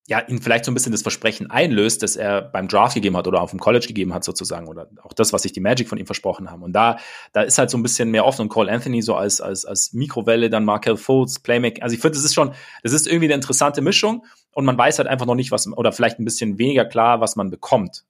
ja, 0.08 0.20
ihn 0.20 0.40
vielleicht 0.40 0.64
so 0.64 0.70
ein 0.70 0.74
bisschen 0.74 0.92
das 0.92 1.02
Versprechen 1.02 1.50
einlöst, 1.50 2.02
das 2.02 2.14
er 2.14 2.40
beim 2.40 2.68
Draft 2.68 2.94
gegeben 2.94 3.16
hat 3.16 3.26
oder 3.26 3.42
auf 3.42 3.50
dem 3.50 3.58
College 3.58 3.88
gegeben 3.88 4.14
hat 4.14 4.22
sozusagen 4.22 4.68
oder 4.68 4.88
auch 5.02 5.12
das, 5.12 5.32
was 5.32 5.42
sich 5.42 5.52
die 5.52 5.60
Magic 5.60 5.88
von 5.88 5.98
ihm 5.98 6.06
versprochen 6.06 6.48
haben. 6.48 6.62
Und 6.62 6.72
da, 6.72 6.98
da 7.32 7.42
ist 7.42 7.58
halt 7.58 7.70
so 7.70 7.76
ein 7.76 7.82
bisschen 7.82 8.12
mehr 8.12 8.24
offen 8.24 8.42
und 8.42 8.48
Cole 8.48 8.70
Anthony 8.70 9.02
so 9.02 9.16
als, 9.16 9.40
als, 9.40 9.64
als 9.64 9.92
Mikrowelle, 9.92 10.48
dann 10.48 10.64
Markel 10.64 10.96
Fultz, 10.96 11.40
Playmaker. 11.40 11.82
Also 11.82 11.94
ich 11.94 12.00
finde, 12.00 12.16
das 12.16 12.24
ist 12.24 12.34
schon, 12.34 12.52
das 12.84 12.92
ist 12.92 13.08
irgendwie 13.08 13.26
eine 13.26 13.34
interessante 13.34 13.82
Mischung 13.82 14.24
und 14.52 14.64
man 14.64 14.78
weiß 14.78 14.98
halt 14.98 15.08
einfach 15.08 15.26
noch 15.26 15.34
nicht, 15.34 15.50
was, 15.50 15.66
oder 15.66 15.90
vielleicht 15.90 16.20
ein 16.20 16.24
bisschen 16.24 16.56
weniger 16.56 16.84
klar, 16.84 17.20
was 17.20 17.34
man 17.34 17.50
bekommt. 17.50 18.04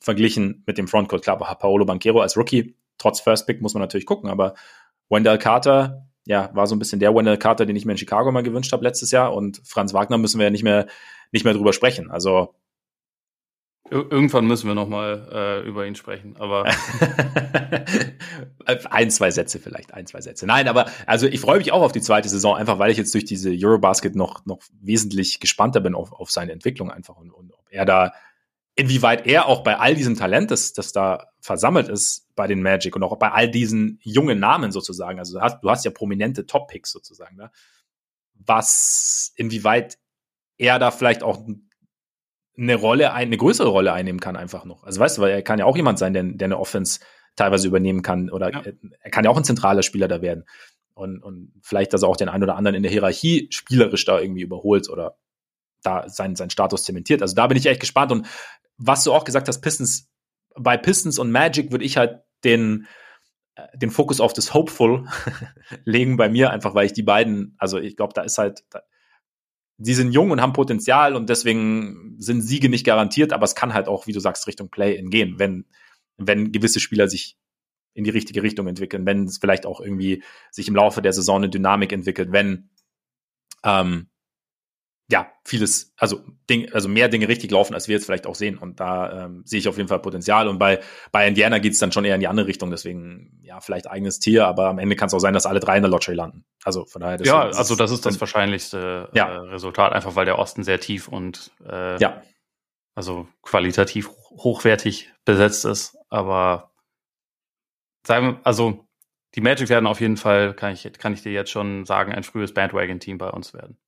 Verglichen 0.00 0.62
mit 0.66 0.78
dem 0.78 0.88
Frontcourt. 0.88 1.22
Klar, 1.22 1.38
Paolo 1.58 1.84
Banquero 1.84 2.20
als 2.20 2.36
Rookie, 2.36 2.76
trotz 2.96 3.20
First 3.20 3.46
Pick 3.46 3.60
muss 3.60 3.74
man 3.74 3.82
natürlich 3.82 4.06
gucken, 4.06 4.30
aber 4.30 4.54
Wendell 5.10 5.38
Carter, 5.38 6.06
ja, 6.26 6.50
war 6.54 6.66
so 6.66 6.74
ein 6.74 6.78
bisschen 6.78 6.98
der 6.98 7.14
Wendell 7.14 7.36
Carter, 7.36 7.66
den 7.66 7.76
ich 7.76 7.84
mir 7.84 7.92
in 7.92 7.98
Chicago 7.98 8.32
mal 8.32 8.42
gewünscht 8.42 8.72
habe 8.72 8.84
letztes 8.84 9.10
Jahr 9.10 9.34
und 9.34 9.60
Franz 9.64 9.92
Wagner 9.92 10.16
müssen 10.16 10.38
wir 10.38 10.44
ja 10.44 10.50
nicht 10.50 10.64
mehr 10.64 10.86
nicht 11.32 11.44
mehr 11.44 11.54
drüber 11.54 11.72
sprechen. 11.72 12.10
Also 12.10 12.54
Irgendwann 13.88 14.46
müssen 14.46 14.66
wir 14.66 14.74
noch 14.74 14.88
mal 14.88 15.28
äh, 15.32 15.68
über 15.68 15.86
ihn 15.86 15.94
sprechen, 15.94 16.36
aber 16.38 16.64
ein, 18.90 19.10
zwei 19.10 19.30
Sätze 19.30 19.60
vielleicht, 19.60 19.94
ein, 19.94 20.06
zwei 20.06 20.20
Sätze. 20.20 20.44
Nein, 20.44 20.66
aber 20.66 20.86
also 21.06 21.28
ich 21.28 21.38
freue 21.38 21.58
mich 21.58 21.70
auch 21.70 21.82
auf 21.82 21.92
die 21.92 22.00
zweite 22.00 22.28
Saison, 22.28 22.56
einfach 22.56 22.80
weil 22.80 22.90
ich 22.90 22.98
jetzt 22.98 23.14
durch 23.14 23.24
diese 23.24 23.50
Eurobasket 23.50 24.16
noch 24.16 24.44
noch 24.44 24.58
wesentlich 24.80 25.38
gespannter 25.38 25.80
bin 25.80 25.94
auf, 25.94 26.12
auf 26.12 26.32
seine 26.32 26.50
Entwicklung 26.50 26.90
einfach 26.90 27.16
und, 27.16 27.30
und 27.30 27.52
ob 27.52 27.64
er 27.70 27.84
da 27.84 28.12
inwieweit 28.74 29.26
er 29.26 29.46
auch 29.46 29.62
bei 29.62 29.78
all 29.78 29.94
diesem 29.94 30.16
Talent, 30.16 30.50
das, 30.50 30.72
das 30.72 30.92
da 30.92 31.28
versammelt 31.40 31.88
ist 31.88 32.28
bei 32.34 32.46
den 32.46 32.62
Magic 32.62 32.96
und 32.96 33.04
auch 33.04 33.16
bei 33.16 33.30
all 33.30 33.48
diesen 33.48 34.00
jungen 34.02 34.40
Namen 34.40 34.72
sozusagen, 34.72 35.18
also 35.18 35.38
du 35.38 35.44
hast, 35.44 35.60
du 35.60 35.70
hast 35.70 35.84
ja 35.84 35.90
prominente 35.90 36.44
Top-Picks 36.44 36.90
sozusagen, 36.90 37.36
ne? 37.36 37.50
was 38.34 39.32
inwieweit 39.36 39.96
er 40.58 40.78
da 40.78 40.90
vielleicht 40.90 41.22
auch 41.22 41.46
eine 42.58 42.74
Rolle, 42.74 43.12
eine 43.12 43.36
größere 43.36 43.68
Rolle 43.68 43.92
einnehmen 43.92 44.20
kann 44.20 44.36
einfach 44.36 44.64
noch. 44.64 44.84
Also 44.84 45.00
weißt 45.00 45.18
du, 45.18 45.22
weil 45.22 45.30
er 45.30 45.42
kann 45.42 45.58
ja 45.58 45.66
auch 45.66 45.76
jemand 45.76 45.98
sein, 45.98 46.14
der, 46.14 46.22
der 46.22 46.46
eine 46.46 46.58
Offense 46.58 47.00
teilweise 47.36 47.68
übernehmen 47.68 48.02
kann 48.02 48.30
oder 48.30 48.50
ja. 48.50 48.62
er 49.00 49.10
kann 49.10 49.24
ja 49.24 49.30
auch 49.30 49.36
ein 49.36 49.44
zentraler 49.44 49.82
Spieler 49.82 50.08
da 50.08 50.22
werden 50.22 50.44
und, 50.94 51.22
und 51.22 51.52
vielleicht, 51.62 51.92
dass 51.92 52.02
er 52.02 52.08
auch 52.08 52.16
den 52.16 52.30
einen 52.30 52.42
oder 52.42 52.56
anderen 52.56 52.74
in 52.74 52.82
der 52.82 52.90
Hierarchie 52.90 53.48
spielerisch 53.50 54.06
da 54.06 54.18
irgendwie 54.18 54.40
überholt 54.40 54.88
oder 54.88 55.18
da 55.82 56.08
seinen, 56.08 56.36
seinen 56.36 56.50
Status 56.50 56.84
zementiert. 56.84 57.20
Also 57.20 57.34
da 57.34 57.46
bin 57.46 57.58
ich 57.58 57.66
echt 57.66 57.80
gespannt 57.80 58.12
und 58.12 58.26
was 58.78 59.04
du 59.04 59.12
auch 59.12 59.24
gesagt 59.24 59.46
hast, 59.48 59.60
Pistons, 59.60 60.10
bei 60.58 60.78
Pistons 60.78 61.18
und 61.18 61.30
Magic 61.30 61.70
würde 61.70 61.84
ich 61.84 61.98
halt 61.98 62.22
den, 62.44 62.86
äh, 63.56 63.66
den 63.76 63.90
Fokus 63.90 64.20
auf 64.20 64.32
das 64.32 64.54
Hopeful 64.54 65.06
legen 65.84 66.16
bei 66.16 66.30
mir, 66.30 66.50
einfach 66.50 66.74
weil 66.74 66.86
ich 66.86 66.94
die 66.94 67.02
beiden, 67.02 67.54
also 67.58 67.78
ich 67.78 67.96
glaube, 67.96 68.14
da 68.14 68.22
ist 68.22 68.38
halt, 68.38 68.64
da, 68.70 68.80
die 69.78 69.94
sind 69.94 70.12
jung 70.12 70.30
und 70.30 70.40
haben 70.40 70.52
Potenzial 70.52 71.14
und 71.14 71.28
deswegen 71.28 72.16
sind 72.18 72.42
Siege 72.42 72.68
nicht 72.68 72.86
garantiert, 72.86 73.32
aber 73.32 73.44
es 73.44 73.54
kann 73.54 73.74
halt 73.74 73.88
auch, 73.88 74.06
wie 74.06 74.12
du 74.12 74.20
sagst, 74.20 74.46
Richtung 74.46 74.70
Play-in 74.70 75.10
gehen, 75.10 75.38
wenn, 75.38 75.66
wenn 76.16 76.52
gewisse 76.52 76.80
Spieler 76.80 77.08
sich 77.08 77.36
in 77.92 78.04
die 78.04 78.10
richtige 78.10 78.42
Richtung 78.42 78.66
entwickeln, 78.66 79.06
wenn 79.06 79.24
es 79.24 79.38
vielleicht 79.38 79.66
auch 79.66 79.80
irgendwie 79.80 80.22
sich 80.50 80.68
im 80.68 80.76
Laufe 80.76 81.02
der 81.02 81.12
Saison 81.12 81.36
eine 81.36 81.50
Dynamik 81.50 81.92
entwickelt, 81.92 82.32
wenn 82.32 82.70
ähm, 83.64 84.08
ja, 85.08 85.30
vieles, 85.44 85.94
also, 85.96 86.20
Ding, 86.50 86.72
also 86.72 86.88
mehr 86.88 87.08
Dinge 87.08 87.28
richtig 87.28 87.52
laufen, 87.52 87.74
als 87.74 87.86
wir 87.86 87.94
jetzt 87.94 88.06
vielleicht 88.06 88.26
auch 88.26 88.34
sehen. 88.34 88.58
Und 88.58 88.80
da 88.80 89.26
ähm, 89.26 89.42
sehe 89.44 89.60
ich 89.60 89.68
auf 89.68 89.76
jeden 89.76 89.88
Fall 89.88 90.00
Potenzial. 90.00 90.48
Und 90.48 90.58
bei, 90.58 90.80
bei 91.12 91.28
Indiana 91.28 91.58
geht 91.58 91.74
es 91.74 91.78
dann 91.78 91.92
schon 91.92 92.04
eher 92.04 92.16
in 92.16 92.20
die 92.20 92.26
andere 92.26 92.48
Richtung. 92.48 92.72
Deswegen, 92.72 93.38
ja, 93.42 93.60
vielleicht 93.60 93.88
eigenes 93.88 94.18
Tier, 94.18 94.46
aber 94.46 94.66
am 94.66 94.78
Ende 94.78 94.96
kann 94.96 95.06
es 95.06 95.14
auch 95.14 95.20
sein, 95.20 95.32
dass 95.32 95.46
alle 95.46 95.60
drei 95.60 95.76
in 95.76 95.82
der 95.82 95.90
Lottery 95.90 96.16
landen. 96.16 96.44
Also 96.64 96.86
von 96.86 97.02
daher. 97.02 97.20
Ja, 97.22 97.42
also 97.42 97.76
das 97.76 97.92
ist 97.92 98.04
das 98.04 98.20
wahrscheinlichste 98.20 99.08
ja. 99.14 99.28
äh, 99.28 99.38
Resultat, 99.50 99.92
einfach 99.92 100.16
weil 100.16 100.24
der 100.24 100.40
Osten 100.40 100.64
sehr 100.64 100.80
tief 100.80 101.06
und 101.06 101.52
äh, 101.64 101.98
ja. 101.98 102.22
also 102.96 103.28
qualitativ 103.42 104.08
hochwertig 104.30 105.12
besetzt 105.24 105.64
ist. 105.64 105.96
Aber 106.08 106.72
sagen 108.04 108.26
wir, 108.26 108.40
also 108.42 108.88
die 109.36 109.40
Magic 109.40 109.68
werden 109.68 109.86
auf 109.86 110.00
jeden 110.00 110.16
Fall, 110.16 110.54
kann 110.54 110.72
ich, 110.72 110.90
kann 110.98 111.12
ich 111.12 111.22
dir 111.22 111.30
jetzt 111.30 111.50
schon 111.50 111.84
sagen, 111.84 112.12
ein 112.12 112.24
frühes 112.24 112.54
Bandwagon-Team 112.54 113.18
bei 113.18 113.30
uns 113.30 113.54
werden. 113.54 113.78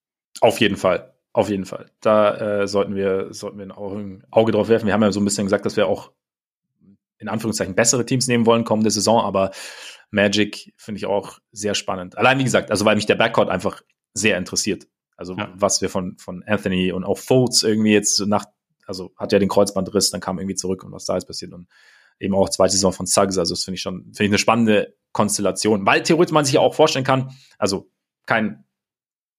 Auf 0.41 0.61
jeden 0.61 0.76
Fall. 0.76 1.14
Auf 1.33 1.51
jeden 1.51 1.66
Fall. 1.66 1.91
Da 2.01 2.62
äh, 2.62 2.68
sollten 2.68 2.95
wir, 2.95 3.33
sollten 3.33 3.59
wir 3.59 3.66
ein 3.66 4.24
Auge, 4.31 4.53
drauf 4.53 4.68
werfen. 4.68 4.87
Wir 4.87 4.93
haben 4.93 5.03
ja 5.03 5.12
so 5.12 5.20
ein 5.20 5.24
bisschen 5.24 5.45
gesagt, 5.45 5.66
dass 5.66 5.76
wir 5.76 5.87
auch 5.87 6.11
in 7.18 7.29
Anführungszeichen 7.29 7.74
bessere 7.74 8.07
Teams 8.07 8.29
nehmen 8.29 8.47
wollen 8.47 8.64
kommende 8.64 8.91
Saison, 8.91 9.20
aber 9.20 9.51
Magic 10.11 10.72
finde 10.76 10.99
ich 10.99 11.07
auch 11.07 11.39
sehr 11.53 11.74
spannend. 11.74 12.16
Allein 12.16 12.39
wie 12.39 12.45
gesagt, 12.45 12.70
also 12.70 12.85
weil 12.85 12.97
mich 12.97 13.07
der 13.07 13.16
Backcourt 13.16 13.51
einfach 13.51 13.83
sehr 14.14 14.39
interessiert. 14.39 14.87
Also 15.16 15.37
ja. 15.37 15.53
was 15.55 15.83
wir 15.83 15.91
von, 15.91 16.16
von 16.18 16.45
Anthony 16.47 16.93
und 16.93 17.05
auch 17.05 17.18
Fultz 17.18 17.62
irgendwie 17.62 17.93
jetzt 17.93 18.18
nach, 18.26 18.47
also 18.87 19.12
hat 19.16 19.33
ja 19.33 19.39
den 19.39 19.49
Kreuzbandriss, 19.49 20.11
dann 20.11 20.20
kam 20.20 20.39
irgendwie 20.39 20.55
zurück 20.55 20.85
und 20.85 20.93
was 20.93 21.05
da 21.05 21.16
ist 21.16 21.26
passiert 21.26 21.53
und 21.53 21.68
eben 22.20 22.35
auch 22.35 22.49
zweite 22.49 22.72
Saison 22.72 22.93
von 22.93 23.07
Suggs. 23.07 23.37
Also 23.37 23.55
das 23.55 23.64
finde 23.64 23.76
ich 23.76 23.83
schon, 23.83 24.05
finde 24.05 24.24
ich 24.24 24.31
eine 24.31 24.39
spannende 24.39 24.97
Konstellation, 25.12 25.85
weil 25.87 26.03
theoretisch 26.03 26.33
man 26.33 26.45
sich 26.45 26.55
ja 26.55 26.61
auch 26.61 26.74
vorstellen 26.74 27.05
kann, 27.05 27.33
also 27.59 27.91
kein 28.26 28.64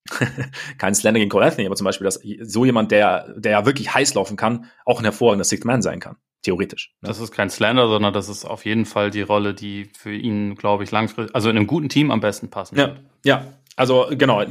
kein 0.78 0.96
Slender 0.96 1.20
gegen 1.20 1.30
Cole 1.30 1.46
Anthony, 1.46 1.66
aber 1.66 1.76
zum 1.76 1.86
Beispiel, 1.86 2.06
dass 2.06 2.22
so 2.42 2.66
jemand, 2.66 2.92
der, 2.92 3.34
der 3.38 3.52
ja 3.54 3.66
wirklich 3.66 3.94
heiß 3.94 4.14
laufen 4.14 4.38
kann, 4.38 4.66
auch 4.86 5.00
ein 5.00 5.06
hervorragender 5.06 5.46
Sixth 5.46 5.66
Man 5.66 5.82
sein 5.82 6.00
kann. 6.00 6.18
Theoretisch. 6.42 6.94
Ne? 7.02 7.10
Das 7.10 7.20
ist 7.20 7.32
kein 7.32 7.50
Slender, 7.50 7.90
sondern 7.90 8.14
das 8.14 8.30
ist 8.30 8.46
auf 8.46 8.66
jeden 8.66 8.86
Fall 8.86 9.12
die 9.12 9.22
Rolle, 9.22 9.54
die 9.54 9.90
für 9.98 10.14
ihn, 10.14 10.56
glaube 10.56 10.84
ich, 10.86 10.92
langfristig, 10.92 11.36
also 11.36 11.50
in 11.50 11.58
einem 11.58 11.68
guten 11.68 11.90
Team 11.90 12.12
am 12.12 12.22
besten 12.22 12.50
passen 12.50 12.78
ja, 12.78 12.88
wird. 12.88 13.02
Ja, 13.26 13.54
also 13.76 14.08
genau, 14.12 14.44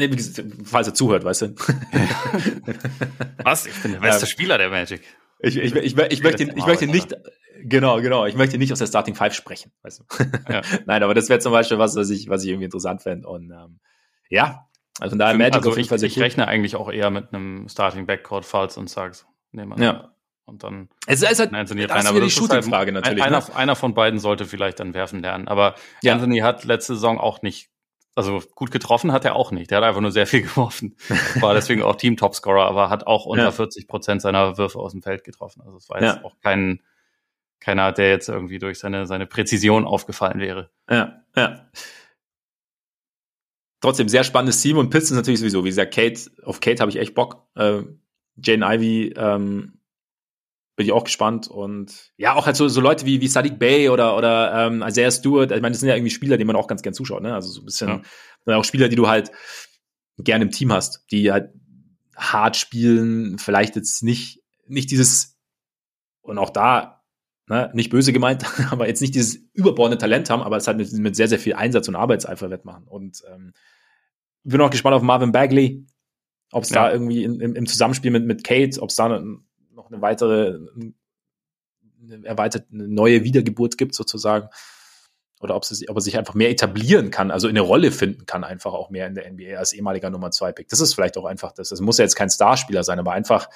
falls 0.64 0.86
er 0.86 0.94
zuhört, 0.94 1.24
weißt 1.24 1.42
du. 1.42 1.54
Was? 3.44 3.66
Ich 3.66 3.82
bin 3.82 3.92
der 3.92 4.00
beste. 4.00 4.26
Spieler 4.26 4.58
der 4.58 4.70
Magic. 4.70 5.02
Ich, 5.40 5.56
ich, 5.56 5.74
ich, 5.74 5.96
ich, 5.96 6.22
möchte, 6.22 6.44
ich 6.44 6.66
möchte 6.66 6.86
nicht, 6.86 7.14
genau, 7.62 8.00
genau, 8.00 8.26
ich 8.26 8.34
möchte 8.34 8.58
nicht 8.58 8.72
aus 8.72 8.78
der 8.78 8.86
Starting 8.86 9.14
Five 9.14 9.34
sprechen, 9.34 9.70
weißt 9.82 10.00
du. 10.00 10.04
Nein, 10.86 11.02
aber 11.02 11.14
das 11.14 11.28
wäre 11.28 11.40
zum 11.40 11.52
Beispiel 11.52 11.78
was, 11.78 11.94
was 11.94 12.10
ich, 12.10 12.28
was 12.28 12.42
ich 12.42 12.48
irgendwie 12.48 12.64
interessant 12.64 13.02
fände. 13.02 13.28
Und 13.28 13.50
ähm, 13.50 13.80
ja, 14.30 14.66
also 15.00 15.16
daher 15.16 15.36
Magic 15.36 15.54
also 15.56 15.70
auf 15.70 15.76
jeden 15.76 15.88
Fall 15.88 15.98
sehr 15.98 16.08
Ich 16.08 16.18
rechne 16.18 16.48
eigentlich 16.48 16.76
auch 16.76 16.90
eher 16.90 17.10
mit 17.10 17.32
einem 17.32 17.68
Starting 17.68 18.06
Backcourt 18.06 18.44
Falls 18.44 18.76
und 18.76 18.88
Suggs. 18.88 19.26
Ja. 19.52 20.12
Und 20.44 20.64
dann 20.64 20.88
es 21.06 21.22
ist 21.22 21.38
halt, 21.38 21.52
Anthony 21.52 21.86
das 21.86 22.04
ist 22.04 22.14
die 22.14 22.30
Shooting-Frage 22.30 22.92
halt, 22.92 23.04
natürlich. 23.04 23.22
Einer, 23.22 23.40
ne? 23.40 23.54
einer 23.54 23.76
von 23.76 23.94
beiden 23.94 24.18
sollte 24.18 24.46
vielleicht 24.46 24.80
dann 24.80 24.94
werfen 24.94 25.20
lernen. 25.20 25.46
Aber 25.46 25.74
ja. 26.02 26.14
Anthony 26.14 26.38
hat 26.38 26.64
letzte 26.64 26.94
Saison 26.94 27.18
auch 27.18 27.42
nicht, 27.42 27.68
also 28.14 28.42
gut 28.54 28.70
getroffen 28.70 29.12
hat 29.12 29.26
er 29.26 29.36
auch 29.36 29.50
nicht. 29.50 29.70
Der 29.70 29.78
hat 29.78 29.84
einfach 29.84 30.00
nur 30.00 30.10
sehr 30.10 30.26
viel 30.26 30.42
geworfen. 30.48 30.96
War 31.40 31.54
deswegen 31.54 31.82
auch 31.82 31.96
Team-Topscorer, 31.96 32.66
aber 32.66 32.88
hat 32.88 33.06
auch 33.06 33.26
unter 33.26 33.44
ja. 33.44 33.52
40 33.52 33.88
Prozent 33.88 34.22
seiner 34.22 34.56
Würfe 34.56 34.78
aus 34.78 34.92
dem 34.92 35.02
Feld 35.02 35.22
getroffen. 35.22 35.60
Also 35.60 35.76
es 35.76 35.88
war 35.90 36.00
jetzt 36.00 36.16
ja. 36.16 36.24
auch 36.24 36.36
kein, 36.42 36.80
keiner, 37.60 37.92
der 37.92 38.08
jetzt 38.08 38.30
irgendwie 38.30 38.58
durch 38.58 38.78
seine, 38.78 39.06
seine 39.06 39.26
Präzision 39.26 39.84
aufgefallen 39.84 40.40
wäre. 40.40 40.70
Ja, 40.88 41.20
ja 41.36 41.68
trotzdem 43.80 44.08
sehr 44.08 44.24
spannendes 44.24 44.60
Team 44.60 44.76
und 44.76 44.90
Pistons 44.90 45.16
natürlich 45.16 45.40
sowieso. 45.40 45.64
Wie 45.64 45.68
gesagt, 45.68 45.94
Kate, 45.94 46.20
auf 46.44 46.60
Kate 46.60 46.80
habe 46.80 46.90
ich 46.90 46.98
echt 46.98 47.14
Bock. 47.14 47.46
Äh, 47.54 47.82
Jane 48.36 48.64
Ivy 48.64 49.14
ähm, 49.16 49.80
bin 50.76 50.86
ich 50.86 50.92
auch 50.92 51.04
gespannt 51.04 51.48
und 51.48 52.12
ja, 52.16 52.34
auch 52.34 52.46
halt 52.46 52.54
so, 52.54 52.68
so 52.68 52.80
Leute 52.80 53.04
wie, 53.04 53.20
wie 53.20 53.26
Sadiq 53.26 53.58
Bay 53.58 53.88
oder, 53.88 54.16
oder 54.16 54.66
ähm, 54.66 54.84
Isaiah 54.86 55.10
Stewart. 55.10 55.50
Ich 55.50 55.60
meine, 55.60 55.72
das 55.72 55.80
sind 55.80 55.88
ja 55.88 55.96
irgendwie 55.96 56.12
Spieler, 56.12 56.36
die 56.36 56.44
man 56.44 56.54
auch 56.54 56.68
ganz 56.68 56.82
gern 56.82 56.94
zuschaut, 56.94 57.22
ne? 57.22 57.34
Also 57.34 57.50
so 57.50 57.62
ein 57.62 57.64
bisschen 57.64 58.04
ja. 58.46 58.56
auch 58.56 58.64
Spieler, 58.64 58.88
die 58.88 58.96
du 58.96 59.08
halt 59.08 59.32
gerne 60.18 60.44
im 60.44 60.50
Team 60.52 60.72
hast, 60.72 61.04
die 61.10 61.32
halt 61.32 61.50
hart 62.16 62.56
spielen, 62.56 63.38
vielleicht 63.38 63.76
jetzt 63.76 64.02
nicht, 64.02 64.42
nicht 64.66 64.90
dieses 64.90 65.36
und 66.20 66.38
auch 66.38 66.50
da 66.50 66.97
ne, 67.48 67.70
nicht 67.74 67.90
böse 67.90 68.12
gemeint, 68.12 68.44
aber 68.70 68.86
jetzt 68.88 69.00
nicht 69.00 69.14
dieses 69.14 69.36
überbordende 69.52 69.98
Talent 69.98 70.30
haben, 70.30 70.42
aber 70.42 70.56
es 70.56 70.66
halt 70.66 70.76
mit, 70.76 70.92
mit 70.92 71.16
sehr, 71.16 71.28
sehr 71.28 71.38
viel 71.38 71.54
Einsatz 71.54 71.88
und 71.88 71.96
Arbeitseifer 71.96 72.50
wettmachen. 72.50 72.84
Und 72.86 73.22
ähm, 73.32 73.52
bin 74.44 74.60
auch 74.60 74.70
gespannt 74.70 74.94
auf 74.94 75.02
Marvin 75.02 75.32
Bagley, 75.32 75.86
ob 76.52 76.64
es 76.64 76.70
ja. 76.70 76.84
da 76.84 76.92
irgendwie 76.92 77.24
in, 77.24 77.40
im, 77.40 77.54
im, 77.54 77.66
Zusammenspiel 77.66 78.10
mit, 78.10 78.24
mit 78.24 78.44
Kate, 78.44 78.80
ob 78.80 78.90
es 78.90 78.96
da 78.96 79.08
noch 79.08 79.90
eine 79.90 80.00
weitere, 80.00 80.58
eine 82.02 82.26
erweiterte, 82.26 82.66
eine 82.72 82.88
neue 82.88 83.24
Wiedergeburt 83.24 83.76
gibt 83.76 83.94
sozusagen. 83.94 84.48
Oder 85.40 85.54
ob, 85.54 85.64
sie, 85.64 85.88
ob 85.88 85.96
er 85.96 86.00
sich 86.00 86.18
einfach 86.18 86.34
mehr 86.34 86.50
etablieren 86.50 87.10
kann, 87.10 87.30
also 87.30 87.46
in 87.46 87.56
eine 87.56 87.64
Rolle 87.64 87.92
finden 87.92 88.26
kann, 88.26 88.42
einfach 88.42 88.72
auch 88.72 88.90
mehr 88.90 89.06
in 89.06 89.14
der 89.14 89.30
NBA 89.30 89.56
als 89.56 89.72
ehemaliger 89.72 90.10
Nummer 90.10 90.32
2 90.32 90.52
Pick. 90.52 90.68
Das 90.68 90.80
ist 90.80 90.94
vielleicht 90.94 91.16
auch 91.16 91.26
einfach 91.26 91.52
das. 91.52 91.68
Das 91.68 91.80
muss 91.80 91.98
ja 91.98 92.04
jetzt 92.04 92.16
kein 92.16 92.28
Starspieler 92.28 92.82
sein, 92.82 92.98
aber 92.98 93.12
einfach, 93.12 93.48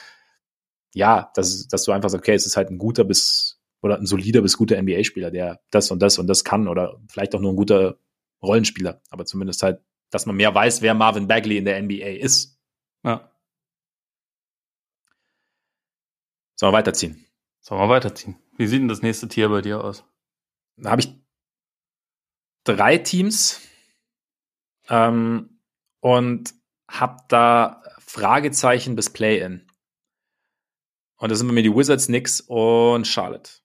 ja, 0.94 1.32
dass, 1.34 1.66
dass 1.66 1.82
du 1.82 1.90
einfach 1.90 2.08
sagst, 2.08 2.22
okay, 2.22 2.34
es 2.34 2.46
ist 2.46 2.56
halt 2.56 2.70
ein 2.70 2.78
guter 2.78 3.02
bis 3.02 3.61
oder 3.82 3.98
ein 3.98 4.06
solider 4.06 4.40
bis 4.40 4.56
guter 4.56 4.80
NBA-Spieler, 4.80 5.30
der 5.30 5.60
das 5.70 5.90
und 5.90 6.00
das 6.00 6.18
und 6.18 6.28
das 6.28 6.44
kann 6.44 6.68
oder 6.68 7.00
vielleicht 7.08 7.34
auch 7.34 7.40
nur 7.40 7.52
ein 7.52 7.56
guter 7.56 7.98
Rollenspieler, 8.42 9.02
aber 9.10 9.26
zumindest 9.26 9.62
halt, 9.62 9.82
dass 10.10 10.26
man 10.26 10.36
mehr 10.36 10.54
weiß, 10.54 10.82
wer 10.82 10.94
Marvin 10.94 11.26
Bagley 11.26 11.58
in 11.58 11.64
der 11.64 11.82
NBA 11.82 12.20
ist. 12.20 12.58
Ja. 13.04 13.30
Sollen 16.56 16.72
wir 16.72 16.78
weiterziehen? 16.78 17.26
Sollen 17.60 17.80
wir 17.80 17.88
weiterziehen? 17.88 18.36
Wie 18.56 18.66
sieht 18.66 18.80
denn 18.80 18.88
das 18.88 19.02
nächste 19.02 19.28
Tier 19.28 19.48
bei 19.48 19.62
dir 19.62 19.82
aus? 19.82 20.04
Da 20.76 20.90
habe 20.90 21.00
ich 21.00 21.12
drei 22.64 22.98
Teams 22.98 23.60
ähm, 24.88 25.60
und 26.00 26.54
habe 26.88 27.22
da 27.28 27.82
Fragezeichen 27.98 28.94
bis 28.94 29.10
Play-In. 29.10 29.66
Und 31.16 31.30
da 31.30 31.34
sind 31.34 31.46
bei 31.46 31.54
mir 31.54 31.62
die 31.62 31.74
Wizards, 31.74 32.06
Knicks 32.06 32.40
und 32.40 33.06
Charlotte. 33.06 33.61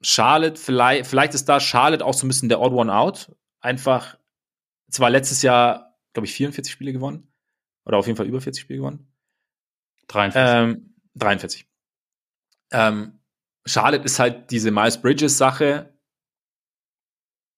Charlotte, 0.00 0.60
vielleicht, 0.60 1.06
vielleicht 1.06 1.34
ist 1.34 1.48
da 1.48 1.60
Charlotte 1.60 2.04
auch 2.04 2.14
so 2.14 2.26
ein 2.26 2.28
bisschen 2.28 2.48
der 2.48 2.60
Odd 2.60 2.74
One 2.74 2.94
Out. 2.94 3.34
Einfach, 3.60 4.18
zwar 4.90 5.10
letztes 5.10 5.42
Jahr, 5.42 5.98
glaube 6.12 6.26
ich, 6.26 6.34
44 6.34 6.72
Spiele 6.72 6.92
gewonnen. 6.92 7.32
Oder 7.84 7.98
auf 7.98 8.06
jeden 8.06 8.16
Fall 8.16 8.26
über 8.26 8.40
40 8.40 8.60
Spiele 8.60 8.78
gewonnen. 8.78 9.12
43. 10.08 10.76
Ähm, 10.76 10.94
43. 11.14 11.66
Ähm, 12.72 13.20
Charlotte 13.64 14.04
ist 14.04 14.18
halt 14.18 14.50
diese 14.50 14.70
Miles 14.70 15.00
Bridges 15.00 15.38
Sache. 15.38 15.94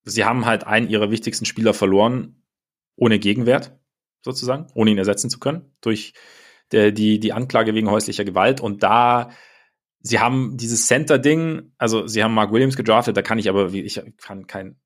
Sie 0.05 0.25
haben 0.25 0.47
halt 0.47 0.65
einen 0.65 0.89
ihrer 0.89 1.11
wichtigsten 1.11 1.45
Spieler 1.45 1.75
verloren, 1.75 2.43
ohne 2.97 3.19
Gegenwert, 3.19 3.79
sozusagen, 4.23 4.67
ohne 4.75 4.91
ihn 4.91 4.99
ersetzen 4.99 5.29
zu 5.29 5.39
können, 5.39 5.75
durch 5.81 6.15
der, 6.73 6.93
die, 6.93 7.21
die 7.21 7.33
Anklage 7.33 7.75
wegen 7.75 7.91
häuslicher 7.91 8.25
Gewalt. 8.25 8.61
Und 8.61 8.83
da, 8.83 9.31
sie 10.01 10.21
haben 10.21 10.57
dieses 10.57 10.87
Center-Ding, 10.87 11.73
also 11.79 12.07
sie 12.07 12.23
haben 12.23 12.35
Mark 12.35 12.53
Williams 12.53 12.77
gedraftet, 12.77 13.17
da 13.17 13.23
kann 13.23 13.39
ich 13.39 13.49
aber, 13.49 13.73
ich 13.73 14.01
kann 14.19 14.47
kein, 14.47 14.77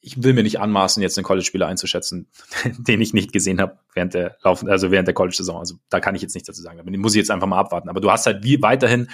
ich 0.00 0.22
will 0.22 0.32
mir 0.32 0.42
nicht 0.42 0.60
anmaßen, 0.60 1.02
jetzt 1.02 1.18
einen 1.18 1.24
College-Spieler 1.24 1.66
einzuschätzen, 1.66 2.30
den 2.78 3.00
ich 3.00 3.12
nicht 3.12 3.32
gesehen 3.32 3.60
habe 3.60 3.78
während 3.94 4.14
der 4.14 4.36
Laufen, 4.42 4.68
also 4.68 4.90
während 4.90 5.08
der 5.08 5.14
College-Saison. 5.14 5.58
Also 5.58 5.76
da 5.88 6.00
kann 6.00 6.14
ich 6.14 6.22
jetzt 6.22 6.34
nichts 6.34 6.46
dazu 6.46 6.62
sagen. 6.62 6.80
Aber 6.80 6.90
den 6.90 7.00
muss 7.00 7.14
ich 7.14 7.18
jetzt 7.18 7.30
einfach 7.30 7.46
mal 7.46 7.58
abwarten. 7.58 7.88
Aber 7.88 8.00
du 8.00 8.10
hast 8.10 8.26
halt 8.26 8.44
wie 8.44 8.62
weiterhin 8.62 9.10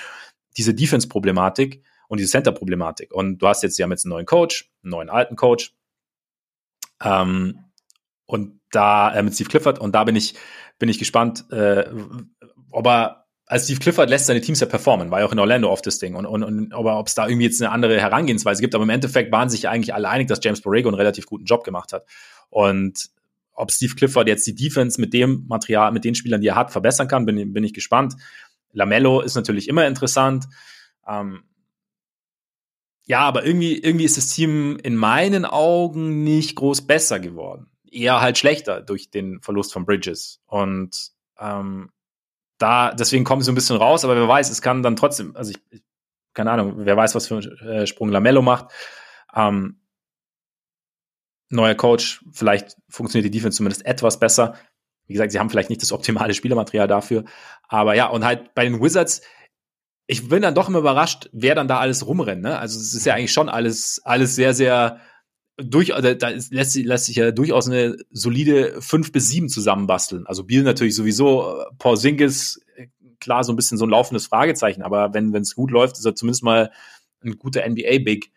diese 0.56 0.74
Defense-Problematik 0.74 1.82
und 2.08 2.20
diese 2.20 2.30
Center-Problematik. 2.30 3.14
Und 3.14 3.38
du 3.38 3.48
hast 3.48 3.62
jetzt, 3.62 3.78
ja 3.78 3.86
mit 3.86 4.04
einem 4.04 4.10
neuen 4.10 4.26
Coach, 4.26 4.70
einen 4.82 4.90
neuen 4.90 5.10
alten 5.10 5.36
Coach. 5.36 5.74
Ähm, 7.02 7.64
und 8.26 8.60
da 8.70 9.14
äh, 9.14 9.22
mit 9.22 9.34
Steve 9.34 9.48
Clifford 9.48 9.78
und 9.78 9.94
da 9.94 10.04
bin 10.04 10.16
ich 10.16 10.34
bin 10.78 10.88
ich 10.88 10.98
gespannt, 10.98 11.50
äh, 11.50 11.88
ob 12.70 12.86
er 12.86 13.23
als 13.46 13.64
Steve 13.64 13.80
Clifford 13.80 14.08
lässt 14.08 14.26
seine 14.26 14.40
Teams 14.40 14.60
ja 14.60 14.66
performen, 14.66 15.10
war 15.10 15.20
ja 15.20 15.26
auch 15.26 15.32
in 15.32 15.38
Orlando 15.38 15.70
oft 15.70 15.86
das 15.86 15.98
Ding 15.98 16.14
und, 16.14 16.26
und, 16.26 16.42
und 16.42 16.72
ob 16.72 17.06
es 17.06 17.14
da 17.14 17.28
irgendwie 17.28 17.46
jetzt 17.46 17.60
eine 17.60 17.70
andere 17.70 18.00
Herangehensweise 18.00 18.60
gibt, 18.60 18.74
aber 18.74 18.84
im 18.84 18.90
Endeffekt 18.90 19.32
waren 19.32 19.50
sich 19.50 19.62
ja 19.62 19.70
eigentlich 19.70 19.94
alle 19.94 20.08
einig, 20.08 20.28
dass 20.28 20.40
James 20.42 20.62
Borrego 20.62 20.88
einen 20.88 20.96
relativ 20.96 21.26
guten 21.26 21.44
Job 21.44 21.64
gemacht 21.64 21.92
hat 21.92 22.06
und 22.50 23.10
ob 23.54 23.70
Steve 23.70 23.94
Clifford 23.94 24.28
jetzt 24.28 24.46
die 24.46 24.54
Defense 24.54 25.00
mit 25.00 25.12
dem 25.12 25.44
Material, 25.48 25.92
mit 25.92 26.04
den 26.04 26.14
Spielern, 26.14 26.40
die 26.40 26.48
er 26.48 26.56
hat, 26.56 26.72
verbessern 26.72 27.08
kann, 27.08 27.24
bin, 27.24 27.52
bin 27.52 27.64
ich 27.64 27.72
gespannt. 27.72 28.14
Lamello 28.72 29.20
ist 29.20 29.36
natürlich 29.36 29.68
immer 29.68 29.86
interessant. 29.86 30.46
Ähm, 31.06 31.44
ja, 33.06 33.20
aber 33.20 33.44
irgendwie, 33.44 33.78
irgendwie 33.78 34.04
ist 34.04 34.16
das 34.16 34.28
Team 34.28 34.78
in 34.82 34.96
meinen 34.96 35.44
Augen 35.44 36.24
nicht 36.24 36.56
groß 36.56 36.86
besser 36.86 37.20
geworden. 37.20 37.70
Eher 37.90 38.20
halt 38.20 38.38
schlechter 38.38 38.80
durch 38.80 39.10
den 39.10 39.40
Verlust 39.40 39.72
von 39.72 39.84
Bridges. 39.84 40.40
Und 40.46 41.12
ähm, 41.38 41.90
da, 42.58 42.92
deswegen 42.92 43.24
kommen 43.24 43.42
sie 43.42 43.50
ein 43.52 43.56
bisschen 43.56 43.76
raus, 43.76 44.04
aber 44.04 44.16
wer 44.16 44.28
weiß, 44.28 44.50
es 44.50 44.62
kann 44.62 44.82
dann 44.82 44.96
trotzdem, 44.96 45.36
also 45.36 45.52
ich, 45.52 45.82
keine 46.34 46.50
Ahnung, 46.50 46.74
wer 46.78 46.96
weiß, 46.96 47.14
was 47.14 47.28
für 47.28 47.36
einen 47.36 47.58
äh, 47.68 47.86
Sprung 47.86 48.10
Lamello 48.10 48.42
macht. 48.42 48.72
Ähm, 49.34 49.80
neuer 51.50 51.74
Coach, 51.74 52.24
vielleicht 52.32 52.76
funktioniert 52.88 53.32
die 53.32 53.36
Defense 53.36 53.56
zumindest 53.56 53.86
etwas 53.86 54.18
besser. 54.18 54.54
Wie 55.06 55.12
gesagt, 55.12 55.32
sie 55.32 55.38
haben 55.38 55.50
vielleicht 55.50 55.70
nicht 55.70 55.82
das 55.82 55.92
optimale 55.92 56.34
Spielermaterial 56.34 56.88
dafür. 56.88 57.24
Aber 57.68 57.94
ja, 57.94 58.06
und 58.06 58.24
halt 58.24 58.54
bei 58.54 58.64
den 58.64 58.80
Wizards, 58.82 59.22
ich 60.06 60.28
bin 60.28 60.42
dann 60.42 60.54
doch 60.54 60.68
immer 60.68 60.78
überrascht, 60.78 61.28
wer 61.32 61.54
dann 61.54 61.68
da 61.68 61.78
alles 61.78 62.06
rumrennt. 62.06 62.42
Ne? 62.42 62.58
Also 62.58 62.78
es 62.78 62.94
ist 62.94 63.06
ja 63.06 63.14
eigentlich 63.14 63.32
schon 63.32 63.48
alles, 63.48 64.00
alles 64.04 64.34
sehr, 64.34 64.54
sehr 64.54 65.00
durch, 65.56 65.94
also 65.94 66.14
da 66.14 66.28
lässt, 66.28 66.76
lässt 66.76 67.06
sich 67.06 67.16
ja 67.16 67.30
durchaus 67.30 67.68
eine 67.68 67.96
solide 68.10 68.80
fünf 68.80 69.12
bis 69.12 69.28
sieben 69.28 69.48
zusammenbasteln. 69.48 70.26
Also 70.26 70.44
Biel 70.44 70.62
natürlich 70.62 70.96
sowieso, 70.96 71.60
äh, 71.60 71.64
Porzingis, 71.78 72.60
äh, 72.76 72.88
klar, 73.20 73.44
so 73.44 73.52
ein 73.52 73.56
bisschen 73.56 73.78
so 73.78 73.86
ein 73.86 73.90
laufendes 73.90 74.26
Fragezeichen, 74.26 74.82
aber 74.82 75.14
wenn 75.14 75.34
es 75.34 75.54
gut 75.54 75.70
läuft, 75.70 75.96
ist 75.96 76.04
er 76.04 76.14
zumindest 76.14 76.42
mal 76.42 76.72
ein 77.22 77.38
guter 77.38 77.62
NBA-Big. 77.68 78.32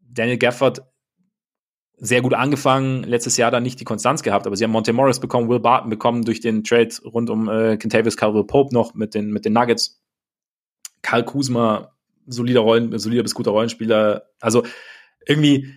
Daniel 0.00 0.38
Gafford 0.38 0.82
sehr 1.96 2.22
gut 2.22 2.34
angefangen, 2.34 3.02
letztes 3.04 3.36
Jahr 3.36 3.50
dann 3.50 3.62
nicht 3.62 3.78
die 3.78 3.84
Konstanz 3.84 4.22
gehabt, 4.22 4.46
aber 4.46 4.56
sie 4.56 4.64
haben 4.64 4.70
Monte 4.70 4.92
Morris 4.92 5.20
bekommen, 5.20 5.48
Will 5.48 5.60
Barton 5.60 5.90
bekommen 5.90 6.24
durch 6.24 6.40
den 6.40 6.64
Trade 6.64 6.90
rund 7.04 7.28
um 7.28 7.48
äh, 7.48 7.76
Kentavious 7.76 8.16
Caldwell 8.16 8.44
Pope 8.44 8.74
noch 8.74 8.94
mit 8.94 9.14
den, 9.14 9.30
mit 9.30 9.44
den 9.44 9.52
Nuggets. 9.52 10.02
Karl 11.02 11.24
Kuzma, 11.24 11.94
solider 12.26 12.60
Rollen, 12.60 12.98
solider 12.98 13.22
bis 13.22 13.34
guter 13.34 13.50
Rollenspieler. 13.50 14.30
Also 14.40 14.64
irgendwie, 15.26 15.74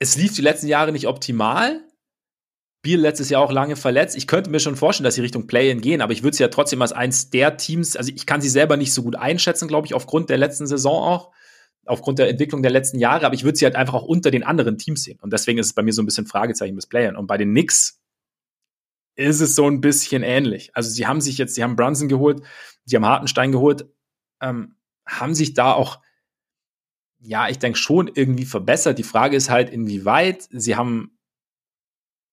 es 0.00 0.16
lief 0.16 0.34
die 0.34 0.42
letzten 0.42 0.66
Jahre 0.66 0.90
nicht 0.90 1.06
optimal. 1.06 1.80
Biel 2.82 2.98
letztes 2.98 3.28
Jahr 3.28 3.42
auch 3.42 3.52
lange 3.52 3.76
verletzt. 3.76 4.16
Ich 4.16 4.26
könnte 4.26 4.50
mir 4.50 4.58
schon 4.58 4.74
vorstellen, 4.74 5.04
dass 5.04 5.14
sie 5.14 5.20
Richtung 5.20 5.46
Play-In 5.46 5.82
gehen, 5.82 6.00
aber 6.00 6.12
ich 6.12 6.22
würde 6.22 6.36
sie 6.36 6.42
ja 6.42 6.48
trotzdem 6.48 6.80
als 6.80 6.92
eins 6.92 7.28
der 7.30 7.58
Teams, 7.58 7.94
also 7.96 8.10
ich 8.10 8.24
kann 8.24 8.40
sie 8.40 8.48
selber 8.48 8.78
nicht 8.78 8.94
so 8.94 9.02
gut 9.02 9.16
einschätzen, 9.16 9.68
glaube 9.68 9.86
ich, 9.86 9.92
aufgrund 9.92 10.30
der 10.30 10.38
letzten 10.38 10.66
Saison 10.66 11.02
auch 11.02 11.30
aufgrund 11.86 12.18
der 12.18 12.28
Entwicklung 12.28 12.62
der 12.62 12.70
letzten 12.70 12.98
Jahre, 12.98 13.26
aber 13.26 13.34
ich 13.34 13.44
würde 13.44 13.58
sie 13.58 13.64
halt 13.64 13.76
einfach 13.76 13.94
auch 13.94 14.04
unter 14.04 14.30
den 14.30 14.44
anderen 14.44 14.78
Teams 14.78 15.02
sehen. 15.02 15.18
Und 15.20 15.32
deswegen 15.32 15.58
ist 15.58 15.66
es 15.66 15.72
bei 15.72 15.82
mir 15.82 15.92
so 15.92 16.02
ein 16.02 16.06
bisschen 16.06 16.26
Fragezeichen 16.26 16.76
bis 16.76 16.86
Playern. 16.86 17.16
Und 17.16 17.26
bei 17.26 17.36
den 17.36 17.50
Knicks 17.50 18.00
ist 19.16 19.40
es 19.40 19.54
so 19.54 19.66
ein 19.68 19.80
bisschen 19.80 20.22
ähnlich. 20.22 20.70
Also 20.74 20.90
sie 20.90 21.06
haben 21.06 21.20
sich 21.20 21.36
jetzt, 21.36 21.54
sie 21.54 21.62
haben 21.62 21.76
Brunson 21.76 22.08
geholt, 22.08 22.42
sie 22.84 22.96
haben 22.96 23.04
Hartenstein 23.04 23.52
geholt, 23.52 23.86
ähm, 24.40 24.76
haben 25.06 25.34
sich 25.34 25.54
da 25.54 25.72
auch, 25.72 26.00
ja, 27.20 27.48
ich 27.48 27.58
denke 27.58 27.78
schon 27.78 28.10
irgendwie 28.12 28.44
verbessert. 28.44 28.98
Die 28.98 29.04
Frage 29.04 29.36
ist 29.36 29.50
halt, 29.50 29.70
inwieweit. 29.70 30.48
Sie 30.50 30.76
haben 30.76 31.18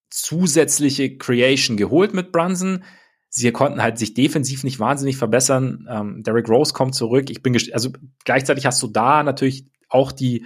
zusätzliche 0.10 1.18
Creation 1.18 1.78
geholt 1.78 2.14
mit 2.14 2.32
Brunson 2.32 2.84
sie 3.30 3.52
konnten 3.52 3.82
halt 3.82 3.98
sich 3.98 4.14
defensiv 4.14 4.64
nicht 4.64 4.80
wahnsinnig 4.80 5.18
verbessern. 5.18 5.88
Ähm, 5.90 6.24
Derrick 6.24 6.50
Rose 6.50 6.74
kommt 6.74 6.96
zurück. 6.96 7.30
Ich 7.30 7.42
bin 7.42 7.58
also 7.74 7.92
gleichzeitig 8.26 8.66
hast 8.66 8.82
du 8.82 8.88
da 8.88 9.24
natürlich 9.24 9.66
auch 9.90 10.12
die 10.12 10.46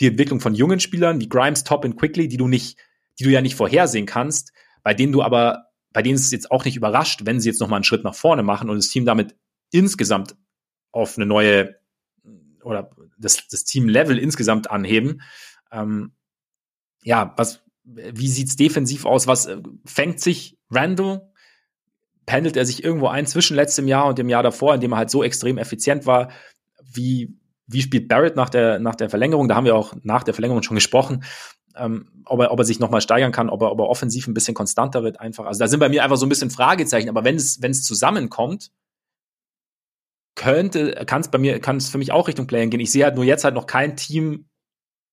die 0.00 0.06
Entwicklung 0.06 0.40
von 0.40 0.54
jungen 0.54 0.78
Spielern 0.78 1.20
wie 1.20 1.28
Grimes, 1.28 1.64
Top 1.64 1.84
und 1.84 1.96
Quickly, 1.96 2.28
die 2.28 2.36
du 2.36 2.46
nicht, 2.46 2.78
die 3.18 3.24
du 3.24 3.30
ja 3.30 3.40
nicht 3.40 3.56
vorhersehen 3.56 4.06
kannst, 4.06 4.52
bei 4.84 4.94
denen 4.94 5.12
du 5.12 5.22
aber 5.22 5.64
bei 5.92 6.02
denen 6.02 6.14
es 6.14 6.30
jetzt 6.30 6.52
auch 6.52 6.64
nicht 6.64 6.76
überrascht, 6.76 7.22
wenn 7.24 7.40
sie 7.40 7.48
jetzt 7.48 7.60
noch 7.60 7.68
mal 7.68 7.76
einen 7.76 7.84
Schritt 7.84 8.04
nach 8.04 8.14
vorne 8.14 8.42
machen 8.42 8.70
und 8.70 8.76
das 8.76 8.88
Team 8.88 9.04
damit 9.04 9.34
insgesamt 9.72 10.36
auf 10.92 11.16
eine 11.16 11.26
neue 11.26 11.77
oder 12.68 12.90
das, 13.18 13.48
das 13.48 13.64
Team-Level 13.64 14.18
insgesamt 14.18 14.70
anheben. 14.70 15.22
Ähm, 15.72 16.12
ja, 17.02 17.34
was, 17.36 17.62
wie 17.84 18.28
sieht's 18.28 18.56
defensiv 18.56 19.06
aus? 19.06 19.26
Was 19.26 19.46
äh, 19.46 19.60
fängt 19.84 20.20
sich 20.20 20.58
Randall 20.70 21.28
pendelt 22.28 22.58
er 22.58 22.66
sich 22.66 22.84
irgendwo 22.84 23.08
ein 23.08 23.26
zwischen 23.26 23.56
letztem 23.56 23.88
Jahr 23.88 24.06
und 24.06 24.18
dem 24.18 24.28
Jahr 24.28 24.42
davor, 24.42 24.74
in 24.74 24.82
dem 24.82 24.92
er 24.92 24.98
halt 24.98 25.10
so 25.10 25.24
extrem 25.24 25.56
effizient 25.56 26.04
war. 26.04 26.28
Wie, 26.92 27.34
wie 27.66 27.80
spielt 27.80 28.06
Barrett 28.06 28.36
nach 28.36 28.50
der, 28.50 28.78
nach 28.78 28.94
der 28.94 29.08
Verlängerung? 29.08 29.48
Da 29.48 29.56
haben 29.56 29.64
wir 29.64 29.74
auch 29.74 29.94
nach 30.02 30.24
der 30.24 30.34
Verlängerung 30.34 30.62
schon 30.62 30.74
gesprochen. 30.74 31.24
Ähm, 31.74 32.10
ob, 32.26 32.40
er, 32.40 32.52
ob 32.52 32.58
er 32.58 32.66
sich 32.66 32.80
nochmal 32.80 33.00
steigern 33.00 33.32
kann, 33.32 33.48
ob 33.48 33.62
er, 33.62 33.72
ob 33.72 33.78
er 33.80 33.88
offensiv 33.88 34.26
ein 34.26 34.34
bisschen 34.34 34.52
konstanter 34.52 35.02
wird, 35.02 35.18
einfach. 35.20 35.46
Also 35.46 35.60
da 35.60 35.68
sind 35.68 35.80
bei 35.80 35.88
mir 35.88 36.04
einfach 36.04 36.18
so 36.18 36.26
ein 36.26 36.28
bisschen 36.28 36.50
Fragezeichen. 36.50 37.08
Aber 37.08 37.24
wenn 37.24 37.36
es, 37.36 37.62
wenn 37.62 37.70
es 37.70 37.82
zusammenkommt, 37.82 38.72
könnte, 40.38 41.04
kann 41.04 41.20
es 41.20 41.30
bei 41.30 41.36
mir, 41.36 41.60
kann 41.60 41.76
es 41.76 41.90
für 41.90 41.98
mich 41.98 42.12
auch 42.12 42.28
Richtung 42.28 42.46
Playen 42.46 42.70
gehen. 42.70 42.80
Ich 42.80 42.92
sehe 42.92 43.04
halt 43.04 43.16
nur 43.16 43.24
jetzt 43.24 43.44
halt 43.44 43.54
noch 43.54 43.66
kein 43.66 43.96
Team, 43.96 44.48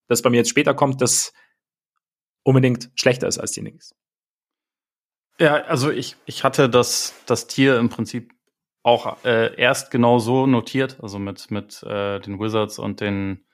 das 0.07 0.21
bei 0.21 0.29
mir 0.29 0.37
jetzt 0.37 0.49
später 0.49 0.73
kommt, 0.73 1.01
das 1.01 1.33
unbedingt 2.43 2.91
schlechter 2.95 3.27
ist 3.27 3.39
als 3.39 3.51
die 3.51 3.61
Knicks. 3.61 3.95
Ja, 5.39 5.55
also 5.63 5.91
ich, 5.91 6.15
ich 6.25 6.43
hatte 6.43 6.69
das, 6.69 7.13
das 7.25 7.47
Tier 7.47 7.77
im 7.77 7.89
Prinzip 7.89 8.31
auch 8.83 9.17
äh, 9.25 9.59
erst 9.59 9.89
genau 9.89 10.19
so 10.19 10.45
notiert, 10.45 10.97
also 11.01 11.17
mit, 11.17 11.49
mit 11.49 11.81
äh, 11.83 12.19
den 12.19 12.39
Wizards 12.39 12.77
und 12.77 13.01
den 13.01 13.45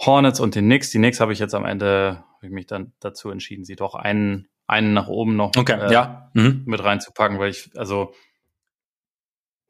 Hornets 0.00 0.40
und 0.40 0.56
den 0.56 0.64
Knicks. 0.64 0.90
Die 0.90 0.98
Knicks 0.98 1.20
habe 1.20 1.32
ich 1.32 1.38
jetzt 1.38 1.54
am 1.54 1.64
Ende 1.64 2.24
hab 2.34 2.42
ich 2.42 2.50
mich 2.50 2.66
dann 2.66 2.92
dazu 2.98 3.30
entschieden, 3.30 3.64
sie 3.64 3.76
doch 3.76 3.94
einen, 3.94 4.48
einen 4.66 4.94
nach 4.94 5.06
oben 5.06 5.36
noch 5.36 5.52
okay, 5.56 5.78
äh, 5.80 5.92
ja. 5.92 6.30
mhm. 6.34 6.64
mit 6.66 6.82
reinzupacken, 6.82 7.38
weil 7.38 7.50
ich, 7.50 7.70
also 7.76 8.12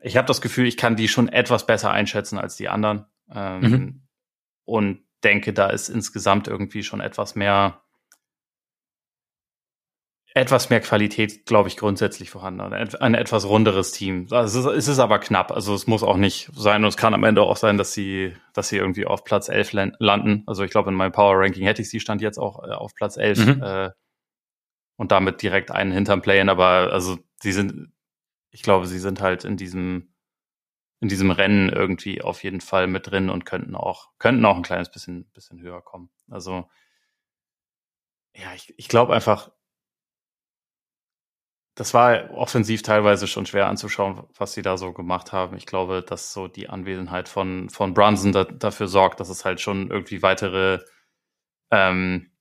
ich 0.03 0.17
habe 0.17 0.27
das 0.27 0.41
Gefühl, 0.41 0.67
ich 0.67 0.77
kann 0.77 0.97
die 0.97 1.09
schon 1.09 1.29
etwas 1.29 1.67
besser 1.67 1.91
einschätzen 1.91 2.39
als 2.39 2.57
die 2.57 2.69
anderen. 2.69 3.07
Ähm, 3.33 3.61
mhm. 3.61 4.03
Und 4.65 5.03
denke, 5.25 5.53
da 5.53 5.69
ist 5.69 5.89
insgesamt 5.89 6.49
irgendwie 6.49 6.83
schon 6.83 7.01
etwas 7.01 7.35
mehr 7.35 7.83
etwas 10.35 10.71
mehr 10.71 10.81
Qualität, 10.81 11.45
glaube 11.45 11.69
ich, 11.69 11.77
grundsätzlich 11.77 12.31
vorhanden. 12.31 12.61
Ein, 12.61 13.15
etwas 13.15 13.47
runderes 13.47 13.93
Team. 13.93 14.29
Also 14.31 14.71
es 14.71 14.89
ist 14.89 14.99
aber 14.99 15.19
knapp. 15.19 15.53
Also 15.53 15.75
es 15.75 15.87
muss 15.87 16.03
auch 16.03 16.17
nicht 16.17 16.51
sein 16.55 16.83
und 16.83 16.89
es 16.89 16.97
kann 16.97 17.13
am 17.13 17.25
Ende 17.25 17.43
auch 17.43 17.57
sein, 17.57 17.77
dass 17.77 17.93
sie, 17.93 18.35
dass 18.55 18.69
sie 18.69 18.79
irgendwie 18.79 19.07
auf 19.07 19.25
Platz 19.25 19.51
11 19.51 19.73
landen. 19.99 20.43
Also 20.47 20.65
ich 20.65 20.71
glaube, 20.71 20.91
in 20.91 20.97
meinem 20.97 21.13
Power 21.13 21.39
Ranking 21.39 21.65
hätte 21.65 21.83
ich 21.83 21.91
sie 21.91 22.01
stand 22.01 22.23
jetzt 22.23 22.39
auch 22.39 22.65
äh, 22.65 22.73
auf 22.73 22.95
Platz 22.95 23.19
11 23.19 23.39
mhm. 23.39 23.63
äh, 23.63 23.91
und 24.97 25.13
damit 25.13 25.43
direkt 25.43 25.71
einen 25.71 25.93
hinterm 25.93 26.23
Playen. 26.23 26.49
Aber 26.49 26.91
also 26.93 27.19
sie 27.43 27.53
sind, 27.53 27.93
ich 28.53 28.63
glaube, 28.63 28.87
sie 28.87 29.01
sind 29.01 29.21
halt 29.21 29.45
in 29.45 29.57
diesem, 29.57 30.15
in 31.01 31.09
diesem 31.09 31.31
Rennen 31.33 31.71
irgendwie 31.71 32.23
auf 32.23 32.45
jeden 32.45 32.61
Fall 32.63 32.87
mit 32.89 33.11
drin 33.11 33.31
und 33.31 33.47
könnten 33.47 33.77
auch, 33.77 34.11
könnten 34.19 34.45
auch 34.47 34.57
ein 34.57 34.63
kleines 34.63 34.91
bisschen, 34.91 35.27
bisschen 35.33 35.61
höher 35.61 35.83
kommen. 35.83 36.11
Also 36.31 36.69
ja, 38.35 38.53
ich, 38.55 38.75
ich 38.79 38.89
glaube 38.89 39.15
einfach, 39.15 39.51
das 41.75 41.95
war 41.95 42.31
offensiv 42.33 42.83
teilweise 42.83 43.27
schon 43.27 43.47
schwer 43.47 43.67
anzuschauen, 43.67 44.25
was 44.37 44.53
sie 44.53 44.63
da 44.63 44.77
so 44.77 44.93
gemacht 44.93 45.33
haben. 45.33 45.57
Ich 45.57 45.65
glaube, 45.67 46.03
dass 46.07 46.33
so 46.33 46.47
die 46.49 46.69
Anwesenheit 46.69 47.29
von, 47.29 47.71
von 47.71 47.95
Brunson 47.95 48.33
da, 48.33 48.45
dafür 48.45 48.89
sorgt, 48.89 49.21
dass 49.21 49.31
es 49.31 49.45
halt 49.45 49.61
schon 49.61 49.91
irgendwie 49.91 50.23
weitere, 50.23 50.81
ähm, 51.71 52.32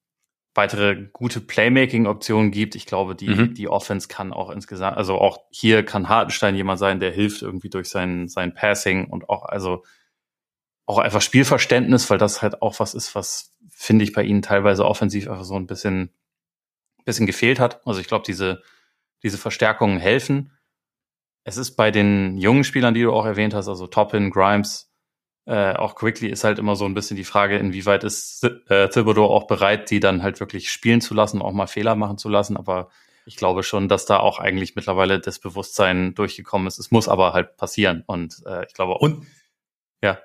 weitere 0.54 1.08
gute 1.14 1.40
Playmaking-Optionen 1.40 2.52
gibt. 2.52 2.76
Ich 2.76 2.86
glaube, 2.86 3.16
die, 3.16 3.30
mhm. 3.30 3.54
die 3.54 3.70
Offense 3.70 4.08
kann 4.08 4.34
auch 4.34 4.50
insgesamt, 4.50 4.98
also 4.98 5.18
auch 5.18 5.46
hier 5.50 5.86
kann 5.86 6.10
Hartenstein 6.10 6.56
jemand 6.56 6.80
sein, 6.80 7.00
der 7.00 7.12
hilft 7.12 7.42
irgendwie 7.42 7.70
durch 7.70 7.90
sein, 7.90 8.28
sein 8.28 8.54
Passing 8.54 9.08
und 9.08 9.30
auch, 9.30 9.46
also 9.46 9.84
auch 10.86 10.98
einfach 10.98 11.22
Spielverständnis, 11.22 12.10
weil 12.10 12.18
das 12.18 12.42
halt 12.42 12.62
auch 12.62 12.80
was 12.80 12.94
ist, 12.94 13.16
was 13.16 13.54
finde 13.70 14.04
ich 14.04 14.12
bei 14.12 14.24
ihnen 14.24 14.42
teilweise 14.42 14.86
offensiv 14.86 15.30
einfach 15.30 15.46
so 15.46 15.56
ein 15.56 15.68
bisschen, 15.68 16.12
bisschen 17.06 17.28
gefehlt 17.28 17.60
hat. 17.60 17.86
Also 17.88 18.02
ich 18.02 18.08
glaube, 18.08 18.26
diese, 18.28 18.62
diese 19.24 19.38
Verstärkungen 19.38 20.00
helfen. 20.00 20.52
Es 21.44 21.58
ist 21.58 21.76
bei 21.76 21.92
den 21.92 22.38
jungen 22.38 22.66
Spielern, 22.66 22.94
die 22.94 23.04
du 23.04 23.14
auch 23.14 23.26
erwähnt 23.26 23.54
hast, 23.54 23.70
also 23.70 23.88
Toppin, 23.88 24.32
Grimes, 24.32 24.91
äh, 25.52 25.74
auch 25.74 25.96
Quickly 25.96 26.30
ist 26.30 26.46
halt 26.46 26.60
immer 26.60 26.78
so 26.78 26.86
ein 26.86 26.94
bisschen 26.94 27.18
die 27.18 27.26
Frage, 27.26 27.58
inwieweit 27.58 28.06
ist 28.06 28.46
äh, 28.70 28.88
Thibodeau 28.88 29.26
auch 29.26 29.48
bereit, 29.48 29.90
die 29.90 30.00
dann 30.00 30.24
halt 30.24 30.40
wirklich 30.40 30.72
spielen 30.72 31.02
zu 31.02 31.14
lassen, 31.14 31.42
auch 31.42 31.52
mal 31.52 31.68
Fehler 31.68 31.96
machen 31.96 32.18
zu 32.18 32.30
lassen. 32.30 32.56
Aber 32.56 32.90
ich 33.26 33.36
glaube 33.36 33.62
schon, 33.64 33.90
dass 33.90 34.06
da 34.06 34.18
auch 34.18 34.40
eigentlich 34.40 34.78
mittlerweile 34.78 35.20
das 35.20 35.40
Bewusstsein 35.40 36.16
durchgekommen 36.16 36.68
ist. 36.68 36.80
Es 36.80 36.90
muss 36.90 37.10
aber 37.10 37.34
halt 37.34 37.58
passieren. 37.58 38.02
Und 38.08 38.42
äh, 38.46 38.66
ich 38.66 38.74
glaube 38.74 38.94
auch. 38.94 39.02
Und 39.02 39.28
ja. 40.02 40.20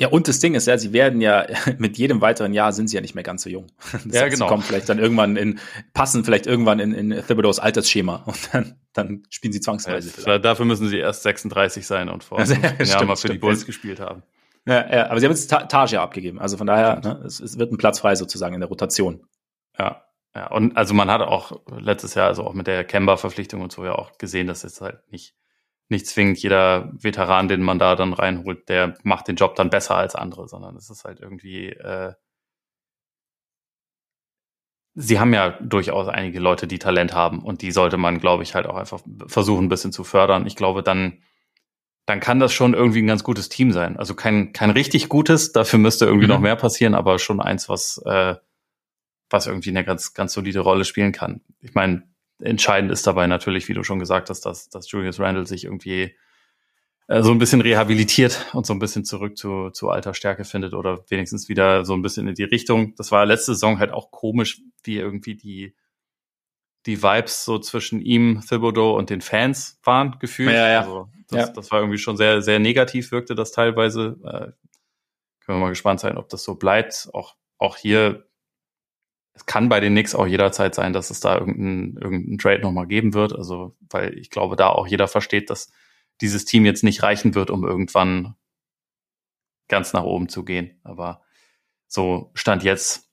Ja, 0.00 0.08
und 0.08 0.26
das 0.26 0.40
Ding 0.40 0.56
ist 0.56 0.66
ja, 0.66 0.76
sie 0.78 0.92
werden 0.92 1.20
ja 1.20 1.46
mit 1.78 1.96
jedem 1.96 2.20
weiteren 2.20 2.52
Jahr 2.52 2.72
sind 2.72 2.88
sie 2.88 2.96
ja 2.96 3.02
nicht 3.02 3.14
mehr 3.14 3.22
ganz 3.22 3.42
so 3.44 3.50
jung. 3.50 3.68
Das 3.92 4.04
ja, 4.06 4.22
heißt, 4.22 4.32
genau. 4.32 4.46
Sie 4.46 4.50
kommen 4.50 4.64
vielleicht 4.64 4.88
dann 4.88 4.98
irgendwann 4.98 5.36
in, 5.36 5.60
passen 5.94 6.24
vielleicht 6.24 6.48
irgendwann 6.48 6.80
in, 6.80 6.92
in 6.92 7.22
Thibodeaus 7.24 7.60
Altersschema 7.60 8.16
und 8.26 8.52
dann, 8.52 8.80
dann 8.92 9.22
spielen 9.30 9.52
sie 9.52 9.60
zwangsweise. 9.60 10.10
Ja, 10.28 10.40
dafür 10.40 10.64
müssen 10.64 10.88
sie 10.88 10.98
erst 10.98 11.22
36 11.22 11.86
sein 11.86 12.08
und 12.08 12.24
vor 12.24 12.40
also, 12.40 12.54
ja, 12.54 12.82
Jahren 12.82 13.06
mal 13.06 13.14
für 13.14 13.28
die 13.28 13.38
Bulls 13.38 13.64
gespielt 13.64 14.00
haben. 14.00 14.24
Ja, 14.66 14.92
ja, 14.92 15.10
aber 15.10 15.20
sie 15.20 15.26
haben 15.26 15.32
jetzt 15.32 15.48
Tage 15.48 16.00
abgegeben. 16.00 16.40
Also 16.40 16.56
von 16.56 16.66
daher, 16.66 17.00
ne, 17.00 17.22
es, 17.24 17.40
es 17.40 17.58
wird 17.58 17.72
ein 17.72 17.78
Platz 17.78 18.00
frei 18.00 18.16
sozusagen 18.16 18.54
in 18.54 18.60
der 18.60 18.68
Rotation. 18.68 19.24
Ja, 19.78 20.04
ja, 20.34 20.48
und 20.48 20.76
also 20.76 20.92
man 20.92 21.10
hat 21.10 21.22
auch 21.22 21.60
letztes 21.78 22.14
Jahr, 22.14 22.26
also 22.26 22.44
auch 22.44 22.52
mit 22.52 22.66
der 22.66 22.84
Kemba-Verpflichtung 22.84 23.62
und 23.62 23.72
so 23.72 23.84
ja 23.84 23.94
auch 23.94 24.18
gesehen, 24.18 24.46
dass 24.48 24.62
jetzt 24.62 24.80
halt 24.80 25.00
nicht 25.10 25.34
nicht 25.88 26.06
zwingend 26.06 26.38
jeder 26.38 26.90
Veteran, 27.00 27.48
den 27.48 27.62
man 27.62 27.78
da 27.78 27.94
dann 27.94 28.12
reinholt, 28.12 28.68
der 28.68 28.94
macht 29.04 29.28
den 29.28 29.36
Job 29.36 29.54
dann 29.54 29.70
besser 29.70 29.96
als 29.96 30.14
andere, 30.16 30.48
sondern 30.48 30.76
es 30.76 30.90
ist 30.90 31.04
halt 31.04 31.20
irgendwie, 31.20 31.68
äh, 31.70 32.12
sie 34.94 35.20
haben 35.20 35.34
ja 35.34 35.50
durchaus 35.60 36.08
einige 36.08 36.40
Leute, 36.40 36.66
die 36.66 36.78
Talent 36.78 37.14
haben 37.14 37.40
und 37.44 37.62
die 37.62 37.70
sollte 37.70 37.98
man, 37.98 38.18
glaube 38.18 38.42
ich, 38.42 38.54
halt 38.54 38.66
auch 38.66 38.76
einfach 38.76 39.00
versuchen, 39.26 39.66
ein 39.66 39.68
bisschen 39.68 39.92
zu 39.92 40.04
fördern. 40.04 40.46
Ich 40.46 40.56
glaube, 40.56 40.82
dann, 40.82 41.22
dann 42.06 42.20
kann 42.20 42.38
das 42.38 42.52
schon 42.52 42.74
irgendwie 42.74 43.02
ein 43.02 43.06
ganz 43.06 43.24
gutes 43.24 43.48
Team 43.48 43.72
sein. 43.72 43.96
Also 43.96 44.14
kein, 44.14 44.52
kein 44.52 44.70
richtig 44.70 45.08
gutes, 45.08 45.52
dafür 45.52 45.80
müsste 45.80 46.06
irgendwie 46.06 46.26
mhm. 46.26 46.32
noch 46.32 46.40
mehr 46.40 46.56
passieren, 46.56 46.94
aber 46.94 47.18
schon 47.18 47.40
eins, 47.40 47.68
was, 47.68 48.00
äh, 48.06 48.36
was 49.28 49.48
irgendwie 49.48 49.70
eine 49.70 49.84
ganz, 49.84 50.14
ganz 50.14 50.32
solide 50.32 50.60
Rolle 50.60 50.84
spielen 50.84 51.10
kann. 51.10 51.40
Ich 51.60 51.74
meine, 51.74 52.04
entscheidend 52.40 52.92
ist 52.92 53.06
dabei 53.06 53.26
natürlich, 53.26 53.68
wie 53.68 53.74
du 53.74 53.82
schon 53.82 53.98
gesagt 53.98 54.30
hast, 54.30 54.42
dass, 54.42 54.68
dass 54.68 54.90
Julius 54.90 55.18
Randle 55.18 55.46
sich 55.46 55.64
irgendwie 55.64 56.14
äh, 57.08 57.22
so 57.22 57.32
ein 57.32 57.38
bisschen 57.38 57.60
rehabilitiert 57.60 58.46
und 58.52 58.66
so 58.66 58.72
ein 58.72 58.78
bisschen 58.78 59.04
zurück 59.04 59.36
zu, 59.36 59.70
zu 59.70 59.90
alter 59.90 60.14
Stärke 60.14 60.44
findet 60.44 60.74
oder 60.74 61.04
wenigstens 61.08 61.48
wieder 61.48 61.84
so 61.84 61.94
ein 61.94 62.02
bisschen 62.02 62.28
in 62.28 62.36
die 62.36 62.44
Richtung. 62.44 62.94
Das 62.96 63.10
war 63.10 63.26
letzte 63.26 63.54
Saison 63.54 63.80
halt 63.80 63.92
auch 63.92 64.12
komisch, 64.12 64.62
wie 64.84 64.98
irgendwie 64.98 65.34
die, 65.34 65.74
die 66.86 67.02
Vibes 67.02 67.44
so 67.44 67.58
zwischen 67.58 68.00
ihm, 68.00 68.42
Thibodeau 68.48 68.96
und 68.96 69.10
den 69.10 69.20
Fans 69.20 69.78
waren 69.82 70.18
gefühlt. 70.18 70.52
Ja, 70.52 70.68
ja. 70.68 70.80
Also 70.80 71.08
das, 71.28 71.48
ja. 71.48 71.52
das 71.52 71.70
war 71.70 71.80
irgendwie 71.80 71.98
schon 71.98 72.16
sehr, 72.16 72.42
sehr 72.42 72.58
negativ, 72.58 73.10
wirkte 73.10 73.34
das 73.34 73.52
teilweise. 73.52 74.16
Äh, 74.24 74.52
können 75.44 75.58
wir 75.58 75.64
mal 75.66 75.68
gespannt 75.70 76.00
sein, 76.00 76.16
ob 76.16 76.28
das 76.28 76.42
so 76.42 76.54
bleibt. 76.54 77.08
Auch, 77.12 77.36
auch 77.58 77.76
hier 77.76 78.26
es 79.36 79.44
kann 79.44 79.68
bei 79.68 79.80
den 79.80 79.92
Knicks 79.92 80.14
auch 80.14 80.26
jederzeit 80.26 80.74
sein, 80.74 80.94
dass 80.94 81.10
es 81.10 81.20
da 81.20 81.38
irgendeinen 81.38 81.98
irgendein 81.98 82.38
Trade 82.38 82.62
nochmal 82.62 82.86
geben 82.86 83.12
wird. 83.12 83.34
Also, 83.34 83.76
weil 83.90 84.16
ich 84.18 84.30
glaube, 84.30 84.56
da 84.56 84.70
auch 84.70 84.86
jeder 84.86 85.08
versteht, 85.08 85.50
dass 85.50 85.70
dieses 86.22 86.46
Team 86.46 86.64
jetzt 86.64 86.82
nicht 86.82 87.02
reichen 87.02 87.34
wird, 87.34 87.50
um 87.50 87.62
irgendwann 87.62 88.34
ganz 89.68 89.92
nach 89.92 90.04
oben 90.04 90.30
zu 90.30 90.42
gehen. 90.42 90.80
Aber 90.84 91.22
so 91.86 92.30
stand 92.34 92.64
jetzt. 92.64 93.05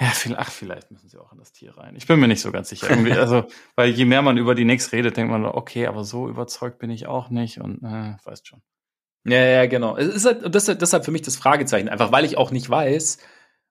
Ja, 0.00 0.06
vielleicht, 0.10 0.40
ach, 0.40 0.50
vielleicht 0.50 0.90
müssen 0.92 1.08
sie 1.08 1.18
auch 1.18 1.32
in 1.32 1.38
das 1.38 1.52
Tier 1.52 1.76
rein. 1.76 1.96
Ich 1.96 2.06
bin 2.06 2.20
mir 2.20 2.28
nicht 2.28 2.40
so 2.40 2.52
ganz 2.52 2.68
sicher. 2.68 2.88
Irgendwie, 2.88 3.12
also, 3.12 3.44
weil 3.74 3.90
je 3.90 4.04
mehr 4.04 4.22
man 4.22 4.38
über 4.38 4.54
die 4.54 4.62
Knicks 4.62 4.92
redet, 4.92 5.16
denkt 5.16 5.32
man, 5.32 5.44
okay, 5.44 5.86
aber 5.86 6.04
so 6.04 6.28
überzeugt 6.28 6.78
bin 6.78 6.90
ich 6.90 7.06
auch 7.08 7.30
nicht 7.30 7.60
und 7.60 7.82
äh, 7.82 8.16
weißt 8.24 8.46
schon. 8.46 8.62
Ja, 9.24 9.44
ja, 9.44 9.66
genau. 9.66 9.96
Es 9.96 10.06
ist 10.06 10.24
halt, 10.24 10.54
das 10.54 10.68
ist 10.68 10.80
deshalb 10.80 11.04
für 11.04 11.10
mich 11.10 11.22
das 11.22 11.36
Fragezeichen, 11.36 11.88
einfach 11.88 12.12
weil 12.12 12.24
ich 12.24 12.38
auch 12.38 12.52
nicht 12.52 12.70
weiß, 12.70 13.18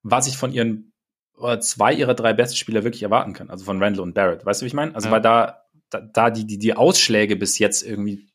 was 0.03 0.27
ich 0.27 0.37
von 0.37 0.51
ihren 0.51 0.93
oder 1.37 1.59
zwei 1.59 1.93
ihrer 1.93 2.13
drei 2.13 2.33
besten 2.33 2.57
Spieler 2.57 2.83
wirklich 2.83 3.03
erwarten 3.03 3.33
kann. 3.33 3.49
Also 3.49 3.63
von 3.63 3.81
Randall 3.81 4.03
und 4.03 4.13
Barrett. 4.13 4.45
Weißt 4.45 4.61
du, 4.61 4.65
wie 4.65 4.67
ich 4.67 4.73
meine? 4.73 4.95
Also, 4.95 5.07
ja. 5.07 5.13
weil 5.13 5.21
da, 5.21 5.63
da, 5.89 6.01
da 6.01 6.29
die, 6.29 6.45
die, 6.45 6.57
die 6.57 6.75
Ausschläge 6.75 7.35
bis 7.35 7.57
jetzt 7.59 7.83
irgendwie 7.83 8.27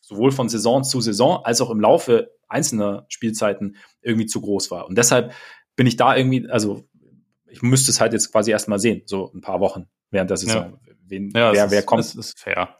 sowohl 0.00 0.32
von 0.32 0.48
Saison 0.48 0.84
zu 0.84 1.00
Saison 1.00 1.44
als 1.44 1.60
auch 1.60 1.70
im 1.70 1.80
Laufe 1.80 2.30
einzelner 2.48 3.04
Spielzeiten 3.08 3.76
irgendwie 4.00 4.26
zu 4.26 4.40
groß 4.40 4.70
war. 4.70 4.86
Und 4.86 4.96
deshalb 4.96 5.32
bin 5.76 5.86
ich 5.86 5.96
da 5.96 6.16
irgendwie, 6.16 6.48
also 6.48 6.88
ich 7.54 7.62
müsste 7.62 7.92
es 7.92 8.00
halt 8.00 8.12
jetzt 8.12 8.32
quasi 8.32 8.50
erstmal 8.50 8.80
sehen, 8.80 9.02
so 9.06 9.30
ein 9.32 9.40
paar 9.40 9.60
Wochen 9.60 9.86
während 10.10 10.28
der 10.28 10.36
Saison. 10.36 10.78
Ja. 10.86 10.94
Wen, 11.06 11.30
ja, 11.30 11.52
wer, 11.52 11.70
wer 11.70 11.82
kommt. 11.82 12.00
Das 12.00 12.14
ist 12.14 12.38
fair. 12.38 12.76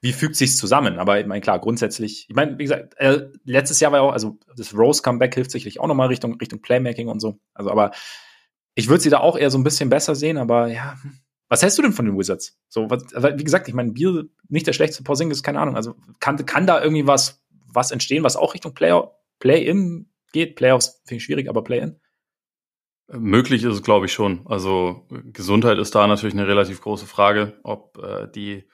Wie 0.00 0.12
fügt 0.12 0.36
sich's 0.36 0.56
zusammen? 0.56 0.98
Aber 0.98 1.20
ich 1.20 1.26
meine, 1.26 1.40
klar, 1.40 1.60
grundsätzlich, 1.60 2.26
ich 2.28 2.34
meine, 2.34 2.58
wie 2.58 2.64
gesagt, 2.64 2.94
äh, 2.98 3.28
letztes 3.44 3.80
Jahr 3.80 3.92
war 3.92 4.00
ja 4.00 4.04
auch, 4.04 4.12
also 4.12 4.38
das 4.56 4.74
Rose-Comeback 4.74 5.34
hilft 5.34 5.50
sicherlich 5.50 5.80
auch 5.80 5.86
nochmal 5.86 6.08
Richtung, 6.08 6.34
Richtung 6.34 6.60
Playmaking 6.60 7.08
und 7.08 7.20
so. 7.20 7.40
Also, 7.54 7.70
aber 7.70 7.92
ich 8.74 8.88
würde 8.88 9.02
sie 9.02 9.10
da 9.10 9.18
auch 9.18 9.36
eher 9.36 9.50
so 9.50 9.58
ein 9.58 9.64
bisschen 9.64 9.90
besser 9.90 10.14
sehen, 10.14 10.38
aber 10.38 10.68
ja. 10.68 10.96
Hm. 11.02 11.18
Was 11.48 11.62
hältst 11.62 11.76
du 11.76 11.82
denn 11.82 11.92
von 11.92 12.06
den 12.06 12.16
Wizards? 12.16 12.58
So, 12.68 12.88
was, 12.88 13.04
wie 13.12 13.44
gesagt, 13.44 13.68
ich 13.68 13.74
meine, 13.74 13.92
Biel 13.92 14.30
nicht 14.48 14.66
der 14.66 14.72
schlechteste 14.72 15.02
Porzingis, 15.02 15.42
keine 15.42 15.60
Ahnung. 15.60 15.76
Also 15.76 15.96
kann, 16.18 16.44
kann 16.46 16.66
da 16.66 16.82
irgendwie 16.82 17.06
was, 17.06 17.44
was 17.66 17.90
entstehen, 17.90 18.24
was 18.24 18.36
auch 18.36 18.54
Richtung 18.54 18.72
Play, 18.72 18.98
Play-In 19.38 20.10
geht? 20.32 20.56
Playoffs 20.56 21.02
finde 21.04 21.18
ich 21.18 21.24
schwierig, 21.24 21.48
aber 21.50 21.62
Play-In? 21.62 22.00
Möglich 23.08 23.64
ist 23.64 23.74
es, 23.74 23.82
glaube 23.82 24.06
ich, 24.06 24.12
schon. 24.12 24.46
Also 24.46 25.06
Gesundheit 25.10 25.78
ist 25.78 25.94
da 25.94 26.06
natürlich 26.06 26.34
eine 26.34 26.46
relativ 26.46 26.80
große 26.80 27.06
Frage, 27.06 27.58
ob 27.62 27.98
äh, 27.98 28.28
die 28.30 28.68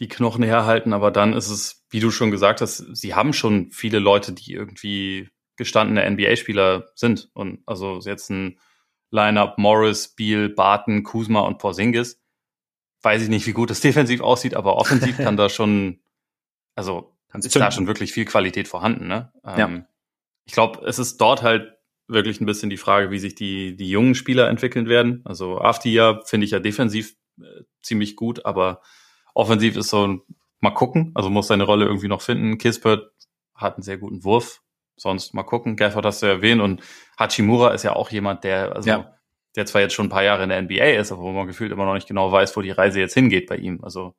die 0.00 0.08
Knochen 0.08 0.42
herhalten. 0.42 0.92
Aber 0.92 1.10
dann 1.10 1.34
ist 1.34 1.50
es, 1.50 1.84
wie 1.90 2.00
du 2.00 2.10
schon 2.10 2.30
gesagt 2.30 2.60
hast, 2.60 2.78
sie 2.96 3.14
haben 3.14 3.32
schon 3.32 3.70
viele 3.70 3.98
Leute, 3.98 4.32
die 4.32 4.52
irgendwie 4.52 5.28
gestandene 5.56 6.10
NBA-Spieler 6.10 6.88
sind. 6.94 7.30
Und 7.34 7.62
also 7.66 8.00
jetzt 8.00 8.30
ein 8.30 8.58
Lineup 9.10 9.58
Morris, 9.58 10.14
Beal, 10.14 10.48
Barton, 10.48 11.02
Kuzma 11.02 11.40
und 11.40 11.58
Porzingis. 11.58 12.20
Weiß 13.02 13.22
ich 13.22 13.28
nicht, 13.28 13.46
wie 13.46 13.52
gut 13.52 13.70
das 13.70 13.80
defensiv 13.82 14.20
aussieht, 14.20 14.54
aber 14.54 14.76
offensiv 14.76 15.18
kann 15.18 15.36
da 15.36 15.48
schon, 15.48 16.00
also 16.74 17.16
ist 17.34 17.54
da 17.54 17.70
schon 17.70 17.86
wirklich 17.86 18.12
viel 18.12 18.24
Qualität 18.24 18.68
vorhanden. 18.68 19.06
Ne? 19.06 19.32
Ähm, 19.44 19.58
ja. 19.58 19.86
Ich 20.46 20.54
glaube, 20.54 20.84
es 20.86 20.98
ist 20.98 21.18
dort 21.18 21.42
halt 21.42 21.76
wirklich 22.10 22.40
ein 22.40 22.46
bisschen 22.46 22.70
die 22.70 22.76
Frage, 22.76 23.10
wie 23.10 23.18
sich 23.18 23.34
die, 23.34 23.76
die 23.76 23.88
jungen 23.88 24.14
Spieler 24.14 24.48
entwickeln 24.48 24.88
werden. 24.88 25.22
Also 25.24 25.60
Aftia 25.60 26.20
finde 26.24 26.44
ich 26.44 26.50
ja 26.50 26.58
defensiv 26.58 27.14
äh, 27.40 27.62
ziemlich 27.82 28.16
gut, 28.16 28.44
aber 28.44 28.82
offensiv 29.34 29.76
ist 29.76 29.88
so, 29.88 30.20
mal 30.60 30.70
gucken, 30.70 31.12
also 31.14 31.30
muss 31.30 31.48
seine 31.48 31.64
Rolle 31.64 31.86
irgendwie 31.86 32.08
noch 32.08 32.22
finden. 32.22 32.58
Kispert 32.58 33.10
hat 33.54 33.74
einen 33.74 33.82
sehr 33.82 33.98
guten 33.98 34.24
Wurf, 34.24 34.62
sonst 34.96 35.34
mal 35.34 35.42
gucken. 35.42 35.76
Gafford 35.76 36.04
hast 36.04 36.22
du 36.22 36.26
erwähnt 36.26 36.60
und 36.60 36.82
Hachimura 37.18 37.70
ist 37.70 37.82
ja 37.82 37.94
auch 37.94 38.10
jemand, 38.10 38.44
der, 38.44 38.76
also, 38.76 38.88
ja. 38.88 39.14
der 39.56 39.66
zwar 39.66 39.80
jetzt 39.80 39.94
schon 39.94 40.06
ein 40.06 40.10
paar 40.10 40.22
Jahre 40.22 40.42
in 40.42 40.50
der 40.50 40.62
NBA 40.62 40.98
ist, 40.98 41.12
aber 41.12 41.22
wo 41.22 41.32
man 41.32 41.46
gefühlt 41.46 41.72
immer 41.72 41.86
noch 41.86 41.94
nicht 41.94 42.08
genau 42.08 42.30
weiß, 42.30 42.56
wo 42.56 42.62
die 42.62 42.70
Reise 42.70 43.00
jetzt 43.00 43.14
hingeht 43.14 43.48
bei 43.48 43.56
ihm. 43.56 43.80
Also 43.82 44.14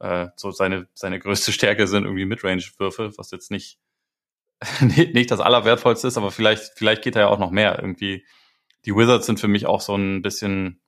äh, 0.00 0.28
so 0.36 0.50
seine, 0.50 0.88
seine 0.94 1.18
größte 1.18 1.52
Stärke 1.52 1.86
sind 1.86 2.04
irgendwie 2.04 2.26
Midrange-Würfe, 2.26 3.12
was 3.16 3.30
jetzt 3.30 3.50
nicht, 3.50 3.78
nicht 4.80 5.30
das 5.30 5.40
Allerwertvollste 5.40 6.08
ist, 6.08 6.16
aber 6.16 6.30
vielleicht, 6.30 6.72
vielleicht 6.76 7.02
geht 7.02 7.16
da 7.16 7.20
ja 7.20 7.28
auch 7.28 7.38
noch 7.38 7.50
mehr. 7.50 7.78
Irgendwie, 7.78 8.24
die 8.84 8.94
Wizards 8.94 9.26
sind 9.26 9.40
für 9.40 9.48
mich 9.48 9.66
auch 9.66 9.80
so 9.80 9.94
ein 9.94 10.22
bisschen, 10.22 10.80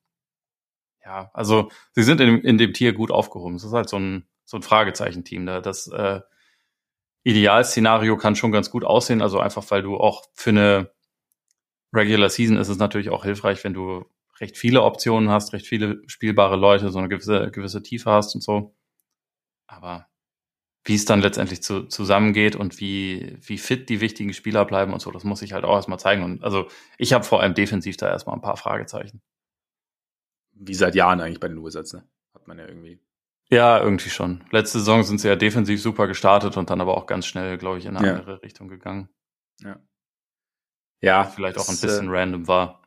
ja, 1.05 1.31
also 1.35 1.71
sie 1.93 2.03
sind 2.03 2.21
in, 2.21 2.41
in 2.41 2.59
dem 2.59 2.73
Tier 2.73 2.93
gut 2.93 3.11
aufgehoben. 3.11 3.57
Es 3.57 3.65
ist 3.65 3.73
halt 3.73 3.89
so 3.89 3.99
ein, 3.99 4.27
so 4.45 4.57
ein 4.57 4.63
Fragezeichen-Team. 4.63 5.47
Da, 5.47 5.61
das 5.61 5.89
äh, 5.89 6.21
Idealszenario 7.25 8.17
kann 8.17 8.37
schon 8.37 8.53
ganz 8.53 8.71
gut 8.71 8.85
aussehen. 8.85 9.21
Also 9.21 9.41
einfach, 9.41 9.65
weil 9.71 9.83
du 9.83 9.97
auch 9.99 10.25
für 10.35 10.51
eine 10.51 10.91
Regular 11.93 12.31
Season 12.31 12.57
ist 12.57 12.69
es 12.69 12.79
natürlich 12.79 13.11
auch 13.11 13.25
hilfreich, 13.25 13.63
wenn 13.65 13.75
du 13.75 14.05
recht 14.41 14.57
viele 14.57 14.83
Optionen 14.83 15.31
hast, 15.31 15.53
recht 15.53 15.67
viele 15.67 16.03
spielbare 16.07 16.57
Leute, 16.57 16.91
so 16.91 16.99
eine 16.99 17.09
gewisse, 17.09 17.51
gewisse 17.51 17.83
Tiefe 17.83 18.11
hast 18.11 18.35
und 18.35 18.43
so. 18.43 18.75
Aber 19.67 20.07
wie 20.89 20.95
es 20.95 21.05
dann 21.05 21.21
letztendlich 21.21 21.63
zu, 21.63 21.83
zusammengeht 21.85 22.57
und 22.57 22.81
wie, 22.81 23.37
wie 23.43 23.59
fit 23.59 23.91
die 23.91 24.01
wichtigen 24.01 24.33
Spieler 24.33 24.65
bleiben 24.65 24.95
und 24.95 25.01
so, 25.01 25.11
das 25.11 25.23
muss 25.23 25.43
ich 25.43 25.53
halt 25.53 25.65
auch 25.65 25.77
erstmal 25.77 25.99
zeigen. 25.99 26.25
Und 26.25 26.43
also 26.43 26.67
ich 26.97 27.13
habe 27.13 27.25
vor 27.25 27.43
allem 27.43 27.53
defensiv 27.53 27.99
da 27.99 28.09
erstmal 28.09 28.35
ein 28.35 28.41
paar 28.41 28.57
Fragezeichen. 28.57 29.21
Wie 30.53 30.73
seit 30.73 30.95
Jahren 30.95 31.21
eigentlich 31.21 31.41
bei 31.41 31.49
den 31.49 31.63
Wizards, 31.63 31.93
ne? 31.93 32.09
hat 32.35 32.49
man 32.49 32.59
ja 32.59 32.67
irgendwie. 32.67 33.01
Ja, 33.51 33.79
irgendwie 33.79 34.09
schon. 34.09 34.45
Letzte 34.51 34.79
Saison 34.79 35.03
sind 35.03 35.21
sie 35.21 35.29
ja 35.29 35.37
defensiv 35.37 35.81
super 35.83 36.07
gestartet 36.07 36.57
und 36.57 36.71
dann 36.71 36.81
aber 36.81 36.97
auch 36.97 37.07
ganz 37.07 37.27
schnell, 37.27 37.59
glaube 37.59 37.79
ich, 37.79 37.85
in 37.85 37.95
eine 37.95 38.07
ja. 38.07 38.15
andere 38.15 38.43
Richtung 38.43 38.69
gegangen. 38.69 39.11
Ja. 39.61 39.79
Ja. 41.03 41.25
Vielleicht 41.25 41.59
auch 41.59 41.69
ein 41.69 41.79
bisschen 41.79 42.09
äh, 42.09 42.11
random 42.11 42.49
war. 42.49 42.83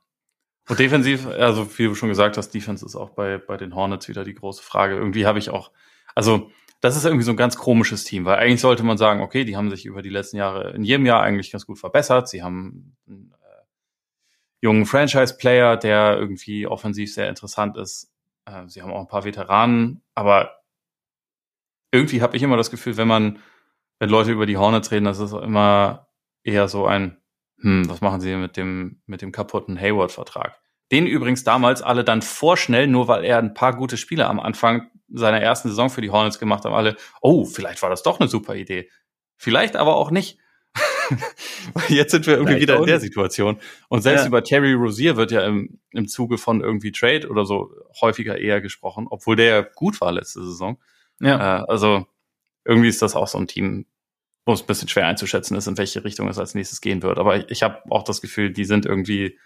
Und 0.67 0.79
defensiv, 0.79 1.27
also 1.27 1.77
wie 1.77 1.85
du 1.85 1.93
schon 1.93 2.09
gesagt 2.09 2.37
hast, 2.37 2.49
Defense 2.49 2.83
ist 2.83 2.95
auch 2.95 3.11
bei, 3.11 3.37
bei 3.37 3.57
den 3.57 3.75
Hornets 3.75 4.07
wieder 4.07 4.23
die 4.23 4.33
große 4.33 4.63
Frage. 4.63 4.95
Irgendwie 4.95 5.27
habe 5.27 5.37
ich 5.37 5.51
auch, 5.51 5.71
also 6.15 6.51
das 6.81 6.97
ist 6.97 7.05
irgendwie 7.05 7.23
so 7.23 7.31
ein 7.31 7.37
ganz 7.37 7.57
komisches 7.57 8.03
Team, 8.03 8.25
weil 8.25 8.37
eigentlich 8.37 8.59
sollte 8.59 8.83
man 8.83 8.97
sagen, 8.97 9.21
okay, 9.21 9.45
die 9.45 9.55
haben 9.55 9.69
sich 9.69 9.85
über 9.85 10.01
die 10.01 10.09
letzten 10.09 10.37
Jahre 10.37 10.71
in 10.71 10.83
jedem 10.83 11.05
Jahr 11.05 11.21
eigentlich 11.21 11.51
ganz 11.51 11.65
gut 11.67 11.77
verbessert. 11.77 12.27
Sie 12.27 12.41
haben 12.41 12.97
einen 13.07 13.31
äh, 13.39 13.63
jungen 14.61 14.87
Franchise-Player, 14.87 15.77
der 15.77 16.17
irgendwie 16.17 16.65
offensiv 16.65 17.13
sehr 17.13 17.29
interessant 17.29 17.77
ist. 17.77 18.11
Äh, 18.45 18.67
sie 18.67 18.81
haben 18.81 18.91
auch 18.91 18.99
ein 18.99 19.07
paar 19.07 19.25
Veteranen, 19.25 20.01
aber 20.15 20.61
irgendwie 21.91 22.21
habe 22.21 22.35
ich 22.35 22.43
immer 22.43 22.57
das 22.57 22.71
Gefühl, 22.71 22.97
wenn 22.97 23.07
man, 23.07 23.39
wenn 23.99 24.09
Leute 24.09 24.31
über 24.31 24.47
die 24.47 24.57
Hornets 24.57 24.91
reden, 24.91 25.05
das 25.05 25.19
ist 25.19 25.33
immer 25.33 26.07
eher 26.43 26.67
so 26.67 26.87
ein, 26.87 27.21
hm, 27.59 27.87
was 27.89 28.01
machen 28.01 28.21
sie 28.21 28.35
mit 28.35 28.57
dem, 28.57 29.01
mit 29.05 29.21
dem 29.21 29.31
kaputten 29.31 29.79
Hayward-Vertrag? 29.79 30.60
Den 30.91 31.07
übrigens 31.07 31.43
damals 31.43 31.81
alle 31.81 32.03
dann 32.03 32.21
vorschnell, 32.21 32.87
nur 32.87 33.07
weil 33.07 33.23
er 33.23 33.37
ein 33.37 33.53
paar 33.53 33.75
gute 33.75 33.97
Spiele 33.97 34.27
am 34.27 34.39
Anfang 34.39 34.89
seiner 35.09 35.41
ersten 35.41 35.69
Saison 35.69 35.89
für 35.89 36.01
die 36.01 36.09
Hornets 36.09 36.39
gemacht 36.39 36.65
haben, 36.65 36.73
alle, 36.73 36.95
oh, 37.21 37.45
vielleicht 37.45 37.81
war 37.81 37.89
das 37.89 38.03
doch 38.03 38.19
eine 38.19 38.29
super 38.29 38.55
Idee. 38.55 38.89
Vielleicht 39.37 39.75
aber 39.75 39.95
auch 39.95 40.11
nicht. 40.11 40.37
Jetzt 41.89 42.11
sind 42.11 42.25
wir 42.27 42.35
irgendwie 42.35 42.53
vielleicht 42.53 42.69
wieder 42.69 42.79
in 42.79 42.85
der 42.85 42.99
Situation. 42.99 43.59
Und 43.89 44.01
selbst 44.01 44.21
ja. 44.21 44.27
über 44.27 44.43
Terry 44.43 44.73
Rozier 44.73 45.17
wird 45.17 45.31
ja 45.31 45.45
im, 45.45 45.79
im 45.91 46.07
Zuge 46.07 46.37
von 46.37 46.61
irgendwie 46.61 46.91
Trade 46.91 47.27
oder 47.29 47.45
so 47.45 47.71
häufiger 47.99 48.37
eher 48.37 48.61
gesprochen, 48.61 49.07
obwohl 49.09 49.35
der 49.35 49.45
ja 49.45 49.61
gut 49.61 49.99
war 49.99 50.11
letzte 50.11 50.43
Saison. 50.43 50.77
Ja. 51.19 51.59
Äh, 51.59 51.65
also 51.67 52.05
irgendwie 52.63 52.89
ist 52.89 53.01
das 53.01 53.15
auch 53.15 53.27
so 53.27 53.37
ein 53.37 53.47
Team, 53.47 53.85
wo 54.45 54.53
es 54.53 54.61
ein 54.61 54.67
bisschen 54.67 54.87
schwer 54.87 55.07
einzuschätzen 55.07 55.57
ist, 55.57 55.67
in 55.67 55.77
welche 55.77 56.03
Richtung 56.03 56.27
es 56.29 56.39
als 56.39 56.55
nächstes 56.55 56.81
gehen 56.81 57.03
wird. 57.03 57.17
Aber 57.17 57.37
ich, 57.37 57.45
ich 57.49 57.63
habe 57.63 57.81
auch 57.89 58.03
das 58.03 58.21
Gefühl, 58.21 58.51
die 58.51 58.65
sind 58.65 58.85
irgendwie 58.85 59.37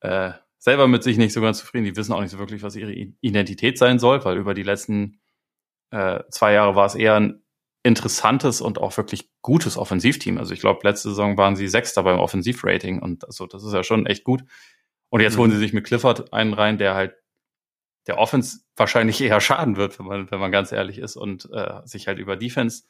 äh, 0.00 0.32
selber 0.62 0.86
mit 0.86 1.02
sich 1.02 1.18
nicht 1.18 1.32
so 1.32 1.40
ganz 1.40 1.58
zufrieden. 1.58 1.84
Die 1.84 1.96
wissen 1.96 2.12
auch 2.12 2.20
nicht 2.20 2.30
so 2.30 2.38
wirklich, 2.38 2.62
was 2.62 2.76
ihre 2.76 2.92
Identität 2.92 3.78
sein 3.78 3.98
soll, 3.98 4.24
weil 4.24 4.36
über 4.36 4.54
die 4.54 4.62
letzten 4.62 5.20
äh, 5.90 6.20
zwei 6.30 6.52
Jahre 6.52 6.76
war 6.76 6.86
es 6.86 6.94
eher 6.94 7.16
ein 7.16 7.42
interessantes 7.82 8.60
und 8.60 8.78
auch 8.78 8.96
wirklich 8.96 9.28
gutes 9.42 9.76
Offensivteam. 9.76 10.38
Also 10.38 10.54
ich 10.54 10.60
glaube, 10.60 10.86
letzte 10.86 11.08
Saison 11.08 11.36
waren 11.36 11.56
sie 11.56 11.66
Sechster 11.66 12.04
beim 12.04 12.20
Offensivrating 12.20 13.00
und 13.00 13.24
also 13.24 13.48
das 13.48 13.64
ist 13.64 13.72
ja 13.72 13.82
schon 13.82 14.06
echt 14.06 14.22
gut. 14.22 14.44
Und 15.08 15.20
jetzt 15.20 15.34
mhm. 15.34 15.40
holen 15.40 15.50
sie 15.50 15.58
sich 15.58 15.72
mit 15.72 15.84
Clifford 15.84 16.32
einen 16.32 16.54
rein, 16.54 16.78
der 16.78 16.94
halt 16.94 17.16
der 18.06 18.18
Offense 18.18 18.60
wahrscheinlich 18.76 19.20
eher 19.20 19.40
schaden 19.40 19.76
wird, 19.76 19.98
wenn 19.98 20.06
man, 20.06 20.30
wenn 20.30 20.38
man 20.38 20.52
ganz 20.52 20.70
ehrlich 20.70 20.98
ist 20.98 21.16
und 21.16 21.48
äh, 21.52 21.80
sich 21.84 22.06
halt 22.06 22.20
über 22.20 22.36
Defense 22.36 22.84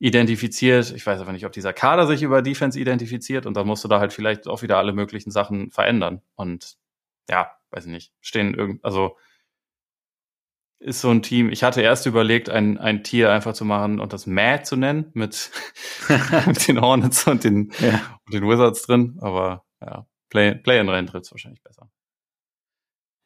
identifiziert. 0.00 0.90
Ich 0.90 1.06
weiß 1.06 1.20
aber 1.20 1.30
nicht, 1.30 1.46
ob 1.46 1.52
dieser 1.52 1.72
Kader 1.72 2.08
sich 2.08 2.22
über 2.22 2.42
Defense 2.42 2.78
identifiziert 2.78 3.46
und 3.46 3.56
dann 3.56 3.68
musst 3.68 3.84
du 3.84 3.88
da 3.88 4.00
halt 4.00 4.12
vielleicht 4.12 4.48
auch 4.48 4.62
wieder 4.62 4.78
alle 4.78 4.92
möglichen 4.92 5.30
Sachen 5.30 5.70
verändern. 5.70 6.22
Und 6.34 6.76
ja, 7.28 7.50
weiß 7.70 7.86
ich 7.86 7.92
nicht, 7.92 8.12
stehen 8.20 8.54
irgend, 8.54 8.84
also 8.84 9.16
ist 10.80 11.00
so 11.00 11.10
ein 11.10 11.22
Team. 11.22 11.50
Ich 11.50 11.64
hatte 11.64 11.82
erst 11.82 12.06
überlegt, 12.06 12.50
ein, 12.50 12.78
ein 12.78 13.02
Tier 13.02 13.32
einfach 13.32 13.52
zu 13.52 13.64
machen 13.64 13.98
und 13.98 14.12
das 14.12 14.26
Mad 14.26 14.62
zu 14.62 14.76
nennen 14.76 15.10
mit, 15.12 15.50
mit 16.46 16.68
den 16.68 16.80
Hornets 16.80 17.26
und 17.26 17.44
den, 17.44 17.72
ja. 17.80 18.18
und 18.26 18.34
den 18.34 18.48
Wizards 18.48 18.82
drin, 18.82 19.18
aber 19.20 19.64
ja, 19.80 20.06
Play, 20.30 20.54
Play 20.54 20.78
in 20.80 20.88
rein 20.88 21.06
trifft 21.06 21.30
wahrscheinlich 21.32 21.62
besser. 21.62 21.90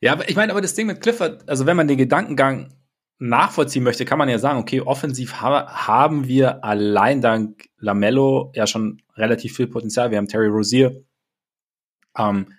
Ja, 0.00 0.12
aber 0.12 0.28
ich 0.28 0.36
meine, 0.36 0.53
aber 0.53 0.61
das 0.61 0.74
Ding 0.74 0.86
mit 0.86 1.00
Clifford, 1.00 1.48
also 1.48 1.66
wenn 1.66 1.76
man 1.76 1.88
den 1.88 1.98
Gedankengang 1.98 2.74
nachvollziehen 3.18 3.84
möchte, 3.84 4.05
kann 4.05 4.18
man 4.18 4.28
ja 4.28 4.38
sagen, 4.38 4.59
okay, 4.59 4.80
offensiv 4.80 5.40
ha 5.40 5.86
haben 5.86 6.26
wir 6.26 6.64
allein 6.64 7.20
dank 7.20 7.68
Lamello 7.78 8.50
ja 8.55 8.66
schon 8.66 9.00
relativ 9.14 9.55
viel 9.55 9.68
Potenzial. 9.68 10.11
Wir 10.11 10.18
haben 10.18 10.26
Terry 10.26 10.48
Rozier. 10.48 11.05
Ähm, 12.18 12.53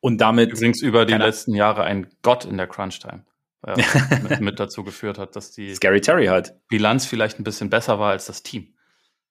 und 0.00 0.20
damit. 0.20 0.52
Übrigens 0.52 0.82
über 0.82 1.06
die 1.06 1.14
letzten 1.14 1.54
Jahre 1.54 1.84
ein 1.84 2.08
Gott 2.22 2.44
in 2.44 2.56
der 2.56 2.66
Crunch-Time. 2.66 3.24
Ja, 3.66 3.74
mit, 4.28 4.40
mit, 4.40 4.60
dazu 4.60 4.84
geführt 4.84 5.18
hat, 5.18 5.34
dass 5.34 5.50
die 5.50 5.74
Scary 5.74 6.00
Terry 6.00 6.26
halt. 6.26 6.54
Bilanz 6.68 7.06
vielleicht 7.06 7.40
ein 7.40 7.44
bisschen 7.44 7.70
besser 7.70 7.98
war 7.98 8.10
als 8.10 8.26
das 8.26 8.42
Team. 8.42 8.74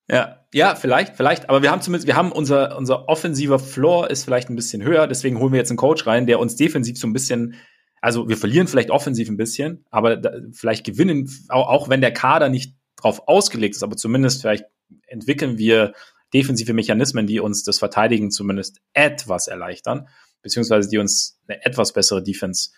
Ja, 0.10 0.46
ja, 0.54 0.76
vielleicht, 0.76 1.18
vielleicht, 1.18 1.50
aber 1.50 1.62
wir 1.62 1.72
haben 1.72 1.82
zumindest, 1.82 2.08
wir 2.08 2.16
haben 2.16 2.32
unser, 2.32 2.78
unser 2.78 3.10
offensiver 3.10 3.60
Floor 3.60 4.10
ist 4.10 4.24
vielleicht 4.24 4.50
ein 4.50 4.56
bisschen 4.56 4.82
höher, 4.82 5.06
deswegen 5.06 5.38
holen 5.38 5.52
wir 5.52 5.60
jetzt 5.60 5.70
einen 5.70 5.78
Coach 5.78 6.08
rein, 6.08 6.28
der 6.28 6.40
uns 6.40 6.56
defensiv 6.56 6.98
so 6.98 7.08
ein 7.08 7.14
bisschen, 7.14 7.56
also 8.00 8.30
wir 8.30 8.38
verlieren 8.38 8.68
vielleicht 8.68 8.90
offensiv 8.90 9.28
ein 9.28 9.36
bisschen, 9.36 9.86
aber 9.90 10.16
da, 10.16 10.32
vielleicht 10.54 10.86
gewinnen, 10.86 11.30
auch, 11.50 11.68
auch 11.68 11.90
wenn 11.90 12.00
der 12.00 12.14
Kader 12.14 12.48
nicht 12.48 12.74
drauf 12.96 13.28
ausgelegt 13.28 13.76
ist, 13.76 13.84
aber 13.84 13.98
zumindest 13.98 14.42
vielleicht 14.42 14.64
entwickeln 15.08 15.58
wir 15.58 15.92
defensive 16.34 16.74
Mechanismen, 16.74 17.28
die 17.28 17.42
uns 17.42 17.64
das 17.64 17.80
Verteidigen 17.80 18.32
zumindest 18.32 18.80
etwas 18.94 19.48
erleichtern, 19.48 20.08
beziehungsweise 20.48 20.90
die 20.90 20.98
uns 20.98 21.40
eine 21.48 21.64
etwas 21.66 21.92
bessere 21.92 22.24
Defense 22.24 22.70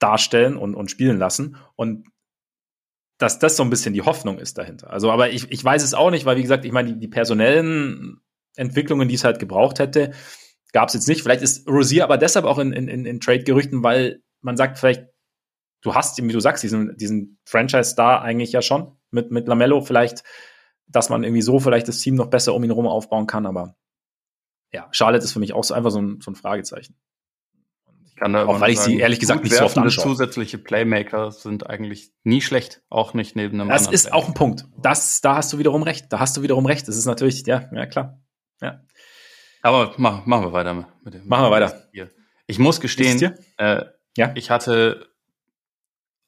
darstellen 0.00 0.56
und, 0.56 0.74
und 0.74 0.90
spielen 0.90 1.18
lassen. 1.18 1.56
Und 1.76 2.08
dass 3.18 3.38
das 3.38 3.56
so 3.56 3.62
ein 3.62 3.70
bisschen 3.70 3.94
die 3.94 4.02
Hoffnung 4.02 4.38
ist 4.38 4.58
dahinter. 4.58 4.90
Also, 4.90 5.10
aber 5.10 5.30
ich, 5.30 5.50
ich 5.50 5.64
weiß 5.64 5.82
es 5.82 5.94
auch 5.94 6.10
nicht, 6.10 6.26
weil 6.26 6.36
wie 6.36 6.42
gesagt, 6.42 6.64
ich 6.64 6.72
meine, 6.72 6.92
die, 6.92 7.00
die 7.00 7.08
personellen 7.08 8.20
Entwicklungen, 8.56 9.08
die 9.08 9.14
es 9.14 9.24
halt 9.24 9.38
gebraucht 9.38 9.78
hätte, 9.78 10.12
gab 10.72 10.88
es 10.88 10.94
jetzt 10.94 11.08
nicht. 11.08 11.22
Vielleicht 11.22 11.42
ist 11.42 11.66
Rosier 11.68 12.04
aber 12.04 12.18
deshalb 12.18 12.44
auch 12.44 12.58
in, 12.58 12.72
in, 12.72 13.06
in 13.06 13.20
Trade-Gerüchten, 13.20 13.82
weil 13.82 14.22
man 14.42 14.56
sagt, 14.56 14.78
vielleicht, 14.78 15.06
du 15.80 15.94
hast, 15.94 16.22
wie 16.22 16.32
du 16.32 16.40
sagst, 16.40 16.62
diesen, 16.62 16.96
diesen 16.96 17.38
Franchise-Star 17.44 18.20
eigentlich 18.20 18.52
ja 18.52 18.60
schon 18.60 18.98
mit, 19.10 19.30
mit 19.30 19.48
Lamello, 19.48 19.80
vielleicht, 19.80 20.24
dass 20.88 21.08
man 21.08 21.24
irgendwie 21.24 21.42
so 21.42 21.58
vielleicht 21.58 21.88
das 21.88 22.00
Team 22.00 22.16
noch 22.16 22.26
besser 22.26 22.54
um 22.54 22.62
ihn 22.64 22.70
herum 22.70 22.86
aufbauen 22.86 23.26
kann, 23.26 23.46
aber 23.46 23.76
ja, 24.72 24.88
Charlotte 24.90 25.24
ist 25.24 25.32
für 25.32 25.40
mich 25.40 25.52
auch 25.52 25.64
so 25.64 25.74
einfach 25.74 25.90
so 25.90 26.00
ein, 26.00 26.20
so 26.20 26.30
ein 26.30 26.34
Fragezeichen. 26.34 26.96
Kann 28.16 28.32
da 28.32 28.46
auch 28.46 28.60
weil 28.60 28.70
ich 28.70 28.78
sagen, 28.78 28.92
sie 28.92 28.98
ehrlich 28.98 29.20
gesagt 29.20 29.44
nicht 29.44 29.54
so 29.54 29.64
oft 29.64 29.76
anschaue. 29.76 30.04
Zusätzliche 30.04 30.56
Playmaker 30.56 31.30
sind 31.32 31.68
eigentlich 31.68 32.12
nie 32.24 32.40
schlecht, 32.40 32.82
auch 32.88 33.12
nicht 33.12 33.36
neben 33.36 33.60
einem 33.60 33.68
Das 33.68 33.88
ist 33.88 34.04
Playmaker. 34.04 34.16
auch 34.16 34.28
ein 34.28 34.34
Punkt. 34.34 34.64
Das, 34.78 35.20
da 35.20 35.36
hast 35.36 35.52
du 35.52 35.58
wiederum 35.58 35.82
recht. 35.82 36.06
Da 36.10 36.18
hast 36.18 36.36
du 36.36 36.42
wiederum 36.42 36.64
recht. 36.64 36.88
Das 36.88 36.96
ist 36.96 37.04
natürlich, 37.04 37.46
ja, 37.46 37.68
ja 37.72 37.84
klar. 37.84 38.18
Ja. 38.62 38.80
Aber 39.60 39.92
mach, 39.98 40.24
machen 40.24 40.46
wir 40.46 40.52
weiter 40.52 40.88
mit 41.02 41.12
dem. 41.12 41.28
Machen 41.28 41.44
wir 41.44 41.50
weiter. 41.50 41.88
Hier. 41.92 42.10
Ich 42.46 42.58
muss 42.58 42.80
gestehen, 42.80 43.34
äh, 43.58 43.82
ja? 44.16 44.32
ich 44.34 44.50
hatte 44.50 45.08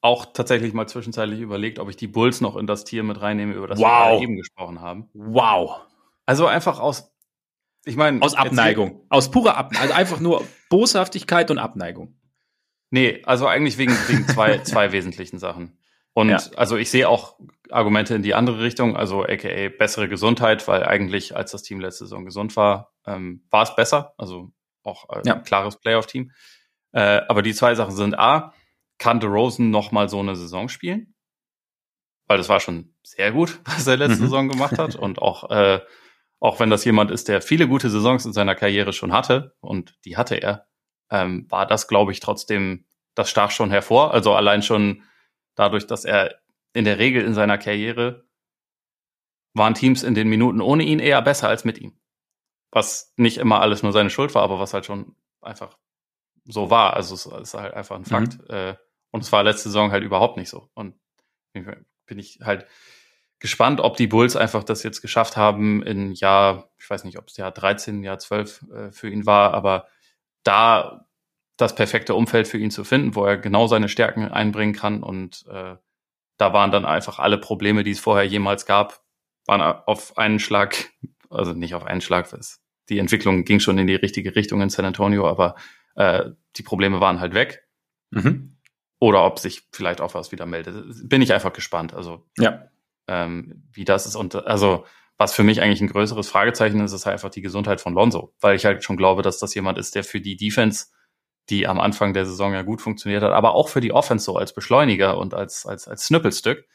auch 0.01 0.27
tatsächlich 0.33 0.73
mal 0.73 0.87
zwischenzeitlich 0.87 1.39
überlegt, 1.39 1.79
ob 1.79 1.89
ich 1.89 1.95
die 1.95 2.07
Bulls 2.07 2.39
noch 2.39 2.55
in 2.55 2.67
das 2.67 2.83
Tier 2.83 3.03
mit 3.03 3.19
reinnehme, 3.19 3.53
über 3.53 3.67
das 3.67 3.79
wow. 3.79 4.19
wir 4.19 4.21
eben 4.21 4.37
gesprochen 4.37 4.81
haben. 4.81 5.09
Wow. 5.13 5.81
Also 6.25 6.45
einfach 6.45 6.79
aus 6.79 7.08
ich 7.89 7.95
meine. 7.95 8.21
Aus 8.21 8.35
Abneigung. 8.35 9.05
Aus 9.09 9.31
purer 9.31 9.57
Abneigung. 9.57 9.81
Also 9.81 9.93
einfach 9.93 10.19
nur 10.19 10.43
Boshaftigkeit 10.69 11.51
und 11.51 11.57
Abneigung. 11.57 12.15
Nee, 12.91 13.21
also 13.25 13.47
eigentlich 13.47 13.77
wegen, 13.77 13.93
wegen 14.07 14.27
zwei, 14.27 14.57
zwei 14.63 14.91
wesentlichen 14.91 15.39
Sachen. 15.39 15.77
Und 16.13 16.29
ja. 16.29 16.41
also 16.55 16.75
ich 16.77 16.89
sehe 16.89 17.07
auch 17.07 17.39
Argumente 17.69 18.15
in 18.15 18.23
die 18.23 18.33
andere 18.33 18.61
Richtung, 18.61 18.97
also 18.97 19.23
aka 19.23 19.69
bessere 19.77 20.09
Gesundheit, 20.09 20.67
weil 20.67 20.83
eigentlich, 20.83 21.35
als 21.35 21.51
das 21.51 21.63
Team 21.63 21.79
letzte 21.79 22.05
Saison 22.05 22.25
gesund 22.25 22.55
war, 22.55 22.93
ähm, 23.05 23.43
war 23.49 23.63
es 23.63 23.75
besser. 23.75 24.13
Also 24.17 24.51
auch 24.83 25.07
ein 25.09 25.23
ja. 25.25 25.35
klares 25.35 25.77
Playoff-Team. 25.77 26.31
Äh, 26.91 27.21
aber 27.27 27.41
die 27.41 27.53
zwei 27.53 27.75
Sachen 27.75 27.95
sind 27.95 28.17
A, 28.17 28.53
kann 28.97 29.19
DeRozan 29.19 29.69
noch 29.69 29.91
mal 29.91 30.09
so 30.09 30.19
eine 30.19 30.35
Saison 30.35 30.67
spielen? 30.67 31.13
Weil 32.27 32.37
das 32.37 32.49
war 32.49 32.59
schon 32.59 32.95
sehr 33.03 33.31
gut, 33.31 33.59
was 33.65 33.87
er 33.87 33.97
letzte 33.97 34.17
mhm. 34.17 34.23
Saison 34.23 34.49
gemacht 34.49 34.77
hat. 34.77 34.95
Und 34.95 35.21
auch 35.21 35.49
äh, 35.51 35.79
auch 36.39 36.59
wenn 36.59 36.69
das 36.69 36.85
jemand 36.85 37.11
ist, 37.11 37.27
der 37.27 37.41
viele 37.41 37.67
gute 37.67 37.89
Saisons 37.89 38.25
in 38.25 38.33
seiner 38.33 38.55
Karriere 38.55 38.93
schon 38.93 39.11
hatte, 39.11 39.55
und 39.59 39.97
die 40.05 40.17
hatte 40.17 40.35
er, 40.35 40.67
ähm, 41.09 41.45
war 41.49 41.65
das, 41.65 41.87
glaube 41.87 42.11
ich, 42.11 42.19
trotzdem, 42.19 42.85
das 43.15 43.29
stach 43.29 43.51
schon 43.51 43.71
hervor. 43.71 44.13
Also 44.13 44.33
allein 44.33 44.61
schon 44.61 45.03
dadurch, 45.55 45.87
dass 45.87 46.05
er 46.05 46.39
in 46.73 46.85
der 46.85 46.99
Regel 46.99 47.23
in 47.23 47.33
seiner 47.33 47.57
Karriere 47.57 48.25
waren 49.53 49.73
Teams 49.73 50.03
in 50.03 50.13
den 50.13 50.29
Minuten 50.29 50.61
ohne 50.61 50.83
ihn 50.83 50.99
eher 50.99 51.21
besser 51.21 51.49
als 51.49 51.65
mit 51.65 51.79
ihm. 51.79 51.99
Was 52.71 53.13
nicht 53.17 53.39
immer 53.39 53.61
alles 53.61 53.81
nur 53.81 53.91
seine 53.91 54.11
Schuld 54.11 54.35
war, 54.35 54.43
aber 54.43 54.59
was 54.59 54.73
halt 54.73 54.85
schon 54.85 55.15
einfach 55.41 55.77
so 56.45 56.69
war. 56.69 56.93
Also 56.93 57.15
es 57.15 57.25
ist 57.25 57.55
halt 57.55 57.73
einfach 57.73 57.95
ein 57.95 58.05
Fakt. 58.05 58.37
Mhm. 58.47 58.77
Und 59.11 59.23
es 59.23 59.31
war 59.31 59.43
letzte 59.43 59.69
Saison 59.69 59.91
halt 59.91 60.03
überhaupt 60.03 60.37
nicht 60.37 60.49
so. 60.49 60.69
Und 60.75 60.95
bin 61.53 62.19
ich 62.19 62.39
halt 62.43 62.67
gespannt, 63.39 63.79
ob 63.79 63.97
die 63.97 64.07
Bulls 64.07 64.35
einfach 64.35 64.63
das 64.63 64.83
jetzt 64.83 65.01
geschafft 65.01 65.37
haben 65.37 65.81
in 65.83 66.13
Jahr, 66.13 66.69
ich 66.77 66.89
weiß 66.89 67.03
nicht, 67.03 67.17
ob 67.17 67.27
es 67.27 67.37
Jahr 67.37 67.51
13, 67.51 68.03
Jahr 68.03 68.19
12 68.19 68.65
äh, 68.71 68.91
für 68.91 69.09
ihn 69.09 69.25
war, 69.25 69.53
aber 69.53 69.87
da 70.43 71.05
das 71.57 71.75
perfekte 71.75 72.15
Umfeld 72.15 72.47
für 72.47 72.57
ihn 72.57 72.71
zu 72.71 72.83
finden, 72.83 73.15
wo 73.15 73.25
er 73.25 73.37
genau 73.37 73.67
seine 73.67 73.89
Stärken 73.89 74.27
einbringen 74.29 74.73
kann 74.73 75.03
und 75.03 75.45
äh, 75.49 75.75
da 76.37 76.53
waren 76.53 76.71
dann 76.71 76.85
einfach 76.85 77.19
alle 77.19 77.37
Probleme, 77.37 77.83
die 77.83 77.91
es 77.91 77.99
vorher 77.99 78.25
jemals 78.25 78.65
gab, 78.65 79.03
waren 79.45 79.61
auf 79.61 80.17
einen 80.17 80.39
Schlag, 80.39 80.89
also 81.29 81.53
nicht 81.53 81.75
auf 81.75 81.85
einen 81.85 82.01
Schlag, 82.01 82.27
die 82.87 82.99
Entwicklung 82.99 83.43
ging 83.43 83.59
schon 83.59 83.77
in 83.77 83.87
die 83.87 83.95
richtige 83.95 84.35
Richtung 84.35 84.61
in 84.61 84.69
San 84.69 84.85
Antonio, 84.85 85.27
aber 85.27 85.55
äh, 85.95 86.31
die 86.55 86.63
Probleme 86.63 87.01
waren 87.01 87.19
halt 87.19 87.33
weg. 87.33 87.65
Mhm. 88.11 88.57
oder 88.99 89.23
ob 89.23 89.37
sich 89.37 89.67
vielleicht 89.71 90.01
auch 90.01 90.15
was 90.15 90.31
wieder 90.31 90.47
meldet. 90.47 91.07
Bin 91.07 91.21
ich 91.21 91.31
einfach 91.31 91.53
gespannt. 91.53 91.93
Also 91.93 92.25
ja. 92.39 92.69
Ähm, 93.09 93.63
wie 93.73 93.85
das 93.85 94.05
ist. 94.05 94.15
Und 94.15 94.35
also 94.35 94.85
was 95.17 95.33
für 95.33 95.43
mich 95.43 95.61
eigentlich 95.61 95.81
ein 95.81 95.89
größeres 95.89 96.29
Fragezeichen 96.29 96.79
ist, 96.79 96.93
ist 96.93 97.05
halt 97.05 97.13
einfach 97.13 97.29
die 97.29 97.41
Gesundheit 97.41 97.81
von 97.81 97.93
Lonzo, 97.93 98.33
weil 98.39 98.55
ich 98.55 98.65
halt 98.65 98.83
schon 98.83 98.95
glaube, 98.95 99.21
dass 99.21 99.39
das 99.39 99.53
jemand 99.53 99.77
ist, 99.77 99.95
der 99.95 100.03
für 100.03 100.21
die 100.21 100.37
Defense, 100.37 100.85
die 101.49 101.67
am 101.67 101.79
Anfang 101.79 102.13
der 102.13 102.25
Saison 102.25 102.53
ja 102.53 102.61
gut 102.61 102.81
funktioniert 102.81 103.23
hat, 103.23 103.31
aber 103.31 103.53
auch 103.53 103.67
für 103.67 103.81
die 103.81 103.91
Offense 103.91 104.23
so 104.23 104.37
als 104.37 104.53
Beschleuniger 104.53 105.17
und 105.17 105.33
als 105.33 105.65
als 105.65 105.87
als 105.87 106.05
Snippelstück 106.05 106.65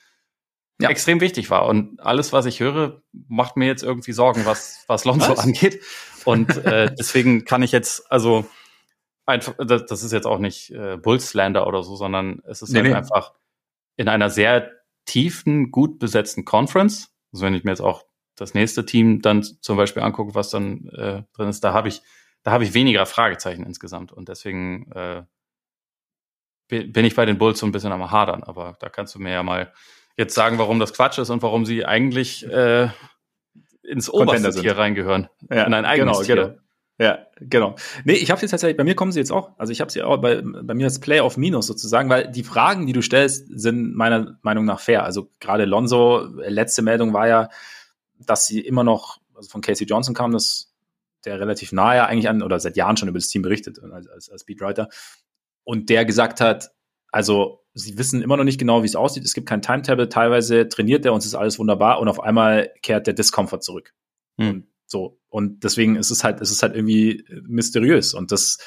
ja. 0.80 0.90
extrem 0.90 1.20
wichtig 1.20 1.48
war. 1.48 1.66
Und 1.66 2.00
alles, 2.00 2.32
was 2.32 2.46
ich 2.46 2.60
höre, 2.60 3.00
macht 3.12 3.56
mir 3.56 3.66
jetzt 3.66 3.82
irgendwie 3.82 4.12
Sorgen, 4.12 4.44
was 4.44 4.84
was 4.88 5.04
Lonzo 5.04 5.30
was? 5.30 5.38
angeht. 5.38 5.80
Und 6.24 6.56
äh, 6.64 6.92
deswegen 6.98 7.44
kann 7.44 7.62
ich 7.62 7.72
jetzt 7.72 8.10
also 8.10 8.44
einfach, 9.26 9.54
das, 9.58 9.86
das 9.86 10.02
ist 10.02 10.12
jetzt 10.12 10.26
auch 10.26 10.38
nicht 10.38 10.70
äh, 10.70 10.96
Bullslander 10.96 11.66
oder 11.66 11.82
so, 11.82 11.96
sondern 11.96 12.42
es 12.46 12.62
ist 12.62 12.70
nee, 12.70 12.80
halt 12.80 12.90
nee. 12.90 12.94
einfach 12.94 13.32
in 13.96 14.08
einer 14.08 14.28
sehr 14.28 14.70
tiefen, 15.04 15.70
gut 15.70 15.98
besetzten 15.98 16.44
Conference. 16.44 17.14
Also 17.32 17.44
wenn 17.44 17.54
ich 17.54 17.64
mir 17.64 17.70
jetzt 17.70 17.80
auch 17.80 18.04
das 18.36 18.54
nächste 18.54 18.84
Team 18.84 19.22
dann 19.22 19.42
zum 19.42 19.76
Beispiel 19.76 20.02
angucke, 20.02 20.34
was 20.34 20.50
dann 20.50 20.88
äh, 20.88 21.22
drin 21.34 21.48
ist, 21.48 21.62
da 21.62 21.72
habe 21.72 21.88
ich, 21.88 22.02
da 22.42 22.50
habe 22.50 22.64
ich 22.64 22.74
weniger 22.74 23.06
Fragezeichen 23.06 23.64
insgesamt. 23.64 24.12
Und 24.12 24.28
deswegen 24.28 24.90
äh, 24.92 25.22
bin 26.68 27.04
ich 27.04 27.14
bei 27.14 27.26
den 27.26 27.38
Bulls 27.38 27.58
so 27.58 27.66
ein 27.66 27.72
bisschen 27.72 27.92
am 27.92 28.10
Hadern. 28.10 28.42
Aber 28.42 28.76
da 28.80 28.88
kannst 28.88 29.14
du 29.14 29.18
mir 29.18 29.32
ja 29.32 29.42
mal 29.42 29.72
jetzt 30.16 30.34
sagen, 30.34 30.58
warum 30.58 30.78
das 30.78 30.92
Quatsch 30.92 31.18
ist 31.18 31.30
und 31.30 31.42
warum 31.42 31.64
sie 31.64 31.84
eigentlich 31.84 32.46
äh, 32.46 32.88
ins 33.82 34.10
oberste 34.10 34.50
Tier 34.60 34.76
reingehören. 34.76 35.28
Ja, 35.50 35.64
in 35.64 35.74
ein 35.74 35.84
eigenes 35.84 36.18
genau, 36.18 36.24
Tier. 36.24 36.36
Genau. 36.48 36.63
Ja, 36.98 37.26
genau. 37.40 37.74
Nee, 38.04 38.14
ich 38.14 38.30
habe 38.30 38.40
jetzt 38.40 38.52
tatsächlich, 38.52 38.76
bei 38.76 38.84
mir 38.84 38.94
kommen 38.94 39.10
sie 39.10 39.18
jetzt 39.18 39.32
auch. 39.32 39.50
Also 39.58 39.72
ich 39.72 39.80
habe 39.80 39.90
sie 39.90 40.02
auch 40.02 40.18
bei, 40.18 40.42
bei 40.42 40.74
mir 40.74 40.84
als 40.84 41.00
Playoff 41.00 41.36
Minus 41.36 41.66
sozusagen, 41.66 42.08
weil 42.08 42.30
die 42.30 42.44
Fragen, 42.44 42.86
die 42.86 42.92
du 42.92 43.02
stellst, 43.02 43.46
sind 43.48 43.96
meiner 43.96 44.38
Meinung 44.42 44.64
nach 44.64 44.78
fair. 44.78 45.02
Also 45.02 45.28
gerade 45.40 45.64
Lonzo, 45.64 46.24
letzte 46.36 46.82
Meldung 46.82 47.12
war 47.12 47.26
ja, 47.26 47.48
dass 48.18 48.46
sie 48.46 48.60
immer 48.60 48.84
noch, 48.84 49.18
also 49.34 49.50
von 49.50 49.60
Casey 49.60 49.86
Johnson 49.86 50.14
kam 50.14 50.30
das, 50.30 50.72
der 51.24 51.40
relativ 51.40 51.72
nahe 51.72 52.06
eigentlich 52.06 52.28
an, 52.28 52.42
oder 52.42 52.60
seit 52.60 52.76
Jahren 52.76 52.96
schon 52.96 53.08
über 53.08 53.18
das 53.18 53.28
Team 53.28 53.42
berichtet, 53.42 53.82
als, 53.82 54.06
als, 54.06 54.30
als 54.30 54.42
Speedwriter. 54.42 54.88
Und 55.64 55.90
der 55.90 56.04
gesagt 56.04 56.40
hat, 56.40 56.70
also 57.10 57.64
sie 57.74 57.98
wissen 57.98 58.22
immer 58.22 58.36
noch 58.36 58.44
nicht 58.44 58.58
genau, 58.58 58.82
wie 58.82 58.86
es 58.86 58.94
aussieht. 58.94 59.24
Es 59.24 59.34
gibt 59.34 59.48
kein 59.48 59.62
Timetable. 59.62 60.08
Teilweise 60.08 60.68
trainiert 60.68 61.04
er 61.04 61.12
und 61.12 61.18
es 61.18 61.26
ist 61.26 61.34
alles 61.34 61.58
wunderbar 61.58 61.98
und 61.98 62.08
auf 62.08 62.20
einmal 62.20 62.70
kehrt 62.82 63.08
der 63.08 63.14
Discomfort 63.14 63.62
zurück. 63.62 63.94
Hm. 64.38 64.48
Und 64.48 64.66
so. 64.86 65.18
Und 65.34 65.64
deswegen 65.64 65.96
ist 65.96 66.12
es 66.12 66.22
halt, 66.22 66.40
ist 66.40 66.52
es 66.52 66.62
halt 66.62 66.76
irgendwie 66.76 67.24
mysteriös. 67.42 68.14
Und 68.14 68.30
das 68.30 68.58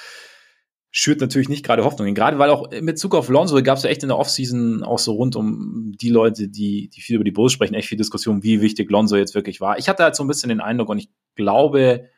schürt 0.92 1.22
natürlich 1.22 1.48
nicht 1.48 1.64
gerade 1.64 1.86
Hoffnung. 1.86 2.14
Gerade 2.14 2.40
weil 2.40 2.50
auch 2.50 2.70
in 2.74 2.86
Bezug 2.86 3.16
auf 3.16 3.30
Lonzo 3.30 3.64
gab 3.64 3.78
es 3.78 3.86
ja 3.86 3.90
echt 3.90 4.04
in 4.04 4.10
der 4.10 4.18
Offseason 4.18 4.84
auch 4.84 5.00
so 5.00 5.14
rund 5.14 5.38
um 5.38 5.94
die 5.96 6.10
Leute, 6.10 6.50
die, 6.50 6.90
die 6.90 7.00
viel 7.00 7.16
über 7.16 7.24
die 7.24 7.32
Bulls 7.32 7.54
sprechen, 7.54 7.74
echt 7.74 7.88
viel 7.88 7.98
Diskussion, 7.98 8.44
wie 8.44 8.60
wichtig 8.60 8.92
Lonzo 8.92 9.16
jetzt 9.16 9.34
wirklich 9.34 9.62
war. 9.62 9.80
Ich 9.80 9.88
hatte 9.88 10.04
halt 10.04 10.18
so 10.18 10.26
ein 10.26 10.28
bisschen 10.28 10.50
den 10.50 10.60
Eindruck 10.60 10.90
und 10.90 10.98
ich 10.98 11.10
glaube, 11.36 12.10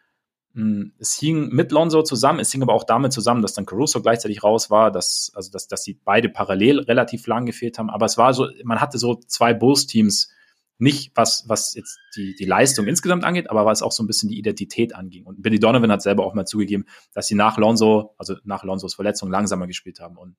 hm, 0.56 0.94
es 0.98 1.14
hing 1.14 1.50
mit 1.50 1.72
Lonzo 1.72 2.02
zusammen, 2.02 2.40
es 2.40 2.52
hing 2.52 2.64
aber 2.64 2.74
auch 2.74 2.86
damit 2.86 3.14
zusammen, 3.14 3.44
dass 3.44 3.54
dann 3.54 3.68
Caruso 3.68 4.02
gleichzeitig 4.02 4.44
raus 4.44 4.72
war, 4.72 4.92
dass, 4.92 5.32
also 5.36 5.52
dass, 5.52 5.68
dass 5.68 5.84
die 5.84 5.94
beide 5.94 6.28
parallel 6.28 6.80
relativ 6.80 7.28
lang 7.28 7.46
gefehlt 7.46 7.78
haben. 7.78 7.92
Aber 7.92 8.08
es 8.08 8.18
war 8.18 8.34
so, 8.34 8.48
man 8.64 8.82
hatte 8.82 8.98
so 8.98 9.14
zwei 9.28 9.54
Bulls-Teams, 9.54 10.32
nicht 10.80 11.12
was, 11.16 11.44
was 11.48 11.76
jetzt 11.76 12.00
die, 12.16 12.36
die 12.36 12.46
Leistung 12.46 12.88
insgesamt 12.88 13.26
angeht, 13.26 13.50
aber 13.50 13.66
was 13.66 13.82
auch 13.82 13.92
so 13.92 14.02
ein 14.02 14.08
bisschen 14.08 14.30
die 14.30 14.40
Identität 14.40 14.96
anging. 14.96 15.26
Und 15.26 15.42
Billy 15.42 15.60
Donovan 15.60 15.92
hat 15.92 16.02
selber 16.02 16.26
auch 16.26 16.34
mal 16.34 16.46
zugegeben, 16.46 16.86
dass 17.14 17.28
sie 17.28 17.36
nach 17.36 17.58
Lonzo, 17.58 18.16
also 18.18 18.36
nach 18.46 18.64
Lonzos 18.64 18.96
Verletzung 18.96 19.30
langsamer 19.30 19.68
gespielt 19.68 20.00
haben. 20.00 20.18
Und 20.18 20.38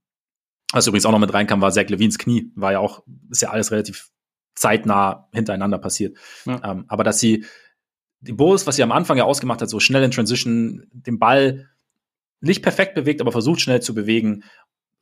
was 0.73 0.87
übrigens 0.87 1.05
auch 1.05 1.13
noch 1.13 1.19
mit 1.19 1.33
reinkam, 1.33 1.61
war 1.61 1.73
Zach 1.73 1.89
Levins 1.89 2.19
Knie, 2.19 2.51
war 2.55 2.73
ja 2.73 2.79
auch, 2.79 3.03
ist 3.31 3.43
ja 3.43 3.51
alles 3.51 3.71
relativ 3.71 4.11
zeitnah 4.55 5.29
hintereinander 5.33 5.79
passiert. 5.79 6.17
Ja. 6.47 6.61
Ähm, 6.65 6.85
aber 6.89 7.05
dass 7.05 7.21
sie 7.21 7.45
die 8.21 8.33
Bulls, 8.33 8.67
was 8.67 8.77
sie 8.77 8.83
am 8.83 8.93
Anfang 8.93 9.19
ja 9.19 9.25
ausgemacht 9.25 9.61
hat, 9.61 9.69
so 9.69 9.79
schnell 9.81 10.03
in 10.03 10.11
Transition, 10.11 10.87
den 10.93 11.19
Ball 11.19 11.69
nicht 12.41 12.63
perfekt 12.63 12.95
bewegt, 12.95 13.21
aber 13.21 13.33
versucht 13.33 13.61
schnell 13.61 13.83
zu 13.83 13.95
bewegen 13.95 14.45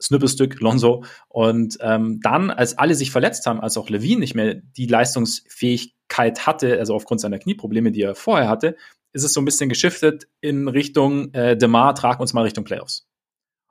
Snippelstück, 0.01 0.61
Lonzo. 0.61 1.05
Und 1.29 1.79
ähm, 1.81 2.21
dann, 2.23 2.51
als 2.51 2.79
alle 2.79 2.95
sich 2.95 3.11
verletzt 3.11 3.47
haben, 3.47 3.61
als 3.61 3.77
auch 3.77 3.91
Levine 3.91 4.21
nicht 4.21 4.35
mehr 4.35 4.55
die 4.55 4.87
Leistungsfähigkeit 4.87 6.47
hatte, 6.47 6.79
also 6.79 6.95
aufgrund 6.95 7.21
seiner 7.21 7.39
Knieprobleme, 7.39 7.93
die 7.93 8.03
er 8.03 8.15
vorher 8.15 8.49
hatte, 8.49 8.77
ist 9.13 9.25
es 9.25 9.33
so 9.33 9.41
ein 9.41 9.45
bisschen 9.45 9.69
geschiftet 9.69 10.29
in 10.41 10.69
Richtung 10.69 11.33
äh, 11.35 11.57
Demar, 11.57 11.95
trag 11.95 12.21
uns 12.21 12.33
mal 12.33 12.43
Richtung 12.43 12.65
Playoffs. 12.65 13.07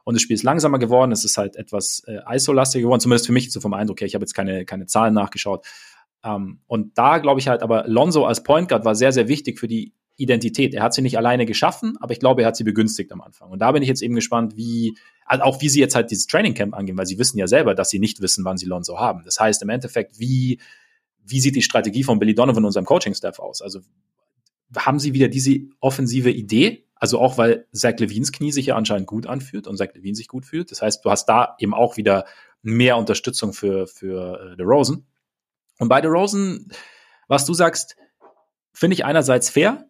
Und 0.04 0.14
das 0.14 0.22
Spiel 0.22 0.36
ist 0.36 0.44
langsamer 0.44 0.80
geworden, 0.80 1.12
es 1.12 1.26
ist 1.26 1.38
halt 1.38 1.58
etwas 1.58 2.02
äh, 2.08 2.20
ISO-lastiger 2.34 2.84
geworden, 2.84 3.02
zumindest 3.02 3.28
für 3.28 3.34
mich 3.34 3.52
so 3.52 3.60
vom 3.60 3.74
Eindruck 3.74 4.00
her. 4.00 4.08
Ich 4.08 4.16
habe 4.16 4.24
jetzt 4.24 4.34
keine, 4.34 4.66
keine 4.66 4.86
Zahlen 4.86 5.14
nachgeschaut. 5.14 5.66
Ähm, 6.24 6.62
und 6.66 6.98
da 6.98 7.18
glaube 7.18 7.40
ich 7.40 7.48
halt, 7.48 7.62
aber 7.62 7.88
Lonzo 7.88 8.26
als 8.26 8.44
Point 8.44 8.70
Guard 8.70 8.86
war 8.86 8.96
sehr, 8.96 9.12
sehr 9.12 9.28
wichtig 9.28 9.60
für 9.60 9.68
die 9.68 9.94
Identität. 10.18 10.74
Er 10.74 10.84
hat 10.84 10.94
sie 10.94 11.02
nicht 11.02 11.18
alleine 11.18 11.46
geschaffen, 11.46 11.96
aber 12.00 12.12
ich 12.12 12.20
glaube, 12.20 12.42
er 12.42 12.48
hat 12.48 12.56
sie 12.56 12.64
begünstigt 12.64 13.12
am 13.12 13.22
Anfang. 13.22 13.50
Und 13.52 13.60
da 13.60 13.72
bin 13.72 13.84
ich 13.84 13.90
jetzt 13.90 14.02
eben 14.02 14.16
gespannt, 14.16 14.58
wie, 14.58 14.98
also 15.26 15.44
auch 15.44 15.62
wie 15.62 15.70
sie 15.70 15.80
jetzt 15.80 15.96
halt 15.96 16.12
dieses 16.12 16.28
Training 16.28 16.56
Camp 16.56 16.76
angehen, 16.76 16.98
weil 16.98 17.06
sie 17.06 17.20
wissen 17.20 17.38
ja 17.38 17.48
selber, 17.48 17.76
dass 17.76 17.90
sie 17.90 18.00
nicht 18.00 18.22
wissen, 18.22 18.44
wann 18.44 18.58
sie 18.58 18.66
Lonzo 18.66 19.00
haben. 19.00 19.22
Das 19.24 19.40
heißt 19.40 19.62
im 19.62 19.70
Endeffekt, 19.70 20.20
wie, 20.20 20.60
wie 21.24 21.40
sieht 21.40 21.56
die 21.56 21.62
Strategie 21.62 22.04
von 22.04 22.20
Billy 22.20 22.34
Donovan 22.34 22.64
und 22.64 22.66
unserem 22.66 22.86
Coaching-Staff 22.86 23.40
aus? 23.40 23.62
Also 23.62 23.82
haben 24.76 25.00
sie 25.00 25.14
wieder 25.14 25.28
diese 25.28 25.60
offensive 25.80 26.32
Idee? 26.32 26.86
Also 26.96 27.20
auch, 27.20 27.38
weil 27.38 27.68
Zach 27.72 27.94
Levines 28.00 28.32
Knie 28.32 28.52
sich 28.52 28.68
ja 28.68 28.76
anscheinend 28.76 29.08
gut 29.08 29.28
anfühlt 29.28 29.68
und 29.68 29.78
Zach 29.78 29.94
Levine 29.94 30.16
sich 30.16 30.28
gut 30.28 30.46
fühlt. 30.46 30.72
Das 30.72 30.82
heißt, 30.82 31.06
du 31.06 31.12
hast 31.12 31.26
da 31.26 31.56
eben 31.60 31.76
auch 31.76 31.96
wieder 31.96 32.26
mehr 32.64 32.98
Unterstützung 32.98 33.54
für, 33.54 33.86
für 33.86 34.58
äh, 34.58 34.64
Rosen. 34.64 35.06
Und 35.78 35.90
bei 35.90 36.00
Rosen, 36.02 36.72
was 37.28 37.46
du 37.46 37.54
sagst, 37.54 37.96
finde 38.74 38.96
ich 38.96 39.06
einerseits 39.06 39.50
fair, 39.50 39.87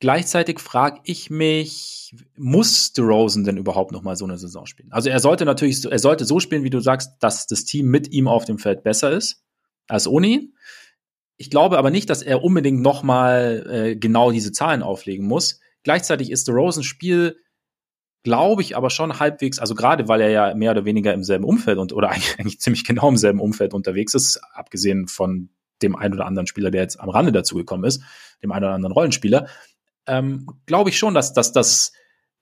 Gleichzeitig 0.00 0.60
frage 0.60 1.00
ich 1.04 1.28
mich, 1.28 2.14
muss 2.36 2.92
DeRozan 2.92 3.42
denn 3.42 3.56
überhaupt 3.56 3.90
noch 3.90 4.02
mal 4.02 4.14
so 4.14 4.24
eine 4.24 4.38
Saison 4.38 4.64
spielen? 4.66 4.92
Also 4.92 5.10
er 5.10 5.18
sollte 5.18 5.44
natürlich, 5.44 5.84
er 5.84 5.98
sollte 5.98 6.24
so 6.24 6.38
spielen, 6.38 6.62
wie 6.62 6.70
du 6.70 6.78
sagst, 6.78 7.16
dass 7.20 7.48
das 7.48 7.64
Team 7.64 7.86
mit 7.86 8.12
ihm 8.12 8.28
auf 8.28 8.44
dem 8.44 8.58
Feld 8.58 8.84
besser 8.84 9.10
ist 9.10 9.42
als 9.88 10.06
ohne 10.06 10.26
ihn. 10.28 10.54
Ich 11.36 11.50
glaube 11.50 11.78
aber 11.78 11.90
nicht, 11.90 12.10
dass 12.10 12.22
er 12.22 12.44
unbedingt 12.44 12.80
noch 12.80 13.02
mal 13.02 13.66
äh, 13.68 13.96
genau 13.96 14.30
diese 14.30 14.52
Zahlen 14.52 14.82
auflegen 14.82 15.26
muss. 15.26 15.60
Gleichzeitig 15.82 16.30
ist 16.30 16.46
DeRozans 16.46 16.86
Spiel, 16.86 17.36
glaube 18.22 18.62
ich, 18.62 18.76
aber 18.76 18.90
schon 18.90 19.18
halbwegs, 19.18 19.58
also 19.58 19.74
gerade 19.74 20.06
weil 20.06 20.20
er 20.20 20.30
ja 20.30 20.54
mehr 20.54 20.72
oder 20.72 20.84
weniger 20.84 21.12
im 21.14 21.24
selben 21.24 21.44
Umfeld 21.44 21.78
und 21.78 21.92
oder 21.92 22.10
eigentlich, 22.10 22.34
eigentlich 22.38 22.60
ziemlich 22.60 22.84
genau 22.84 23.08
im 23.08 23.16
selben 23.16 23.40
Umfeld 23.40 23.74
unterwegs 23.74 24.14
ist, 24.14 24.40
abgesehen 24.52 25.08
von 25.08 25.50
dem 25.82 25.96
einen 25.96 26.14
oder 26.14 26.26
anderen 26.26 26.46
Spieler, 26.46 26.70
der 26.70 26.82
jetzt 26.82 27.00
am 27.00 27.08
Rande 27.08 27.32
dazugekommen 27.32 27.86
ist, 27.86 28.02
dem 28.42 28.52
einen 28.52 28.64
oder 28.64 28.74
anderen 28.74 28.92
Rollenspieler, 28.92 29.48
ähm, 30.08 30.46
glaube 30.66 30.90
ich 30.90 30.98
schon, 30.98 31.14
dass, 31.14 31.32
dass, 31.32 31.52
dass, 31.52 31.92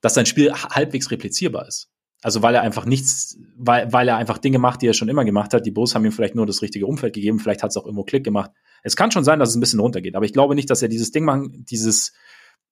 dass 0.01 0.15
sein 0.15 0.27
Spiel 0.27 0.53
halbwegs 0.53 1.11
replizierbar 1.11 1.67
ist. 1.67 1.91
Also 2.23 2.43
weil 2.43 2.55
er 2.55 2.63
einfach 2.63 2.87
nichts, 2.87 3.39
weil, 3.57 3.93
weil 3.93 4.09
er 4.09 4.17
einfach 4.17 4.39
Dinge 4.39 4.59
macht, 4.59 4.83
die 4.83 4.89
er 4.89 4.95
schon 4.95 5.09
immer 5.09 5.25
gemacht 5.25 5.53
hat. 5.55 5.67
Die 5.67 5.71
Bulls 5.71 5.95
haben 5.95 6.05
ihm 6.05 6.13
vielleicht 6.13 6.35
nur 6.35 6.47
das 6.47 6.63
richtige 6.63 6.87
Umfeld 6.87 7.15
gegeben, 7.15 7.39
vielleicht 7.39 7.63
hat 7.63 7.71
es 7.71 7.77
auch 7.77 7.85
irgendwo 7.85 8.05
Klick 8.05 8.25
gemacht. 8.25 8.51
Es 8.83 8.97
kann 8.97 9.11
schon 9.11 9.25
sein, 9.25 9.39
dass 9.39 9.51
es 9.51 9.57
ein 9.57 9.61
bisschen 9.61 9.81
runtergeht, 9.81 10.17
aber 10.17 10.25
ich 10.25 10.33
glaube 10.33 10.55
nicht, 10.55 10.71
dass 10.71 10.83
er 10.83 10.89
dieses 10.89 11.11
Ding 11.11 11.25
machen, 11.25 11.65
dieses, 11.65 12.13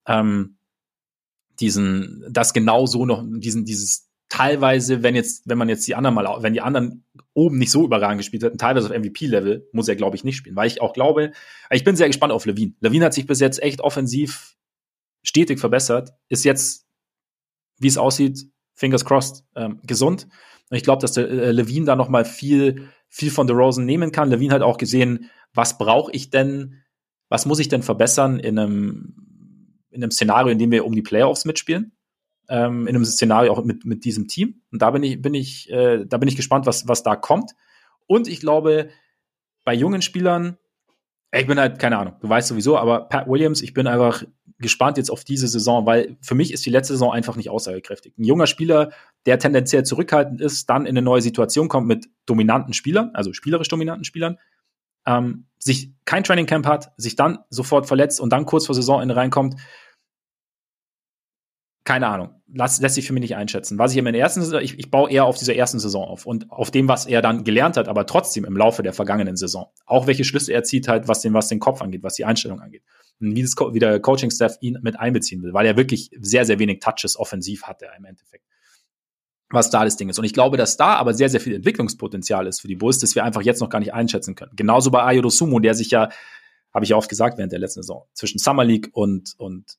ähm, 0.07 0.57
diesen, 1.61 2.25
das 2.31 2.53
genau 2.53 2.87
so 2.87 3.07
noch, 3.07 3.23
diesen, 3.25 3.65
dieses 3.65 4.09
teilweise, 4.29 5.03
wenn 5.03 5.15
jetzt, 5.15 5.49
wenn 5.49 5.59
man 5.59 5.69
jetzt 5.69 5.87
die 5.87 5.95
anderen 5.95 6.15
mal, 6.15 6.43
wenn 6.43 6.55
die 6.55 6.61
anderen 6.61 7.05
oben 7.35 7.59
nicht 7.59 7.71
so 7.71 7.85
überragend 7.85 8.19
gespielt 8.19 8.43
hätten, 8.43 8.59
teilweise 8.59 8.89
auf 8.89 8.99
MVP-Level, 8.99 9.69
muss 9.73 9.89
er, 9.89 9.97
glaube 9.97 10.17
ich, 10.17 10.25
nicht 10.25 10.37
spielen. 10.37 10.57
Weil 10.57 10.67
ich 10.67 10.81
auch 10.81 10.93
glaube, 10.93 11.33
ich 11.71 11.85
bin 11.85 11.95
sehr 11.95 12.09
gespannt 12.09 12.33
auf 12.33 12.47
Levine. 12.47 12.73
Levine 12.81 13.05
hat 13.05 13.15
sich 13.15 13.27
bis 13.27 13.41
jetzt 13.41 13.63
echt 13.63 13.81
offensiv 13.81 14.54
stetig 15.25 15.59
verbessert, 15.59 16.11
ist 16.29 16.45
jetzt, 16.45 16.87
wie 17.79 17.89
es 17.89 17.99
aussieht, 17.99 18.47
fingers 18.75 19.05
crossed, 19.05 19.45
ähm, 19.57 19.81
gesund. 19.83 20.29
Und 20.71 20.77
ich 20.77 20.85
glaube, 20.85 21.01
dass 21.01 21.13
der 21.13 21.29
äh, 21.29 21.51
Levine 21.51 21.87
da 21.87 21.97
noch 21.97 22.09
mal 22.09 22.25
viel, 22.25 22.89
viel 23.09 23.31
von 23.31 23.51
Rosen 23.51 23.85
nehmen 23.85 24.13
kann. 24.13 24.31
Levine 24.31 24.55
hat 24.55 24.63
auch 24.63 24.79
gesehen, 24.79 25.31
was 25.53 25.79
brauche 25.79 26.13
ich 26.13 26.31
denn, 26.31 26.83
was 27.29 27.47
muss 27.47 27.59
ich 27.59 27.69
denn 27.69 27.83
verbessern 27.83 28.39
in 28.39 28.59
einem, 28.59 29.81
in 29.91 30.03
einem 30.03 30.11
Szenario, 30.11 30.53
in 30.53 30.59
dem 30.59 30.71
wir 30.71 30.85
um 30.85 30.95
die 30.95 31.03
Playoffs 31.03 31.45
mitspielen. 31.45 31.93
Ähm, 32.49 32.87
in 32.87 32.95
einem 32.95 33.05
Szenario 33.07 33.53
auch 33.53 33.65
mit, 33.65 33.87
mit 33.87 34.05
diesem 34.05 34.29
Team. 34.29 34.63
Und 34.71 34.83
da 34.83 34.91
bin 34.91 35.03
ich, 35.03 35.23
bin 35.23 35.33
ich, 35.33 35.71
äh, 35.71 36.05
da 36.05 36.19
bin 36.19 36.29
ich 36.29 36.37
gespannt, 36.37 36.67
was, 36.67 36.87
was 36.87 37.03
da 37.03 37.17
kommt. 37.17 37.53
Und 38.07 38.29
ich 38.29 38.41
glaube, 38.41 38.91
bei 39.65 39.73
jungen 39.73 40.03
Spielern, 40.03 40.59
ich 41.33 41.47
bin 41.47 41.59
halt, 41.59 41.79
keine 41.79 41.99
Ahnung, 41.99 42.17
du 42.21 42.29
weißt 42.29 42.49
sowieso, 42.49 42.77
aber 42.77 43.09
Pat 43.09 43.29
Williams, 43.29 43.63
ich 43.63 43.73
bin 43.73 43.87
einfach 43.87 44.25
gespannt 44.65 44.97
jetzt 44.97 45.11
auf 45.11 45.23
diese 45.23 45.47
Saison, 45.47 45.87
weil 45.87 46.17
für 46.21 46.35
mich 46.35 46.53
ist 46.53 46.67
die 46.67 46.71
letzte 46.71 46.95
Saison 46.95 47.13
einfach 47.13 47.37
nicht 47.37 47.51
aussagekräftig. 47.51 48.19
Ein 48.19 48.25
junger 48.25 48.49
Spieler, 48.49 48.91
der 49.27 49.39
tendenziell 49.39 49.85
zurückhaltend 49.85 50.41
ist, 50.41 50.69
dann 50.69 50.87
in 50.87 50.97
eine 50.97 51.03
neue 51.03 51.23
Situation 51.23 51.69
kommt 51.69 51.87
mit 51.87 52.09
dominanten 52.27 52.75
Spielern, 52.75 53.11
also 53.15 53.33
spielerisch 53.33 53.69
dominanten 53.69 54.05
Spielern, 54.05 54.39
ähm, 55.07 55.47
sich 55.59 55.93
kein 56.05 56.25
Training 56.25 56.47
Camp 56.47 56.67
hat, 56.67 56.93
sich 56.97 57.15
dann 57.15 57.39
sofort 57.51 57.87
verletzt 57.87 58.21
und 58.21 58.33
dann 58.33 58.47
kurz 58.47 58.67
vor 58.67 58.75
Saisonende 58.75 59.15
reinkommt. 59.15 59.55
Keine 61.85 62.07
Ahnung. 62.07 62.31
Lass, 62.53 62.81
lässt 62.81 62.95
sich 62.95 63.07
für 63.07 63.13
mich 63.13 63.21
nicht 63.21 63.37
einschätzen. 63.37 63.79
Was 63.79 63.93
ich 63.93 63.99
in 63.99 64.05
der 64.05 64.15
ersten 64.15 64.41
Saison, 64.41 64.61
ich, 64.61 64.79
ich 64.79 64.91
baue 64.91 65.11
eher 65.11 65.27
auf 65.27 65.37
dieser 65.37 65.55
ersten 65.55 65.79
Saison 65.79 66.05
auf 66.05 66.25
und 66.25 66.51
auf 66.51 66.71
dem, 66.71 66.89
was 66.89 67.05
er 67.05 67.21
dann 67.21 67.45
gelernt 67.45 67.77
hat, 67.77 67.89
aber 67.89 68.07
trotzdem 68.07 68.45
im 68.45 68.57
Laufe 68.57 68.83
der 68.83 68.95
vergangenen 68.95 69.37
Saison. 69.37 69.67
Auch 69.85 70.07
welche 70.07 70.25
Schlüsse 70.25 70.53
er 70.53 70.63
zieht 70.63 70.89
halt, 70.89 71.09
was 71.09 71.21
den, 71.21 71.35
was 71.35 71.49
den 71.49 71.61
Kopf 71.61 71.83
angeht, 71.83 72.03
was 72.03 72.15
die 72.15 72.25
Einstellung 72.25 72.61
angeht. 72.61 72.83
Und 73.21 73.37
wie, 73.37 73.43
das, 73.43 73.55
wie 73.73 73.79
der 73.79 74.01
Coaching-Staff 74.01 74.57
ihn 74.61 74.79
mit 74.83 74.99
einbeziehen 74.99 75.43
will, 75.43 75.53
weil 75.53 75.67
er 75.67 75.77
wirklich 75.77 76.11
sehr, 76.21 76.47
sehr 76.47 76.59
wenig 76.59 76.81
Touches 76.81 77.19
offensiv 77.19 77.65
hat, 77.65 77.83
er 77.83 77.95
im 77.97 78.05
Endeffekt. 78.07 78.45
Was 79.51 79.69
da 79.69 79.85
das 79.85 79.97
Ding 79.97 80.09
ist. 80.09 80.19
Und 80.19 80.25
ich 80.25 80.33
glaube, 80.33 80.57
dass 80.57 80.79
da 80.79 80.95
aber 80.95 81.13
sehr, 81.13 81.29
sehr 81.29 81.41
viel 81.41 81.55
Entwicklungspotenzial 81.55 82.47
ist 82.47 82.61
für 82.61 82.69
die 82.69 82.77
Bulls, 82.77 82.99
das 82.99 83.15
wir 83.15 83.25
einfach 83.25 83.43
jetzt 83.43 83.61
noch 83.61 83.69
gar 83.69 83.79
nicht 83.79 83.93
einschätzen 83.93 84.35
können. 84.35 84.53
Genauso 84.57 84.91
bei 84.91 85.03
Ayodo 85.03 85.29
Sumo, 85.29 85.61
der 85.61 85.75
sich 85.75 85.91
ja, 85.91 86.09
habe 86.73 86.85
ich 86.85 86.91
ja 86.91 86.97
oft 86.97 87.11
gesagt 87.11 87.37
während 87.37 87.53
der 87.53 87.61
letzten 87.61 87.83
Saison, 87.83 88.05
zwischen 88.15 88.39
Summer 88.39 88.65
League 88.65 88.89
und, 88.93 89.35
und 89.37 89.77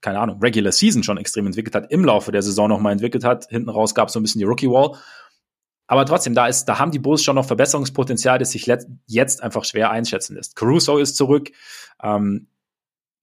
keine 0.00 0.20
Ahnung, 0.20 0.38
Regular 0.40 0.72
Season 0.72 1.02
schon 1.02 1.18
extrem 1.18 1.46
entwickelt 1.46 1.74
hat, 1.74 1.90
im 1.90 2.04
Laufe 2.04 2.32
der 2.32 2.42
Saison 2.42 2.68
nochmal 2.68 2.92
entwickelt 2.92 3.24
hat. 3.24 3.46
Hinten 3.48 3.70
raus 3.70 3.94
gab 3.94 4.08
es 4.08 4.14
so 4.14 4.20
ein 4.20 4.22
bisschen 4.22 4.38
die 4.38 4.44
Rookie 4.44 4.68
Wall. 4.68 4.96
Aber 5.86 6.04
trotzdem, 6.04 6.34
da 6.34 6.46
ist, 6.46 6.66
da 6.66 6.78
haben 6.78 6.92
die 6.92 6.98
Bulls 6.98 7.22
schon 7.22 7.36
noch 7.36 7.46
Verbesserungspotenzial, 7.46 8.38
das 8.38 8.52
sich 8.52 8.70
jetzt 9.06 9.42
einfach 9.42 9.64
schwer 9.64 9.90
einschätzen 9.90 10.36
lässt. 10.36 10.54
Caruso 10.54 10.98
ist 10.98 11.16
zurück. 11.16 11.50
Ähm, 12.02 12.46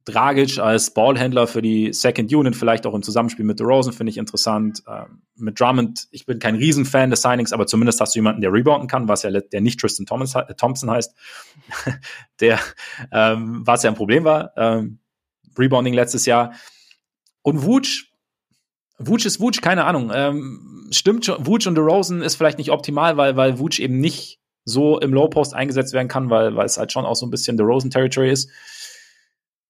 Dragic 0.05 0.59
als 0.59 0.91
Ballhändler 0.91 1.47
für 1.47 1.63
die 1.63 1.91
Second 1.91 2.31
Unit, 2.31 2.55
vielleicht 2.55 2.85
auch 2.85 2.93
im 2.93 3.01
Zusammenspiel 3.01 3.43
mit 3.43 3.59
DeRozan, 3.59 3.93
finde 3.93 4.11
ich 4.11 4.17
interessant. 4.17 4.83
Ähm, 4.87 5.23
mit 5.35 5.59
Drummond, 5.59 6.07
ich 6.11 6.27
bin 6.27 6.37
kein 6.37 6.55
Riesenfan 6.55 7.09
des 7.09 7.23
Signings, 7.23 7.53
aber 7.53 7.65
zumindest 7.65 7.99
hast 8.01 8.13
du 8.13 8.19
jemanden, 8.19 8.41
der 8.41 8.53
rebounden 8.53 8.87
kann, 8.87 9.07
was 9.07 9.23
ja 9.23 9.31
der 9.31 9.61
nicht 9.61 9.79
Tristan 9.79 10.05
Thomas, 10.05 10.35
äh, 10.35 10.53
Thompson 10.55 10.91
heißt, 10.91 11.15
der 12.39 12.59
ähm, 13.11 13.61
was 13.65 13.81
ja 13.81 13.89
ein 13.89 13.95
Problem 13.95 14.23
war. 14.23 14.51
Ähm, 14.57 14.99
Rebounding 15.57 15.93
letztes 15.93 16.25
Jahr. 16.25 16.53
Und 17.41 17.63
Wutsch, 17.63 18.11
Wutsch 18.97 19.25
ist 19.25 19.39
Wutsch, 19.39 19.61
keine 19.61 19.85
Ahnung. 19.85 20.11
Ähm, 20.13 20.87
stimmt 20.91 21.25
schon, 21.25 21.45
Wutsch 21.45 21.67
und 21.67 21.75
DeRozan 21.75 22.21
ist 22.21 22.35
vielleicht 22.35 22.57
nicht 22.57 22.71
optimal, 22.71 23.17
weil, 23.17 23.35
weil 23.35 23.59
Wutsch 23.59 23.79
eben 23.79 23.99
nicht 23.99 24.39
so 24.63 24.99
im 24.99 25.13
Low 25.13 25.27
Post 25.27 25.53
eingesetzt 25.53 25.93
werden 25.93 26.07
kann, 26.07 26.29
weil, 26.29 26.55
weil 26.55 26.65
es 26.65 26.77
halt 26.77 26.91
schon 26.91 27.05
auch 27.05 27.15
so 27.15 27.25
ein 27.25 27.31
bisschen 27.31 27.57
DeRozan 27.57 27.91
Territory 27.91 28.31
ist. 28.31 28.49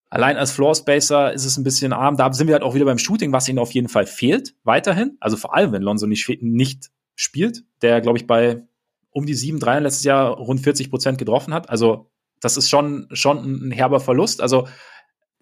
Allein 0.10 0.38
als 0.38 0.52
Floor 0.52 0.76
Spacer 0.76 1.34
ist 1.34 1.44
es 1.44 1.58
ein 1.58 1.64
bisschen 1.64 1.92
arm. 1.92 2.16
Da 2.16 2.32
sind 2.32 2.48
wir 2.48 2.54
halt 2.54 2.64
auch 2.64 2.76
wieder 2.76 2.86
beim 2.86 3.00
Shooting, 3.00 3.34
was 3.34 3.50
ihnen 3.50 3.60
auf 3.60 3.72
jeden 3.72 3.90
Fall 3.90 4.06
fehlt, 4.06 4.56
weiterhin. 4.64 5.18
Also 5.20 5.36
vor 5.36 5.56
allem, 5.56 5.74
wenn 5.74 5.82
Lonzo 5.82 6.08
nicht, 6.08 6.42
nicht 6.42 6.92
spielt, 7.16 7.64
der, 7.82 8.00
glaube 8.02 8.18
ich, 8.18 8.28
bei 8.28 8.64
um 9.10 9.26
die 9.26 9.34
sieben 9.34 9.60
Dreiern 9.60 9.84
letztes 9.84 10.04
Jahr 10.04 10.32
rund 10.32 10.62
40 10.62 10.90
Prozent 10.90 11.18
getroffen 11.18 11.54
hat. 11.54 11.70
Also 11.70 12.12
das 12.42 12.58
ist 12.58 12.70
schon, 12.70 13.08
schon 13.12 13.68
ein 13.70 13.72
herber 13.72 14.00
Verlust. 14.00 14.42
Also 14.42 14.68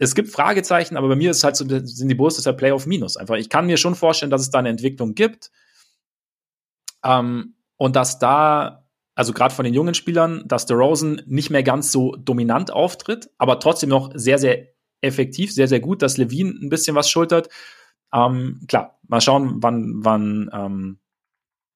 es 0.03 0.15
gibt 0.15 0.29
Fragezeichen, 0.29 0.97
aber 0.97 1.07
bei 1.07 1.15
mir 1.15 1.31
ist 1.31 1.43
halt 1.43 1.55
so, 1.55 1.65
sind 1.67 2.07
die 2.07 2.15
Bulls 2.15 2.35
deshalb 2.35 2.57
Playoff 2.57 2.85
Minus. 2.85 3.17
Einfach, 3.17 3.35
ich 3.35 3.49
kann 3.49 3.65
mir 3.65 3.77
schon 3.77 3.95
vorstellen, 3.95 4.31
dass 4.31 4.41
es 4.41 4.49
da 4.49 4.59
eine 4.59 4.69
Entwicklung 4.69 5.15
gibt. 5.15 5.51
Ähm, 7.03 7.55
und 7.77 7.95
dass 7.95 8.19
da, 8.19 8.85
also 9.15 9.33
gerade 9.33 9.53
von 9.53 9.65
den 9.65 9.73
jungen 9.73 9.93
Spielern, 9.93 10.43
dass 10.45 10.65
der 10.65 10.77
Rosen 10.77 11.21
nicht 11.25 11.49
mehr 11.49 11.63
ganz 11.63 11.91
so 11.91 12.15
dominant 12.15 12.71
auftritt, 12.71 13.29
aber 13.37 13.59
trotzdem 13.59 13.89
noch 13.89 14.11
sehr, 14.15 14.37
sehr 14.37 14.67
effektiv, 15.01 15.51
sehr, 15.53 15.67
sehr 15.67 15.79
gut, 15.79 16.01
dass 16.01 16.17
Levine 16.17 16.51
ein 16.51 16.69
bisschen 16.69 16.95
was 16.95 17.09
schultert. 17.09 17.49
Ähm, 18.13 18.61
klar, 18.67 18.99
mal 19.07 19.21
schauen, 19.21 19.61
wann, 19.61 20.03
wann, 20.03 20.49
ähm, 20.53 20.99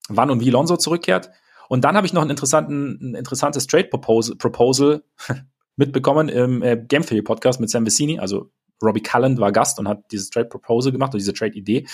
wann 0.07 0.29
und 0.29 0.39
wie 0.39 0.49
Lonzo 0.49 0.77
zurückkehrt. 0.77 1.29
Und 1.67 1.83
dann 1.83 1.97
habe 1.97 2.07
ich 2.07 2.13
noch 2.13 2.21
einen 2.21 2.31
interessanten, 2.31 2.97
ein 3.01 3.15
interessantes 3.15 3.67
Trade 3.67 3.89
Proposal, 3.89 4.37
Proposal 4.37 5.03
mitbekommen 5.77 6.27
im 6.27 6.61
äh, 6.61 6.75
Game 6.75 7.03
Theory 7.03 7.21
Podcast 7.21 7.61
mit 7.61 7.69
Sam 7.69 7.85
Vecini. 7.85 8.19
Also 8.19 8.51
Robbie 8.83 9.01
Cullen 9.01 9.37
war 9.39 9.51
Gast 9.51 9.79
und 9.79 9.87
hat 9.87 10.11
dieses 10.11 10.29
Trade 10.29 10.49
Proposal 10.49 10.91
gemacht 10.91 11.11
oder 11.11 11.19
diese 11.19 11.33
Trade 11.33 11.53
Idee. 11.55 11.87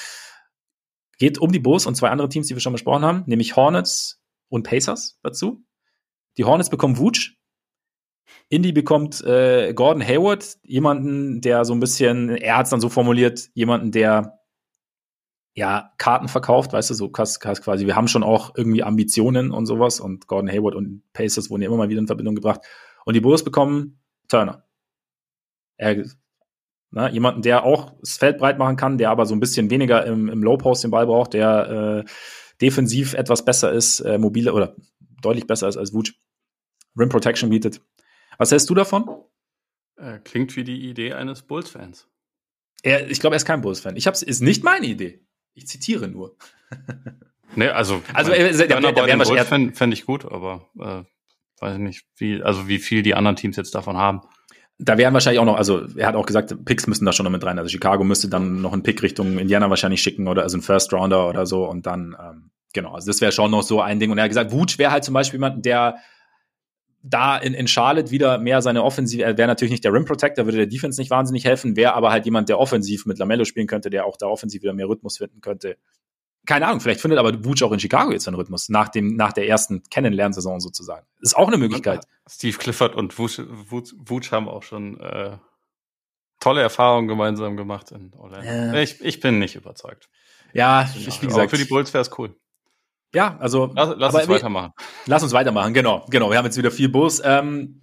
Geht 1.20 1.38
um 1.38 1.52
die 1.52 1.60
Bulls 1.60 1.86
und 1.86 1.96
zwei 1.96 2.10
andere 2.10 2.30
Teams, 2.30 2.48
die 2.48 2.56
wir 2.56 2.62
schon 2.62 2.74
besprochen 2.74 3.06
haben, 3.06 3.24
nämlich 3.28 3.56
Hornets 3.56 4.22
und 4.50 4.64
Pacers 4.64 5.20
dazu. 5.22 5.64
Die 6.38 6.46
Hornets 6.46 6.70
bekommen 6.70 6.98
Wutsch. 6.98 7.36
Indy 8.50 8.72
bekommt 8.72 9.24
äh, 9.24 9.74
Gordon 9.74 10.06
Hayward, 10.06 10.58
jemanden, 10.64 11.42
der 11.42 11.66
so 11.66 11.74
ein 11.74 11.80
bisschen, 11.80 12.30
er 12.30 12.58
hat 12.58 12.66
es 12.66 12.70
dann 12.72 12.82
so 12.82 12.90
formuliert, 12.90 13.50
jemanden, 13.54 13.92
der 13.92 14.40
ja 15.56 15.92
Karten 15.98 16.28
verkauft, 16.28 16.74
weißt 16.74 16.90
du, 16.90 16.94
so 16.96 17.10
quasi, 17.10 17.86
wir 17.86 17.96
haben 17.96 18.08
schon 18.08 18.24
auch 18.24 18.54
irgendwie 18.56 18.82
Ambitionen 18.82 19.52
und 19.52 19.68
sowas 19.68 20.00
und 20.00 20.28
Gordon 20.28 20.50
Hayward 20.50 20.74
und 20.74 21.04
Pacers 21.14 21.50
wurden 21.50 21.62
ja 21.62 21.68
immer 21.68 21.78
mal 21.78 21.90
wieder 21.90 22.00
in 22.00 22.08
Verbindung 22.08 22.36
gebracht. 22.36 22.62
Und 23.06 23.16
die 23.16 23.22
Bulls 23.22 23.44
bekommen 23.44 24.00
Turner. 24.28 24.68
Er, 25.78 26.06
ne, 26.92 27.10
jemanden, 27.12 27.42
der 27.42 27.64
auch 27.64 27.94
das 28.00 28.18
Feld 28.18 28.38
breit 28.38 28.58
machen 28.58 28.78
kann, 28.78 28.98
der 28.98 29.10
aber 29.10 29.26
so 29.26 29.36
ein 29.36 29.40
bisschen 29.40 29.70
weniger 29.70 30.06
im, 30.06 30.30
im 30.30 30.44
Low 30.44 30.58
Post 30.58 30.84
den 30.84 30.92
Ball 30.92 31.06
braucht, 31.06 31.34
der 31.34 32.04
äh, 32.06 32.10
defensiv 32.62 33.14
etwas 33.14 33.44
besser 33.46 33.72
ist, 33.72 34.00
äh, 34.02 34.18
mobile 34.18 34.54
oder 34.54 34.76
deutlich 35.22 35.48
besser 35.48 35.68
ist 35.68 35.78
als 35.78 35.94
Wutsch. 35.94 36.14
Rim 36.98 37.10
Protection 37.10 37.50
bietet. 37.50 37.82
Was 38.38 38.52
hältst 38.52 38.70
du 38.70 38.76
davon? 38.76 39.10
Äh, 39.98 40.20
klingt 40.20 40.56
wie 40.56 40.64
die 40.64 40.90
Idee 40.90 41.14
eines 41.14 41.44
Bulls-Fans. 41.44 42.08
Ich 42.84 43.20
glaube, 43.20 43.36
er 43.36 43.38
ist 43.38 43.46
kein 43.46 43.62
Bulls-Fan. 43.62 43.96
Ich 43.96 44.08
hab's, 44.08 44.22
ist 44.22 44.42
nicht 44.42 44.64
meine 44.64 44.86
Idee. 44.86 45.26
Ich 45.54 45.68
zitiere 45.68 46.08
nur. 46.08 46.36
nee, 47.56 47.68
also, 47.68 48.04
also 48.14 48.32
mein, 48.32 48.42
äh, 48.42 48.58
der, 48.58 48.68
der, 48.68 48.92
der, 48.92 49.06
der 49.06 49.18
Bulls 49.18 49.78
fände 49.78 49.94
ich 49.94 50.06
gut, 50.06 50.26
aber 50.26 50.70
äh, 50.80 51.04
weiß 51.64 51.78
nicht, 51.80 52.06
wie, 52.18 52.42
also 52.44 52.68
wie 52.68 52.80
viel 52.80 53.02
die 53.02 53.16
anderen 53.16 53.36
Teams 53.36 53.56
jetzt 53.56 53.74
davon 53.74 53.98
haben. 53.98 54.22
Da 54.80 54.98
wären 54.98 55.14
wahrscheinlich 55.14 55.40
auch 55.40 55.46
noch, 55.46 55.58
also 55.58 55.86
er 55.96 56.08
hat 56.08 56.16
auch 56.16 56.26
gesagt, 56.26 56.66
Picks 56.66 56.88
müssen 56.88 57.06
da 57.06 57.14
schon 57.14 57.24
noch 57.24 57.32
mit 57.32 57.44
rein. 57.44 57.58
Also 57.58 57.70
Chicago 57.70 58.04
müsste 58.04 58.28
dann 58.28 58.62
noch 58.62 58.74
einen 58.74 58.84
Pick 58.84 59.02
Richtung 59.02 59.38
Indiana 59.38 59.70
wahrscheinlich 59.70 60.02
schicken 60.02 60.28
oder 60.28 60.44
also 60.44 60.56
einen 60.56 60.64
First 60.64 60.94
Rounder 60.94 61.30
oder 61.30 61.46
so 61.46 61.66
und 61.66 61.86
dann, 61.86 62.16
ähm, 62.20 62.52
genau, 62.74 62.94
also 62.94 63.08
das 63.08 63.22
wäre 63.22 63.32
schon 63.32 63.52
noch 63.52 63.64
so 63.64 63.82
ein 63.82 64.00
Ding. 64.00 64.12
Und 64.12 64.18
er 64.18 64.26
hat 64.26 64.32
gesagt, 64.32 64.52
Wutsch 64.52 64.78
wäre 64.78 64.92
halt 64.92 65.04
zum 65.04 65.14
Beispiel 65.14 65.38
jemand, 65.38 65.66
der 65.66 65.98
da 67.04 67.38
in, 67.38 67.54
in 67.54 67.68
Charlotte 67.68 68.12
wieder 68.12 68.38
mehr 68.38 68.62
seine 68.62 68.84
Offensive, 68.84 69.24
er 69.24 69.38
wäre 69.38 69.48
natürlich 69.48 69.72
nicht 69.72 69.84
der 69.84 69.94
Rim 69.94 70.06
Protector, 70.06 70.46
würde 70.46 70.58
der 70.58 70.68
Defense 70.68 71.00
nicht 71.00 71.12
wahnsinnig 71.12 71.46
helfen, 71.46 71.76
wäre 71.76 71.94
aber 71.94 72.12
halt 72.12 72.26
jemand, 72.26 72.50
der 72.50 72.60
offensiv 72.60 73.06
mit 73.06 73.20
Lamello 73.20 73.46
spielen 73.46 73.68
könnte, 73.68 73.90
der 73.90 74.06
auch 74.06 74.18
da 74.18 74.28
offensiv 74.28 74.64
wieder 74.64 74.74
mehr 74.74 74.88
Rhythmus 74.88 75.18
finden 75.18 75.42
könnte 75.42 75.78
keine 76.46 76.68
Ahnung, 76.68 76.82
vielleicht 76.82 77.02
findet 77.02 77.20
aber 77.20 77.46
Wutsch 77.46 77.64
auch 77.64 77.72
in 77.72 77.80
Chicago 77.80 78.12
jetzt 78.12 78.26
seinen 78.26 78.36
Rhythmus, 78.36 78.70
nach, 78.70 78.90
dem, 78.90 79.16
nach 79.16 79.34
der 79.34 79.48
ersten 79.48 79.84
Kennenlernsaison 79.90 80.60
sozusagen. 80.60 81.06
Ist 81.22 81.38
auch 81.38 81.48
eine 81.48 81.58
Möglichkeit. 81.58 82.06
Steve 82.30 82.58
Clifford 82.58 82.96
und 82.96 83.18
Wutsch, 83.18 84.32
haben 84.32 84.50
auch 84.50 84.64
schon 84.64 85.00
äh, 85.00 85.38
tolle 86.40 86.62
Erfahrungen 86.62 87.08
gemeinsam 87.08 87.56
gemacht 87.56 87.92
in 87.92 88.12
Orlando. 88.18 88.48
Äh. 88.48 88.84
Ich, 88.84 89.02
ich 89.02 89.20
bin 89.20 89.40
nicht 89.40 89.56
überzeugt. 89.56 90.10
Ja, 90.54 90.90
ich, 90.96 91.22
wie 91.22 91.28
gesagt. 91.28 91.50
für 91.50 91.58
die 91.58 91.66
Bulls 91.66 91.94
wäre 91.94 92.02
es 92.02 92.12
cool. 92.18 92.36
Ja, 93.14 93.38
also. 93.40 93.72
Lass, 93.76 93.96
lass 93.98 94.16
uns 94.16 94.28
weitermachen. 94.28 94.74
Lass 95.06 95.24
uns 95.24 95.34
weitermachen, 95.34 95.74
genau. 95.74 96.06
Genau, 96.10 96.30
wir 96.30 96.38
haben 96.38 96.46
jetzt 96.46 96.58
wieder 96.58 96.72
vier 96.72 96.92
Bulls. 96.92 97.22
Ähm, 97.24 97.82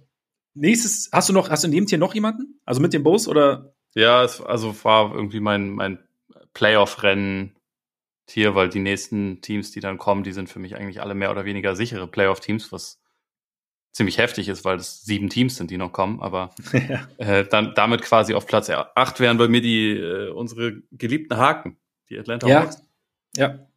nächstes, 0.53 1.09
hast 1.11 1.29
du 1.29 1.33
noch, 1.33 1.49
hast 1.49 1.63
du 1.63 1.67
in 1.67 1.73
dem 1.73 1.85
Tier 1.87 1.97
noch 1.97 2.13
jemanden? 2.13 2.59
Also 2.65 2.81
mit 2.81 2.93
den 2.93 3.03
Bulls 3.03 3.27
oder? 3.27 3.73
Ja, 3.95 4.23
es, 4.23 4.41
also 4.41 4.75
war 4.83 5.13
irgendwie 5.13 5.39
mein, 5.39 5.69
mein 5.69 5.99
Playoff-Rennen 6.53 7.55
Tier, 8.31 8.55
weil 8.55 8.69
die 8.69 8.79
nächsten 8.79 9.41
Teams, 9.41 9.71
die 9.71 9.81
dann 9.81 9.97
kommen, 9.97 10.23
die 10.23 10.31
sind 10.31 10.49
für 10.49 10.59
mich 10.59 10.77
eigentlich 10.77 11.01
alle 11.01 11.13
mehr 11.15 11.31
oder 11.31 11.43
weniger 11.43 11.75
sichere 11.75 12.07
Playoff-Teams, 12.07 12.71
was 12.71 13.01
ziemlich 13.91 14.19
heftig 14.19 14.47
ist, 14.47 14.63
weil 14.63 14.77
es 14.77 15.01
sieben 15.03 15.29
Teams 15.29 15.57
sind, 15.57 15.69
die 15.69 15.77
noch 15.77 15.91
kommen. 15.91 16.21
Aber 16.21 16.51
ja. 16.71 17.09
äh, 17.17 17.45
dann 17.45 17.73
damit 17.75 18.01
quasi 18.03 18.33
auf 18.33 18.47
Platz 18.47 18.69
acht 18.69 19.19
wären 19.19 19.37
bei 19.37 19.49
mir 19.49 19.59
die 19.59 19.91
äh, 19.97 20.29
unsere 20.29 20.81
geliebten 20.93 21.35
Haken, 21.35 21.77
die 22.09 22.17
Atlanta 22.17 22.47
ja. 22.47 22.61
Hawks. 22.61 22.85
Ja. 23.35 23.67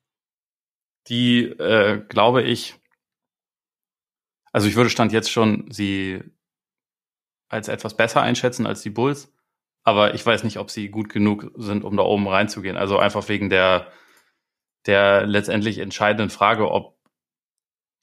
Die 1.08 1.46
äh, 1.46 2.04
glaube 2.08 2.42
ich, 2.42 2.76
also 4.52 4.68
ich 4.68 4.76
würde 4.76 4.88
stand 4.88 5.12
jetzt 5.12 5.32
schon 5.32 5.68
sie 5.72 6.22
als 7.48 7.66
etwas 7.66 7.96
besser 7.96 8.22
einschätzen 8.22 8.66
als 8.66 8.82
die 8.82 8.90
Bulls, 8.90 9.32
aber 9.82 10.14
ich 10.14 10.24
weiß 10.24 10.44
nicht, 10.44 10.58
ob 10.58 10.70
sie 10.70 10.90
gut 10.90 11.08
genug 11.08 11.50
sind, 11.56 11.82
um 11.82 11.96
da 11.96 12.04
oben 12.04 12.28
reinzugehen. 12.28 12.76
Also 12.76 12.98
einfach 12.98 13.28
wegen 13.28 13.50
der 13.50 13.90
der 14.86 15.26
letztendlich 15.26 15.78
entscheidenden 15.78 16.30
Frage, 16.30 16.70
ob, 16.70 16.98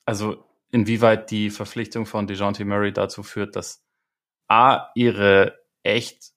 also 0.05 0.43
inwieweit 0.71 1.31
die 1.31 1.49
Verpflichtung 1.49 2.05
von 2.05 2.27
DeJounte 2.27 2.65
Murray 2.65 2.93
dazu 2.93 3.23
führt, 3.23 3.55
dass 3.55 3.85
A, 4.47 4.91
ihre 4.95 5.59
echt 5.83 6.31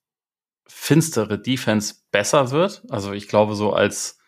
finstere 0.66 1.40
Defense 1.40 1.94
besser 2.10 2.50
wird. 2.50 2.82
Also 2.90 3.12
ich 3.12 3.28
glaube, 3.28 3.54
so 3.54 3.72
als 3.72 4.18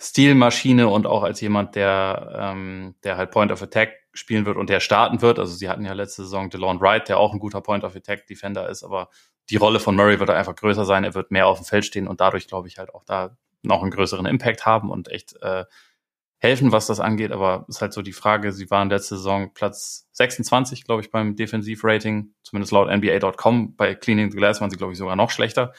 Stilmaschine 0.00 0.88
und 0.88 1.06
auch 1.06 1.22
als 1.22 1.40
jemand, 1.40 1.76
der, 1.76 2.36
ähm, 2.38 2.94
der 3.04 3.16
halt 3.16 3.30
Point 3.30 3.52
of 3.52 3.62
Attack 3.62 3.92
spielen 4.12 4.46
wird 4.46 4.56
und 4.56 4.70
der 4.70 4.80
starten 4.80 5.22
wird. 5.22 5.38
Also 5.38 5.54
sie 5.54 5.68
hatten 5.68 5.84
ja 5.84 5.92
letzte 5.92 6.22
Saison 6.22 6.50
DeLon 6.50 6.80
Wright, 6.80 7.08
der 7.08 7.18
auch 7.18 7.32
ein 7.32 7.38
guter 7.38 7.60
Point 7.60 7.84
of 7.84 7.96
Attack 7.96 8.26
Defender 8.26 8.68
ist, 8.68 8.82
aber 8.84 9.08
die 9.50 9.56
Rolle 9.56 9.80
von 9.80 9.94
Murray 9.94 10.18
wird 10.20 10.30
einfach 10.30 10.54
größer 10.56 10.84
sein. 10.84 11.04
Er 11.04 11.14
wird 11.14 11.30
mehr 11.30 11.46
auf 11.46 11.58
dem 11.58 11.66
Feld 11.66 11.84
stehen 11.84 12.08
und 12.08 12.20
dadurch 12.20 12.48
glaube 12.48 12.68
ich 12.68 12.78
halt 12.78 12.94
auch 12.94 13.04
da 13.04 13.36
noch 13.64 13.82
einen 13.82 13.90
größeren 13.90 14.26
Impact 14.26 14.66
haben 14.66 14.90
und 14.90 15.10
echt 15.10 15.34
äh, 15.42 15.64
helfen, 16.38 16.72
was 16.72 16.86
das 16.86 17.00
angeht. 17.00 17.32
Aber 17.32 17.64
ist 17.68 17.80
halt 17.80 17.92
so 17.92 18.02
die 18.02 18.12
Frage, 18.12 18.52
sie 18.52 18.70
waren 18.70 18.90
letzte 18.90 19.16
Saison 19.16 19.52
Platz 19.54 20.08
26, 20.12 20.84
glaube 20.84 21.02
ich, 21.02 21.10
beim 21.10 21.36
Defensivrating, 21.36 22.34
zumindest 22.42 22.72
laut 22.72 22.88
NBA.com. 22.88 23.76
Bei 23.76 23.94
Cleaning 23.94 24.30
the 24.30 24.36
Glass 24.36 24.60
waren 24.60 24.70
sie, 24.70 24.76
glaube 24.76 24.92
ich, 24.92 24.98
sogar 24.98 25.16
noch 25.16 25.30
schlechter. 25.30 25.72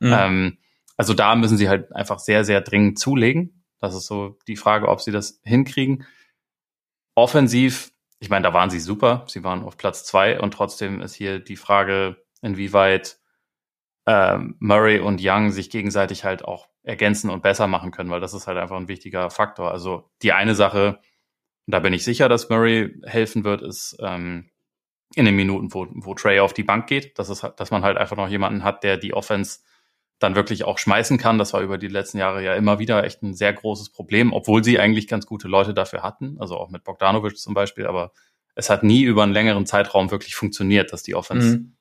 Mhm. 0.00 0.12
Ähm, 0.16 0.58
also 0.96 1.14
da 1.14 1.34
müssen 1.34 1.56
sie 1.56 1.68
halt 1.68 1.94
einfach 1.94 2.18
sehr, 2.18 2.44
sehr 2.44 2.60
dringend 2.60 2.98
zulegen. 2.98 3.64
Das 3.80 3.94
ist 3.94 4.06
so 4.06 4.38
die 4.46 4.56
Frage, 4.56 4.88
ob 4.88 5.00
sie 5.00 5.10
das 5.10 5.40
hinkriegen. 5.42 6.06
Offensiv, 7.16 7.90
ich 8.20 8.30
meine, 8.30 8.44
da 8.44 8.54
waren 8.54 8.70
sie 8.70 8.78
super. 8.78 9.24
Sie 9.26 9.42
waren 9.42 9.64
auf 9.64 9.76
Platz 9.76 10.04
zwei 10.04 10.40
und 10.40 10.54
trotzdem 10.54 11.00
ist 11.00 11.14
hier 11.14 11.40
die 11.40 11.56
Frage, 11.56 12.16
inwieweit 12.42 13.18
ähm, 14.06 14.56
Murray 14.58 15.00
und 15.00 15.20
Young 15.22 15.50
sich 15.52 15.70
gegenseitig 15.70 16.24
halt 16.24 16.44
auch 16.44 16.68
ergänzen 16.82 17.30
und 17.30 17.42
besser 17.42 17.66
machen 17.66 17.92
können, 17.92 18.10
weil 18.10 18.20
das 18.20 18.34
ist 18.34 18.46
halt 18.46 18.58
einfach 18.58 18.76
ein 18.76 18.88
wichtiger 18.88 19.30
Faktor. 19.30 19.70
Also 19.70 20.10
die 20.22 20.32
eine 20.32 20.54
Sache, 20.54 20.98
da 21.66 21.78
bin 21.78 21.92
ich 21.92 22.04
sicher, 22.04 22.28
dass 22.28 22.48
Murray 22.48 22.94
helfen 23.04 23.44
wird, 23.44 23.62
ist 23.62 23.96
ähm, 24.00 24.50
in 25.14 25.24
den 25.24 25.36
Minuten, 25.36 25.72
wo, 25.72 25.86
wo 25.92 26.14
Trey 26.14 26.40
auf 26.40 26.54
die 26.54 26.64
Bank 26.64 26.86
geht, 26.86 27.18
dass, 27.18 27.28
es, 27.28 27.46
dass 27.56 27.70
man 27.70 27.82
halt 27.82 27.98
einfach 27.98 28.16
noch 28.16 28.28
jemanden 28.28 28.64
hat, 28.64 28.82
der 28.82 28.96
die 28.96 29.14
Offense 29.14 29.60
dann 30.18 30.34
wirklich 30.34 30.64
auch 30.64 30.78
schmeißen 30.78 31.18
kann. 31.18 31.38
Das 31.38 31.52
war 31.52 31.60
über 31.60 31.78
die 31.78 31.88
letzten 31.88 32.18
Jahre 32.18 32.42
ja 32.42 32.54
immer 32.54 32.78
wieder 32.78 33.04
echt 33.04 33.22
ein 33.22 33.34
sehr 33.34 33.52
großes 33.52 33.90
Problem, 33.90 34.32
obwohl 34.32 34.64
sie 34.64 34.78
eigentlich 34.78 35.08
ganz 35.08 35.26
gute 35.26 35.48
Leute 35.48 35.74
dafür 35.74 36.02
hatten, 36.02 36.36
also 36.40 36.56
auch 36.56 36.70
mit 36.70 36.84
Bogdanovic 36.84 37.36
zum 37.36 37.54
Beispiel, 37.54 37.86
aber 37.86 38.12
es 38.54 38.70
hat 38.70 38.82
nie 38.82 39.02
über 39.02 39.22
einen 39.22 39.32
längeren 39.32 39.66
Zeitraum 39.66 40.10
wirklich 40.10 40.34
funktioniert, 40.34 40.92
dass 40.92 41.02
die 41.02 41.14
Offense 41.14 41.58
mhm. 41.58 41.76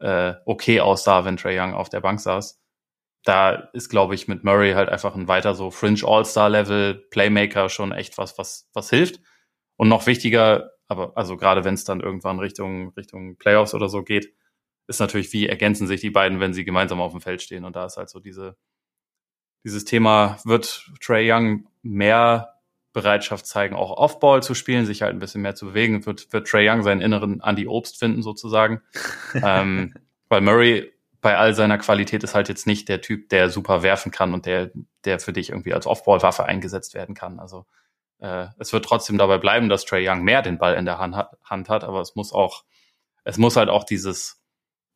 Äh, 0.00 0.34
okay 0.46 0.80
aussah, 0.80 1.24
wenn 1.24 1.36
Trey 1.36 1.58
Young 1.58 1.74
auf 1.74 1.88
der 1.88 2.00
Bank 2.00 2.20
saß. 2.20 2.60
Da 3.24 3.52
ist, 3.72 3.90
glaube 3.90 4.14
ich, 4.14 4.28
mit 4.28 4.44
Murray 4.44 4.72
halt 4.72 4.88
einfach 4.88 5.14
ein 5.14 5.28
weiter 5.28 5.54
so 5.54 5.70
Fringe 5.70 6.00
All-Star-Level 6.04 7.06
Playmaker 7.10 7.68
schon 7.68 7.92
echt 7.92 8.18
was, 8.18 8.38
was, 8.38 8.68
was 8.72 8.90
hilft. 8.90 9.20
Und 9.76 9.88
noch 9.88 10.06
wichtiger, 10.06 10.72
aber 10.88 11.16
also 11.16 11.36
gerade 11.36 11.64
wenn 11.64 11.74
es 11.74 11.84
dann 11.84 12.00
irgendwann 12.00 12.38
Richtung, 12.38 12.92
Richtung 12.96 13.36
Playoffs 13.36 13.74
oder 13.74 13.88
so 13.88 14.02
geht, 14.02 14.34
ist 14.88 15.00
natürlich, 15.00 15.32
wie 15.32 15.46
ergänzen 15.46 15.86
sich 15.86 16.00
die 16.00 16.10
beiden, 16.10 16.40
wenn 16.40 16.52
sie 16.52 16.64
gemeinsam 16.64 17.00
auf 17.00 17.12
dem 17.12 17.20
Feld 17.20 17.42
stehen. 17.42 17.64
Und 17.64 17.76
da 17.76 17.86
ist 17.86 17.96
halt 17.96 18.10
so 18.10 18.20
diese, 18.20 18.56
dieses 19.64 19.84
Thema, 19.84 20.38
wird 20.44 20.90
Trey 21.00 21.30
Young 21.30 21.68
mehr 21.82 22.59
Bereitschaft 22.92 23.46
zeigen, 23.46 23.76
auch 23.76 23.96
Off-Ball 23.96 24.42
zu 24.42 24.54
spielen, 24.54 24.86
sich 24.86 25.02
halt 25.02 25.14
ein 25.14 25.18
bisschen 25.20 25.42
mehr 25.42 25.54
zu 25.54 25.66
bewegen, 25.66 26.06
wird, 26.06 26.32
wird 26.32 26.48
Trey 26.48 26.68
Young 26.68 26.82
seinen 26.82 27.00
inneren 27.00 27.40
Andy 27.40 27.66
Obst 27.66 27.98
finden, 27.98 28.22
sozusagen. 28.22 28.82
ähm, 29.34 29.94
weil 30.28 30.40
Murray 30.40 30.92
bei 31.20 31.36
all 31.36 31.54
seiner 31.54 31.78
Qualität 31.78 32.24
ist 32.24 32.34
halt 32.34 32.48
jetzt 32.48 32.66
nicht 32.66 32.88
der 32.88 33.00
Typ, 33.00 33.28
der 33.28 33.50
super 33.50 33.82
werfen 33.82 34.10
kann 34.10 34.32
und 34.32 34.46
der, 34.46 34.70
der 35.04 35.20
für 35.20 35.32
dich 35.32 35.50
irgendwie 35.50 35.74
als 35.74 35.86
Off-Ball-Waffe 35.86 36.44
eingesetzt 36.44 36.94
werden 36.94 37.14
kann. 37.14 37.38
Also 37.38 37.66
äh, 38.18 38.46
es 38.58 38.72
wird 38.72 38.84
trotzdem 38.84 39.18
dabei 39.18 39.38
bleiben, 39.38 39.68
dass 39.68 39.84
Trey 39.84 40.08
Young 40.08 40.22
mehr 40.22 40.42
den 40.42 40.58
Ball 40.58 40.74
in 40.74 40.84
der 40.84 40.98
Hand 40.98 41.14
hat, 41.14 41.36
Hand 41.44 41.68
hat, 41.68 41.84
aber 41.84 42.00
es 42.00 42.16
muss 42.16 42.32
auch, 42.32 42.64
es 43.24 43.38
muss 43.38 43.56
halt 43.56 43.68
auch 43.68 43.84
dieses 43.84 44.40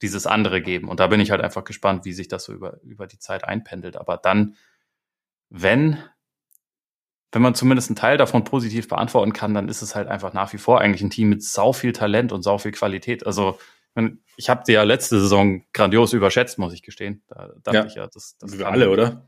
dieses 0.02 0.26
andere 0.26 0.60
geben. 0.60 0.88
Und 0.88 1.00
da 1.00 1.06
bin 1.06 1.20
ich 1.20 1.30
halt 1.30 1.40
einfach 1.40 1.64
gespannt, 1.64 2.04
wie 2.04 2.12
sich 2.12 2.28
das 2.28 2.44
so 2.44 2.52
über, 2.52 2.80
über 2.82 3.06
die 3.06 3.18
Zeit 3.18 3.44
einpendelt. 3.44 3.96
Aber 3.96 4.16
dann, 4.16 4.56
wenn, 5.48 6.02
wenn 7.34 7.42
man 7.42 7.54
zumindest 7.54 7.90
einen 7.90 7.96
Teil 7.96 8.16
davon 8.16 8.44
positiv 8.44 8.88
beantworten 8.88 9.32
kann, 9.32 9.54
dann 9.54 9.68
ist 9.68 9.82
es 9.82 9.94
halt 9.94 10.08
einfach 10.08 10.32
nach 10.32 10.52
wie 10.52 10.58
vor 10.58 10.80
eigentlich 10.80 11.02
ein 11.02 11.10
Team 11.10 11.28
mit 11.28 11.42
sau 11.42 11.72
viel 11.72 11.92
Talent 11.92 12.32
und 12.32 12.42
sau 12.42 12.58
viel 12.58 12.72
Qualität. 12.72 13.26
Also 13.26 13.58
ich 14.36 14.48
habe 14.48 14.62
die 14.66 14.72
ja 14.72 14.82
letzte 14.82 15.20
Saison 15.20 15.64
grandios 15.72 16.12
überschätzt, 16.12 16.58
muss 16.58 16.72
ich 16.72 16.82
gestehen. 16.82 17.22
Da 17.28 17.52
dachte 17.62 17.78
ja. 17.78 17.86
ich 17.86 17.94
ja, 17.94 18.06
das, 18.06 18.36
das 18.38 18.58
wir 18.58 18.68
alle, 18.68 18.90
oder? 18.90 19.24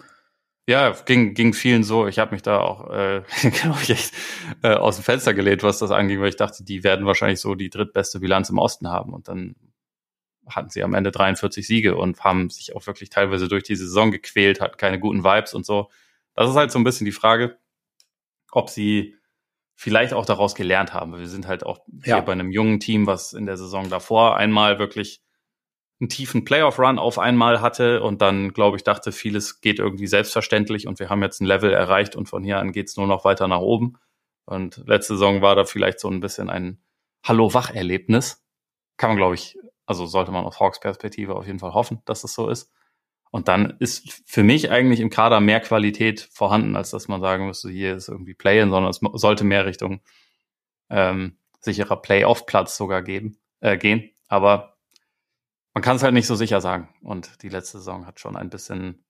Ja, 0.68 0.90
ging, 0.90 1.34
ging 1.34 1.52
vielen 1.52 1.84
so. 1.84 2.08
Ich 2.08 2.18
habe 2.18 2.32
mich 2.32 2.42
da 2.42 2.58
auch, 2.58 2.90
äh, 2.90 3.22
glaube 3.50 3.78
ich, 3.82 3.90
echt, 3.90 4.12
äh, 4.62 4.74
aus 4.74 4.96
dem 4.96 5.04
Fenster 5.04 5.32
gelehnt, 5.32 5.62
was 5.62 5.78
das 5.78 5.92
anging, 5.92 6.20
weil 6.20 6.28
ich 6.28 6.36
dachte, 6.36 6.64
die 6.64 6.82
werden 6.82 7.06
wahrscheinlich 7.06 7.40
so 7.40 7.54
die 7.54 7.70
drittbeste 7.70 8.18
Bilanz 8.18 8.50
im 8.50 8.58
Osten 8.58 8.88
haben. 8.88 9.14
Und 9.14 9.28
dann 9.28 9.54
hatten 10.48 10.70
sie 10.70 10.82
am 10.82 10.94
Ende 10.94 11.12
43 11.12 11.64
Siege 11.64 11.96
und 11.96 12.24
haben 12.24 12.50
sich 12.50 12.74
auch 12.74 12.86
wirklich 12.86 13.10
teilweise 13.10 13.46
durch 13.46 13.62
die 13.62 13.76
Saison 13.76 14.10
gequält, 14.10 14.60
hatten 14.60 14.76
keine 14.76 14.98
guten 14.98 15.22
Vibes 15.22 15.54
und 15.54 15.64
so. 15.64 15.88
Das 16.34 16.50
ist 16.50 16.56
halt 16.56 16.72
so 16.72 16.78
ein 16.80 16.84
bisschen 16.84 17.04
die 17.04 17.12
Frage, 17.12 17.58
ob 18.56 18.70
sie 18.70 19.14
vielleicht 19.74 20.14
auch 20.14 20.24
daraus 20.24 20.54
gelernt 20.54 20.94
haben. 20.94 21.18
Wir 21.18 21.28
sind 21.28 21.46
halt 21.46 21.66
auch 21.66 21.80
ja. 22.04 22.16
hier 22.16 22.22
bei 22.22 22.32
einem 22.32 22.50
jungen 22.50 22.80
Team, 22.80 23.06
was 23.06 23.34
in 23.34 23.44
der 23.44 23.58
Saison 23.58 23.90
davor 23.90 24.38
einmal 24.38 24.78
wirklich 24.78 25.20
einen 26.00 26.08
tiefen 26.08 26.44
Playoff-Run 26.44 26.98
auf 26.98 27.18
einmal 27.18 27.60
hatte 27.60 28.02
und 28.02 28.22
dann, 28.22 28.54
glaube 28.54 28.78
ich, 28.78 28.82
dachte, 28.82 29.12
vieles 29.12 29.60
geht 29.60 29.78
irgendwie 29.78 30.06
selbstverständlich 30.06 30.86
und 30.86 30.98
wir 30.98 31.10
haben 31.10 31.22
jetzt 31.22 31.40
ein 31.40 31.46
Level 31.46 31.70
erreicht 31.70 32.16
und 32.16 32.30
von 32.30 32.42
hier 32.42 32.58
an 32.58 32.72
geht's 32.72 32.96
nur 32.96 33.06
noch 33.06 33.26
weiter 33.26 33.46
nach 33.46 33.60
oben. 33.60 33.98
Und 34.46 34.82
letzte 34.86 35.14
Saison 35.14 35.42
war 35.42 35.54
da 35.54 35.64
vielleicht 35.64 36.00
so 36.00 36.08
ein 36.08 36.20
bisschen 36.20 36.48
ein 36.48 36.82
Hallo-Wach-Erlebnis. 37.24 38.42
Kann 38.96 39.10
man, 39.10 39.16
glaube 39.18 39.34
ich, 39.34 39.58
also 39.84 40.06
sollte 40.06 40.32
man 40.32 40.46
aus 40.46 40.60
Hawks 40.60 40.80
Perspektive 40.80 41.34
auf 41.34 41.46
jeden 41.46 41.58
Fall 41.58 41.74
hoffen, 41.74 42.00
dass 42.06 42.22
das 42.22 42.32
so 42.32 42.48
ist. 42.48 42.72
Und 43.30 43.48
dann 43.48 43.76
ist 43.80 44.22
für 44.26 44.42
mich 44.42 44.70
eigentlich 44.70 45.00
im 45.00 45.10
Kader 45.10 45.40
mehr 45.40 45.60
Qualität 45.60 46.28
vorhanden, 46.32 46.76
als 46.76 46.90
dass 46.90 47.08
man 47.08 47.20
sagen 47.20 47.46
müsste, 47.46 47.70
hier 47.70 47.96
ist 47.96 48.08
irgendwie 48.08 48.34
Play-in, 48.34 48.70
sondern 48.70 48.90
es 48.90 49.00
sollte 49.20 49.44
mehr 49.44 49.66
Richtung 49.66 50.00
ähm, 50.88 51.36
sicherer 51.60 52.00
Play-off-Platz 52.00 52.76
sogar 52.76 53.02
geben, 53.02 53.38
äh, 53.60 53.76
gehen. 53.76 54.10
Aber 54.28 54.76
man 55.74 55.82
kann 55.82 55.96
es 55.96 56.02
halt 56.02 56.14
nicht 56.14 56.26
so 56.26 56.34
sicher 56.34 56.60
sagen. 56.60 56.88
Und 57.02 57.42
die 57.42 57.48
letzte 57.48 57.78
Saison 57.78 58.06
hat 58.06 58.20
schon 58.20 58.36
ein 58.36 58.48
bisschen, 58.48 59.04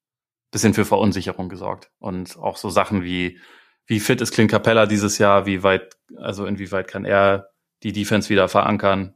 bisschen 0.50 0.74
für 0.74 0.84
Verunsicherung 0.84 1.48
gesorgt. 1.48 1.92
Und 1.98 2.36
auch 2.38 2.56
so 2.56 2.70
Sachen 2.70 3.04
wie, 3.04 3.38
wie 3.86 4.00
fit 4.00 4.20
ist 4.20 4.32
Clint 4.32 4.50
Capella 4.50 4.86
dieses 4.86 5.18
Jahr, 5.18 5.46
wie 5.46 5.62
weit, 5.62 5.96
also 6.16 6.46
inwieweit 6.46 6.88
kann 6.88 7.04
er 7.04 7.50
die 7.82 7.92
Defense 7.92 8.28
wieder 8.30 8.48
verankern, 8.48 9.14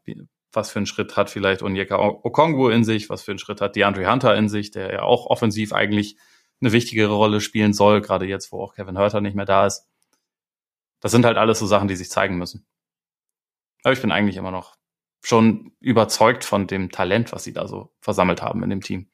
was 0.52 0.70
für 0.70 0.78
einen 0.78 0.86
Schritt 0.86 1.16
hat 1.16 1.30
vielleicht 1.30 1.62
Onyeka 1.62 1.96
Okongwu 1.98 2.68
in 2.68 2.84
sich, 2.84 3.08
was 3.08 3.22
für 3.22 3.32
einen 3.32 3.38
Schritt 3.38 3.60
hat 3.60 3.76
DeAndre 3.76 4.10
Hunter 4.10 4.34
in 4.34 4.48
sich, 4.48 4.70
der 4.70 4.92
ja 4.92 5.02
auch 5.02 5.26
offensiv 5.26 5.72
eigentlich 5.72 6.16
eine 6.60 6.72
wichtigere 6.72 7.12
Rolle 7.12 7.40
spielen 7.40 7.72
soll, 7.72 8.00
gerade 8.00 8.26
jetzt, 8.26 8.52
wo 8.52 8.62
auch 8.62 8.74
Kevin 8.74 8.98
Hurter 8.98 9.20
nicht 9.20 9.36
mehr 9.36 9.46
da 9.46 9.66
ist. 9.66 9.88
Das 11.00 11.12
sind 11.12 11.24
halt 11.24 11.38
alles 11.38 11.58
so 11.58 11.66
Sachen, 11.66 11.88
die 11.88 11.96
sich 11.96 12.10
zeigen 12.10 12.36
müssen. 12.36 12.66
Aber 13.82 13.92
ich 13.92 14.00
bin 14.00 14.12
eigentlich 14.12 14.36
immer 14.36 14.50
noch 14.50 14.76
schon 15.22 15.72
überzeugt 15.80 16.44
von 16.44 16.66
dem 16.66 16.90
Talent, 16.90 17.32
was 17.32 17.44
sie 17.44 17.52
da 17.52 17.66
so 17.66 17.92
versammelt 18.00 18.42
haben 18.42 18.62
in 18.62 18.70
dem 18.70 18.82
Team. 18.82 19.10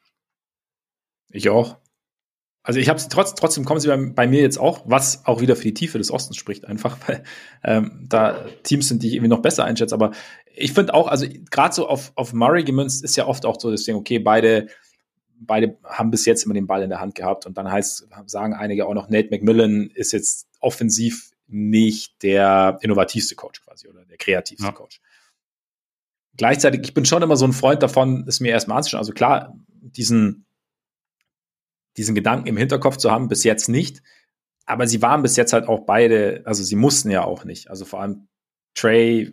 Ich 1.30 1.48
auch. 1.48 1.78
Also 2.62 2.80
ich 2.80 2.88
habe 2.88 2.98
sie 2.98 3.08
trotz, 3.08 3.34
trotzdem 3.34 3.64
kommen 3.64 3.78
sie 3.78 3.86
bei, 3.86 3.96
bei, 3.96 4.26
mir 4.26 4.40
jetzt 4.40 4.58
auch, 4.58 4.82
was 4.86 5.24
auch 5.24 5.40
wieder 5.40 5.54
für 5.54 5.62
die 5.62 5.74
Tiefe 5.74 5.98
des 5.98 6.10
Ostens 6.10 6.36
spricht, 6.36 6.66
einfach, 6.66 6.98
weil 7.06 7.22
ähm, 7.62 8.04
da 8.08 8.44
Teams 8.64 8.88
sind, 8.88 9.02
die 9.02 9.08
ich 9.08 9.14
irgendwie 9.14 9.30
noch 9.30 9.42
besser 9.42 9.64
einschätze. 9.64 9.94
Aber 9.94 10.10
ich 10.57 10.73
finde 10.73 10.95
auch, 10.95 11.09
also 11.09 11.27
gerade 11.51 11.74
so 11.74 11.89
auf, 11.89 12.12
auf 12.15 12.33
Murray 12.33 12.65
gemünzt 12.65 13.05
ist 13.05 13.16
ja 13.16 13.27
oft 13.27 13.45
auch 13.47 13.61
so 13.61 13.70
das 13.70 13.85
Ding, 13.85 13.97
okay, 13.97 14.19
beide, 14.19 14.69
beide 15.39 15.78
haben 15.85 16.11
bis 16.11 16.24
jetzt 16.24 16.45
immer 16.45 16.55
den 16.55 16.66
Ball 16.66 16.83
in 16.83 16.91
der 16.91 17.01
Hand 17.01 17.15
gehabt 17.15 17.47
und 17.47 17.57
dann 17.57 17.70
heißt, 17.70 18.09
sagen 18.27 18.55
einige 18.55 18.87
auch 18.87 18.95
noch, 18.95 19.09
Nate 19.09 19.28
McMillan 19.31 19.91
ist 19.95 20.12
jetzt 20.12 20.49
offensiv 20.61 21.31
nicht 21.47 22.23
der 22.23 22.78
innovativste 22.81 23.37
Coach 23.37 23.62
quasi 23.62 23.89
oder 23.89 24.05
der 24.05 24.16
kreativste 24.16 24.66
ja. 24.66 24.73
Coach. 24.73 25.01
Gleichzeitig, 26.37 26.83
ich 26.83 26.95
bin 26.95 27.05
schon 27.05 27.23
immer 27.23 27.37
so 27.37 27.47
ein 27.47 27.53
Freund 27.53 27.83
davon, 27.83 28.24
es 28.27 28.41
mir 28.41 28.51
erstmal 28.51 28.78
anzuschauen. 28.78 28.99
Also 28.99 29.12
klar, 29.12 29.55
diesen 29.69 30.47
diesen 31.97 32.15
Gedanken 32.15 32.47
im 32.49 32.57
Hinterkopf 32.57 32.97
zu 32.97 33.11
haben, 33.11 33.28
bis 33.28 33.45
jetzt 33.45 33.69
nicht. 33.69 34.03
Aber 34.66 34.87
sie 34.87 35.03
waren 35.03 35.23
bis 35.23 35.37
jetzt 35.37 35.53
halt 35.53 35.69
auch 35.69 35.87
beide, 35.87 36.43
also 36.45 36.62
sie 36.62 36.77
mussten 36.77 37.11
ja 37.11 37.24
auch 37.24 37.45
nicht. 37.45 37.70
Also 37.70 37.85
vor 37.85 38.01
allem 38.01 38.28
Trey 38.74 39.33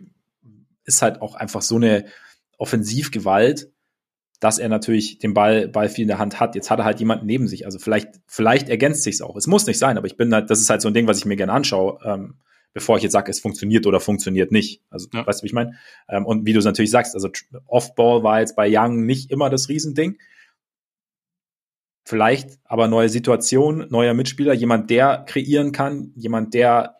ist 0.84 1.02
halt 1.02 1.20
auch 1.22 1.34
einfach 1.34 1.62
so 1.62 1.76
eine 1.76 2.06
Offensivgewalt, 2.58 3.70
dass 4.40 4.58
er 4.58 4.68
natürlich 4.68 5.18
den 5.18 5.32
Ball, 5.32 5.68
Ball 5.68 5.88
viel 5.88 6.02
in 6.02 6.08
der 6.08 6.18
Hand 6.18 6.40
hat. 6.40 6.54
Jetzt 6.54 6.70
hat 6.70 6.78
er 6.78 6.84
halt 6.84 7.00
jemanden 7.00 7.26
neben 7.26 7.48
sich. 7.48 7.64
Also 7.64 7.78
vielleicht, 7.78 8.20
vielleicht 8.26 8.68
ergänzt 8.68 9.02
sich's 9.02 9.22
auch. 9.22 9.36
Es 9.36 9.46
muss 9.46 9.66
nicht 9.66 9.78
sein, 9.78 9.96
aber 9.96 10.06
ich 10.06 10.16
bin 10.16 10.34
halt, 10.34 10.50
das 10.50 10.60
ist 10.60 10.70
halt 10.70 10.82
so 10.82 10.88
ein 10.88 10.94
Ding, 10.94 11.06
was 11.06 11.18
ich 11.18 11.24
mir 11.24 11.36
gerne 11.36 11.52
anschaue, 11.52 11.98
ähm, 12.04 12.34
bevor 12.74 12.96
ich 12.96 13.02
jetzt 13.02 13.12
sage, 13.12 13.30
es 13.30 13.40
funktioniert 13.40 13.86
oder 13.86 14.00
funktioniert 14.00 14.52
nicht. 14.52 14.82
Also, 14.90 15.08
ja. 15.14 15.26
weißt 15.26 15.40
du, 15.40 15.44
wie 15.44 15.46
ich 15.46 15.52
meine? 15.52 15.78
Ähm, 16.08 16.26
und 16.26 16.44
wie 16.44 16.52
du 16.52 16.58
es 16.58 16.64
natürlich 16.64 16.90
sagst, 16.90 17.14
also 17.14 17.30
Off-Ball 17.66 18.22
war 18.22 18.40
jetzt 18.40 18.56
bei 18.56 18.68
Young 18.68 19.06
nicht 19.06 19.30
immer 19.30 19.48
das 19.48 19.68
Riesending. 19.68 20.18
Vielleicht 22.04 22.58
aber 22.64 22.86
neue 22.86 23.08
Situation, 23.08 23.86
neuer 23.88 24.12
Mitspieler, 24.12 24.52
jemand, 24.52 24.90
der 24.90 25.24
kreieren 25.26 25.72
kann, 25.72 26.12
jemand, 26.16 26.52
der 26.52 26.96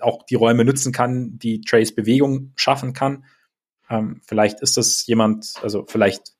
auch 0.00 0.24
die 0.24 0.34
Räume 0.34 0.64
nutzen 0.64 0.92
kann, 0.92 1.38
die 1.38 1.60
Trays 1.60 1.94
Bewegung 1.94 2.52
schaffen 2.56 2.92
kann. 2.92 3.24
Ähm, 3.88 4.20
vielleicht 4.24 4.60
ist 4.60 4.76
das 4.76 5.06
jemand, 5.06 5.54
also 5.62 5.84
vielleicht 5.86 6.32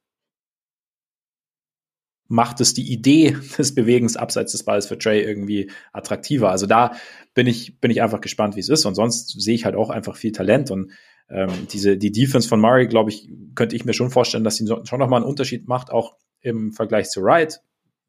macht 2.29 2.61
es 2.61 2.75
die 2.75 2.91
Idee 2.91 3.37
des 3.59 3.75
Bewegens 3.75 4.17
abseits 4.17 4.53
des 4.53 4.65
Balls 4.65 4.87
für 4.87 4.99
Trey 4.99 5.23
irgendwie 5.23 5.71
attraktiver. 5.93 6.51
Also 6.51 6.67
da 6.67 6.93
bin 7.35 7.47
ich, 7.47 7.81
bin 7.81 7.91
ich 7.91 8.03
einfach 8.03 8.21
gespannt, 8.21 8.57
wie 8.57 8.61
es 8.61 8.69
ist. 8.69 8.85
Und 8.85 8.95
sonst 8.95 9.41
sehe 9.41 9.55
ich 9.55 9.65
halt 9.65 9.77
auch 9.77 9.91
einfach 9.91 10.17
viel 10.17 10.33
Talent. 10.33 10.71
Und 10.71 10.93
ähm, 11.29 11.51
diese, 11.71 11.97
die 11.97 12.13
Defense 12.13 12.49
von 12.49 12.61
Murray, 12.61 12.87
glaube 12.87 13.11
ich, 13.11 13.31
könnte 13.55 13.77
ich 13.77 13.85
mir 13.85 13.95
schon 13.95 14.11
vorstellen, 14.11 14.45
dass 14.45 14.57
sie 14.57 14.67
schon 14.67 14.99
nochmal 14.99 15.21
einen 15.21 15.29
Unterschied 15.29 15.69
macht, 15.69 15.91
auch 15.91 16.17
im 16.41 16.73
Vergleich 16.73 17.11
zu 17.11 17.23
Wright 17.23 17.61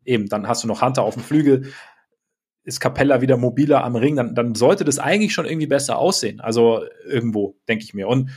eben, 0.06 0.28
dann 0.28 0.48
hast 0.48 0.64
du 0.64 0.68
noch 0.68 0.82
Hunter 0.82 1.04
auf 1.04 1.16
dem 1.16 1.24
Flügel, 1.24 1.74
ist 2.64 2.80
Capella 2.80 3.22
wieder 3.22 3.38
mobiler 3.38 3.84
am 3.84 3.96
Ring, 3.96 4.16
dann, 4.16 4.36
dann 4.36 4.56
sollte 4.56 4.86
das 4.86 5.00
eigentlich 5.00 5.34
schon 5.34 5.46
irgendwie 5.46 5.68
besser 5.68 5.98
aussehen. 5.98 6.40
Also 6.40 6.84
irgendwo, 7.06 7.58
denke 7.68 7.84
ich 7.84 7.94
mir. 7.94 8.08
Und 8.08 8.30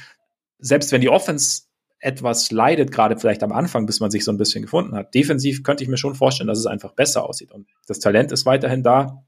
selbst 0.58 0.92
wenn 0.92 1.00
die 1.00 1.08
Offense 1.08 1.62
etwas 1.98 2.50
leidet, 2.50 2.92
gerade 2.92 3.16
vielleicht 3.16 3.42
am 3.42 3.52
Anfang, 3.52 3.86
bis 3.86 4.00
man 4.00 4.10
sich 4.10 4.24
so 4.24 4.30
ein 4.30 4.36
bisschen 4.36 4.62
gefunden 4.62 4.94
hat. 4.94 5.14
Defensiv 5.14 5.62
könnte 5.62 5.82
ich 5.82 5.88
mir 5.88 5.96
schon 5.96 6.14
vorstellen, 6.14 6.48
dass 6.48 6.58
es 6.58 6.66
einfach 6.66 6.92
besser 6.92 7.24
aussieht. 7.24 7.52
Und 7.52 7.68
das 7.86 8.00
Talent 8.00 8.32
ist 8.32 8.46
weiterhin 8.46 8.82
da. 8.82 9.24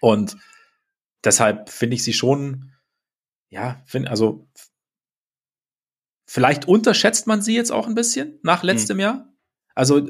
Und 0.00 0.36
deshalb 1.24 1.70
finde 1.70 1.96
ich 1.96 2.04
sie 2.04 2.12
schon, 2.12 2.72
ja, 3.48 3.82
find, 3.86 4.08
also 4.08 4.46
vielleicht 6.26 6.68
unterschätzt 6.68 7.26
man 7.26 7.42
sie 7.42 7.56
jetzt 7.56 7.72
auch 7.72 7.86
ein 7.86 7.94
bisschen 7.94 8.38
nach 8.42 8.62
letztem 8.62 8.98
mhm. 8.98 9.00
Jahr. 9.00 9.32
Also, 9.74 10.06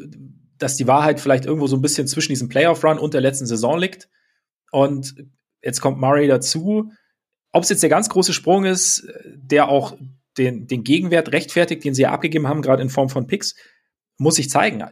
dass 0.61 0.77
die 0.77 0.87
Wahrheit 0.87 1.21
vielleicht 1.21 1.47
irgendwo 1.47 1.67
so 1.67 1.77
ein 1.77 1.83
bisschen 1.83 2.07
zwischen 2.07 2.33
diesem 2.33 2.49
Playoff-Run 2.49 2.99
und 2.99 3.15
der 3.15 3.23
letzten 3.23 3.47
Saison 3.47 3.79
liegt. 3.79 4.09
Und 4.71 5.15
jetzt 5.63 5.81
kommt 5.81 5.99
Murray 5.99 6.29
dazu. 6.29 6.93
Ob 7.51 7.65
es 7.65 7.71
jetzt 7.71 7.83
der 7.83 7.91
ganz 7.91 8.09
große 8.09 8.33
Sprung 8.33 8.65
ist, 8.65 9.09
der 9.35 9.69
auch 9.69 9.97
den, 10.39 10.67
den 10.67 10.85
Gegenwert 10.85 11.33
rechtfertigt, 11.33 11.83
den 11.83 11.95
sie 11.95 12.03
ja 12.03 12.13
abgegeben 12.13 12.47
haben, 12.47 12.63
gerade 12.63 12.83
in 12.83 12.91
Form 12.91 13.09
von 13.09 13.27
Picks, 13.27 13.57
muss 14.19 14.39
ich 14.39 14.51
zeigen. 14.51 14.85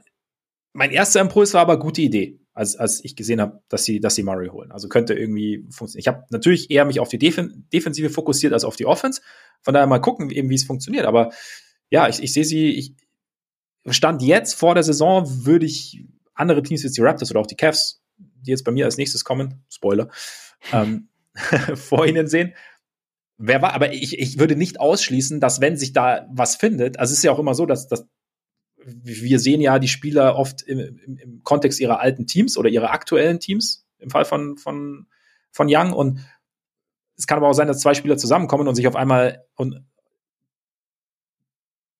Mein 0.72 0.90
erster 0.90 1.20
Impuls 1.20 1.54
war 1.54 1.60
aber 1.60 1.78
gute 1.78 2.00
Idee, 2.00 2.40
als, 2.54 2.76
als 2.76 3.04
ich 3.04 3.14
gesehen 3.14 3.40
habe, 3.40 3.62
dass 3.68 3.84
sie, 3.84 4.00
dass 4.00 4.14
sie 4.14 4.22
Murray 4.22 4.48
holen. 4.48 4.72
Also 4.72 4.88
könnte 4.88 5.14
irgendwie 5.14 5.66
funktionieren. 5.70 6.00
Ich 6.00 6.08
habe 6.08 6.24
natürlich 6.30 6.70
eher 6.70 6.86
mich 6.86 6.98
auf 6.98 7.08
die 7.08 7.18
Defen 7.18 7.68
Defensive 7.72 8.10
fokussiert 8.10 8.52
als 8.54 8.64
auf 8.64 8.76
die 8.76 8.86
Offense. 8.86 9.20
Von 9.62 9.74
daher 9.74 9.86
mal 9.86 10.00
gucken, 10.00 10.30
eben, 10.30 10.48
wie 10.48 10.54
es 10.54 10.64
funktioniert. 10.64 11.04
Aber 11.04 11.30
ja, 11.90 12.08
ich, 12.08 12.22
ich 12.22 12.32
sehe 12.32 12.44
sie, 12.44 12.70
ich 12.70 12.94
stand 13.92 14.22
jetzt 14.22 14.54
vor 14.54 14.74
der 14.74 14.82
Saison, 14.82 15.44
würde 15.44 15.66
ich 15.66 16.04
andere 16.34 16.62
Teams 16.62 16.82
jetzt 16.82 16.96
die 16.96 17.02
Raptors 17.02 17.30
oder 17.30 17.40
auch 17.40 17.46
die 17.46 17.56
Cavs, 17.56 18.02
die 18.16 18.50
jetzt 18.50 18.64
bei 18.64 18.72
mir 18.72 18.84
als 18.84 18.96
nächstes 18.96 19.24
kommen, 19.24 19.64
Spoiler, 19.68 20.08
ähm, 20.72 21.08
vor 21.74 22.06
ihnen 22.06 22.26
sehen. 22.26 22.54
Wer 23.36 23.62
war, 23.62 23.74
aber 23.74 23.92
ich, 23.92 24.18
ich 24.18 24.38
würde 24.38 24.56
nicht 24.56 24.80
ausschließen, 24.80 25.40
dass 25.40 25.60
wenn 25.60 25.76
sich 25.76 25.92
da 25.92 26.26
was 26.30 26.56
findet, 26.56 26.98
also 26.98 27.12
es 27.12 27.18
ist 27.18 27.24
ja 27.24 27.32
auch 27.32 27.38
immer 27.38 27.54
so, 27.54 27.66
dass, 27.66 27.86
dass 27.86 28.06
wir 28.84 29.38
sehen 29.38 29.60
ja 29.60 29.78
die 29.78 29.88
Spieler 29.88 30.36
oft 30.36 30.62
im, 30.62 30.78
im, 30.78 31.18
im 31.18 31.42
Kontext 31.44 31.80
ihrer 31.80 32.00
alten 32.00 32.26
Teams 32.26 32.56
oder 32.56 32.68
ihrer 32.68 32.90
aktuellen 32.90 33.40
Teams, 33.40 33.86
im 33.98 34.10
Fall 34.10 34.24
von, 34.24 34.56
von, 34.56 35.06
von 35.50 35.66
Young. 35.68 35.92
Und 35.92 36.24
es 37.16 37.26
kann 37.26 37.38
aber 37.38 37.48
auch 37.48 37.54
sein, 37.54 37.68
dass 37.68 37.80
zwei 37.80 37.94
Spieler 37.94 38.16
zusammenkommen 38.16 38.68
und 38.68 38.74
sich 38.74 38.86
auf 38.86 38.96
einmal 38.96 39.44
und 39.56 39.84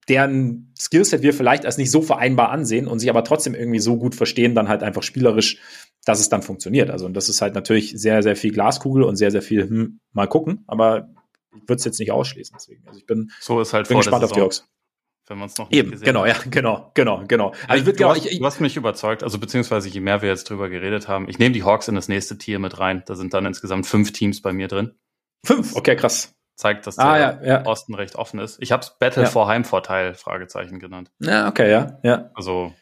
deren 0.09 0.73
Skillset 0.79 1.23
wir 1.23 1.35
vielleicht 1.35 1.67
als 1.67 1.79
nicht 1.79 1.91
so 1.91 2.03
vereinbar 2.03 2.51
ansehen 2.51 2.87
und 2.87 2.99
sich 2.99 3.11
aber 3.11 3.25
trotzdem 3.25 3.55
irgendwie 3.55 3.81
so 3.81 3.97
gut 3.97 4.15
verstehen, 4.15 4.55
dann 4.55 4.69
halt 4.69 4.83
einfach 4.83 5.03
spielerisch, 5.03 5.59
dass 6.05 6.21
es 6.21 6.29
dann 6.29 6.43
funktioniert. 6.43 6.91
Also 6.91 7.07
und 7.07 7.15
das 7.15 7.29
ist 7.29 7.43
halt 7.43 7.55
natürlich 7.55 7.93
sehr, 7.97 8.23
sehr 8.23 8.37
viel 8.37 8.53
Glaskugel 8.53 9.03
und 9.03 9.17
sehr, 9.17 9.31
sehr 9.31 9.43
viel 9.43 9.69
hm, 9.69 10.01
mal 10.13 10.27
gucken. 10.27 10.65
Aber 10.67 11.09
ich 11.55 11.63
würde 11.63 11.75
es 11.75 11.85
jetzt 11.85 11.99
nicht 11.99 12.13
ausschließen. 12.13 12.57
Deswegen. 12.59 12.87
Also 12.87 12.99
ich 12.99 13.07
bin, 13.07 13.31
so 13.41 13.61
ist 13.61 13.73
halt 13.73 13.89
bin 13.89 13.99
gespannt 13.99 14.25
auf 14.25 14.33
die 14.33 14.41
Hawks. 14.41 14.67
Wenn 15.27 15.39
man 15.39 15.49
es 15.49 15.59
noch 15.59 15.69
nicht 15.69 15.79
Eben, 15.79 16.01
genau, 16.01 16.21
haben. 16.21 16.29
ja, 16.29 16.37
genau, 16.51 16.91
genau, 16.95 17.25
genau. 17.29 17.53
Also 17.67 17.81
ich 17.83 17.87
würd, 17.87 18.01
du, 18.01 18.09
hast, 18.09 18.25
ich, 18.25 18.39
du 18.39 18.47
hast 18.47 18.61
mich 18.61 18.79
überzeugt, 18.79 19.23
also 19.23 19.39
beziehungsweise 19.39 19.91
je 19.91 20.01
mehr 20.01 20.23
wir 20.23 20.31
jetzt 20.31 20.49
drüber 20.49 20.71
geredet 20.71 21.07
haben, 21.07 21.29
ich 21.29 21.39
nehme 21.39 21.53
die 21.53 21.65
Hawks 21.65 21.87
in 21.87 21.95
das 21.95 22.09
nächste 22.09 22.39
Tier 22.39 22.59
mit 22.59 22.79
rein. 22.79 23.03
Da 23.05 23.15
sind 23.15 23.35
dann 23.35 23.45
insgesamt 23.45 23.87
fünf 23.87 24.13
Teams 24.13 24.41
bei 24.41 24.55
mir 24.55 24.69
drin. 24.69 24.95
Fünf? 25.45 25.77
Okay, 25.77 25.97
krass. 25.97 26.35
Zeigt, 26.59 26.89
dass 26.89 26.99
ah, 26.99 27.17
der 27.17 27.41
ja, 27.41 27.59
ja. 27.59 27.67
Osten 27.67 27.95
recht 27.95 28.17
offen 28.17 28.41
ist. 28.41 28.61
Ich 28.61 28.73
habe 28.73 28.83
es 28.83 28.91
Battle 28.99 29.23
ja. 29.23 29.29
vor 29.29 29.47
Heimvorteil, 29.47 30.15
Fragezeichen 30.15 30.81
genannt. 30.81 31.13
Ja, 31.21 31.47
okay, 31.47 31.71
ja, 31.71 32.01
ja. 32.03 32.31
Also 32.35 32.75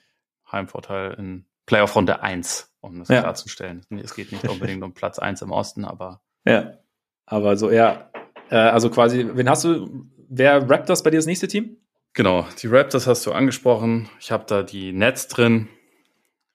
Heimvorteil 0.51 1.13
in 1.19 1.45
Playoff 1.67 1.95
Runde 1.95 2.23
1, 2.23 2.75
um 2.81 3.01
das 3.01 3.09
klarzustellen. 3.09 3.85
Es 4.03 4.15
geht 4.15 4.33
nicht 4.33 4.49
unbedingt 4.49 4.83
um 4.83 4.95
Platz 4.95 5.19
1 5.19 5.43
im 5.43 5.51
Osten, 5.51 5.85
aber. 5.85 6.23
Ja. 6.47 6.79
Aber 7.27 7.59
so, 7.59 7.71
ja, 7.71 8.11
äh, 8.51 8.57
also 8.57 8.89
quasi, 8.89 9.29
wen 9.35 9.51
hast 9.51 9.65
du, 9.65 10.07
wer 10.27 10.71
Raptors 10.71 11.03
bei 11.03 11.11
dir 11.11 11.19
das 11.19 11.27
nächste 11.27 11.47
Team? 11.47 11.77
Genau, 12.15 12.47
die 12.63 12.69
Raptors 12.69 13.07
hast 13.07 13.27
du 13.27 13.33
angesprochen. 13.33 14.09
Ich 14.21 14.33
habe 14.33 14.45
da 14.47 14.63
die 14.63 14.95
Nets 14.95 15.29
drin. 15.29 15.69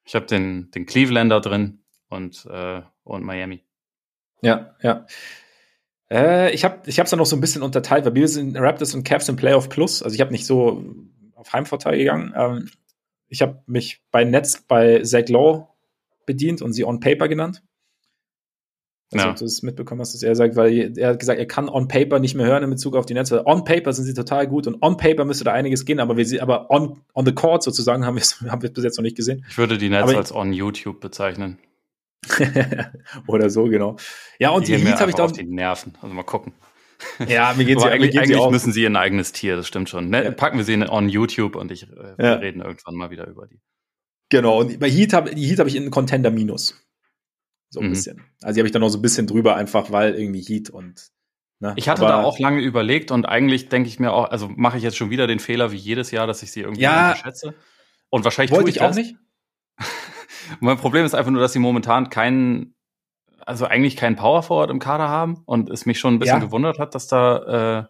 Ich 0.06 0.16
habe 0.16 0.26
den, 0.26 0.72
den 0.72 0.88
Clevelander 0.88 1.40
drin 1.40 1.84
und, 2.10 2.48
äh, 2.48 2.82
und 3.04 3.24
Miami. 3.24 3.64
Ja, 4.42 4.74
ja. 4.82 5.06
Äh, 6.12 6.52
ich 6.52 6.66
habe 6.66 6.82
ich 6.86 7.00
es 7.00 7.10
dann 7.10 7.20
noch 7.20 7.26
so 7.26 7.38
ein 7.38 7.42
bisschen 7.42 7.64
unterteilt, 7.64 8.06
weil 8.06 8.16
wir 8.16 8.28
sind 8.28 8.58
Raptors 8.58 8.94
und 8.94 9.04
Cavs 9.04 9.30
im 9.30 9.38
Playoff 9.38 9.70
Plus. 9.70 10.04
Also 10.04 10.14
ich 10.14 10.22
habe 10.22 10.32
nicht 10.32 10.46
so 10.46 10.84
auf 11.36 11.54
Heimvorteil 11.54 11.98
gegangen. 11.98 12.34
Ähm, 12.36 12.70
ich 13.30 13.42
habe 13.42 13.64
mich 13.66 14.02
bei 14.12 14.26
Nets 14.26 14.62
bei 14.68 15.02
Zach 15.04 15.30
Law 15.30 15.70
bedient 16.26 16.62
und 16.62 16.74
sie 16.74 16.84
on 16.84 17.00
Paper 17.00 17.30
genannt. 17.30 17.64
Also, 19.14 19.28
ja. 19.28 19.34
du 19.34 19.44
es 19.44 19.62
mitbekommen 19.62 20.00
hast, 20.00 20.14
dass 20.14 20.24
er 20.24 20.36
sagt, 20.36 20.56
weil 20.56 20.98
er 20.98 21.10
hat 21.10 21.20
gesagt, 21.20 21.38
er 21.38 21.46
kann 21.46 21.68
on 21.68 21.90
paper 21.90 22.20
nicht 22.20 22.34
mehr 22.34 22.46
hören 22.46 22.64
in 22.64 22.70
Bezug 22.70 22.96
auf 22.96 23.06
die 23.06 23.14
Netze. 23.14 23.46
On 23.46 23.66
paper 23.66 23.92
sind 23.92 24.06
sie 24.06 24.14
total 24.14 24.48
gut 24.48 24.68
und 24.68 24.82
on 24.82 24.96
paper 24.96 25.26
müsste 25.26 25.44
da 25.44 25.52
einiges 25.52 25.84
gehen, 25.84 26.00
aber 26.00 26.16
wir 26.16 26.26
sie, 26.26 26.40
aber 26.40 26.72
on, 26.72 27.02
on 27.14 27.26
the 27.26 27.34
court 27.34 27.62
sozusagen 27.62 28.06
haben 28.06 28.16
wir 28.16 28.22
es 28.22 28.40
haben 28.50 28.62
wir 28.62 28.72
bis 28.72 28.84
jetzt 28.86 28.98
noch 28.98 29.04
nicht 29.04 29.18
gesehen. 29.18 29.46
Ich 29.50 29.58
würde 29.58 29.78
die 29.78 29.90
Netze 29.90 30.16
als 30.16 30.34
on 30.34 30.54
YouTube 30.54 31.02
bezeichnen. 31.02 31.58
Oder 33.28 33.50
so, 33.50 33.66
genau. 33.66 33.98
Ja, 34.40 34.52
und 34.52 34.68
die, 34.68 34.76
die 34.76 34.86
Heat 34.86 35.00
habe 35.00 35.10
ich 35.10 35.16
da. 35.16 35.26
auf 35.26 35.32
die 35.32 35.44
Nerven. 35.44 35.98
Also 36.02 36.14
mal 36.14 36.24
gucken. 36.24 36.54
Ja, 37.28 37.54
mir 37.58 37.66
geht 37.66 37.80
sie 37.80 37.88
eigentlich, 37.88 38.18
eigentlich 38.18 38.38
sie 38.38 38.50
müssen 38.52 38.72
sie 38.72 38.86
ein 38.86 38.96
eigenes 38.96 39.32
Tier, 39.32 39.56
das 39.56 39.68
stimmt 39.68 39.90
schon. 39.90 40.10
Ne? 40.10 40.24
Ja. 40.26 40.32
Packen 40.32 40.58
wir 40.58 40.66
sie 40.66 40.74
in, 40.74 40.88
on 40.88 41.10
YouTube 41.10 41.56
und 41.56 41.72
ich, 41.72 41.84
äh, 41.84 42.18
wir 42.18 42.42
reden 42.42 42.62
irgendwann 42.62 42.96
mal 42.96 43.10
wieder 43.10 43.28
über 43.28 43.48
die. 43.48 43.60
Genau, 44.30 44.60
und 44.62 44.80
bei 44.80 44.90
Heat 44.90 45.14
habe 45.14 45.34
die 45.34 45.46
Heat 45.46 45.60
habe 45.60 45.68
ich 45.68 45.76
in 45.76 45.90
Contender 45.92 46.32
Minus. 46.32 46.80
So 47.70 47.80
ein 47.80 47.88
mhm. 47.88 47.92
bisschen. 47.92 48.22
Also 48.42 48.56
die 48.56 48.60
habe 48.62 48.68
ich 48.68 48.72
dann 48.72 48.82
noch 48.82 48.90
so 48.90 48.98
ein 48.98 49.02
bisschen 49.02 49.28
drüber, 49.28 49.56
einfach 49.56 49.92
weil 49.92 50.16
irgendwie 50.16 50.42
Heat 50.42 50.70
und. 50.70 51.10
Ne? 51.60 51.74
Ich 51.76 51.90
hatte 51.90 52.04
Aber, 52.04 52.12
da 52.12 52.24
auch 52.24 52.40
lange 52.40 52.62
überlegt 52.62 53.12
und 53.12 53.26
eigentlich 53.26 53.70
denke 53.70 53.88
ich 53.88 54.00
mir 54.00 54.14
auch, 54.14 54.30
also 54.30 54.50
mache 54.50 54.78
ich 54.78 54.84
jetzt 54.84 54.98
schon 54.98 55.10
wieder 55.10 55.28
den 55.28 55.40
Fehler 55.40 55.72
wie 55.72 55.78
jedes 55.78 56.12
Jahr, 56.12 56.28
dass 56.28 56.42
ich 56.44 56.52
sie 56.52 56.62
irgendwie 56.62 56.82
ja, 56.82 57.12
unterschätze. 57.12 57.54
Und 58.10 58.24
wahrscheinlich 58.24 58.52
wollte 58.52 58.64
tue 58.64 58.70
ich, 58.72 58.76
ich 58.78 58.82
auch 58.82 58.96
nicht. 58.96 59.16
mein 60.60 60.78
Problem 60.78 61.06
ist 61.06 61.14
einfach 61.14 61.32
nur, 61.32 61.42
dass 61.42 61.54
sie 61.54 61.60
momentan 61.60 62.10
keinen, 62.10 62.76
also 63.46 63.66
eigentlich 63.66 63.98
keinen 63.98 64.16
Power 64.16 64.44
Forward 64.44 64.70
im 64.70 64.80
Kader 64.80 65.10
haben 65.10 65.44
und 65.46 65.70
es 65.70 65.86
mich 65.86 66.00
schon 66.00 66.16
ein 66.16 66.20
bisschen 66.20 66.40
ja. 66.40 66.46
gewundert 66.46 66.80
hat, 66.80 66.96
dass 66.96 67.08
da, 67.08 67.80
äh, 67.80 67.86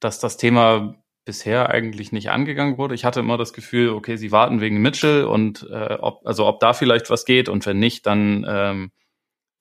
dass 0.00 0.18
das 0.18 0.36
Thema 0.36 0.96
bisher 1.24 1.70
eigentlich 1.70 2.12
nicht 2.12 2.30
angegangen 2.30 2.78
wurde. 2.78 2.94
Ich 2.94 3.04
hatte 3.04 3.20
immer 3.20 3.36
das 3.36 3.52
Gefühl, 3.52 3.90
okay, 3.90 4.16
sie 4.16 4.30
warten 4.30 4.60
wegen 4.60 4.80
Mitchell 4.80 5.24
und 5.24 5.68
äh, 5.70 5.98
ob, 6.00 6.24
also 6.24 6.46
ob 6.46 6.60
da 6.60 6.72
vielleicht 6.72 7.10
was 7.10 7.24
geht 7.24 7.48
und 7.48 7.66
wenn 7.66 7.78
nicht, 7.78 8.06
dann, 8.06 8.46
ähm, 8.48 8.92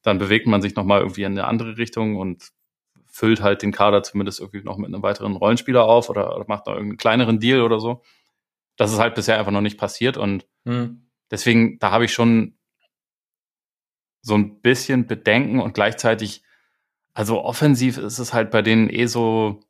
dann 0.04 0.20
bewegt 0.20 0.46
man 0.46 0.62
sich 0.62 0.76
nochmal 0.76 1.00
irgendwie 1.00 1.24
in 1.24 1.32
eine 1.32 1.48
andere 1.48 1.78
Richtung 1.78 2.18
und 2.18 2.52
füllt 3.08 3.42
halt 3.42 3.64
den 3.64 3.72
Kader 3.72 4.04
zumindest 4.04 4.40
irgendwie 4.40 4.62
noch 4.62 4.78
mit 4.78 4.94
einem 4.94 5.02
weiteren 5.02 5.36
Rollenspieler 5.38 5.86
auf 5.86 6.10
oder, 6.10 6.36
oder 6.36 6.46
macht 6.48 6.68
noch 6.68 6.74
irgendeinen 6.74 6.98
kleineren 6.98 7.40
Deal 7.40 7.62
oder 7.62 7.80
so. 7.80 8.04
Das 8.78 8.92
ist 8.92 9.00
halt 9.00 9.16
bisher 9.16 9.40
einfach 9.40 9.54
noch 9.54 9.62
nicht 9.62 9.80
passiert 9.80 10.18
und 10.18 10.46
hm. 10.66 11.05
Deswegen, 11.32 11.80
da 11.80 11.92
habe 11.92 12.06
ich 12.06 12.14
schon 12.14 12.58
so 14.22 14.36
ein 14.36 14.62
bisschen 14.62 15.08
Bedenken 15.08 15.60
und 15.60 15.74
gleichzeitig, 15.74 16.44
also 17.14 17.44
offensiv 17.44 17.98
ist 17.98 18.20
es 18.20 18.34
halt 18.34 18.52
bei 18.52 18.62
denen 18.62 18.90
eh 18.90 19.06
so, 19.06 19.62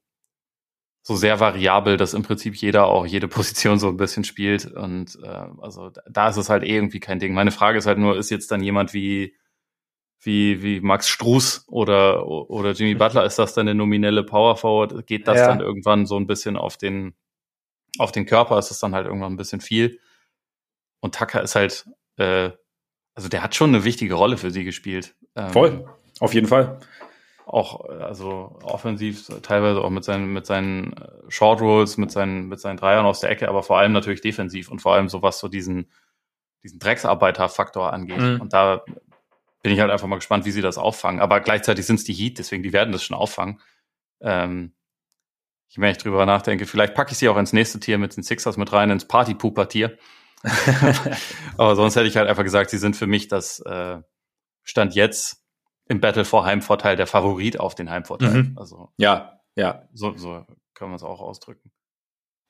so 1.02 1.16
sehr 1.16 1.40
variabel, 1.40 1.98
dass 1.98 2.14
im 2.14 2.24
Prinzip 2.24 2.56
jeder 2.56 2.88
auch 2.88 3.06
jede 3.06 3.28
Position 3.30 3.80
so 3.80 3.90
ein 3.90 3.98
bisschen 3.98 4.24
spielt. 4.24 4.66
Und 4.66 5.20
äh, 5.22 5.48
also 5.62 5.92
da 6.10 6.30
ist 6.30 6.38
es 6.38 6.50
halt 6.50 6.64
eh 6.64 6.76
irgendwie 6.76 7.00
kein 7.00 7.20
Ding. 7.20 7.34
Meine 7.34 7.52
Frage 7.52 7.78
ist 7.78 7.86
halt 7.86 7.98
nur, 7.98 8.18
ist 8.18 8.32
jetzt 8.32 8.52
dann 8.52 8.64
jemand 8.64 8.94
wie 8.94 9.36
wie, 10.26 10.64
wie 10.64 10.82
Max 10.82 11.08
Struß 11.08 11.66
oder, 11.68 12.28
oder 12.28 12.72
Jimmy 12.72 12.96
Butler, 12.96 13.26
ist 13.26 13.38
das 13.38 13.54
dann 13.54 13.68
eine 13.68 13.76
nominelle 13.76 14.24
Power 14.24 14.58
Forward? 14.58 15.06
Geht 15.06 15.28
das 15.28 15.38
ja. 15.38 15.48
dann 15.48 15.60
irgendwann 15.60 16.06
so 16.06 16.18
ein 16.18 16.28
bisschen 16.28 16.58
auf 16.58 16.78
den, 16.78 17.14
auf 18.00 18.12
den 18.12 18.26
Körper? 18.26 18.58
Ist 18.58 18.70
das 18.70 18.80
dann 18.80 18.96
halt 18.96 19.06
irgendwann 19.06 19.34
ein 19.34 19.38
bisschen 19.38 19.62
viel? 19.62 20.00
Und 21.06 21.14
Tucker 21.14 21.44
ist 21.44 21.54
halt, 21.54 21.86
äh, 22.18 22.50
also 23.14 23.30
der 23.30 23.44
hat 23.44 23.54
schon 23.54 23.70
eine 23.70 23.84
wichtige 23.84 24.16
Rolle 24.16 24.38
für 24.38 24.50
sie 24.50 24.64
gespielt. 24.64 25.16
Ähm, 25.36 25.52
Voll, 25.52 25.86
auf 26.20 26.34
jeden 26.34 26.48
Fall 26.48 26.80
auch 27.46 27.86
also 27.86 28.58
offensiv 28.64 29.28
teilweise 29.44 29.82
auch 29.82 29.92
mit 29.92 30.04
seinen 30.04 30.34
mit 30.34 30.48
seinen 30.48 30.94
äh, 30.94 31.10
Short 31.30 31.62
Rolls, 31.62 31.98
mit 31.98 32.10
seinen 32.10 32.48
mit 32.48 32.60
seinen 32.60 32.78
Dreiern 32.78 33.06
aus 33.06 33.20
der 33.20 33.30
Ecke, 33.30 33.50
aber 33.50 33.62
vor 33.62 33.78
allem 33.78 33.92
natürlich 33.92 34.22
defensiv 34.22 34.72
und 34.72 34.82
vor 34.82 34.96
allem 34.96 35.10
so 35.10 35.22
was 35.22 35.38
so 35.38 35.48
diesen 35.48 35.92
diesen 36.64 36.80
Drecksarbeiterfaktor 36.80 37.94
angeht. 37.94 38.18
Mhm. 38.18 38.42
Und 38.42 38.54
da 38.54 38.84
bin 39.62 39.72
ich 39.72 39.80
halt 39.80 39.92
einfach 39.92 40.08
mal 40.08 40.16
gespannt, 40.16 40.46
wie 40.46 40.52
sie 40.52 40.64
das 40.64 40.80
auffangen. 40.80 41.22
Aber 41.22 41.40
gleichzeitig 41.40 41.86
sind 41.86 41.98
es 41.98 42.04
die 42.04 42.14
Heat, 42.14 42.40
deswegen 42.40 42.64
die 42.64 42.74
werden 42.74 42.92
das 42.92 43.04
schon 43.04 43.16
auffangen. 43.16 43.62
Ähm, 44.22 44.74
je 45.68 45.82
mehr 45.82 45.92
ich 45.92 46.00
drüber 46.00 46.26
nachdenke, 46.26 46.66
vielleicht 46.66 46.96
packe 46.96 47.12
ich 47.12 47.20
sie 47.20 47.30
auch 47.30 47.38
ins 47.38 47.54
nächste 47.54 47.80
Tier 47.80 48.00
mit 48.00 48.18
den 48.18 48.24
Sixers 48.24 48.58
mit 48.58 48.74
rein, 48.74 48.90
ins 48.90 49.08
Party-Pooper-Tier. 49.08 50.00
aber 51.58 51.76
sonst 51.76 51.96
hätte 51.96 52.08
ich 52.08 52.18
halt 52.18 52.30
einfach 52.30 52.44
gesagt, 52.44 52.70
sie 52.70 52.78
sind 52.78 52.96
für 52.96 53.08
mich 53.08 53.28
das 53.28 53.60
äh, 53.62 54.00
Stand 54.64 54.96
jetzt 54.96 55.44
im 55.88 56.02
Battle 56.02 56.26
vor 56.26 56.46
Heimvorteil 56.46 56.96
der 56.96 57.08
Favorit 57.08 57.60
auf 57.60 57.76
den 57.76 57.90
Heimvorteil. 57.90 58.44
Mhm. 58.44 58.58
Also 58.58 58.90
ja, 58.98 59.40
ja. 59.56 59.88
So, 59.94 60.16
so 60.16 60.46
kann 60.74 60.90
man 60.90 60.96
es 60.96 61.04
auch 61.04 61.22
ausdrücken. 61.22 61.72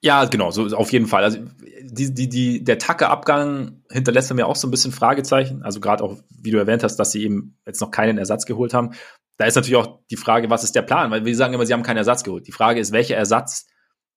Ja, 0.02 0.26
genau, 0.26 0.52
so 0.52 0.66
auf 0.78 0.92
jeden 0.92 1.08
Fall. 1.08 1.24
Also 1.24 1.40
die, 1.82 2.14
die, 2.14 2.30
die, 2.30 2.64
der 2.64 2.78
Tacke-Abgang 2.78 3.82
hinterlässt 3.90 4.32
mir 4.34 4.46
auch 4.46 4.56
so 4.56 4.68
ein 4.68 4.72
bisschen 4.72 4.92
Fragezeichen. 4.92 5.64
Also 5.64 5.80
gerade 5.80 6.04
auch, 6.04 6.18
wie 6.30 6.52
du 6.52 6.58
erwähnt 6.58 6.84
hast, 6.84 6.98
dass 6.98 7.12
sie 7.12 7.24
eben 7.24 7.58
jetzt 7.66 7.82
noch 7.82 7.92
keinen 7.92 8.18
Ersatz 8.18 8.46
geholt 8.46 8.74
haben. 8.74 8.92
Da 9.38 9.46
ist 9.46 9.56
natürlich 9.56 9.78
auch 9.78 10.00
die 10.12 10.18
Frage, 10.18 10.50
was 10.50 10.64
ist 10.64 10.76
der 10.76 10.84
Plan? 10.84 11.12
Weil 11.12 11.26
wir 11.26 11.36
sagen 11.36 11.54
immer, 11.54 11.66
sie 11.66 11.74
haben 11.74 11.84
keinen 11.84 11.98
Ersatz 11.98 12.24
geholt. 12.24 12.46
Die 12.48 12.52
Frage 12.52 12.80
ist, 12.80 12.92
welcher 12.92 13.16
Ersatz 13.16 13.68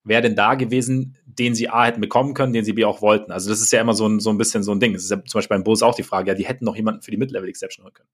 wäre 0.08 0.22
denn 0.22 0.36
da 0.36 0.54
gewesen, 0.54 1.16
den 1.26 1.54
sie 1.54 1.68
A 1.68 1.84
hätten 1.84 2.00
bekommen 2.00 2.34
können, 2.34 2.52
den 2.52 2.64
sie 2.64 2.72
B 2.72 2.84
auch 2.84 3.02
wollten. 3.02 3.32
Also 3.32 3.48
das 3.48 3.60
ist 3.60 3.72
ja 3.72 3.80
immer 3.80 3.94
so 3.94 4.06
ein, 4.06 4.20
so 4.20 4.30
ein 4.30 4.38
bisschen 4.38 4.62
so 4.62 4.72
ein 4.72 4.80
Ding. 4.80 4.92
Das 4.92 5.04
ist 5.04 5.10
ja 5.10 5.22
zum 5.24 5.38
Beispiel 5.38 5.56
beim 5.56 5.64
Bulls 5.64 5.82
auch 5.82 5.94
die 5.94 6.02
Frage, 6.02 6.28
ja, 6.28 6.34
die 6.34 6.46
hätten 6.46 6.64
noch 6.64 6.76
jemanden 6.76 7.02
für 7.02 7.10
die 7.10 7.16
Mid-Level-Exception 7.16 7.84
holen 7.84 7.94
können. 7.94 8.08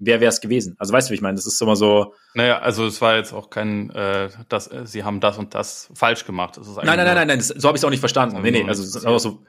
Wer 0.00 0.20
wäre 0.20 0.28
es 0.28 0.40
gewesen? 0.40 0.76
Also 0.78 0.92
weißt 0.92 1.08
du, 1.08 1.10
wie 1.10 1.16
ich 1.16 1.20
meine? 1.20 1.34
Das 1.34 1.46
ist 1.46 1.60
immer 1.60 1.74
so. 1.74 2.14
Naja, 2.34 2.58
also 2.58 2.86
es 2.86 3.00
war 3.00 3.16
jetzt 3.16 3.32
auch 3.32 3.50
kein, 3.50 3.90
äh, 3.90 4.28
das, 4.48 4.70
äh, 4.70 4.86
sie 4.86 5.02
haben 5.02 5.18
das 5.18 5.38
und 5.38 5.54
das 5.54 5.90
falsch 5.94 6.24
gemacht. 6.24 6.56
Das 6.56 6.68
nein, 6.68 6.86
nein, 6.86 6.98
nein, 6.98 7.14
nein, 7.14 7.28
nein, 7.28 7.38
das, 7.38 7.48
so 7.48 7.66
habe 7.66 7.76
ich 7.76 7.80
es 7.80 7.84
auch 7.84 7.90
nicht 7.90 8.00
verstanden. 8.00 8.40
Nee, 8.42 8.52
nee, 8.52 8.64
also 8.64 8.82
es 8.82 8.94
ist 8.94 9.06
auch 9.06 9.18
so. 9.18 9.42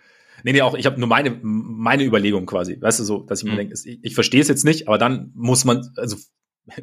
Nee, 0.44 0.54
nee, 0.54 0.62
auch 0.62 0.74
ich 0.74 0.86
habe 0.86 1.00
nur 1.00 1.10
meine 1.10 1.38
meine 1.44 2.04
Überlegung 2.04 2.46
quasi, 2.46 2.82
weißt 2.82 3.02
du 3.02 3.04
so, 3.04 3.20
dass 3.20 3.40
ich 3.40 3.46
mir 3.46 3.52
mhm. 3.52 3.58
denke, 3.58 3.76
ich, 3.84 4.00
ich 4.02 4.16
verstehe 4.16 4.42
es 4.42 4.48
jetzt 4.48 4.64
nicht, 4.64 4.88
aber 4.88 4.98
dann 4.98 5.32
muss 5.36 5.66
man, 5.66 5.88
also 5.98 6.16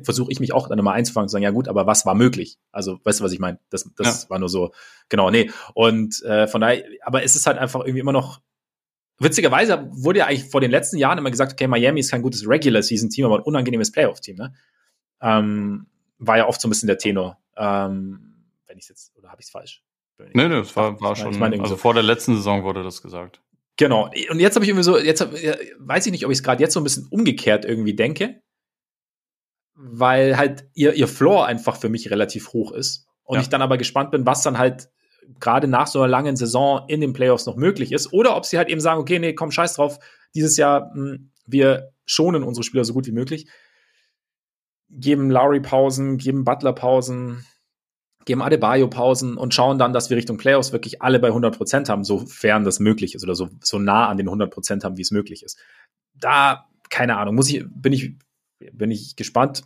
versuche 0.02 0.32
ich 0.32 0.40
mich 0.40 0.52
auch 0.52 0.68
dann 0.68 0.78
immer 0.78 0.92
einzufangen 0.92 1.24
und 1.24 1.28
zu 1.28 1.32
sagen, 1.32 1.44
ja 1.44 1.50
gut, 1.50 1.68
aber 1.68 1.86
was 1.86 2.06
war 2.06 2.14
möglich? 2.14 2.58
Also, 2.72 2.98
weißt 3.04 3.20
du, 3.20 3.24
was 3.24 3.32
ich 3.32 3.38
meine? 3.38 3.58
Das, 3.70 3.88
das 3.96 4.24
ja. 4.24 4.30
war 4.30 4.38
nur 4.38 4.48
so, 4.48 4.72
genau, 5.08 5.30
nee. 5.30 5.50
Und 5.74 6.22
äh, 6.22 6.46
von 6.46 6.60
daher, 6.60 6.84
aber 7.02 7.22
es 7.22 7.36
ist 7.36 7.46
halt 7.46 7.58
einfach 7.58 7.80
irgendwie 7.80 8.00
immer 8.00 8.12
noch, 8.12 8.40
witzigerweise 9.18 9.88
wurde 9.92 10.20
ja 10.20 10.26
eigentlich 10.26 10.50
vor 10.50 10.60
den 10.60 10.70
letzten 10.70 10.98
Jahren 10.98 11.18
immer 11.18 11.30
gesagt, 11.30 11.52
okay, 11.52 11.66
Miami 11.66 12.00
ist 12.00 12.10
kein 12.10 12.22
gutes 12.22 12.48
Regular-Season-Team, 12.48 13.26
aber 13.26 13.36
ein 13.36 13.42
unangenehmes 13.42 13.92
Playoff-Team, 13.92 14.36
ne? 14.36 14.54
Ähm, 15.20 15.86
war 16.18 16.36
ja 16.38 16.46
oft 16.48 16.60
so 16.60 16.68
ein 16.68 16.70
bisschen 16.70 16.86
der 16.86 16.98
Tenor. 16.98 17.38
Ähm, 17.56 18.44
wenn 18.66 18.78
ich 18.78 18.88
jetzt, 18.88 19.16
oder 19.16 19.30
habe 19.30 19.40
ich 19.40 19.46
es 19.46 19.50
falsch? 19.50 19.82
Nee, 20.18 20.48
nee, 20.48 20.48
das 20.48 20.74
war, 20.76 21.00
war 21.00 21.14
schon, 21.14 21.42
also 21.42 21.66
so. 21.66 21.76
vor 21.76 21.94
der 21.94 22.02
letzten 22.02 22.36
Saison 22.36 22.64
wurde 22.64 22.82
das 22.82 23.02
gesagt. 23.02 23.40
Genau. 23.76 24.10
Und 24.30 24.40
jetzt 24.40 24.54
habe 24.54 24.64
ich 24.64 24.70
irgendwie 24.70 24.84
so, 24.84 24.98
jetzt 24.98 25.20
hab, 25.20 25.32
weiß 25.32 26.06
ich 26.06 26.12
nicht, 26.12 26.24
ob 26.24 26.32
ich 26.32 26.38
es 26.38 26.42
gerade 26.42 26.62
jetzt 26.62 26.72
so 26.72 26.80
ein 26.80 26.84
bisschen 26.84 27.06
umgekehrt 27.10 27.64
irgendwie 27.64 27.94
denke, 27.94 28.40
weil 29.76 30.36
halt 30.36 30.66
ihr, 30.74 30.94
ihr 30.94 31.08
Floor 31.08 31.46
einfach 31.46 31.76
für 31.76 31.88
mich 31.88 32.10
relativ 32.10 32.52
hoch 32.52 32.72
ist. 32.72 33.06
Und 33.24 33.36
ja. 33.36 33.42
ich 33.42 33.48
dann 33.48 33.62
aber 33.62 33.76
gespannt 33.76 34.10
bin, 34.10 34.24
was 34.26 34.42
dann 34.42 34.58
halt 34.58 34.88
gerade 35.40 35.68
nach 35.68 35.86
so 35.86 36.00
einer 36.00 36.08
langen 36.08 36.36
Saison 36.36 36.84
in 36.88 37.00
den 37.00 37.12
Playoffs 37.12 37.46
noch 37.46 37.56
möglich 37.56 37.92
ist. 37.92 38.12
Oder 38.12 38.36
ob 38.36 38.44
sie 38.44 38.58
halt 38.58 38.68
eben 38.68 38.80
sagen, 38.80 39.00
okay, 39.00 39.18
nee, 39.18 39.34
komm, 39.34 39.50
scheiß 39.50 39.74
drauf, 39.74 39.98
dieses 40.34 40.56
Jahr, 40.56 40.92
mh, 40.94 40.94
hm, 40.94 41.30
wir 41.46 41.92
schonen 42.04 42.42
unsere 42.42 42.64
Spieler 42.64 42.84
so 42.84 42.92
gut 42.92 43.06
wie 43.06 43.12
möglich. 43.12 43.48
Geben 44.88 45.30
Lowry 45.30 45.60
Pausen, 45.60 46.16
geben 46.16 46.44
Butler 46.44 46.72
Pausen, 46.72 47.44
geben 48.24 48.42
Adebayo 48.42 48.88
Pausen 48.88 49.36
und 49.36 49.54
schauen 49.54 49.78
dann, 49.78 49.92
dass 49.92 50.10
wir 50.10 50.16
Richtung 50.16 50.36
Playoffs 50.36 50.72
wirklich 50.72 51.02
alle 51.02 51.18
bei 51.18 51.28
100 51.28 51.56
Prozent 51.56 51.88
haben, 51.88 52.04
sofern 52.04 52.64
das 52.64 52.80
möglich 52.80 53.14
ist 53.14 53.24
oder 53.24 53.34
so, 53.34 53.48
so 53.62 53.78
nah 53.78 54.08
an 54.08 54.16
den 54.16 54.28
100 54.28 54.50
Prozent 54.50 54.84
haben, 54.84 54.96
wie 54.96 55.02
es 55.02 55.10
möglich 55.10 55.42
ist. 55.42 55.58
Da, 56.14 56.66
keine 56.88 57.16
Ahnung, 57.16 57.34
muss 57.34 57.50
ich, 57.50 57.64
bin 57.68 57.92
ich 57.92 58.14
bin 58.72 58.90
ich 58.90 59.16
gespannt. 59.16 59.64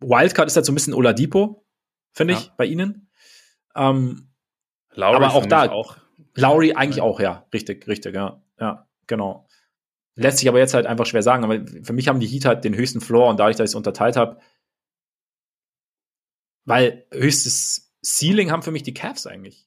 Wildcard 0.00 0.48
ist 0.48 0.56
halt 0.56 0.66
so 0.66 0.72
ein 0.72 0.74
bisschen 0.74 0.94
Oladipo, 0.94 1.66
finde 2.12 2.34
ja. 2.34 2.40
ich, 2.40 2.50
bei 2.56 2.66
Ihnen. 2.66 3.10
Ähm, 3.74 4.32
Lowry 4.94 5.16
aber 5.16 5.34
auch 5.34 5.46
da, 5.46 5.70
auch. 5.70 5.96
Lowry 6.34 6.74
eigentlich 6.74 6.96
ja. 6.96 7.02
auch, 7.02 7.20
ja, 7.20 7.46
richtig, 7.52 7.86
richtig, 7.86 8.14
ja, 8.14 8.42
ja, 8.58 8.88
genau. 9.06 9.48
Lässt 10.14 10.38
sich 10.38 10.48
aber 10.48 10.58
jetzt 10.58 10.74
halt 10.74 10.86
einfach 10.86 11.06
schwer 11.06 11.22
sagen, 11.22 11.44
aber 11.44 11.64
für 11.82 11.92
mich 11.92 12.08
haben 12.08 12.20
die 12.20 12.26
Heat 12.26 12.44
halt 12.44 12.64
den 12.64 12.74
höchsten 12.74 13.00
Floor 13.00 13.30
und 13.30 13.40
dadurch, 13.40 13.56
dass 13.56 13.70
ich 13.70 13.72
es 13.72 13.76
unterteilt 13.76 14.16
habe, 14.16 14.38
weil 16.64 17.06
höchstes 17.10 17.94
Ceiling 18.04 18.50
haben 18.50 18.62
für 18.62 18.72
mich 18.72 18.82
die 18.82 18.94
Cavs 18.94 19.26
eigentlich. 19.26 19.66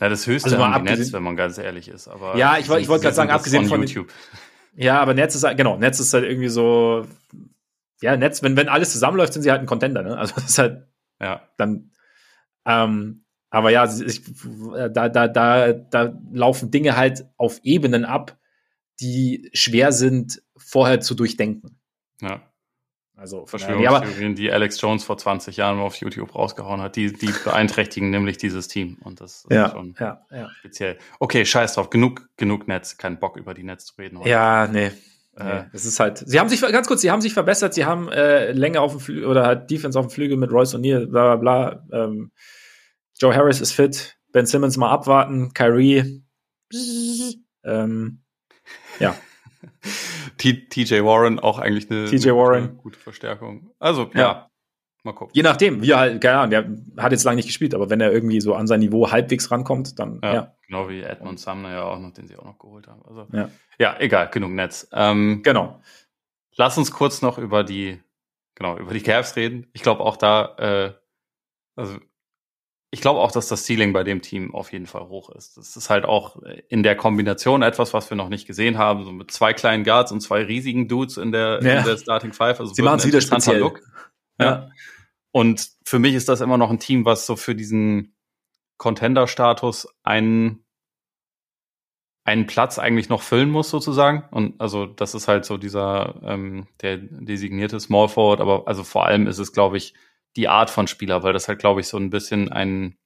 Ja, 0.00 0.08
das 0.08 0.26
höchste 0.26 0.50
also 0.50 0.64
haben 0.64 0.86
die 0.86 0.92
Netz, 0.92 1.12
wenn 1.12 1.24
man 1.24 1.36
ganz 1.36 1.58
ehrlich 1.58 1.88
ist. 1.88 2.06
Aber 2.06 2.36
ja, 2.36 2.56
ich, 2.56 2.70
ich 2.70 2.88
wollte 2.88 3.02
gerade 3.02 3.16
sagen, 3.16 3.30
abgesehen 3.30 3.64
von, 3.64 3.80
von 3.80 3.82
YouTube. 3.82 4.12
Ja, 4.74 5.00
aber 5.00 5.14
Netz 5.14 5.34
ist 5.34 5.44
halt, 5.44 5.56
genau, 5.56 5.76
Netz 5.76 6.00
ist 6.00 6.14
halt 6.14 6.24
irgendwie 6.24 6.48
so, 6.48 7.06
ja, 8.00 8.16
Netz, 8.16 8.42
wenn, 8.42 8.56
wenn 8.56 8.68
alles 8.68 8.92
zusammenläuft, 8.92 9.32
sind 9.32 9.42
sie 9.42 9.50
halt 9.50 9.60
ein 9.60 9.66
Contender, 9.66 10.02
ne? 10.02 10.16
Also 10.16 10.34
das 10.36 10.50
ist 10.50 10.58
halt, 10.58 10.86
ja, 11.20 11.48
dann, 11.56 11.90
ähm, 12.66 13.24
aber 13.50 13.70
ja, 13.70 13.84
ich, 13.84 14.22
da, 14.92 15.08
da, 15.08 15.28
da, 15.28 15.72
da 15.72 16.20
laufen 16.32 16.70
Dinge 16.70 16.96
halt 16.96 17.26
auf 17.36 17.60
Ebenen 17.62 18.04
ab, 18.04 18.38
die 19.00 19.50
schwer 19.54 19.92
sind, 19.92 20.42
vorher 20.56 21.00
zu 21.00 21.14
durchdenken. 21.14 21.80
Ja. 22.20 22.42
Also 23.18 23.46
Verschwörungstheorien, 23.46 24.36
die 24.36 24.52
Alex 24.52 24.80
Jones 24.80 25.02
vor 25.02 25.18
20 25.18 25.56
Jahren 25.56 25.80
auf 25.80 25.96
YouTube 25.96 26.36
rausgehauen 26.36 26.80
hat, 26.80 26.94
die, 26.94 27.12
die 27.12 27.32
beeinträchtigen 27.44 28.10
nämlich 28.12 28.38
dieses 28.38 28.68
Team. 28.68 28.96
Und 29.02 29.20
das 29.20 29.44
ist 29.44 29.50
ja, 29.50 29.70
schon 29.70 29.96
ja, 29.98 30.24
ja. 30.30 30.48
speziell. 30.60 30.98
Okay, 31.18 31.44
scheiß 31.44 31.74
drauf, 31.74 31.90
genug, 31.90 32.28
genug 32.36 32.68
Netz, 32.68 32.96
kein 32.96 33.18
Bock 33.18 33.36
über 33.36 33.54
die 33.54 33.64
Netz 33.64 33.86
zu 33.86 33.94
reden. 33.98 34.20
Heute. 34.20 34.30
Ja, 34.30 34.68
nee. 34.68 34.92
Äh, 35.36 35.64
es 35.72 35.84
ist 35.84 35.98
halt, 35.98 36.18
sie 36.18 36.38
haben 36.38 36.48
sich, 36.48 36.60
ganz 36.60 36.86
kurz, 36.86 37.00
sie 37.00 37.10
haben 37.10 37.20
sich 37.20 37.34
verbessert, 37.34 37.74
sie 37.74 37.84
haben 37.84 38.08
äh, 38.08 38.52
Länge 38.52 38.80
auf 38.80 38.92
dem 38.92 39.00
Flügel 39.00 39.26
oder 39.26 39.44
halt 39.46 39.68
Defense 39.68 39.98
auf 39.98 40.06
dem 40.06 40.10
Flügel 40.10 40.36
mit 40.36 40.52
Royce 40.52 40.76
O'Neill, 40.76 41.06
bla 41.06 41.36
bla 41.36 41.82
bla. 41.90 42.04
Ähm, 42.04 42.30
Joe 43.18 43.34
Harris 43.34 43.60
ist 43.60 43.72
fit, 43.72 44.16
Ben 44.32 44.46
Simmons 44.46 44.76
mal 44.76 44.90
abwarten, 44.90 45.52
Kyrie. 45.54 46.22
Ähm, 47.64 48.22
ja. 49.00 49.14
TJ 50.38 51.02
Warren 51.02 51.38
auch 51.38 51.58
eigentlich 51.58 51.90
eine, 51.90 52.06
TJ 52.06 52.30
Warren. 52.30 52.64
Eine 52.64 52.72
gute 52.74 52.98
Verstärkung. 52.98 53.70
Also, 53.78 54.10
ja. 54.14 54.20
ja. 54.20 54.50
Mal 55.04 55.12
gucken. 55.12 55.32
Je 55.34 55.42
nachdem, 55.42 55.80
wie 55.82 55.90
er 55.90 55.98
halt, 55.98 56.20
keine 56.20 56.38
Ahnung, 56.38 56.50
der 56.50 57.02
hat 57.02 57.12
jetzt 57.12 57.24
lange 57.24 57.36
nicht 57.36 57.46
gespielt, 57.46 57.74
aber 57.74 57.88
wenn 57.88 58.00
er 58.00 58.12
irgendwie 58.12 58.40
so 58.40 58.54
an 58.54 58.66
sein 58.66 58.80
Niveau 58.80 59.10
halbwegs 59.10 59.50
rankommt, 59.50 59.98
dann, 59.98 60.20
ja. 60.22 60.34
ja. 60.34 60.54
Genau 60.66 60.88
wie 60.88 61.02
Edmund 61.02 61.38
Sumner 61.40 61.70
ja 61.70 61.84
auch 61.84 61.98
noch, 61.98 62.12
den 62.12 62.26
sie 62.26 62.36
auch 62.36 62.44
noch 62.44 62.58
geholt 62.58 62.88
haben. 62.88 63.02
Also, 63.06 63.26
ja, 63.32 63.48
ja 63.78 63.96
egal, 64.00 64.28
genug 64.28 64.50
Netz. 64.50 64.88
Ähm, 64.92 65.42
genau. 65.42 65.80
Lass 66.56 66.76
uns 66.76 66.90
kurz 66.90 67.22
noch 67.22 67.38
über 67.38 67.62
die, 67.62 68.00
genau, 68.54 68.76
über 68.76 68.92
die 68.92 69.00
Cavs 69.00 69.36
reden. 69.36 69.68
Ich 69.72 69.82
glaube 69.82 70.02
auch 70.02 70.16
da, 70.16 70.56
äh, 70.58 70.92
also 71.76 71.98
ich 72.90 73.00
glaube 73.02 73.20
auch, 73.20 73.32
dass 73.32 73.48
das 73.48 73.66
Ceiling 73.66 73.92
bei 73.92 74.02
dem 74.02 74.22
Team 74.22 74.54
auf 74.54 74.72
jeden 74.72 74.86
Fall 74.86 75.08
hoch 75.08 75.30
ist. 75.30 75.58
Das 75.58 75.76
ist 75.76 75.90
halt 75.90 76.06
auch 76.06 76.40
in 76.68 76.82
der 76.82 76.96
Kombination 76.96 77.62
etwas, 77.62 77.92
was 77.92 78.08
wir 78.10 78.16
noch 78.16 78.30
nicht 78.30 78.46
gesehen 78.46 78.78
haben, 78.78 79.04
so 79.04 79.12
mit 79.12 79.30
zwei 79.30 79.52
kleinen 79.52 79.84
Guards 79.84 80.10
und 80.10 80.20
zwei 80.20 80.42
riesigen 80.42 80.88
Dudes 80.88 81.18
in 81.18 81.30
der, 81.30 81.60
ja. 81.62 81.80
in 81.80 81.84
der 81.84 81.98
Starting 81.98 82.32
Five. 82.32 82.60
Also 82.60 82.72
Sie 82.72 82.82
machen 82.82 82.98
es 82.98 83.06
wieder 83.06 83.20
speziell. 83.20 83.60
Look. 83.60 83.82
Ja. 84.40 84.46
ja. 84.46 84.70
Und 85.32 85.68
für 85.84 85.98
mich 85.98 86.14
ist 86.14 86.28
das 86.28 86.40
immer 86.40 86.56
noch 86.56 86.70
ein 86.70 86.78
Team, 86.78 87.04
was 87.04 87.26
so 87.26 87.36
für 87.36 87.54
diesen 87.54 88.14
Contender-Status 88.78 89.88
einen, 90.02 90.64
einen 92.24 92.46
Platz 92.46 92.78
eigentlich 92.78 93.10
noch 93.10 93.20
füllen 93.20 93.50
muss, 93.50 93.68
sozusagen. 93.68 94.24
Und 94.30 94.58
also 94.60 94.86
das 94.86 95.14
ist 95.14 95.28
halt 95.28 95.44
so 95.44 95.58
dieser, 95.58 96.20
ähm, 96.22 96.68
der 96.80 96.96
designierte 96.96 97.78
Small 97.80 98.08
Forward, 98.08 98.40
aber 98.40 98.66
also 98.66 98.82
vor 98.82 99.04
allem 99.04 99.26
ist 99.26 99.38
es, 99.38 99.52
glaube 99.52 99.76
ich, 99.76 99.92
die 100.36 100.48
Art 100.48 100.70
von 100.70 100.86
Spieler, 100.86 101.22
weil 101.22 101.32
das 101.32 101.48
halt, 101.48 101.58
glaube 101.58 101.80
ich, 101.80 101.88
so 101.88 101.96
ein 101.96 102.10
bisschen 102.10 102.50
ein, 102.50 102.96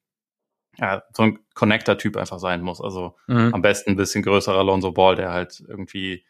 ja, 0.76 1.02
so 1.12 1.24
ein 1.24 1.38
Connector-Typ 1.54 2.16
einfach 2.16 2.38
sein 2.38 2.62
muss. 2.62 2.80
Also 2.80 3.16
mhm. 3.26 3.54
am 3.54 3.62
besten 3.62 3.90
ein 3.90 3.96
bisschen 3.96 4.22
größerer 4.22 4.58
Alonso 4.58 4.92
Ball, 4.92 5.16
der 5.16 5.32
halt 5.32 5.62
irgendwie 5.66 6.24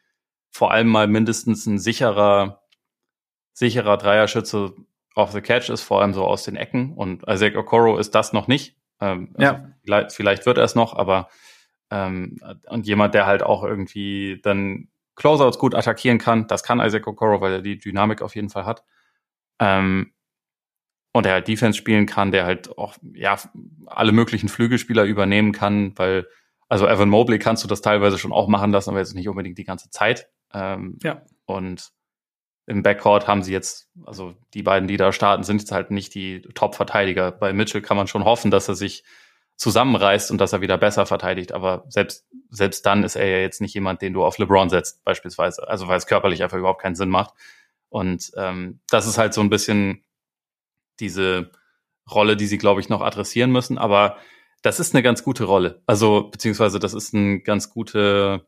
vor 0.51 0.71
allem 0.71 0.89
mal 0.89 1.07
mindestens 1.09 1.67
ein 1.67 1.79
sicherer, 1.79 2.63
sicherer 3.53 3.97
Dreierschütze 3.97 4.75
off 5.15 5.33
the 5.33 5.41
catch 5.41 5.71
ist, 5.71 5.83
vor 5.83 6.01
allem 6.01 6.15
so 6.15 6.25
aus 6.25 6.45
den 6.45 6.57
Ecken. 6.57 6.95
Und 6.95 7.27
Isaac 7.29 7.57
Okoro 7.57 7.99
ist 7.99 8.15
das 8.15 8.33
noch 8.33 8.49
nicht. 8.49 8.77
Ähm, 9.01 9.31
also 9.35 9.43
ja. 9.43 9.69
Vielleicht, 9.85 10.13
vielleicht, 10.13 10.47
wird 10.47 10.59
er 10.59 10.65
es 10.65 10.75
noch, 10.75 10.95
aber 10.95 11.29
ähm, 11.91 12.39
und 12.69 12.87
jemand, 12.87 13.15
der 13.15 13.27
halt 13.27 13.43
auch 13.43 13.65
irgendwie 13.65 14.41
dann 14.43 14.89
Closeouts 15.17 15.59
gut 15.59 15.75
attackieren 15.75 16.19
kann, 16.19 16.47
das 16.47 16.63
kann 16.63 16.81
Isaac 16.81 17.07
Okoro, 17.07 17.41
weil 17.41 17.53
er 17.53 17.63
die 17.63 17.79
Dynamik 17.79 18.23
auf 18.23 18.35
jeden 18.35 18.49
Fall 18.49 18.65
hat. 18.65 18.85
Ähm, 19.59 20.13
und 21.13 21.27
der 21.27 21.35
halt 21.35 21.49
Defense 21.49 21.79
spielen 21.79 22.07
kann, 22.07 22.33
der 22.33 22.45
halt 22.45 22.77
auch 22.79 22.97
ja 23.15 23.37
alle 23.87 24.13
möglichen 24.13 24.49
Flügelspieler 24.49 25.05
übernehmen 25.05 25.53
kann, 25.53 25.93
weil 25.97 26.27
also 26.69 26.89
Evan 26.89 27.11
Mobley 27.11 27.39
kannst 27.39 27.63
du 27.63 27.69
das 27.69 27.83
teilweise 27.83 28.17
schon 28.19 28.33
auch 28.33 28.49
machen 28.49 28.73
lassen, 28.73 28.91
aber 28.91 28.99
jetzt 28.99 29.15
nicht 29.15 29.29
unbedingt 29.29 29.59
die 29.59 29.65
ganze 29.65 29.91
Zeit. 29.91 30.29
Ähm, 30.55 30.99
ja. 31.03 31.23
Und 31.45 31.91
im 32.67 32.83
Backcourt 32.83 33.27
haben 33.27 33.43
sie 33.43 33.53
jetzt, 33.53 33.91
also 34.07 34.35
die 34.55 34.63
beiden, 34.63 34.89
die 34.89 34.97
da 34.97 35.13
starten, 35.13 35.43
sind 35.43 35.61
jetzt 35.61 35.73
halt 35.73 35.91
nicht 35.91 36.15
die 36.15 36.41
Top-Verteidiger. 36.55 37.31
Bei 37.31 37.53
Mitchell 37.53 37.83
kann 37.83 37.99
man 37.99 38.07
schon 38.07 38.25
hoffen, 38.25 38.51
dass 38.51 38.69
er 38.69 38.75
sich 38.75 39.05
zusammenreißt 39.57 40.31
und 40.31 40.39
dass 40.39 40.53
er 40.53 40.61
wieder 40.61 40.79
besser 40.79 41.05
verteidigt. 41.05 41.53
Aber 41.53 41.85
selbst, 41.89 42.27
selbst 42.49 42.87
dann 42.87 43.05
ist 43.05 43.17
er 43.17 43.27
ja 43.27 43.39
jetzt 43.39 43.61
nicht 43.61 43.75
jemand, 43.75 44.01
den 44.01 44.15
du 44.15 44.25
auf 44.25 44.39
LeBron 44.39 44.71
setzt, 44.71 45.05
beispielsweise. 45.05 45.69
Also 45.69 45.89
weil 45.89 45.99
es 45.99 46.07
körperlich 46.07 46.43
einfach 46.43 46.57
überhaupt 46.57 46.81
keinen 46.81 46.95
Sinn 46.95 47.11
macht. 47.11 47.35
Und 47.89 48.33
ähm, 48.37 48.81
das 48.89 49.07
ist 49.07 49.19
halt 49.19 49.35
so 49.35 49.43
ein 49.43 49.51
bisschen 49.51 50.05
diese 51.03 51.51
Rolle, 52.11 52.37
die 52.37 52.47
sie, 52.47 52.59
glaube 52.59 52.81
ich, 52.81 52.89
noch 52.89 53.03
adressieren 53.03 53.51
müssen. 53.51 53.77
Aber 53.77 54.17
das 54.63 54.81
ist 54.81 54.95
eine 54.95 55.03
ganz 55.03 55.23
gute 55.25 55.45
Rolle. 55.45 55.83
Also, 55.87 56.31
beziehungsweise 56.31 56.79
das 56.79 56.95
ist 56.95 57.15
eine 57.15 57.41
ganz 57.41 57.69
gute, 57.69 58.47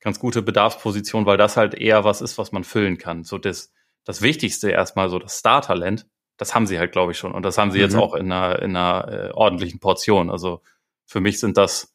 ganz 0.00 0.18
gute 0.18 0.42
Bedarfsposition, 0.42 1.26
weil 1.26 1.38
das 1.38 1.56
halt 1.56 1.74
eher 1.74 2.04
was 2.04 2.20
ist, 2.20 2.36
was 2.38 2.52
man 2.52 2.64
füllen 2.64 2.98
kann. 2.98 3.24
So 3.24 3.38
das, 3.38 3.72
das 4.04 4.20
Wichtigste 4.20 4.70
erstmal 4.70 5.08
so 5.08 5.18
das 5.18 5.38
Star-Talent, 5.38 6.06
das 6.36 6.54
haben 6.54 6.66
sie 6.66 6.78
halt, 6.78 6.92
glaube 6.92 7.12
ich, 7.12 7.18
schon. 7.18 7.32
Und 7.32 7.44
das 7.44 7.56
haben 7.56 7.70
sie 7.70 7.78
mhm. 7.78 7.84
jetzt 7.84 7.94
auch 7.94 8.14
in 8.14 8.30
einer, 8.32 8.60
in 8.60 8.76
einer 8.76 9.08
äh, 9.08 9.30
ordentlichen 9.32 9.80
Portion. 9.80 10.28
Also 10.28 10.60
für 11.06 11.20
mich 11.20 11.38
sind 11.38 11.56
das 11.56 11.91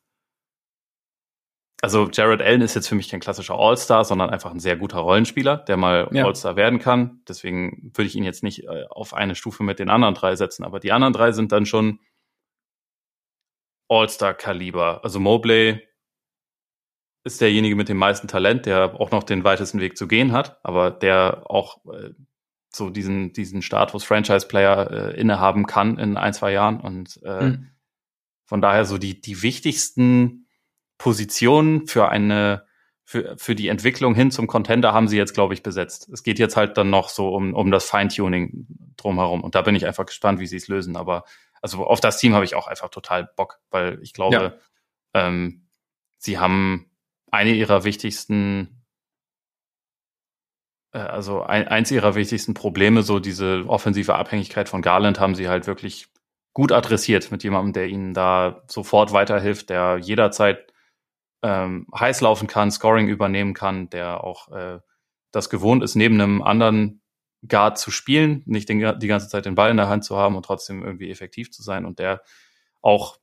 also 1.81 2.09
Jared 2.11 2.41
Allen 2.41 2.61
ist 2.61 2.75
jetzt 2.75 2.87
für 2.87 2.95
mich 2.95 3.09
kein 3.09 3.19
klassischer 3.19 3.55
All-Star, 3.55 4.03
sondern 4.03 4.31
einfach 4.31 4.51
ein 4.51 4.59
sehr 4.59 4.77
guter 4.77 4.99
Rollenspieler, 4.99 5.57
der 5.57 5.77
mal 5.77 6.09
ja. 6.11 6.25
All-Star 6.25 6.55
werden 6.55 6.79
kann. 6.79 7.21
Deswegen 7.27 7.91
würde 7.93 8.07
ich 8.07 8.15
ihn 8.15 8.23
jetzt 8.23 8.43
nicht 8.43 8.63
äh, 8.63 8.85
auf 8.89 9.13
eine 9.13 9.35
Stufe 9.35 9.63
mit 9.63 9.77
den 9.77 9.89
anderen 9.89 10.15
drei 10.15 10.35
setzen. 10.35 10.63
Aber 10.63 10.79
die 10.79 10.91
anderen 10.91 11.13
drei 11.13 11.31
sind 11.31 11.51
dann 11.51 11.67
schon 11.67 11.99
All-Star-Kaliber. 13.89 15.03
Also 15.03 15.19
Mobley 15.19 15.87
ist 17.23 17.41
derjenige 17.41 17.75
mit 17.75 17.89
dem 17.89 17.97
meisten 17.97 18.27
Talent, 18.27 18.65
der 18.65 18.99
auch 18.99 19.11
noch 19.11 19.23
den 19.23 19.43
weitesten 19.43 19.79
Weg 19.79 19.97
zu 19.97 20.07
gehen 20.07 20.31
hat, 20.31 20.59
aber 20.63 20.89
der 20.89 21.43
auch 21.45 21.85
äh, 21.93 22.11
so 22.73 22.89
diesen, 22.89 23.33
diesen 23.33 23.61
Status 23.61 24.03
Franchise-Player 24.03 24.91
äh, 24.91 25.19
innehaben 25.19 25.67
kann 25.67 25.99
in 25.99 26.17
ein, 26.17 26.33
zwei 26.33 26.53
Jahren. 26.53 26.79
Und 26.79 27.19
äh, 27.23 27.43
mhm. 27.43 27.69
von 28.45 28.61
daher 28.61 28.85
so 28.85 28.97
die, 28.97 29.21
die 29.21 29.43
wichtigsten 29.43 30.46
Positionen 30.97 31.87
für 31.87 32.09
eine 32.09 32.65
für, 33.09 33.37
für 33.37 33.55
die 33.55 33.69
Entwicklung 33.69 34.15
hin 34.15 34.31
zum 34.31 34.47
Contender 34.47 34.93
haben 34.93 35.07
sie 35.07 35.15
jetzt, 35.15 35.33
glaube 35.33 35.53
ich, 35.53 35.63
besetzt. 35.63 36.09
Es 36.09 36.23
geht 36.23 36.39
jetzt 36.39 36.57
halt 36.57 36.77
dann 36.77 36.89
noch 36.89 37.07
so 37.07 37.29
um, 37.29 37.53
um 37.53 37.71
das 37.71 37.85
Feintuning 37.85 38.67
drumherum. 38.97 39.45
Und 39.45 39.55
da 39.55 39.61
bin 39.61 39.75
ich 39.75 39.85
einfach 39.85 40.05
gespannt, 40.05 40.41
wie 40.41 40.45
sie 40.45 40.57
es 40.57 40.67
lösen. 40.67 40.97
Aber 40.97 41.23
also 41.61 41.85
auf 41.85 42.01
das 42.01 42.17
Team 42.17 42.33
habe 42.33 42.43
ich 42.43 42.53
auch 42.53 42.67
einfach 42.67 42.89
total 42.89 43.29
Bock, 43.37 43.59
weil 43.69 43.99
ich 44.01 44.11
glaube, 44.11 44.35
ja. 45.15 45.27
ähm, 45.27 45.69
sie 46.17 46.37
haben 46.37 46.91
eine 47.31 47.51
ihrer 47.51 47.85
wichtigsten, 47.85 48.83
äh, 50.91 50.99
also 50.99 51.43
ein, 51.43 51.65
eins 51.65 51.91
ihrer 51.91 52.13
wichtigsten 52.15 52.53
Probleme, 52.53 53.03
so 53.03 53.19
diese 53.19 53.63
offensive 53.67 54.15
Abhängigkeit 54.15 54.67
von 54.67 54.81
Garland, 54.81 55.21
haben 55.21 55.35
sie 55.35 55.47
halt 55.47 55.65
wirklich 55.65 56.07
gut 56.51 56.73
adressiert 56.73 57.31
mit 57.31 57.41
jemandem, 57.43 57.71
der 57.71 57.87
ihnen 57.87 58.13
da 58.13 58.63
sofort 58.67 59.13
weiterhilft, 59.13 59.69
der 59.69 59.99
jederzeit 59.99 60.73
ähm, 61.41 61.87
heiß 61.97 62.21
laufen 62.21 62.47
kann, 62.47 62.71
Scoring 62.71 63.07
übernehmen 63.07 63.53
kann, 63.53 63.89
der 63.89 64.23
auch 64.23 64.51
äh, 64.51 64.79
das 65.31 65.49
gewohnt 65.49 65.83
ist, 65.83 65.95
neben 65.95 66.19
einem 66.19 66.41
anderen 66.41 67.01
Guard 67.47 67.77
zu 67.77 67.91
spielen, 67.91 68.43
nicht 68.45 68.69
den, 68.69 68.99
die 68.99 69.07
ganze 69.07 69.29
Zeit 69.29 69.45
den 69.45 69.55
Ball 69.55 69.71
in 69.71 69.77
der 69.77 69.89
Hand 69.89 70.03
zu 70.03 70.17
haben 70.17 70.35
und 70.35 70.43
trotzdem 70.43 70.83
irgendwie 70.83 71.11
effektiv 71.11 71.51
zu 71.51 71.61
sein 71.61 71.85
und 71.85 71.99
der 71.99 72.21
auch 72.81 73.17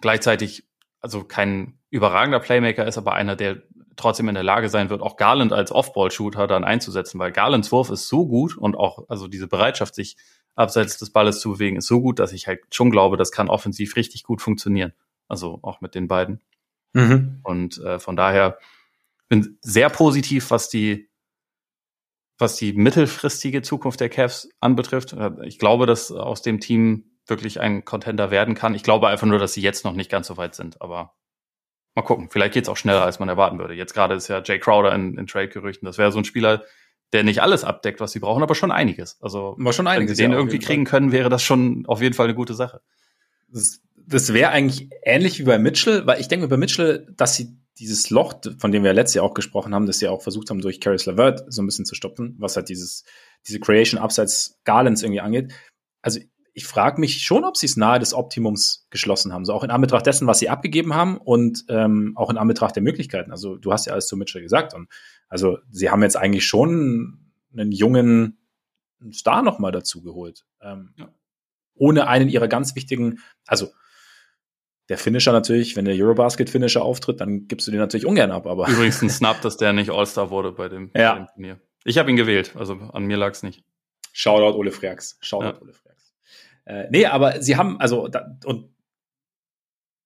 gleichzeitig 0.00 0.68
also 1.00 1.24
kein 1.24 1.78
überragender 1.90 2.40
Playmaker 2.40 2.86
ist, 2.86 2.98
aber 2.98 3.14
einer, 3.14 3.36
der 3.36 3.62
trotzdem 3.96 4.28
in 4.28 4.34
der 4.34 4.44
Lage 4.44 4.68
sein 4.68 4.90
wird, 4.90 5.02
auch 5.02 5.16
Garland 5.16 5.52
als 5.52 5.72
Off-Ball-Shooter 5.72 6.46
dann 6.46 6.64
einzusetzen, 6.64 7.18
weil 7.18 7.32
Garlands 7.32 7.72
Wurf 7.72 7.90
ist 7.90 8.08
so 8.08 8.26
gut 8.26 8.56
und 8.56 8.76
auch 8.76 9.08
also 9.08 9.26
diese 9.26 9.48
Bereitschaft, 9.48 9.94
sich 9.94 10.16
abseits 10.54 10.98
des 10.98 11.10
Balles 11.10 11.40
zu 11.40 11.52
bewegen, 11.52 11.76
ist 11.76 11.86
so 11.86 12.00
gut, 12.00 12.18
dass 12.18 12.32
ich 12.32 12.46
halt 12.46 12.60
schon 12.70 12.90
glaube, 12.90 13.16
das 13.16 13.32
kann 13.32 13.48
offensiv 13.48 13.96
richtig 13.96 14.24
gut 14.24 14.42
funktionieren. 14.42 14.92
Also 15.28 15.58
auch 15.62 15.80
mit 15.80 15.94
den 15.94 16.08
beiden. 16.08 16.40
Mhm. 16.92 17.40
Und 17.42 17.78
äh, 17.78 17.98
von 17.98 18.16
daher 18.16 18.58
bin 19.28 19.58
sehr 19.60 19.90
positiv, 19.90 20.50
was 20.50 20.68
die 20.68 21.08
was 22.40 22.56
die 22.56 22.72
mittelfristige 22.72 23.60
Zukunft 23.62 24.00
der 24.00 24.08
Cavs 24.08 24.48
anbetrifft. 24.60 25.12
Äh, 25.12 25.30
ich 25.44 25.58
glaube, 25.58 25.86
dass 25.86 26.10
aus 26.10 26.42
dem 26.42 26.60
Team 26.60 27.04
wirklich 27.26 27.60
ein 27.60 27.84
Contender 27.84 28.30
werden 28.30 28.54
kann. 28.54 28.74
Ich 28.74 28.82
glaube 28.82 29.08
einfach 29.08 29.26
nur, 29.26 29.38
dass 29.38 29.52
sie 29.52 29.60
jetzt 29.60 29.84
noch 29.84 29.92
nicht 29.92 30.10
ganz 30.10 30.26
so 30.26 30.36
weit 30.36 30.54
sind. 30.54 30.80
Aber 30.80 31.14
mal 31.94 32.02
gucken. 32.02 32.28
Vielleicht 32.30 32.54
geht's 32.54 32.68
auch 32.68 32.76
schneller, 32.76 33.04
als 33.04 33.18
man 33.20 33.28
erwarten 33.28 33.58
würde. 33.58 33.74
Jetzt 33.74 33.94
gerade 33.94 34.14
ist 34.14 34.28
ja 34.28 34.42
Jay 34.42 34.58
Crowder 34.58 34.94
in, 34.94 35.16
in 35.16 35.26
Trade-Gerüchten. 35.26 35.86
Das 35.86 35.98
wäre 35.98 36.12
so 36.12 36.18
ein 36.18 36.24
Spieler, 36.24 36.64
der 37.12 37.24
nicht 37.24 37.42
alles 37.42 37.64
abdeckt, 37.64 38.00
was 38.00 38.12
sie 38.12 38.20
brauchen, 38.20 38.42
aber 38.42 38.54
schon 38.54 38.70
einiges. 38.70 39.20
Also 39.20 39.56
aber 39.58 39.72
schon 39.72 39.86
einiges, 39.86 40.10
wenn 40.10 40.16
sie 40.16 40.22
den 40.22 40.32
ja, 40.32 40.38
irgendwie 40.38 40.58
kriegen 40.58 40.84
können, 40.84 41.12
wäre 41.12 41.28
das 41.28 41.42
schon 41.42 41.84
auf 41.86 42.00
jeden 42.00 42.14
Fall 42.14 42.26
eine 42.26 42.34
gute 42.34 42.54
Sache. 42.54 42.80
Das, 43.48 43.80
das 44.10 44.32
wäre 44.32 44.50
eigentlich 44.50 44.90
ähnlich 45.04 45.38
wie 45.38 45.44
bei 45.44 45.58
Mitchell, 45.58 46.06
weil 46.06 46.20
ich 46.20 46.28
denke 46.28 46.48
bei 46.48 46.56
Mitchell, 46.56 47.06
dass 47.16 47.36
sie 47.36 47.56
dieses 47.78 48.10
Loch, 48.10 48.34
von 48.58 48.72
dem 48.72 48.82
wir 48.82 48.92
letztes 48.92 49.14
Jahr 49.14 49.24
auch 49.24 49.34
gesprochen 49.34 49.74
haben, 49.74 49.86
das 49.86 50.00
sie 50.00 50.08
auch 50.08 50.20
versucht 50.20 50.50
haben, 50.50 50.60
durch 50.60 50.80
Caris 50.80 51.06
LeVert 51.06 51.44
so 51.50 51.62
ein 51.62 51.66
bisschen 51.66 51.86
zu 51.86 51.94
stopfen, 51.94 52.36
was 52.38 52.56
halt 52.56 52.68
dieses, 52.68 53.04
diese 53.46 53.60
Creation 53.60 54.00
abseits 54.00 54.58
Garlands 54.64 55.02
irgendwie 55.02 55.20
angeht. 55.20 55.52
Also 56.02 56.20
ich 56.52 56.66
frage 56.66 57.00
mich 57.00 57.22
schon, 57.22 57.44
ob 57.44 57.56
sie 57.56 57.66
es 57.66 57.76
nahe 57.76 58.00
des 58.00 58.12
Optimums 58.12 58.86
geschlossen 58.90 59.32
haben. 59.32 59.44
So 59.44 59.54
auch 59.54 59.64
in 59.64 59.70
Anbetracht 59.70 60.04
dessen, 60.04 60.26
was 60.26 60.40
sie 60.40 60.50
abgegeben 60.50 60.94
haben 60.94 61.16
und 61.16 61.64
ähm, 61.68 62.12
auch 62.16 62.28
in 62.28 62.36
Anbetracht 62.36 62.74
der 62.74 62.82
Möglichkeiten. 62.82 63.30
Also 63.30 63.56
du 63.56 63.72
hast 63.72 63.86
ja 63.86 63.92
alles 63.92 64.08
zu 64.08 64.16
Mitchell 64.16 64.42
gesagt. 64.42 64.74
Und 64.74 64.88
also 65.28 65.58
sie 65.70 65.88
haben 65.88 66.02
jetzt 66.02 66.16
eigentlich 66.16 66.44
schon 66.44 67.32
einen 67.52 67.72
jungen 67.72 68.38
Star 69.12 69.42
nochmal 69.42 69.72
dazu 69.72 70.02
geholt. 70.02 70.44
Ähm, 70.60 70.92
ja. 70.98 71.08
Ohne 71.76 72.08
einen 72.08 72.28
ihrer 72.28 72.48
ganz 72.48 72.74
wichtigen, 72.74 73.20
also 73.46 73.70
der 74.90 74.98
Finisher 74.98 75.30
natürlich, 75.32 75.76
wenn 75.76 75.84
der 75.84 75.94
Eurobasket-Finisher 75.94 76.82
auftritt, 76.82 77.20
dann 77.20 77.46
gibst 77.46 77.66
du 77.66 77.70
den 77.70 77.78
natürlich 77.78 78.06
ungern 78.06 78.32
ab. 78.32 78.46
Aber 78.48 78.68
Übrigens 78.68 79.00
ein 79.00 79.08
Snap, 79.10 79.40
dass 79.40 79.56
der 79.56 79.72
nicht 79.72 79.90
All-Star 79.90 80.30
wurde 80.30 80.50
bei 80.50 80.68
dem, 80.68 80.90
ja. 80.96 81.12
bei 81.12 81.18
dem 81.20 81.26
Turnier. 81.28 81.60
Ich 81.84 81.96
habe 81.96 82.10
ihn 82.10 82.16
gewählt, 82.16 82.52
also 82.56 82.74
an 82.74 83.04
mir 83.04 83.16
lag 83.16 83.30
es 83.30 83.44
nicht. 83.44 83.62
Shoutout 84.12 84.58
Ole 84.58 84.72
Freaks. 84.72 85.16
Shoutout 85.22 85.56
ja. 85.56 85.62
Ole 85.62 85.72
Freaks. 85.72 86.12
Äh, 86.64 86.88
nee, 86.90 87.06
aber 87.06 87.40
sie 87.40 87.56
haben, 87.56 87.80
also, 87.80 88.08
da, 88.08 88.36
und 88.44 88.68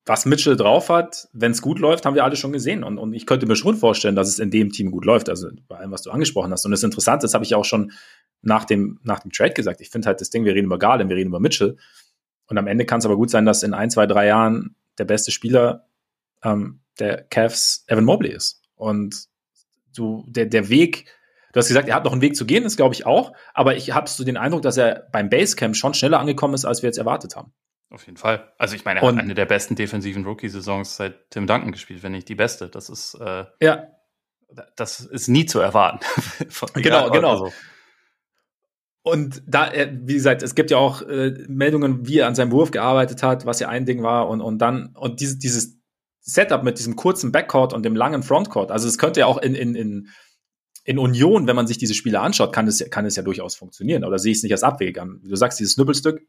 was 0.05 0.27
Mitchell 0.27 0.56
drauf 0.56 0.90
hat, 0.90 1.28
wenn 1.32 1.52
es 1.52 1.62
gut 1.62 1.78
läuft, 1.78 2.05
haben 2.05 2.15
wir 2.15 2.24
alle 2.24 2.36
schon 2.36 2.52
gesehen. 2.52 2.85
Und, 2.85 2.98
und 2.98 3.15
ich 3.15 3.24
könnte 3.24 3.47
mir 3.47 3.56
schon 3.56 3.77
vorstellen, 3.77 4.15
dass 4.15 4.28
es 4.28 4.39
in 4.39 4.51
dem 4.51 4.70
Team 4.70 4.90
gut 4.90 5.06
läuft. 5.06 5.31
Also 5.31 5.48
bei 5.66 5.78
allem, 5.78 5.93
was 5.93 6.02
du 6.02 6.11
angesprochen 6.11 6.52
hast. 6.52 6.66
Und 6.66 6.73
das 6.73 6.82
Interessante, 6.82 7.24
das 7.24 7.32
habe 7.32 7.44
ich 7.44 7.55
auch 7.55 7.65
schon 7.65 7.93
nach 8.43 8.66
dem, 8.66 9.01
nach 9.02 9.20
dem 9.20 9.32
Trade 9.32 9.55
gesagt. 9.55 9.81
Ich 9.81 9.89
finde 9.89 10.09
halt 10.09 10.20
das 10.20 10.28
Ding, 10.28 10.44
wir 10.44 10.55
reden 10.55 10.66
über 10.66 10.78
Garland, 10.78 11.09
wir 11.09 11.16
reden 11.16 11.28
über 11.28 11.40
Mitchell. 11.40 11.78
Und 12.46 12.58
am 12.58 12.66
Ende 12.66 12.84
kann 12.84 12.98
es 12.98 13.06
aber 13.06 13.16
gut 13.16 13.30
sein, 13.30 13.46
dass 13.46 13.62
in 13.62 13.74
ein, 13.74 13.90
zwei, 13.90 14.06
drei 14.06 14.26
Jahren 14.26 14.76
der 14.98 15.04
beste 15.04 15.30
Spieler 15.30 15.86
ähm, 16.42 16.80
der 16.98 17.22
Cavs 17.24 17.84
Evan 17.88 18.04
Mobley 18.04 18.32
ist. 18.32 18.62
Und 18.74 19.26
du, 19.96 20.24
der, 20.28 20.46
der 20.46 20.68
Weg, 20.68 21.06
Du 21.52 21.58
hast 21.58 21.68
gesagt, 21.68 21.88
er 21.88 21.94
hat 21.94 22.04
noch 22.04 22.10
einen 22.10 22.20
Weg 22.20 22.34
zu 22.34 22.46
gehen, 22.46 22.64
das 22.64 22.76
glaube 22.76 22.96
ich 22.96 23.06
auch. 23.06 23.32
Aber 23.54 23.76
ich 23.76 23.92
habe 23.92 24.08
so 24.08 24.24
den 24.24 24.36
Eindruck, 24.36 24.62
dass 24.62 24.76
er 24.76 25.08
beim 25.12 25.30
Basecamp 25.30 25.76
schon 25.76 25.94
schneller 25.94 26.18
angekommen 26.18 26.52
ist, 26.54 26.64
als 26.64 26.82
wir 26.82 26.88
jetzt 26.88 26.98
erwartet 26.98 27.36
haben. 27.36 27.52
Auf 27.90 28.06
jeden 28.06 28.16
Fall. 28.16 28.52
Also 28.58 28.74
ich 28.74 28.84
meine, 28.84 28.98
er 28.98 29.06
und, 29.06 29.16
hat 29.16 29.22
eine 29.22 29.34
der 29.34 29.46
besten 29.46 29.76
defensiven 29.76 30.24
Rookie-Saisons 30.24 30.96
seit 30.96 31.30
Tim 31.30 31.46
Duncan 31.46 31.70
gespielt, 31.70 32.02
wenn 32.02 32.10
nicht 32.10 32.28
die 32.28 32.34
beste. 32.34 32.68
Das 32.68 32.88
ist 32.88 33.14
äh, 33.20 33.44
ja, 33.60 33.86
das 34.74 34.98
ist 34.98 35.28
nie 35.28 35.46
zu 35.46 35.60
erwarten. 35.60 36.00
genau, 36.74 37.10
genau. 37.10 37.30
Also. 37.30 37.52
Und 39.06 39.43
da, 39.47 39.70
wie 39.93 40.14
gesagt, 40.14 40.43
es 40.43 40.55
gibt 40.55 40.70
ja 40.70 40.78
auch 40.78 41.02
äh, 41.02 41.35
Meldungen, 41.47 42.09
wie 42.09 42.20
er 42.20 42.26
an 42.26 42.35
seinem 42.35 42.52
Wurf 42.52 42.70
gearbeitet 42.70 43.22
hat, 43.22 43.44
was 43.44 43.60
ja 43.60 43.68
ein 43.68 43.85
Ding 43.85 44.02
war 44.02 44.31
und 44.31 44.40
und 44.40 44.59
dann 44.59 44.97
und 44.97 45.20
dieses 45.20 45.39
dieses 45.39 45.76
Setup 46.20 46.62
mit 46.62 46.78
diesem 46.78 46.97
kurzen 46.97 47.31
Backcourt 47.31 47.74
und 47.74 47.85
dem 47.85 47.94
langen 47.94 48.22
Frontcourt. 48.22 48.70
Also 48.70 48.89
es 48.89 48.97
könnte 48.97 49.20
ja 49.20 49.26
auch 49.26 49.36
in 49.36 49.55
in 49.55 49.74
in 49.74 50.09
in 50.85 50.98
Union, 50.98 51.47
wenn 51.47 51.55
man 51.55 51.66
sich 51.66 51.76
diese 51.76 51.93
Spiele 51.93 52.20
anschaut, 52.20 52.55
kann 52.55 52.66
es, 52.66 52.82
kann 52.90 53.05
es 53.05 53.16
ja 53.16 53.22
durchaus 53.22 53.56
funktionieren. 53.56 54.05
Oder 54.05 54.18
sehe 54.18 54.32
ich 54.32 54.39
es 54.39 54.43
nicht 54.43 54.52
als 54.52 54.62
Abweg 54.62 54.98
an. 54.98 55.20
Du 55.22 55.36
sagst, 55.36 55.60
dieses 55.60 55.74
Knüppelstück 55.76 56.22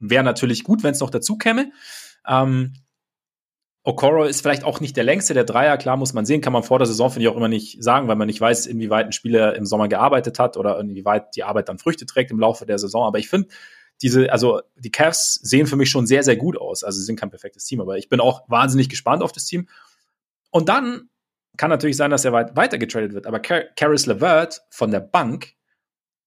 wäre 0.00 0.24
natürlich 0.24 0.64
gut, 0.64 0.82
wenn 0.82 0.92
es 0.92 1.00
noch 1.00 1.10
dazu 1.10 1.36
käme. 1.36 1.72
Ähm, 2.26 2.74
Okoro 3.88 4.24
ist 4.24 4.42
vielleicht 4.42 4.64
auch 4.64 4.80
nicht 4.80 4.98
der 4.98 5.04
längste 5.04 5.32
der 5.32 5.44
Dreier. 5.44 5.78
Klar 5.78 5.96
muss 5.96 6.12
man 6.12 6.26
sehen, 6.26 6.42
kann 6.42 6.52
man 6.52 6.62
vor 6.62 6.78
der 6.78 6.84
Saison, 6.84 7.10
finde 7.10 7.22
ich, 7.22 7.28
auch 7.28 7.36
immer 7.38 7.48
nicht 7.48 7.82
sagen, 7.82 8.06
weil 8.06 8.16
man 8.16 8.26
nicht 8.26 8.38
weiß, 8.38 8.66
inwieweit 8.66 9.06
ein 9.06 9.12
Spieler 9.12 9.56
im 9.56 9.64
Sommer 9.64 9.88
gearbeitet 9.88 10.38
hat 10.38 10.58
oder 10.58 10.78
inwieweit 10.78 11.34
die 11.36 11.42
Arbeit 11.42 11.70
dann 11.70 11.78
Früchte 11.78 12.04
trägt 12.04 12.30
im 12.30 12.38
Laufe 12.38 12.66
der 12.66 12.78
Saison. 12.78 13.06
Aber 13.06 13.18
ich 13.18 13.30
finde, 13.30 13.48
diese, 14.02 14.30
also 14.30 14.60
die 14.76 14.90
Cavs 14.90 15.36
sehen 15.36 15.66
für 15.66 15.76
mich 15.76 15.88
schon 15.88 16.06
sehr, 16.06 16.22
sehr 16.22 16.36
gut 16.36 16.60
aus. 16.60 16.84
Also 16.84 16.98
sie 16.98 17.06
sind 17.06 17.18
kein 17.18 17.30
perfektes 17.30 17.64
Team, 17.64 17.80
aber 17.80 17.96
ich 17.96 18.10
bin 18.10 18.20
auch 18.20 18.42
wahnsinnig 18.46 18.90
gespannt 18.90 19.22
auf 19.22 19.32
das 19.32 19.46
Team. 19.46 19.70
Und 20.50 20.68
dann 20.68 21.08
kann 21.56 21.70
natürlich 21.70 21.96
sein, 21.96 22.10
dass 22.10 22.26
er 22.26 22.32
weit 22.32 22.56
weiter 22.56 22.76
getradet 22.76 23.14
wird, 23.14 23.26
aber 23.26 23.40
Car 23.40 23.62
Caris 23.74 24.04
LeVert 24.04 24.66
von 24.68 24.90
der 24.90 25.00
Bank 25.00 25.54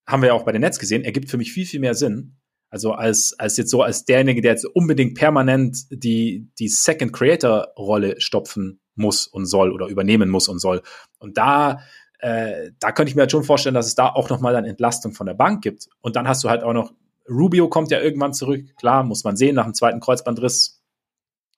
haben 0.07 0.23
wir 0.23 0.29
ja 0.29 0.33
auch 0.33 0.45
bei 0.45 0.51
den 0.51 0.61
Netz 0.61 0.79
gesehen, 0.79 1.03
ergibt 1.03 1.29
für 1.29 1.37
mich 1.37 1.53
viel, 1.53 1.67
viel 1.67 1.79
mehr 1.79 1.93
Sinn. 1.93 2.40
Also 2.71 2.93
als, 2.93 3.35
als 3.37 3.57
jetzt 3.57 3.69
so 3.69 3.83
als 3.83 4.05
derjenige, 4.05 4.41
der 4.41 4.53
jetzt 4.53 4.65
unbedingt 4.65 5.15
permanent 5.15 5.77
die, 5.91 6.47
die 6.57 6.69
Second 6.69 7.11
Creator 7.11 7.67
Rolle 7.77 8.19
stopfen 8.19 8.79
muss 8.95 9.27
und 9.27 9.45
soll 9.45 9.73
oder 9.73 9.87
übernehmen 9.87 10.29
muss 10.29 10.47
und 10.47 10.59
soll. 10.59 10.81
Und 11.19 11.37
da, 11.37 11.81
äh, 12.19 12.71
da 12.79 12.93
könnte 12.93 13.09
ich 13.09 13.15
mir 13.15 13.23
halt 13.23 13.31
schon 13.31 13.43
vorstellen, 13.43 13.75
dass 13.75 13.87
es 13.87 13.95
da 13.95 14.07
auch 14.07 14.29
nochmal 14.29 14.55
eine 14.55 14.69
Entlastung 14.69 15.11
von 15.11 15.27
der 15.27 15.33
Bank 15.33 15.61
gibt. 15.61 15.89
Und 15.99 16.15
dann 16.15 16.29
hast 16.29 16.45
du 16.45 16.49
halt 16.49 16.63
auch 16.63 16.73
noch, 16.73 16.93
Rubio 17.29 17.67
kommt 17.67 17.91
ja 17.91 17.99
irgendwann 17.99 18.33
zurück. 18.33 18.63
Klar, 18.77 19.03
muss 19.03 19.25
man 19.25 19.35
sehen, 19.35 19.55
nach 19.55 19.65
dem 19.65 19.73
zweiten 19.73 19.99
Kreuzbandriss. 19.99 20.81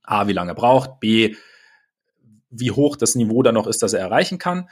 A, 0.02 0.28
wie 0.28 0.34
lange 0.34 0.52
er 0.52 0.56
braucht. 0.56 1.00
B, 1.00 1.36
wie 2.50 2.72
hoch 2.72 2.96
das 2.96 3.14
Niveau 3.14 3.44
dann 3.44 3.54
noch 3.54 3.68
ist, 3.68 3.84
das 3.84 3.94
er 3.94 4.00
erreichen 4.00 4.40
kann. 4.40 4.68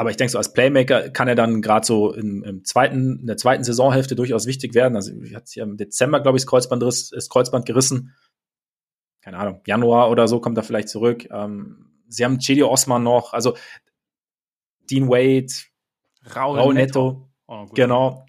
Aber 0.00 0.10
ich 0.10 0.16
denke, 0.16 0.30
so 0.30 0.38
als 0.38 0.54
Playmaker 0.54 1.10
kann 1.10 1.28
er 1.28 1.34
dann 1.34 1.60
gerade 1.60 1.84
so 1.84 2.14
im, 2.14 2.42
im, 2.42 2.64
zweiten, 2.64 3.18
in 3.20 3.26
der 3.26 3.36
zweiten 3.36 3.64
Saisonhälfte 3.64 4.16
durchaus 4.16 4.46
wichtig 4.46 4.72
werden. 4.72 4.96
Also 4.96 5.12
hat 5.34 5.46
sich 5.46 5.58
im 5.58 5.76
Dezember, 5.76 6.20
glaube 6.20 6.38
ich, 6.38 6.44
das 6.44 6.48
Kreuzband, 6.48 6.82
das 6.82 7.28
Kreuzband 7.28 7.66
gerissen. 7.66 8.16
Keine 9.20 9.36
Ahnung, 9.36 9.60
Januar 9.66 10.08
oder 10.08 10.26
so 10.26 10.40
kommt 10.40 10.56
er 10.56 10.62
vielleicht 10.62 10.88
zurück. 10.88 11.28
Ähm, 11.30 12.00
sie 12.08 12.24
haben 12.24 12.38
Chedi 12.38 12.62
Osman 12.62 13.02
noch, 13.02 13.34
also 13.34 13.58
Dean 14.90 15.10
Wade, 15.10 15.52
Raul, 16.34 16.58
Raul 16.58 16.72
Netto. 16.72 17.10
Netto. 17.10 17.30
Oh, 17.46 17.66
genau. 17.74 18.24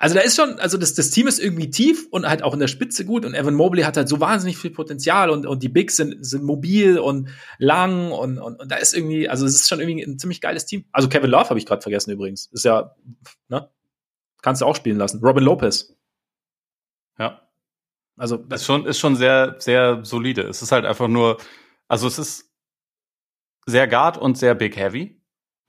Also 0.00 0.14
da 0.14 0.20
ist 0.20 0.36
schon, 0.36 0.60
also 0.60 0.78
das, 0.78 0.94
das 0.94 1.10
Team 1.10 1.26
ist 1.26 1.40
irgendwie 1.40 1.70
tief 1.70 2.06
und 2.12 2.26
halt 2.28 2.44
auch 2.44 2.54
in 2.54 2.60
der 2.60 2.68
Spitze 2.68 3.04
gut 3.04 3.26
und 3.26 3.34
Evan 3.34 3.54
Mobley 3.54 3.82
hat 3.82 3.96
halt 3.96 4.08
so 4.08 4.20
wahnsinnig 4.20 4.56
viel 4.56 4.70
Potenzial 4.70 5.28
und, 5.28 5.44
und 5.44 5.60
die 5.60 5.68
Bigs 5.68 5.96
sind, 5.96 6.24
sind 6.24 6.44
mobil 6.44 7.00
und 7.00 7.30
lang 7.58 8.12
und, 8.12 8.38
und, 8.38 8.60
und 8.60 8.70
da 8.70 8.76
ist 8.76 8.94
irgendwie, 8.94 9.28
also 9.28 9.44
es 9.44 9.56
ist 9.56 9.68
schon 9.68 9.80
irgendwie 9.80 10.04
ein 10.04 10.16
ziemlich 10.16 10.40
geiles 10.40 10.66
Team. 10.66 10.84
Also 10.92 11.08
Kevin 11.08 11.30
Love 11.30 11.50
habe 11.50 11.58
ich 11.58 11.66
gerade 11.66 11.82
vergessen 11.82 12.12
übrigens. 12.12 12.46
Ist 12.46 12.64
ja, 12.64 12.94
ne? 13.48 13.68
Kannst 14.40 14.62
du 14.62 14.66
auch 14.66 14.76
spielen 14.76 14.98
lassen. 14.98 15.20
Robin 15.20 15.42
Lopez. 15.42 15.96
Ja. 17.18 17.42
Also 18.16 18.36
das 18.36 18.60
ist 18.60 18.66
schon, 18.66 18.86
ist 18.86 19.00
schon 19.00 19.16
sehr, 19.16 19.56
sehr 19.58 20.04
solide. 20.04 20.42
Es 20.42 20.62
ist 20.62 20.70
halt 20.70 20.84
einfach 20.84 21.08
nur, 21.08 21.38
also 21.88 22.06
es 22.06 22.20
ist 22.20 22.52
sehr 23.66 23.88
Guard 23.88 24.16
und 24.16 24.38
sehr 24.38 24.54
Big 24.54 24.76
Heavy. 24.76 25.20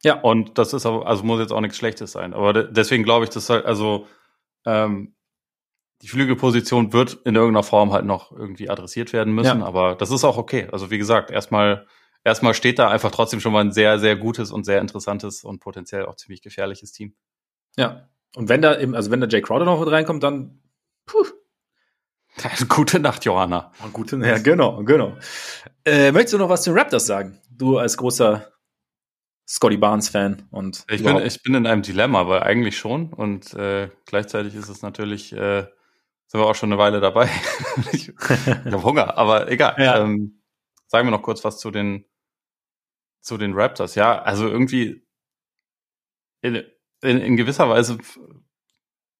Ja. 0.03 0.22
Und 0.22 0.60
das 0.60 0.73
ist 0.73 0.85
aber, 0.85 1.07
also 1.07 1.23
muss 1.23 1.39
jetzt 1.39 1.51
auch 1.51 1.61
nichts 1.61 1.77
Schlechtes 1.77 2.11
sein. 2.11 2.35
Aber 2.35 2.53
deswegen 2.53 3.03
glaube 3.03 3.26
ich, 3.26 3.31
dass 3.31 3.49
halt, 3.49 3.65
also 3.65 4.06
ähm, 4.65 5.15
die 6.02 6.07
Flügelposition 6.07 6.94
wird 6.94 7.19
in 7.26 7.36
irgendeiner 7.36 7.64
Form 7.64 7.91
halt 7.91 8.06
noch 8.06 8.31
irgendwie 8.31 8.69
adressiert 8.69 9.11
werden 9.11 9.34
müssen, 9.34 9.60
ja. 9.60 9.65
aber 9.65 9.95
das 9.95 10.11
ist 10.11 10.23
auch 10.23 10.38
okay. 10.38 10.68
Also 10.72 10.91
wie 10.91 10.98
gesagt, 10.98 11.30
erstmal 11.30 11.88
erstmal 12.23 12.53
steht 12.53 12.80
da 12.80 12.90
einfach 12.90 13.11
trotzdem 13.11 13.40
schon 13.40 13.52
mal 13.52 13.61
ein 13.61 13.72
sehr 13.72 13.99
sehr 13.99 14.15
gutes 14.15 14.52
und 14.52 14.65
sehr 14.65 14.80
interessantes 14.80 15.44
und 15.44 15.60
potenziell 15.60 16.06
auch 16.06 16.15
ziemlich 16.15 16.41
gefährliches 16.41 16.91
Team. 16.91 17.15
Ja. 17.77 18.10
Und 18.36 18.48
wenn 18.48 18.61
da 18.61 18.80
eben, 18.80 18.95
also 18.95 19.11
wenn 19.11 19.22
da 19.22 19.27
Jay 19.27 19.41
Crowder 19.41 19.65
noch 19.65 19.80
mit 19.80 19.91
reinkommt, 19.91 20.23
dann 20.23 20.61
puh. 21.06 21.26
Gute 22.69 22.99
Nacht, 22.99 23.26
Johanna. 23.26 23.72
Oh, 23.84 23.90
gute, 23.91 24.18
ja, 24.18 24.38
genau, 24.38 24.84
genau. 24.84 25.18
Äh, 25.84 26.11
möchtest 26.11 26.36
du 26.36 26.38
noch 26.38 26.49
was 26.49 26.61
zu 26.61 26.72
Raptors 26.72 27.06
sagen? 27.06 27.41
Du 27.49 27.77
als 27.77 27.98
großer 27.98 28.48
Scotty 29.50 29.78
Barnes-Fan 29.78 30.48
und 30.52 30.86
ich 30.92 31.04
bin, 31.04 31.18
ich 31.18 31.42
bin 31.42 31.56
in 31.56 31.66
einem 31.66 31.82
Dilemma, 31.82 32.28
weil 32.28 32.44
eigentlich 32.44 32.78
schon 32.78 33.12
und 33.12 33.52
äh, 33.56 33.90
gleichzeitig 34.06 34.54
ist 34.54 34.70
es 34.70 34.84
natürlich 34.84 35.34
äh, 35.34 35.66
sind 36.28 36.42
wir 36.42 36.46
auch 36.46 36.54
schon 36.54 36.72
eine 36.72 36.80
Weile 36.80 37.00
dabei. 37.00 37.28
ich, 37.92 38.10
habe 38.10 38.84
Hunger, 38.84 39.18
aber 39.18 39.50
egal. 39.52 39.74
Ja. 39.80 40.04
Ähm, 40.04 40.44
sagen 40.86 41.08
wir 41.08 41.12
noch 41.12 41.24
kurz 41.24 41.44
was 41.44 41.58
zu 41.58 41.72
den 41.72 42.06
zu 43.22 43.38
den 43.38 43.54
Raptors. 43.54 43.96
Ja, 43.96 44.22
also 44.22 44.48
irgendwie 44.48 45.04
in, 46.42 46.64
in, 47.02 47.18
in 47.18 47.36
gewisser 47.36 47.68
Weise 47.68 47.98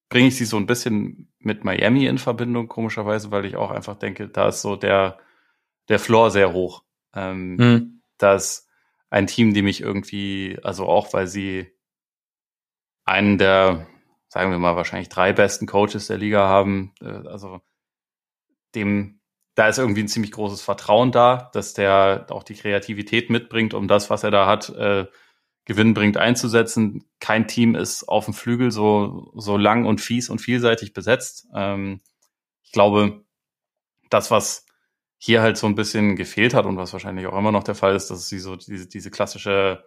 bringe 0.08 0.28
ich 0.28 0.36
sie 0.36 0.44
so 0.44 0.56
ein 0.56 0.66
bisschen 0.66 1.32
mit 1.40 1.64
Miami 1.64 2.06
in 2.06 2.18
Verbindung, 2.18 2.68
komischerweise, 2.68 3.32
weil 3.32 3.44
ich 3.44 3.56
auch 3.56 3.72
einfach 3.72 3.96
denke, 3.96 4.28
da 4.28 4.48
ist 4.48 4.62
so 4.62 4.76
der 4.76 5.18
der 5.88 5.98
Floor 5.98 6.30
sehr 6.30 6.52
hoch. 6.52 6.84
Ähm, 7.16 7.56
mhm. 7.56 8.02
Das 8.18 8.69
ein 9.10 9.26
Team, 9.26 9.54
die 9.54 9.62
mich 9.62 9.80
irgendwie, 9.80 10.58
also 10.62 10.86
auch 10.86 11.12
weil 11.12 11.26
sie 11.26 11.72
einen 13.04 13.38
der 13.38 13.86
sagen 14.30 14.52
wir 14.52 14.58
mal, 14.58 14.76
wahrscheinlich 14.76 15.08
drei 15.08 15.32
besten 15.32 15.66
Coaches 15.66 16.06
der 16.06 16.16
Liga 16.16 16.48
haben. 16.48 16.94
Äh, 17.02 17.28
also 17.28 17.60
dem, 18.74 19.20
da 19.56 19.68
ist 19.68 19.78
irgendwie 19.78 20.02
ein 20.02 20.08
ziemlich 20.08 20.32
großes 20.32 20.62
Vertrauen 20.62 21.12
da, 21.12 21.50
dass 21.52 21.74
der 21.74 22.26
auch 22.30 22.44
die 22.44 22.54
Kreativität 22.54 23.28
mitbringt, 23.28 23.74
um 23.74 23.88
das, 23.88 24.08
was 24.08 24.22
er 24.22 24.30
da 24.30 24.46
hat, 24.46 24.70
äh, 24.70 25.06
gewinnbringend 25.64 26.16
einzusetzen. 26.16 27.04
Kein 27.18 27.48
Team 27.48 27.74
ist 27.74 28.04
auf 28.04 28.24
dem 28.24 28.34
Flügel 28.34 28.70
so, 28.70 29.32
so 29.34 29.56
lang 29.56 29.84
und 29.84 30.00
fies 30.00 30.30
und 30.30 30.40
vielseitig 30.40 30.94
besetzt. 30.94 31.48
Ähm, 31.52 32.00
ich 32.62 32.70
glaube, 32.70 33.24
das, 34.10 34.30
was 34.30 34.64
hier 35.22 35.42
halt 35.42 35.58
so 35.58 35.66
ein 35.66 35.74
bisschen 35.74 36.16
gefehlt 36.16 36.54
hat 36.54 36.64
und 36.64 36.78
was 36.78 36.94
wahrscheinlich 36.94 37.26
auch 37.26 37.36
immer 37.36 37.52
noch 37.52 37.62
der 37.62 37.74
Fall 37.74 37.94
ist, 37.94 38.10
dass 38.10 38.28
sie 38.28 38.38
so 38.38 38.56
diese, 38.56 38.88
diese 38.88 39.10
klassische 39.10 39.84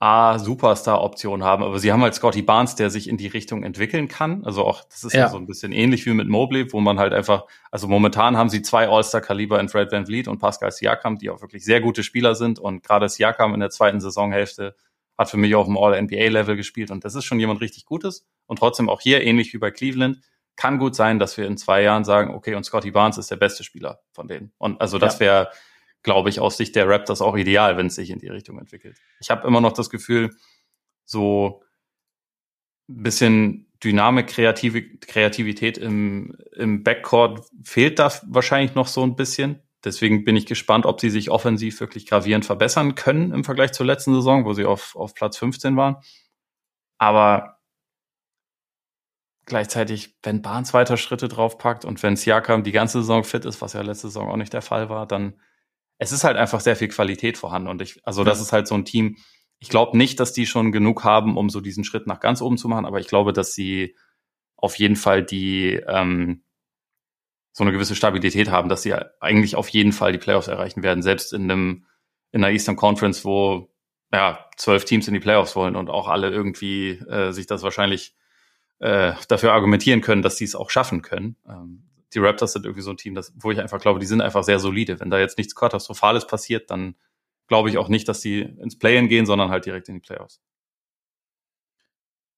A-Superstar-Option 0.00 1.42
haben, 1.42 1.64
aber 1.64 1.78
sie 1.78 1.90
haben 1.90 2.02
halt 2.02 2.14
Scotty 2.14 2.42
Barnes, 2.42 2.74
der 2.76 2.90
sich 2.90 3.08
in 3.08 3.16
die 3.16 3.26
Richtung 3.26 3.64
entwickeln 3.64 4.06
kann. 4.06 4.44
Also 4.44 4.64
auch, 4.64 4.84
das 4.84 5.02
ist 5.02 5.14
ja, 5.14 5.20
ja. 5.22 5.28
so 5.30 5.38
ein 5.38 5.46
bisschen 5.46 5.72
ähnlich 5.72 6.04
wie 6.04 6.12
mit 6.12 6.28
Mobley, 6.28 6.70
wo 6.72 6.78
man 6.78 7.00
halt 7.00 7.14
einfach, 7.14 7.46
also 7.70 7.88
momentan 7.88 8.36
haben 8.36 8.50
sie 8.50 8.60
zwei 8.60 8.86
All-Star-Kaliber 8.86 9.58
in 9.58 9.70
Fred 9.70 9.90
Van 9.90 10.04
Vliet 10.04 10.28
und 10.28 10.38
Pascal 10.38 10.70
Siakam, 10.70 11.16
die 11.16 11.30
auch 11.30 11.40
wirklich 11.40 11.64
sehr 11.64 11.80
gute 11.80 12.04
Spieler 12.04 12.34
sind. 12.34 12.58
Und 12.58 12.84
gerade 12.84 13.08
Siakam 13.08 13.54
in 13.54 13.60
der 13.60 13.70
zweiten 13.70 14.00
Saisonhälfte 14.00 14.76
hat 15.16 15.30
für 15.30 15.38
mich 15.38 15.54
auf 15.54 15.66
dem 15.66 15.78
All-NBA-Level 15.78 16.54
gespielt. 16.54 16.90
Und 16.90 17.04
das 17.04 17.16
ist 17.16 17.24
schon 17.24 17.40
jemand 17.40 17.60
richtig 17.62 17.86
Gutes. 17.86 18.24
Und 18.46 18.58
trotzdem 18.58 18.88
auch 18.90 19.00
hier, 19.00 19.22
ähnlich 19.24 19.52
wie 19.54 19.58
bei 19.58 19.72
Cleveland, 19.72 20.20
kann 20.58 20.78
gut 20.78 20.94
sein, 20.94 21.18
dass 21.18 21.38
wir 21.38 21.46
in 21.46 21.56
zwei 21.56 21.82
Jahren 21.82 22.04
sagen, 22.04 22.34
okay, 22.34 22.54
und 22.54 22.64
Scotty 22.64 22.90
Barnes 22.90 23.16
ist 23.16 23.30
der 23.30 23.36
beste 23.36 23.64
Spieler 23.64 24.00
von 24.12 24.28
denen. 24.28 24.52
Und 24.58 24.78
also 24.80 24.98
das 24.98 25.14
ja. 25.14 25.20
wäre 25.20 25.50
glaube 26.02 26.30
ich, 26.30 26.40
aus 26.40 26.56
Sicht 26.56 26.76
der 26.76 26.88
Raptors 26.88 27.20
auch 27.20 27.36
ideal, 27.36 27.76
wenn 27.76 27.86
es 27.86 27.96
sich 27.96 28.10
in 28.10 28.18
die 28.18 28.28
Richtung 28.28 28.58
entwickelt. 28.58 28.98
Ich 29.20 29.30
habe 29.30 29.46
immer 29.46 29.60
noch 29.60 29.72
das 29.72 29.90
Gefühl, 29.90 30.30
so 31.04 31.62
ein 32.88 33.02
bisschen 33.02 33.72
Dynamik, 33.82 34.28
Kreative, 34.28 34.82
Kreativität 34.98 35.78
im, 35.78 36.36
im 36.56 36.82
Backcourt 36.82 37.46
fehlt 37.62 37.98
da 37.98 38.12
wahrscheinlich 38.26 38.74
noch 38.74 38.86
so 38.86 39.02
ein 39.02 39.16
bisschen. 39.16 39.62
Deswegen 39.84 40.24
bin 40.24 40.34
ich 40.34 40.46
gespannt, 40.46 40.86
ob 40.86 41.00
sie 41.00 41.10
sich 41.10 41.30
offensiv 41.30 41.80
wirklich 41.80 42.06
gravierend 42.06 42.44
verbessern 42.44 42.94
können 42.96 43.32
im 43.32 43.44
Vergleich 43.44 43.72
zur 43.72 43.86
letzten 43.86 44.14
Saison, 44.14 44.44
wo 44.44 44.52
sie 44.52 44.64
auf, 44.64 44.96
auf 44.96 45.14
Platz 45.14 45.36
15 45.38 45.76
waren. 45.76 45.96
Aber 46.98 47.57
gleichzeitig, 49.48 50.16
wenn 50.22 50.42
Barnes 50.42 50.74
weiter 50.74 50.96
Schritte 50.96 51.28
draufpackt 51.28 51.84
und 51.84 52.02
wenn 52.02 52.16
Siakam 52.16 52.62
die 52.62 52.72
ganze 52.72 53.00
Saison 53.00 53.24
fit 53.24 53.44
ist, 53.44 53.60
was 53.60 53.72
ja 53.72 53.82
letzte 53.82 54.08
Saison 54.08 54.28
auch 54.28 54.36
nicht 54.36 54.52
der 54.52 54.62
Fall 54.62 54.88
war, 54.88 55.06
dann 55.06 55.40
es 55.98 56.12
ist 56.12 56.24
halt 56.24 56.36
einfach 56.36 56.60
sehr 56.60 56.76
viel 56.76 56.88
Qualität 56.88 57.36
vorhanden. 57.36 57.68
Und 57.68 57.82
ich, 57.82 58.00
also 58.06 58.22
das 58.22 58.40
ist 58.40 58.52
halt 58.52 58.68
so 58.68 58.76
ein 58.76 58.84
Team. 58.84 59.16
Ich 59.58 59.68
glaube 59.68 59.98
nicht, 59.98 60.20
dass 60.20 60.32
die 60.32 60.46
schon 60.46 60.70
genug 60.70 61.02
haben, 61.02 61.36
um 61.36 61.50
so 61.50 61.60
diesen 61.60 61.82
Schritt 61.82 62.06
nach 62.06 62.20
ganz 62.20 62.40
oben 62.40 62.56
zu 62.56 62.68
machen, 62.68 62.86
aber 62.86 63.00
ich 63.00 63.08
glaube, 63.08 63.32
dass 63.32 63.52
sie 63.52 63.96
auf 64.56 64.76
jeden 64.76 64.96
Fall 64.96 65.24
die 65.24 65.74
ähm, 65.88 66.44
so 67.52 67.64
eine 67.64 67.72
gewisse 67.72 67.96
Stabilität 67.96 68.50
haben, 68.50 68.68
dass 68.68 68.82
sie 68.82 68.94
eigentlich 69.20 69.56
auf 69.56 69.68
jeden 69.68 69.92
Fall 69.92 70.12
die 70.12 70.18
Playoffs 70.18 70.46
erreichen 70.46 70.84
werden, 70.84 71.02
selbst 71.02 71.32
in 71.32 71.50
einem 71.50 71.86
in 72.30 72.42
der 72.42 72.50
Eastern 72.50 72.76
Conference, 72.76 73.24
wo 73.24 73.72
ja 74.12 74.48
zwölf 74.56 74.84
Teams 74.84 75.08
in 75.08 75.14
die 75.14 75.20
Playoffs 75.20 75.56
wollen 75.56 75.74
und 75.74 75.90
auch 75.90 76.08
alle 76.08 76.30
irgendwie 76.30 76.90
äh, 77.08 77.32
sich 77.32 77.46
das 77.46 77.62
wahrscheinlich 77.62 78.14
äh, 78.80 79.12
dafür 79.28 79.52
argumentieren 79.52 80.00
können, 80.00 80.22
dass 80.22 80.36
sie 80.36 80.44
es 80.44 80.54
auch 80.54 80.70
schaffen 80.70 81.02
können. 81.02 81.36
Ähm, 81.48 81.82
die 82.14 82.20
Raptors 82.20 82.52
sind 82.52 82.64
irgendwie 82.64 82.82
so 82.82 82.90
ein 82.90 82.96
Team, 82.96 83.14
das, 83.14 83.32
wo 83.36 83.50
ich 83.50 83.60
einfach 83.60 83.80
glaube, 83.80 83.98
die 83.98 84.06
sind 84.06 84.20
einfach 84.20 84.44
sehr 84.44 84.58
solide. 84.58 84.98
Wenn 85.00 85.10
da 85.10 85.18
jetzt 85.18 85.36
nichts 85.36 85.54
Katastrophales 85.54 86.26
passiert, 86.26 86.70
dann 86.70 86.94
glaube 87.48 87.70
ich 87.70 87.78
auch 87.78 87.88
nicht, 87.88 88.08
dass 88.08 88.20
die 88.20 88.40
ins 88.40 88.78
Play-In 88.78 89.08
gehen, 89.08 89.26
sondern 89.26 89.50
halt 89.50 89.66
direkt 89.66 89.88
in 89.88 89.94
die 89.94 90.00
Playoffs. 90.00 90.40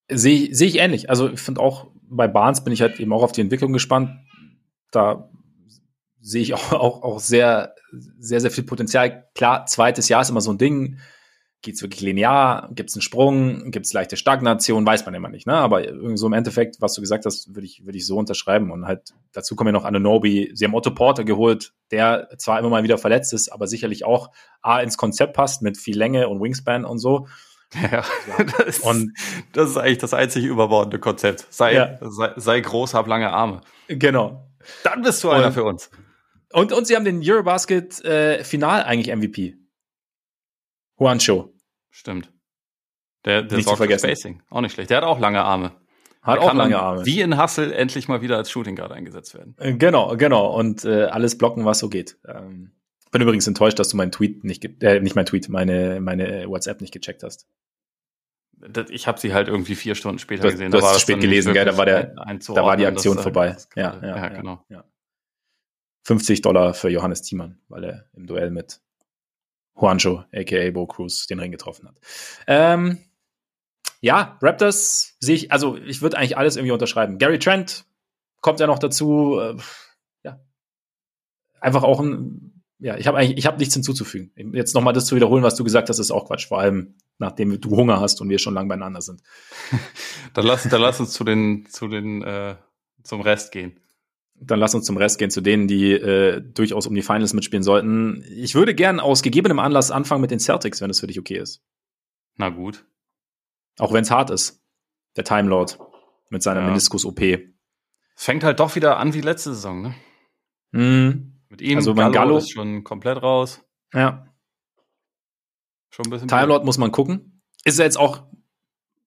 Sehe 0.08 0.52
seh 0.54 0.66
ich 0.66 0.78
ähnlich. 0.78 1.08
Also 1.08 1.30
ich 1.30 1.40
finde 1.40 1.60
auch, 1.60 1.88
bei 2.02 2.26
Barnes 2.26 2.64
bin 2.64 2.72
ich 2.72 2.80
halt 2.80 2.98
eben 2.98 3.12
auch 3.12 3.22
auf 3.22 3.32
die 3.32 3.40
Entwicklung 3.42 3.72
gespannt. 3.72 4.10
Da 4.90 5.30
sehe 6.20 6.42
ich 6.42 6.54
auch, 6.54 6.72
auch, 6.72 7.02
auch 7.02 7.20
sehr, 7.20 7.74
sehr, 8.18 8.40
sehr 8.40 8.50
viel 8.50 8.64
Potenzial. 8.64 9.28
Klar, 9.34 9.66
zweites 9.66 10.08
Jahr 10.08 10.22
ist 10.22 10.30
immer 10.30 10.40
so 10.40 10.52
ein 10.52 10.58
Ding 10.58 10.98
Geht 11.62 11.74
es 11.74 11.82
wirklich 11.82 12.00
linear? 12.00 12.70
Gibt 12.72 12.90
es 12.90 12.96
einen 12.96 13.02
Sprung? 13.02 13.70
Gibt 13.70 13.84
es 13.86 13.92
leichte 13.92 14.16
Stagnation? 14.16 14.86
Weiß 14.86 15.04
man 15.04 15.14
immer 15.14 15.28
nicht. 15.28 15.46
Ne? 15.46 15.54
Aber 15.54 15.82
so 16.16 16.26
im 16.26 16.32
Endeffekt, 16.32 16.80
was 16.80 16.94
du 16.94 17.02
gesagt 17.02 17.26
hast, 17.26 17.54
würde 17.54 17.66
ich, 17.66 17.84
würde 17.84 17.98
ich 17.98 18.06
so 18.06 18.16
unterschreiben. 18.16 18.70
Und 18.70 18.86
halt 18.86 19.12
dazu 19.32 19.56
kommen 19.56 19.68
ja 19.68 19.72
noch 19.72 19.84
Ananobi. 19.84 20.52
Sie 20.54 20.64
haben 20.64 20.74
Otto 20.74 20.92
Porter 20.92 21.24
geholt, 21.24 21.74
der 21.90 22.28
zwar 22.38 22.58
immer 22.58 22.70
mal 22.70 22.82
wieder 22.82 22.96
verletzt 22.96 23.34
ist, 23.34 23.50
aber 23.50 23.66
sicherlich 23.66 24.04
auch 24.04 24.30
A 24.62 24.80
ins 24.80 24.96
Konzept 24.96 25.34
passt 25.34 25.60
mit 25.60 25.76
viel 25.76 25.98
Länge 25.98 26.28
und 26.28 26.40
Wingspan 26.40 26.84
und 26.84 26.98
so. 26.98 27.26
Ja, 27.74 28.04
das, 28.58 28.66
ist, 28.66 28.84
und 28.84 29.12
das 29.52 29.70
ist 29.70 29.76
eigentlich 29.76 29.98
das 29.98 30.14
einzige 30.14 30.46
überbordende 30.46 30.98
Konzept. 30.98 31.46
Sei, 31.50 31.74
ja. 31.74 31.98
sei, 32.00 32.32
sei 32.36 32.60
groß, 32.60 32.94
hab 32.94 33.06
lange 33.06 33.30
Arme. 33.30 33.60
Genau. 33.88 34.48
Dann 34.82 35.02
bist 35.02 35.22
du 35.22 35.30
einer 35.30 35.48
und, 35.48 35.52
für 35.52 35.64
uns. 35.64 35.90
Und, 36.52 36.72
und 36.72 36.86
sie 36.86 36.96
haben 36.96 37.04
den 37.04 37.22
Eurobasket 37.22 38.04
äh, 38.04 38.44
Final 38.44 38.82
eigentlich 38.82 39.14
MVP. 39.14 39.56
Juancho. 41.00 41.52
Stimmt. 41.90 42.32
Der, 43.24 43.42
der 43.42 43.58
nicht 43.58 43.66
sorgt 43.66 43.82
für 43.82 43.98
Spacing. 43.98 44.42
Auch 44.50 44.60
nicht 44.60 44.72
schlecht. 44.72 44.90
Der 44.90 44.98
hat 44.98 45.04
auch 45.04 45.18
lange 45.18 45.42
Arme. 45.42 45.72
Hat 46.22 46.38
auch 46.38 46.52
lange 46.52 46.78
Arme. 46.78 47.06
Wie 47.06 47.20
in 47.20 47.40
Hustle 47.40 47.74
endlich 47.74 48.06
mal 48.06 48.20
wieder 48.20 48.36
als 48.36 48.50
Shooting 48.50 48.76
Guard 48.76 48.92
eingesetzt 48.92 49.34
werden. 49.34 49.54
Äh, 49.58 49.74
genau, 49.74 50.16
genau. 50.16 50.54
Und 50.54 50.84
äh, 50.84 51.04
alles 51.04 51.38
blocken, 51.38 51.64
was 51.64 51.78
so 51.78 51.88
geht. 51.88 52.18
Ähm, 52.26 52.72
bin 53.10 53.22
übrigens 53.22 53.46
enttäuscht, 53.46 53.78
dass 53.78 53.88
du 53.88 53.96
meinen 53.96 54.12
Tweet 54.12 54.44
nicht, 54.44 54.82
äh, 54.82 55.00
nicht 55.00 55.16
mein 55.16 55.26
Tweet, 55.26 55.48
meine, 55.48 56.00
meine 56.00 56.48
WhatsApp 56.48 56.80
nicht 56.80 56.92
gecheckt 56.92 57.22
hast. 57.22 57.46
Ich 58.90 59.06
habe 59.06 59.18
sie 59.18 59.32
halt 59.32 59.48
irgendwie 59.48 59.74
vier 59.74 59.94
Stunden 59.94 60.18
später 60.18 60.42
du, 60.42 60.50
gesehen. 60.50 60.70
Du 60.70 60.78
da 60.78 60.84
hast 60.84 60.92
war 60.92 61.00
spät 61.00 61.20
gelesen, 61.20 61.54
gell? 61.54 61.64
Da 61.64 61.78
war 61.78 61.86
der, 61.86 62.14
da 62.14 62.64
war 62.64 62.76
die 62.76 62.86
Aktion 62.86 63.18
vorbei. 63.18 63.56
Ja, 63.74 63.98
ja, 64.02 64.16
ja, 64.16 64.28
genau. 64.28 64.64
Ja. 64.68 64.84
50 66.04 66.42
Dollar 66.42 66.74
für 66.74 66.90
Johannes 66.90 67.22
Thiemann, 67.22 67.58
weil 67.68 67.84
er 67.84 68.06
im 68.12 68.26
Duell 68.26 68.50
mit 68.50 68.82
Juancho, 69.80 70.24
aka 70.34 70.70
Bo 70.70 70.86
Cruz, 70.86 71.26
den 71.26 71.40
Ring 71.40 71.52
getroffen 71.52 71.88
hat. 71.88 72.00
Ähm, 72.46 72.98
ja, 74.00 74.38
Raptors 74.40 75.16
sehe 75.20 75.34
ich, 75.34 75.52
also 75.52 75.76
ich 75.76 76.02
würde 76.02 76.16
eigentlich 76.16 76.36
alles 76.36 76.56
irgendwie 76.56 76.72
unterschreiben. 76.72 77.18
Gary 77.18 77.38
Trent 77.38 77.84
kommt 78.40 78.60
ja 78.60 78.66
noch 78.66 78.78
dazu. 78.78 79.38
Äh, 79.38 79.56
ja, 80.24 80.40
einfach 81.60 81.82
auch 81.82 82.00
ein, 82.00 82.62
ja, 82.78 82.96
ich 82.96 83.06
habe 83.06 83.18
eigentlich, 83.18 83.36
ich 83.36 83.46
habe 83.46 83.58
nichts 83.58 83.74
hinzuzufügen. 83.74 84.32
Jetzt 84.54 84.74
nochmal 84.74 84.94
das 84.94 85.06
zu 85.06 85.16
wiederholen, 85.16 85.42
was 85.42 85.54
du 85.54 85.64
gesagt 85.64 85.90
hast, 85.90 85.98
ist 85.98 86.10
auch 86.10 86.26
Quatsch. 86.26 86.48
Vor 86.48 86.60
allem, 86.60 86.94
nachdem 87.18 87.60
du 87.60 87.76
Hunger 87.76 88.00
hast 88.00 88.22
und 88.22 88.30
wir 88.30 88.38
schon 88.38 88.54
lange 88.54 88.68
beieinander 88.68 89.02
sind. 89.02 89.22
dann 90.34 90.46
lass, 90.46 90.62
dann 90.64 90.80
lass 90.80 90.98
uns 90.98 91.12
zu 91.12 91.22
den, 91.22 91.66
zu 91.66 91.88
den, 91.88 92.22
äh, 92.22 92.56
zum 93.02 93.20
Rest 93.20 93.52
gehen. 93.52 93.78
Dann 94.42 94.58
lass 94.58 94.74
uns 94.74 94.86
zum 94.86 94.96
Rest 94.96 95.18
gehen, 95.18 95.30
zu 95.30 95.42
denen, 95.42 95.68
die 95.68 95.92
äh, 95.92 96.40
durchaus 96.40 96.86
um 96.86 96.94
die 96.94 97.02
Finals 97.02 97.34
mitspielen 97.34 97.62
sollten. 97.62 98.24
Ich 98.30 98.54
würde 98.54 98.74
gern 98.74 98.98
aus 98.98 99.22
gegebenem 99.22 99.58
Anlass 99.58 99.90
anfangen 99.90 100.22
mit 100.22 100.30
den 100.30 100.40
Celtics, 100.40 100.80
wenn 100.80 100.90
es 100.90 101.00
für 101.00 101.06
dich 101.06 101.18
okay 101.18 101.38
ist. 101.38 101.62
Na 102.36 102.48
gut. 102.48 102.86
Auch 103.78 103.92
wenn 103.92 104.02
es 104.02 104.10
hart 104.10 104.30
ist. 104.30 104.62
Der 105.16 105.24
Time 105.24 105.48
Lord 105.48 105.78
mit 106.30 106.42
seiner 106.42 106.60
ja. 106.60 106.68
Meniskus-OP. 106.68 107.20
fängt 108.16 108.44
halt 108.44 108.60
doch 108.60 108.76
wieder 108.76 108.96
an 108.98 109.12
wie 109.12 109.20
letzte 109.20 109.52
Saison, 109.54 109.82
ne? 109.82 109.94
Mhm. 110.72 111.40
Mit 111.48 111.60
ihm, 111.62 111.78
also 111.78 111.94
Gallo, 111.94 112.12
Gallo 112.12 112.38
ist 112.38 112.52
schon 112.52 112.84
komplett 112.84 113.22
raus. 113.22 113.60
Ja. 113.92 114.26
Schon 115.90 116.06
ein 116.06 116.10
bisschen. 116.10 116.28
Time 116.28 116.60
muss 116.60 116.78
man 116.78 116.92
gucken. 116.92 117.42
Ist 117.64 117.78
ja 117.78 117.84
jetzt 117.84 117.98
auch, 117.98 118.22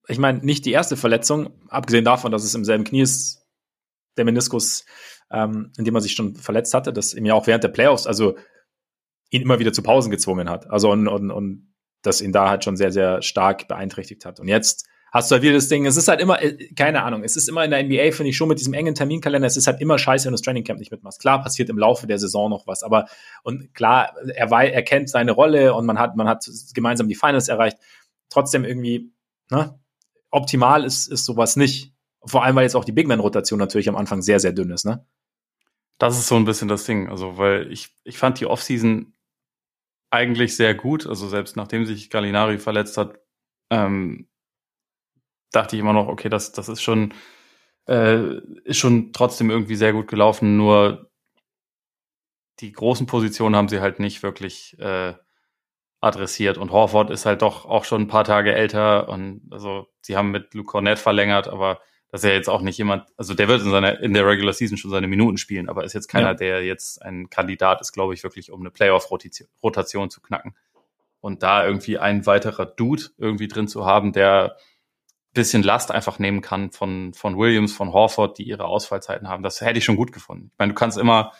ich 0.07 0.19
meine, 0.19 0.39
nicht 0.39 0.65
die 0.65 0.71
erste 0.71 0.97
Verletzung, 0.97 1.51
abgesehen 1.69 2.03
davon, 2.03 2.31
dass 2.31 2.43
es 2.43 2.53
im 2.53 2.65
selben 2.65 2.83
Knie 2.83 3.01
ist, 3.01 3.47
der 4.17 4.25
Meniskus, 4.25 4.85
ähm, 5.31 5.71
in 5.77 5.85
dem 5.85 5.95
er 5.95 6.01
sich 6.01 6.13
schon 6.13 6.35
verletzt 6.35 6.73
hatte, 6.73 6.93
das 6.93 7.13
ihm 7.13 7.25
ja 7.25 7.33
auch 7.33 7.47
während 7.47 7.63
der 7.63 7.69
Playoffs, 7.69 8.07
also 8.07 8.37
ihn 9.29 9.41
immer 9.41 9.59
wieder 9.59 9.73
zu 9.73 9.81
Pausen 9.81 10.11
gezwungen 10.11 10.49
hat. 10.49 10.69
Also 10.69 10.91
und, 10.91 11.07
und, 11.07 11.31
und 11.31 11.73
das 12.03 12.21
ihn 12.21 12.31
da 12.31 12.49
halt 12.49 12.63
schon 12.63 12.77
sehr, 12.77 12.91
sehr 12.91 13.21
stark 13.21 13.67
beeinträchtigt 13.67 14.25
hat. 14.25 14.39
Und 14.39 14.47
jetzt 14.47 14.85
hast 15.13 15.29
du 15.29 15.33
halt 15.33 15.43
wieder 15.43 15.53
das 15.53 15.67
Ding, 15.67 15.85
es 15.85 15.95
ist 15.95 16.07
halt 16.07 16.19
immer, 16.19 16.41
äh, 16.41 16.73
keine 16.75 17.03
Ahnung, 17.03 17.23
es 17.23 17.35
ist 17.35 17.47
immer 17.47 17.63
in 17.63 17.71
der 17.71 17.83
NBA, 17.83 18.11
finde 18.11 18.29
ich, 18.29 18.37
schon 18.37 18.49
mit 18.49 18.59
diesem 18.59 18.73
engen 18.73 18.95
Terminkalender, 18.95 19.47
es 19.47 19.57
ist 19.57 19.67
halt 19.67 19.79
immer 19.79 19.97
scheiße, 19.97 20.25
wenn 20.25 20.31
du 20.31 20.35
das 20.35 20.41
Training 20.41 20.63
Camp 20.63 20.79
nicht 20.79 20.91
mitmachst. 20.91 21.21
Klar 21.21 21.41
passiert 21.41 21.69
im 21.69 21.77
Laufe 21.77 22.07
der 22.07 22.19
Saison 22.19 22.49
noch 22.49 22.67
was, 22.67 22.83
aber 22.83 23.07
und 23.43 23.73
klar, 23.73 24.15
er, 24.35 24.49
weiß, 24.49 24.71
er 24.73 24.81
kennt 24.83 25.09
seine 25.09 25.31
Rolle 25.31 25.75
und 25.75 25.85
man 25.85 25.99
hat, 25.99 26.15
man 26.15 26.27
hat 26.27 26.45
gemeinsam 26.73 27.07
die 27.07 27.15
Finals 27.15 27.47
erreicht. 27.47 27.77
Trotzdem 28.29 28.65
irgendwie, 28.65 29.11
ne, 29.51 29.79
optimal 30.31 30.83
ist, 30.83 31.07
ist 31.07 31.25
sowas 31.25 31.55
nicht. 31.55 31.92
Vor 32.25 32.43
allem, 32.43 32.55
weil 32.55 32.63
jetzt 32.63 32.75
auch 32.75 32.85
die 32.85 32.91
Big 32.91 33.07
Man-Rotation 33.07 33.59
natürlich 33.59 33.89
am 33.89 33.95
Anfang 33.95 34.21
sehr, 34.21 34.39
sehr 34.39 34.53
dünn 34.53 34.71
ist, 34.71 34.85
ne? 34.85 35.05
Das 35.99 36.17
ist 36.17 36.27
so 36.27 36.35
ein 36.35 36.45
bisschen 36.45 36.67
das 36.67 36.85
Ding. 36.85 37.09
Also, 37.09 37.37
weil 37.37 37.71
ich, 37.71 37.95
ich 38.03 38.17
fand 38.17 38.39
die 38.39 38.45
Offseason 38.45 39.13
eigentlich 40.11 40.55
sehr 40.55 40.73
gut. 40.75 41.05
Also, 41.07 41.27
selbst 41.27 41.55
nachdem 41.55 41.85
sich 41.85 42.09
Gallinari 42.09 42.57
verletzt 42.57 42.97
hat, 42.97 43.19
ähm, 43.69 44.27
dachte 45.51 45.75
ich 45.75 45.81
immer 45.81 45.93
noch, 45.93 46.07
okay, 46.07 46.29
das, 46.29 46.51
das 46.51 46.69
ist 46.69 46.81
schon, 46.81 47.13
äh, 47.87 48.37
ist 48.63 48.77
schon 48.77 49.13
trotzdem 49.13 49.49
irgendwie 49.49 49.75
sehr 49.75 49.93
gut 49.93 50.07
gelaufen. 50.07 50.57
Nur 50.57 51.11
die 52.59 52.71
großen 52.71 53.07
Positionen 53.07 53.55
haben 53.55 53.69
sie 53.69 53.81
halt 53.81 53.99
nicht 53.99 54.23
wirklich 54.23 54.77
äh, 54.79 55.13
adressiert. 56.01 56.57
Und 56.57 56.71
Horford 56.71 57.09
ist 57.11 57.25
halt 57.25 57.41
doch 57.41 57.65
auch 57.65 57.85
schon 57.85 58.03
ein 58.03 58.07
paar 58.07 58.23
Tage 58.23 58.53
älter. 58.53 59.09
Und 59.09 59.47
also 59.51 59.87
sie 60.01 60.17
haben 60.17 60.31
mit 60.31 60.53
Luke 60.53 60.67
Cornett 60.67 60.99
verlängert, 60.99 61.47
aber 61.47 61.81
das 62.13 62.23
ist 62.23 62.29
ja 62.29 62.35
jetzt 62.35 62.47
auch 62.47 62.61
nicht 62.61 62.77
jemand, 62.77 63.07
also 63.17 63.33
der 63.33 63.47
wird 63.47 63.63
in 63.63 63.71
seiner, 63.71 63.99
in 63.99 64.13
der 64.13 64.27
Regular 64.27 64.53
Season 64.53 64.77
schon 64.77 64.91
seine 64.91 65.07
Minuten 65.07 65.39
spielen, 65.39 65.67
aber 65.67 65.83
ist 65.83 65.93
jetzt 65.93 66.09
keiner, 66.09 66.27
ja. 66.27 66.33
der 66.35 66.63
jetzt 66.63 67.01
ein 67.01 67.31
Kandidat 67.31 67.81
ist, 67.81 67.91
glaube 67.91 68.13
ich, 68.13 68.21
wirklich, 68.21 68.51
um 68.51 68.59
eine 68.59 68.69
Playoff-Rotation 68.69 70.11
zu 70.11 70.21
knacken. 70.21 70.55
Und 71.21 71.41
da 71.41 71.65
irgendwie 71.65 71.97
ein 71.97 72.27
weiterer 72.27 72.67
Dude 72.67 73.05
irgendwie 73.17 73.47
drin 73.47 73.67
zu 73.67 73.87
haben, 73.87 74.13
der 74.13 74.57
bisschen 75.33 75.63
Last 75.63 75.89
einfach 75.89 76.19
nehmen 76.19 76.41
kann 76.41 76.69
von, 76.69 77.15
von 77.15 77.35
Williams, 77.35 77.73
von 77.73 77.91
Horford, 77.91 78.37
die 78.37 78.43
ihre 78.43 78.65
Ausfallzeiten 78.65 79.27
haben. 79.27 79.41
Das 79.41 79.61
hätte 79.61 79.79
ich 79.79 79.85
schon 79.85 79.95
gut 79.95 80.11
gefunden. 80.11 80.51
Ich 80.53 80.59
meine, 80.59 80.73
du 80.73 80.77
kannst 80.77 80.99
immer 80.99 81.31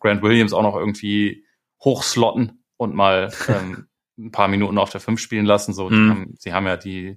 Grant 0.00 0.22
Williams 0.22 0.52
auch 0.52 0.62
noch 0.62 0.74
irgendwie 0.74 1.44
hochslotten 1.84 2.64
und 2.76 2.96
mal 2.96 3.32
ähm, 3.48 3.86
ein 4.18 4.32
paar 4.32 4.48
Minuten 4.48 4.76
auf 4.76 4.90
der 4.90 5.00
5 5.00 5.20
spielen 5.20 5.46
lassen. 5.46 5.72
So, 5.72 5.88
mhm. 5.88 6.10
haben, 6.10 6.34
sie 6.36 6.52
haben 6.52 6.66
ja 6.66 6.76
die, 6.76 7.16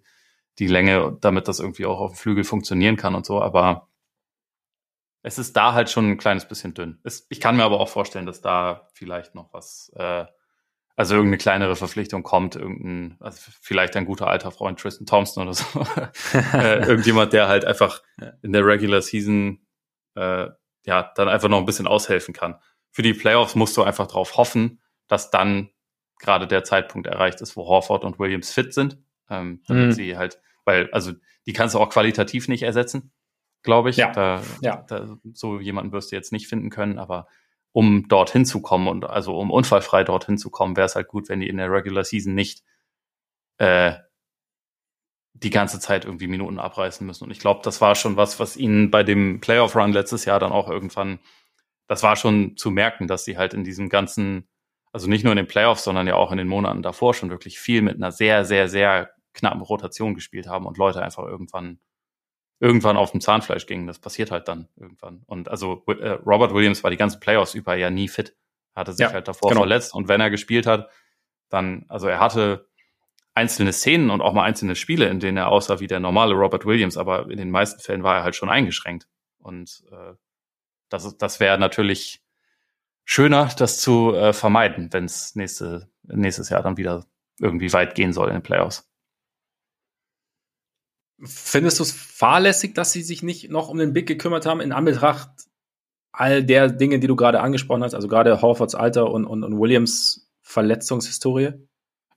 die 0.60 0.68
Länge, 0.68 1.18
damit 1.22 1.48
das 1.48 1.60
irgendwie 1.60 1.86
auch 1.86 2.00
auf 2.00 2.12
dem 2.12 2.18
Flügel 2.18 2.44
funktionieren 2.44 2.98
kann 2.98 3.16
und 3.16 3.26
so, 3.26 3.42
aber 3.42 3.88
es 5.22 5.38
ist 5.38 5.56
da 5.56 5.74
halt 5.74 5.90
schon 5.90 6.12
ein 6.12 6.18
kleines 6.18 6.48
bisschen 6.48 6.74
dünn. 6.74 7.00
Es, 7.04 7.26
ich 7.30 7.42
kann 7.42 7.58
mir 7.58 7.64
aber 7.64 7.80
auch 7.80 7.90
vorstellen, 7.90 8.26
dass 8.26 8.42
da 8.42 8.88
vielleicht 8.94 9.36
noch 9.36 9.54
was 9.54 9.92
äh, 9.96 10.26
also 11.00 11.16
irgendeine 11.16 11.38
kleinere 11.38 11.78
Verpflichtung 11.78 12.24
kommt, 12.24 12.58
irgendein, 12.58 13.16
also 13.22 13.40
vielleicht 13.62 13.96
ein 13.96 14.04
guter 14.04 14.28
alter 14.28 14.52
Freund 14.52 14.82
Tristan 14.82 15.08
Thompson 15.08 15.44
oder 15.44 15.54
so. 15.54 15.66
äh, 16.54 16.80
irgendjemand, 16.88 17.32
der 17.32 17.48
halt 17.48 17.64
einfach 17.64 18.04
in 18.42 18.52
der 18.52 18.66
Regular 18.66 19.02
Season 19.02 19.66
äh, 20.16 20.48
ja 20.86 21.12
dann 21.16 21.30
einfach 21.30 21.48
noch 21.48 21.60
ein 21.60 21.66
bisschen 21.66 21.88
aushelfen 21.88 22.34
kann. 22.34 22.56
Für 22.92 23.02
die 23.02 23.14
Playoffs 23.14 23.56
musst 23.56 23.78
du 23.78 23.84
einfach 23.84 24.08
darauf 24.08 24.36
hoffen, 24.36 24.82
dass 25.08 25.32
dann 25.32 25.70
gerade 26.20 26.48
der 26.48 26.66
Zeitpunkt 26.66 27.08
erreicht 27.08 27.40
ist, 27.40 27.56
wo 27.56 27.66
Horford 27.66 28.04
und 28.04 28.20
Williams 28.20 28.52
fit 28.52 28.74
sind. 28.74 28.98
Ähm, 29.30 29.62
damit 29.68 29.86
mhm. 29.86 29.92
sie 29.94 30.18
halt, 30.18 30.42
weil, 30.66 30.90
also 30.92 31.14
die 31.46 31.54
kannst 31.54 31.76
du 31.76 31.80
auch 31.80 31.90
qualitativ 31.90 32.48
nicht 32.48 32.64
ersetzen, 32.64 33.12
glaube 33.64 33.90
ich. 33.90 33.98
Ja. 33.98 34.12
Da, 34.12 34.42
ja. 34.62 34.86
Da, 34.88 35.18
so 35.34 35.60
jemanden 35.60 35.92
wirst 35.92 36.12
du 36.12 36.16
jetzt 36.16 36.32
nicht 36.32 36.48
finden 36.48 36.70
können, 36.70 37.00
aber 37.00 37.28
um 37.72 38.08
dorthin 38.08 38.46
zu 38.46 38.62
kommen 38.62 38.88
und 38.88 39.06
also 39.06 39.38
um 39.38 39.52
unfallfrei 39.52 40.04
dorthin 40.04 40.38
zu 40.38 40.50
kommen, 40.50 40.76
wäre 40.76 40.86
es 40.86 40.96
halt 40.96 41.08
gut, 41.08 41.30
wenn 41.30 41.40
die 41.40 41.50
in 41.50 41.58
der 41.58 41.72
Regular 41.72 42.04
Season 42.04 42.34
nicht 42.34 42.64
äh, 43.58 43.94
die 45.34 45.50
ganze 45.50 45.80
Zeit 45.80 46.06
irgendwie 46.06 46.28
Minuten 46.28 46.60
abreißen 46.60 47.06
müssen. 47.06 47.26
Und 47.26 47.32
ich 47.32 47.40
glaube, 47.40 47.62
das 47.64 47.80
war 47.82 47.96
schon 47.96 48.18
was, 48.18 48.40
was 48.40 48.58
ihnen 48.58 48.92
bei 48.92 49.04
dem 49.04 49.40
Playoff 49.40 49.76
Run 49.76 49.94
letztes 49.94 50.26
Jahr 50.26 50.40
dann 50.40 50.52
auch 50.52 50.70
irgendwann, 50.70 51.20
das 51.88 52.04
war 52.04 52.16
schon 52.16 52.58
zu 52.58 52.72
merken, 52.72 53.08
dass 53.08 53.26
sie 53.26 53.38
halt 53.38 53.54
in 53.54 53.64
diesem 53.64 53.90
ganzen, 53.90 54.48
also 54.92 55.08
nicht 55.08 55.24
nur 55.24 55.32
in 55.32 55.38
den 55.38 55.48
Playoffs, 55.48 55.84
sondern 55.84 56.08
ja 56.08 56.16
auch 56.16 56.32
in 56.32 56.38
den 56.38 56.48
Monaten 56.48 56.82
davor 56.82 57.14
schon 57.14 57.30
wirklich 57.30 57.60
viel 57.60 57.82
mit 57.82 57.96
einer 57.96 58.12
sehr, 58.12 58.46
sehr, 58.46 58.68
sehr 58.68 59.12
knappen 59.40 59.62
Rotation 59.62 60.16
gespielt 60.16 60.48
haben 60.48 60.66
und 60.66 60.78
Leute 60.78 61.02
einfach 61.02 61.24
irgendwann 61.26 61.80
irgendwann 62.60 62.98
auf 62.98 63.12
dem 63.12 63.22
Zahnfleisch 63.22 63.66
gingen. 63.66 63.88
Das 63.88 64.00
passiert 64.00 64.32
halt 64.32 64.48
dann 64.48 64.68
irgendwann. 64.76 65.24
Und 65.26 65.50
also 65.50 65.84
äh, 65.88 66.10
Robert 66.26 66.54
Williams 66.54 66.84
war 66.84 66.92
die 66.92 66.98
ganzen 66.98 67.20
Playoffs 67.20 67.54
über 67.54 67.76
ja 67.76 67.90
nie 67.90 68.10
fit. 68.10 68.36
Hatte 68.76 68.94
sich 68.94 69.06
ja, 69.06 69.14
halt 69.14 69.28
davor 69.28 69.50
genau. 69.50 69.62
verletzt 69.62 69.94
und 69.94 70.08
wenn 70.08 70.22
er 70.22 70.30
gespielt 70.30 70.66
hat, 70.66 70.90
dann, 71.50 71.86
also 71.90 72.08
er 72.08 72.20
hatte 72.20 72.68
einzelne 73.34 73.74
Szenen 73.74 74.10
und 74.10 74.22
auch 74.22 74.34
mal 74.34 74.44
einzelne 74.44 74.76
Spiele, 74.76 75.08
in 75.08 75.20
denen 75.20 75.38
er 75.38 75.50
aussah 75.50 75.80
wie 75.80 75.88
der 75.88 76.00
normale 76.00 76.36
Robert 76.36 76.66
Williams, 76.66 76.98
aber 76.98 77.30
in 77.30 77.38
den 77.38 77.52
meisten 77.52 77.82
Fällen 77.82 78.04
war 78.04 78.18
er 78.18 78.24
halt 78.24 78.36
schon 78.36 78.50
eingeschränkt. 78.50 79.08
Und 79.40 79.84
äh, 79.92 80.14
das, 80.90 81.18
das 81.18 81.40
wäre 81.40 81.58
natürlich 81.58 82.22
schöner, 83.06 83.50
das 83.58 83.80
zu 83.80 84.14
äh, 84.14 84.34
vermeiden, 84.34 84.92
wenn 84.92 85.06
es 85.06 85.36
nächste, 85.36 85.90
nächstes 86.04 86.50
Jahr 86.50 86.62
dann 86.62 86.78
wieder 86.78 87.06
irgendwie 87.40 87.72
weit 87.72 87.96
gehen 87.96 88.14
soll 88.14 88.28
in 88.28 88.36
den 88.36 88.44
Playoffs. 88.44 88.89
Findest 91.24 91.80
du 91.80 91.84
es 91.84 91.92
fahrlässig, 91.92 92.76
dass 92.76 92.92
sie 92.92 93.04
sich 93.04 93.24
nicht 93.24 93.50
noch 93.50 93.70
um 93.70 93.78
den 93.78 93.94
Big 93.94 94.08
gekümmert 94.08 94.46
haben, 94.46 94.62
in 94.62 94.72
Anbetracht 94.72 95.30
all 96.12 96.44
der 96.44 96.70
Dinge, 96.70 97.00
die 97.00 97.08
du 97.08 97.16
gerade 97.16 97.42
angesprochen 97.42 97.84
hast, 97.84 97.94
also 97.94 98.08
gerade 98.08 98.42
Horfords 98.42 98.76
Alter 98.76 99.12
und, 99.12 99.26
und, 99.26 99.44
und 99.44 99.60
Williams 99.60 100.30
Verletzungshistorie? 100.42 101.54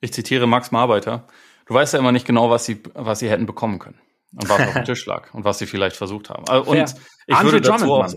Ich 0.00 0.12
zitiere 0.12 0.46
Max 0.46 0.70
Marbeiter. 0.70 1.26
Du 1.66 1.74
weißt 1.74 1.94
ja 1.94 1.98
immer 1.98 2.12
nicht 2.12 2.26
genau, 2.26 2.50
was 2.50 2.64
sie, 2.64 2.82
was 2.94 3.20
sie 3.20 3.30
hätten 3.30 3.46
bekommen 3.46 3.78
können. 3.78 4.00
Und 4.34 4.48
was 4.48 4.60
auf 4.60 4.72
dem 4.72 4.84
Tisch 4.86 5.06
lag 5.06 5.32
und 5.34 5.44
was 5.44 5.58
sie 5.58 5.66
vielleicht 5.66 5.96
versucht 5.96 6.30
haben. 6.30 6.44
Äh, 6.48 6.58
und 6.58 6.76
Fair. 6.76 7.00
ich 7.26 7.34
Andre 7.34 7.52
würde 7.52 7.68
dazu 7.68 7.92
auch, 7.92 8.12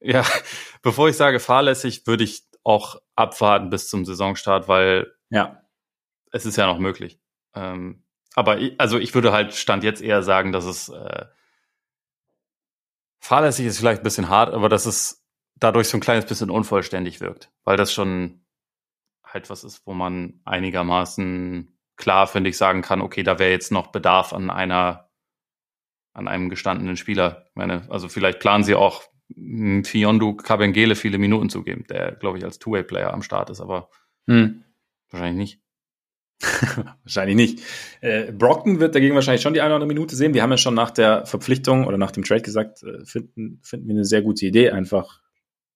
ja, 0.00 0.24
bevor 0.82 1.08
ich 1.08 1.16
sage 1.16 1.40
fahrlässig, 1.40 2.06
würde 2.06 2.24
ich 2.24 2.44
auch 2.64 2.96
abwarten 3.14 3.70
bis 3.70 3.88
zum 3.88 4.04
Saisonstart, 4.04 4.68
weil 4.68 5.12
ja. 5.30 5.62
es 6.32 6.46
ist 6.46 6.56
ja 6.56 6.66
noch 6.66 6.78
möglich. 6.78 7.20
Ähm, 7.54 8.04
aber 8.38 8.60
ich, 8.60 8.80
also 8.80 8.98
ich 8.98 9.14
würde 9.14 9.32
halt 9.32 9.52
Stand 9.52 9.82
jetzt 9.82 10.00
eher 10.00 10.22
sagen, 10.22 10.52
dass 10.52 10.64
es 10.64 10.88
äh, 10.90 11.24
fahrlässig 13.18 13.66
ist 13.66 13.80
vielleicht 13.80 14.02
ein 14.02 14.04
bisschen 14.04 14.28
hart, 14.28 14.54
aber 14.54 14.68
dass 14.68 14.86
es 14.86 15.26
dadurch 15.56 15.88
so 15.88 15.96
ein 15.96 16.00
kleines 16.00 16.24
bisschen 16.24 16.48
unvollständig 16.48 17.20
wirkt, 17.20 17.50
weil 17.64 17.76
das 17.76 17.92
schon 17.92 18.44
halt 19.24 19.50
was 19.50 19.64
ist, 19.64 19.84
wo 19.86 19.92
man 19.92 20.40
einigermaßen 20.44 21.76
klar, 21.96 22.28
finde 22.28 22.50
ich, 22.50 22.56
sagen 22.56 22.80
kann, 22.80 23.00
okay, 23.00 23.24
da 23.24 23.40
wäre 23.40 23.50
jetzt 23.50 23.72
noch 23.72 23.88
Bedarf 23.88 24.32
an 24.32 24.50
einer, 24.50 25.10
an 26.12 26.28
einem 26.28 26.48
gestandenen 26.48 26.96
Spieler. 26.96 27.46
Ich 27.48 27.56
meine, 27.56 27.90
also 27.90 28.08
vielleicht 28.08 28.38
planen 28.38 28.62
sie 28.62 28.76
auch 28.76 29.02
Fiondu 29.82 30.36
Kabengele 30.36 30.94
viele 30.94 31.18
Minuten 31.18 31.50
zu 31.50 31.64
geben, 31.64 31.86
der, 31.90 32.12
glaube 32.12 32.38
ich, 32.38 32.44
als 32.44 32.60
Two-Way-Player 32.60 33.12
am 33.12 33.22
Start 33.22 33.50
ist, 33.50 33.60
aber 33.60 33.90
hm. 34.28 34.62
wahrscheinlich 35.10 35.36
nicht. 35.36 35.67
wahrscheinlich 37.02 37.36
nicht. 37.36 37.62
Äh, 38.00 38.32
Brockton 38.32 38.80
wird 38.80 38.94
dagegen 38.94 39.14
wahrscheinlich 39.14 39.42
schon 39.42 39.54
die 39.54 39.60
eine 39.60 39.70
oder 39.70 39.76
andere 39.76 39.88
Minute 39.88 40.14
sehen. 40.14 40.34
Wir 40.34 40.42
haben 40.42 40.50
ja 40.50 40.56
schon 40.56 40.74
nach 40.74 40.90
der 40.90 41.26
Verpflichtung 41.26 41.86
oder 41.86 41.98
nach 41.98 42.12
dem 42.12 42.24
Trade 42.24 42.42
gesagt, 42.42 42.82
äh, 42.82 43.04
finden, 43.04 43.60
finden 43.62 43.88
wir 43.88 43.94
eine 43.94 44.04
sehr 44.04 44.22
gute 44.22 44.46
Idee. 44.46 44.70
Einfach 44.70 45.20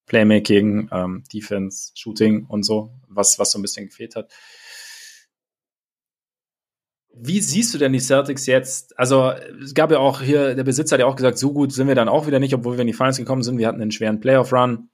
Playmaking, 0.05 0.89
ähm, 0.91 1.23
Defense, 1.33 1.91
Shooting 1.95 2.45
und 2.47 2.63
so, 2.63 2.93
was, 3.07 3.39
was 3.39 3.51
so 3.51 3.59
ein 3.59 3.61
bisschen 3.61 3.87
gefehlt 3.87 4.15
hat. 4.15 4.31
Wie 7.15 7.41
siehst 7.41 7.73
du 7.73 7.77
denn 7.77 7.93
die 7.93 7.99
Celtics 7.99 8.47
jetzt? 8.47 8.97
Also, 8.97 9.31
es 9.63 9.75
gab 9.75 9.91
ja 9.91 9.99
auch 9.99 10.21
hier, 10.21 10.55
der 10.55 10.63
Besitzer 10.63 10.95
hat 10.95 10.99
ja 10.99 11.05
auch 11.05 11.15
gesagt, 11.15 11.37
so 11.37 11.53
gut 11.53 11.71
sind 11.71 11.87
wir 11.87 11.95
dann 11.95 12.09
auch 12.09 12.25
wieder 12.25 12.39
nicht, 12.39 12.55
obwohl 12.55 12.75
wir 12.75 12.81
in 12.81 12.87
die 12.87 12.93
Finals 12.93 13.17
gekommen 13.17 13.43
sind. 13.43 13.59
Wir 13.59 13.67
hatten 13.67 13.81
einen 13.81 13.91
schweren 13.91 14.19
Playoff-Run. 14.19 14.89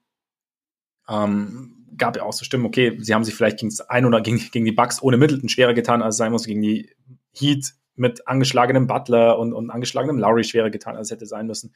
Ähm, 1.08 1.79
gab 2.00 2.16
ja 2.16 2.24
auch 2.24 2.34
so 2.34 2.44
Stimmen, 2.44 2.66
okay, 2.66 2.98
sie 3.00 3.14
haben 3.14 3.24
sich 3.24 3.36
vielleicht 3.36 3.60
gegen 3.60 3.70
das 3.70 3.82
ein 3.90 4.06
oder 4.06 4.22
gegen, 4.22 4.38
gegen 4.52 4.66
die 4.66 4.72
Bucks 4.72 5.02
ohne 5.04 5.18
Middleton 5.18 5.50
schwerer 5.50 5.74
getan, 5.74 6.02
als 6.02 6.16
es 6.16 6.18
sein 6.18 6.32
muss, 6.32 6.46
gegen 6.46 6.62
die 6.62 6.90
Heat 7.34 7.74
mit 7.96 8.28
angeschlagenem 8.28 8.88
Butler 8.88 9.38
und, 9.38 9.54
und 9.54 9.70
angeschlagenem 9.70 10.18
Lowry 10.18 10.44
schwerer 10.44 10.70
getan, 10.70 10.96
als 10.96 11.08
es 11.08 11.12
hätte 11.12 11.26
sein 11.26 11.48
müssen. 11.48 11.76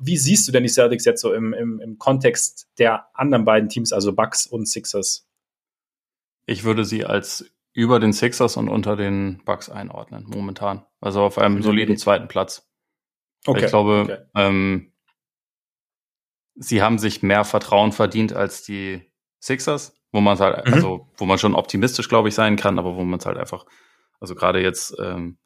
Wie 0.00 0.16
siehst 0.16 0.46
du 0.48 0.52
denn 0.52 0.64
die 0.64 0.68
Celtics 0.68 1.04
jetzt 1.04 1.20
so 1.20 1.32
im, 1.32 1.54
im, 1.54 1.80
im 1.80 1.98
Kontext 1.98 2.68
der 2.78 3.06
anderen 3.14 3.44
beiden 3.44 3.68
Teams, 3.68 3.92
also 3.92 4.12
Bucks 4.12 4.46
und 4.46 4.66
Sixers? 4.66 5.28
Ich 6.44 6.64
würde 6.64 6.84
sie 6.84 7.04
als 7.04 7.50
über 7.72 8.00
den 8.00 8.12
Sixers 8.12 8.56
und 8.56 8.68
unter 8.68 8.96
den 8.96 9.42
Bucks 9.44 9.68
einordnen, 9.68 10.24
momentan. 10.26 10.84
Also 11.00 11.22
auf 11.22 11.38
einem 11.38 11.62
soliden 11.62 11.96
zweiten 11.98 12.26
Platz. 12.26 12.66
Okay. 13.46 13.64
Ich 13.64 13.66
glaube, 13.70 14.02
okay. 14.02 14.18
ähm, 14.34 14.92
sie 16.56 16.82
haben 16.82 16.98
sich 16.98 17.22
mehr 17.22 17.44
Vertrauen 17.44 17.92
verdient 17.92 18.32
als 18.32 18.62
die 18.62 19.02
Sixers, 19.40 19.96
wo 20.12 20.20
man 20.20 20.38
halt, 20.38 20.66
mhm. 20.66 20.74
also 20.74 21.08
wo 21.16 21.26
man 21.26 21.38
schon 21.38 21.54
optimistisch, 21.54 22.08
glaube 22.08 22.28
ich, 22.28 22.34
sein 22.34 22.56
kann, 22.56 22.78
aber 22.78 22.96
wo 22.96 23.04
man 23.04 23.18
es 23.18 23.26
halt 23.26 23.36
einfach, 23.36 23.66
also 24.20 24.34
gerade 24.34 24.62
jetzt 24.62 24.96
ähm, 24.98 25.38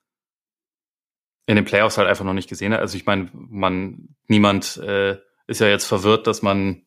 in 1.47 1.57
den 1.57 1.65
Playoffs 1.65 1.99
halt 1.99 2.09
einfach 2.09 2.25
noch 2.25 2.33
nicht 2.33 2.49
gesehen 2.49 2.73
hat. 2.73 2.81
Also 2.81 2.97
ich 2.97 3.07
meine, 3.07 3.29
man, 3.33 4.15
niemand 4.29 4.77
äh, 4.79 5.19
ist 5.47 5.61
ja 5.61 5.67
jetzt 5.67 5.87
verwirrt, 5.87 6.27
dass 6.27 6.43
man 6.43 6.87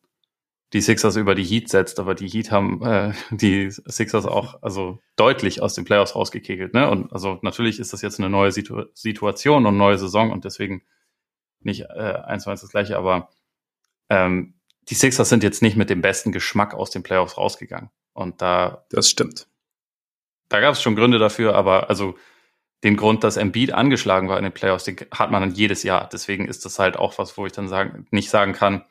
die 0.72 0.80
Sixers 0.80 1.16
über 1.16 1.34
die 1.34 1.44
Heat 1.44 1.68
setzt, 1.68 2.00
aber 2.00 2.14
die 2.14 2.28
Heat 2.28 2.50
haben 2.50 2.82
äh, 2.84 3.12
die 3.30 3.70
Sixers 3.70 4.26
auch 4.26 4.62
also 4.62 5.00
deutlich 5.16 5.62
aus 5.62 5.74
den 5.74 5.84
Playoffs 5.84 6.16
rausgekegelt. 6.16 6.74
Ne? 6.74 6.90
Und 6.90 7.12
also 7.12 7.38
natürlich 7.42 7.78
ist 7.78 7.92
das 7.92 8.02
jetzt 8.02 8.18
eine 8.18 8.30
neue 8.30 8.52
Situ 8.52 8.84
Situation 8.94 9.66
und 9.66 9.76
neue 9.76 9.98
Saison 9.98 10.32
und 10.32 10.44
deswegen 10.44 10.82
nicht 11.60 11.82
äh, 11.82 12.18
eins 12.24 12.44
zu 12.44 12.50
eins 12.50 12.62
das 12.62 12.70
gleiche, 12.70 12.96
aber 12.96 13.28
ähm, 14.08 14.54
die 14.88 14.94
Sixers 14.94 15.28
sind 15.28 15.42
jetzt 15.42 15.62
nicht 15.62 15.76
mit 15.76 15.90
dem 15.90 16.02
besten 16.02 16.32
Geschmack 16.32 16.74
aus 16.74 16.90
den 16.90 17.02
Playoffs 17.02 17.36
rausgegangen. 17.36 17.90
Und 18.12 18.42
da. 18.42 18.84
Das 18.90 19.08
stimmt. 19.08 19.48
Da 20.48 20.60
gab 20.60 20.74
es 20.74 20.82
schon 20.82 20.94
Gründe 20.94 21.18
dafür, 21.18 21.54
aber 21.54 21.88
also 21.88 22.16
den 22.84 22.96
Grund, 22.96 23.24
dass 23.24 23.38
Embiid 23.38 23.72
angeschlagen 23.72 24.28
war 24.28 24.36
in 24.36 24.44
den 24.44 24.52
Playoffs, 24.52 24.84
den 24.84 24.96
hat 25.10 25.30
man 25.30 25.40
dann 25.40 25.54
jedes 25.54 25.82
Jahr. 25.82 26.08
Deswegen 26.12 26.46
ist 26.46 26.66
das 26.66 26.78
halt 26.78 26.96
auch 26.98 27.18
was, 27.18 27.36
wo 27.38 27.46
ich 27.46 27.52
dann 27.52 27.66
sagen, 27.66 28.06
nicht 28.10 28.28
sagen 28.28 28.52
kann, 28.52 28.84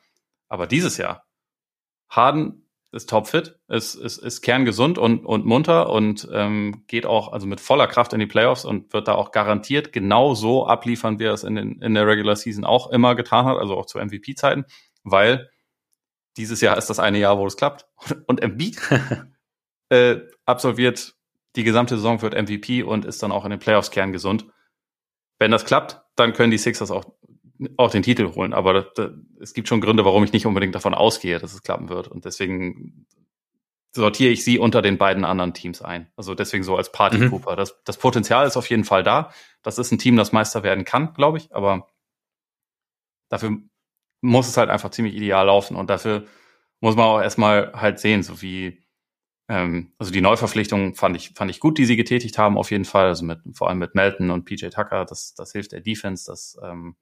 aber 0.48 0.66
dieses 0.66 0.96
Jahr, 0.96 1.24
Harden 2.08 2.68
ist 2.90 3.08
topfit, 3.08 3.58
ist, 3.68 3.94
ist, 3.94 4.18
ist 4.18 4.42
kerngesund 4.42 4.98
und, 4.98 5.24
und 5.24 5.46
munter 5.46 5.90
und 5.90 6.28
ähm, 6.32 6.84
geht 6.86 7.06
auch 7.06 7.32
also 7.32 7.46
mit 7.46 7.60
voller 7.60 7.86
Kraft 7.86 8.12
in 8.12 8.20
die 8.20 8.26
Playoffs 8.26 8.64
und 8.64 8.92
wird 8.92 9.08
da 9.08 9.14
auch 9.14 9.32
garantiert 9.32 9.92
genau 9.92 10.34
so 10.34 10.66
abliefern, 10.66 11.18
wie 11.18 11.24
er 11.24 11.32
es 11.32 11.44
in, 11.44 11.56
den, 11.56 11.82
in 11.82 11.94
der 11.94 12.06
Regular 12.06 12.36
Season 12.36 12.64
auch 12.64 12.90
immer 12.90 13.14
getan 13.14 13.46
hat, 13.46 13.58
also 13.58 13.76
auch 13.76 13.86
zu 13.86 13.98
MVP-Zeiten, 13.98 14.64
weil 15.04 15.50
dieses 16.36 16.60
Jahr 16.60 16.76
ist 16.76 16.90
das 16.90 16.98
eine 16.98 17.18
Jahr, 17.18 17.38
wo 17.38 17.46
es 17.46 17.56
klappt. 17.56 17.86
Und 18.26 18.42
Embiid 18.42 18.80
äh, 19.90 20.16
absolviert 20.44 21.14
die 21.56 21.64
gesamte 21.64 21.96
Saison, 21.96 22.20
wird 22.20 22.34
MVP 22.34 22.82
und 22.82 23.04
ist 23.04 23.22
dann 23.22 23.30
auch 23.30 23.44
in 23.44 23.50
den 23.50 23.60
Playoffs 23.60 23.92
kerngesund. 23.92 24.46
Wenn 25.38 25.52
das 25.52 25.64
klappt, 25.64 26.02
dann 26.16 26.32
können 26.32 26.50
die 26.50 26.58
Sixers 26.58 26.90
auch, 26.90 27.04
auch 27.76 27.92
den 27.92 28.02
Titel 28.02 28.34
holen. 28.34 28.52
Aber 28.52 28.72
das, 28.72 28.86
das, 28.96 29.10
es 29.40 29.54
gibt 29.54 29.68
schon 29.68 29.80
Gründe, 29.80 30.04
warum 30.04 30.24
ich 30.24 30.32
nicht 30.32 30.46
unbedingt 30.46 30.74
davon 30.74 30.94
ausgehe, 30.94 31.38
dass 31.38 31.54
es 31.54 31.62
klappen 31.62 31.88
wird. 31.88 32.08
Und 32.08 32.24
deswegen 32.24 33.06
sortiere 33.92 34.32
ich 34.32 34.42
sie 34.42 34.58
unter 34.58 34.82
den 34.82 34.98
beiden 34.98 35.24
anderen 35.24 35.54
Teams 35.54 35.80
ein. 35.80 36.10
Also 36.16 36.34
deswegen 36.34 36.64
so 36.64 36.76
als 36.76 36.90
Partycooper. 36.90 37.52
Mhm. 37.52 37.56
Das, 37.56 37.80
das 37.84 37.98
Potenzial 37.98 38.46
ist 38.46 38.56
auf 38.56 38.68
jeden 38.68 38.84
Fall 38.84 39.04
da. 39.04 39.30
Das 39.62 39.78
ist 39.78 39.92
ein 39.92 39.98
Team, 39.98 40.16
das 40.16 40.32
Meister 40.32 40.64
werden 40.64 40.84
kann, 40.84 41.14
glaube 41.14 41.38
ich. 41.38 41.54
Aber 41.54 41.86
dafür 43.28 43.58
muss 44.24 44.48
es 44.48 44.56
halt 44.56 44.70
einfach 44.70 44.90
ziemlich 44.90 45.14
ideal 45.14 45.46
laufen. 45.46 45.76
Und 45.76 45.90
dafür 45.90 46.24
muss 46.80 46.96
man 46.96 47.06
auch 47.06 47.20
erstmal 47.20 47.72
halt 47.74 47.98
sehen, 47.98 48.22
so 48.22 48.42
wie, 48.42 48.82
ähm, 49.48 49.92
also 49.98 50.12
die 50.12 50.20
Neuverpflichtung 50.22 50.94
fand 50.94 51.16
ich, 51.16 51.32
fand 51.34 51.50
ich 51.50 51.60
gut, 51.60 51.78
die 51.78 51.84
sie 51.84 51.96
getätigt 51.96 52.38
haben, 52.38 52.58
auf 52.58 52.70
jeden 52.70 52.86
Fall. 52.86 53.06
Also 53.06 53.24
mit, 53.24 53.40
vor 53.52 53.68
allem 53.68 53.78
mit 53.78 53.94
Melton 53.94 54.30
und 54.30 54.44
PJ 54.44 54.68
Tucker, 54.68 55.04
das, 55.04 55.34
das 55.34 55.52
hilft 55.52 55.72
der 55.72 55.80
Defense, 55.80 56.26
dass, 56.26 56.58
ähm, 56.62 56.96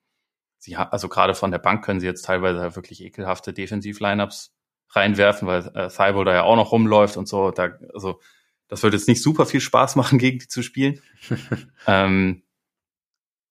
sie, 0.59 0.77
also 0.77 1.09
gerade 1.09 1.35
von 1.35 1.51
der 1.51 1.59
Bank 1.59 1.85
können 1.85 2.01
sie 2.01 2.07
jetzt 2.07 2.24
teilweise 2.24 2.61
halt 2.61 2.77
wirklich 2.77 3.03
ekelhafte 3.03 3.53
Defensiv-Lineups 3.53 4.55
reinwerfen, 4.90 5.49
weil 5.49 5.70
äh, 5.74 5.89
Thibault 5.89 6.27
da 6.27 6.35
ja 6.35 6.43
auch 6.43 6.57
noch 6.57 6.73
rumläuft 6.73 7.16
und 7.16 7.28
so. 7.28 7.51
Da, 7.53 7.70
also, 7.94 8.20
das 8.69 8.82
wird 8.82 8.94
jetzt 8.94 9.09
nicht 9.09 9.23
super 9.23 9.47
viel 9.47 9.61
Spaß 9.61 9.97
machen, 9.97 10.19
gegen 10.19 10.39
die 10.39 10.49
zu 10.49 10.62
spielen. 10.62 11.01
ähm, 11.86 12.43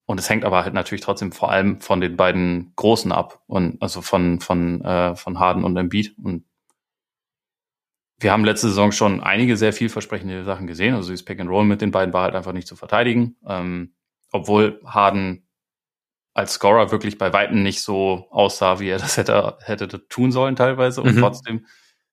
und 0.05 0.19
es 0.19 0.29
hängt 0.29 0.45
aber 0.45 0.63
halt 0.63 0.73
natürlich 0.73 1.03
trotzdem 1.03 1.31
vor 1.31 1.51
allem 1.51 1.79
von 1.79 2.01
den 2.01 2.17
beiden 2.17 2.73
Großen 2.75 3.11
ab 3.11 3.41
und 3.47 3.81
also 3.81 4.01
von 4.01 4.39
von 4.39 4.81
äh, 4.83 5.15
von 5.15 5.39
Harden 5.39 5.63
und 5.63 5.77
Embiid 5.77 6.15
und 6.21 6.45
wir 8.19 8.31
haben 8.31 8.45
letzte 8.45 8.67
Saison 8.67 8.91
schon 8.91 9.21
einige 9.21 9.57
sehr 9.57 9.73
vielversprechende 9.73 10.43
Sachen 10.43 10.67
gesehen. 10.67 10.93
Also 10.93 11.09
dieses 11.09 11.25
Pick 11.25 11.39
and 11.39 11.49
Roll 11.49 11.65
mit 11.65 11.81
den 11.81 11.89
beiden 11.89 12.13
war 12.13 12.23
halt 12.23 12.35
einfach 12.35 12.53
nicht 12.53 12.67
zu 12.67 12.75
verteidigen, 12.75 13.35
ähm, 13.47 13.95
obwohl 14.31 14.79
Harden 14.85 15.47
als 16.33 16.53
Scorer 16.53 16.91
wirklich 16.91 17.17
bei 17.17 17.33
weitem 17.33 17.63
nicht 17.63 17.81
so 17.81 18.27
aussah, 18.29 18.79
wie 18.79 18.89
er 18.89 18.99
das 18.99 19.17
hätte 19.17 19.57
hätte 19.61 20.07
tun 20.07 20.31
sollen 20.31 20.55
teilweise 20.55 21.01
und 21.01 21.15
mhm. 21.15 21.19
trotzdem 21.19 21.65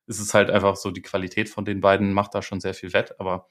ist 0.07 0.19
es 0.19 0.35
halt 0.35 0.51
einfach 0.51 0.77
so 0.77 0.91
die 0.91 1.03
Qualität 1.03 1.51
von 1.51 1.65
den 1.65 1.81
beiden 1.81 2.13
macht 2.13 2.35
da 2.35 2.43
schon 2.43 2.61
sehr 2.61 2.75
viel 2.75 2.93
wett, 2.95 3.21
aber 3.21 3.47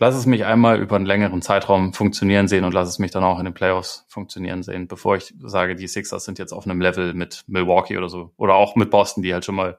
lass 0.00 0.16
es 0.16 0.26
mich 0.26 0.46
einmal 0.46 0.80
über 0.80 0.96
einen 0.96 1.04
längeren 1.04 1.42
Zeitraum 1.42 1.92
funktionieren 1.92 2.48
sehen 2.48 2.64
und 2.64 2.72
lass 2.72 2.88
es 2.88 2.98
mich 2.98 3.10
dann 3.10 3.22
auch 3.22 3.38
in 3.38 3.44
den 3.44 3.54
Playoffs 3.54 4.06
funktionieren 4.08 4.62
sehen, 4.62 4.88
bevor 4.88 5.16
ich 5.16 5.34
sage, 5.40 5.76
die 5.76 5.86
Sixers 5.86 6.24
sind 6.24 6.38
jetzt 6.38 6.52
auf 6.52 6.64
einem 6.64 6.80
Level 6.80 7.12
mit 7.12 7.44
Milwaukee 7.46 7.98
oder 7.98 8.08
so. 8.08 8.32
Oder 8.38 8.54
auch 8.54 8.76
mit 8.76 8.90
Boston, 8.90 9.22
die 9.22 9.34
halt 9.34 9.44
schon 9.44 9.54
mal 9.54 9.78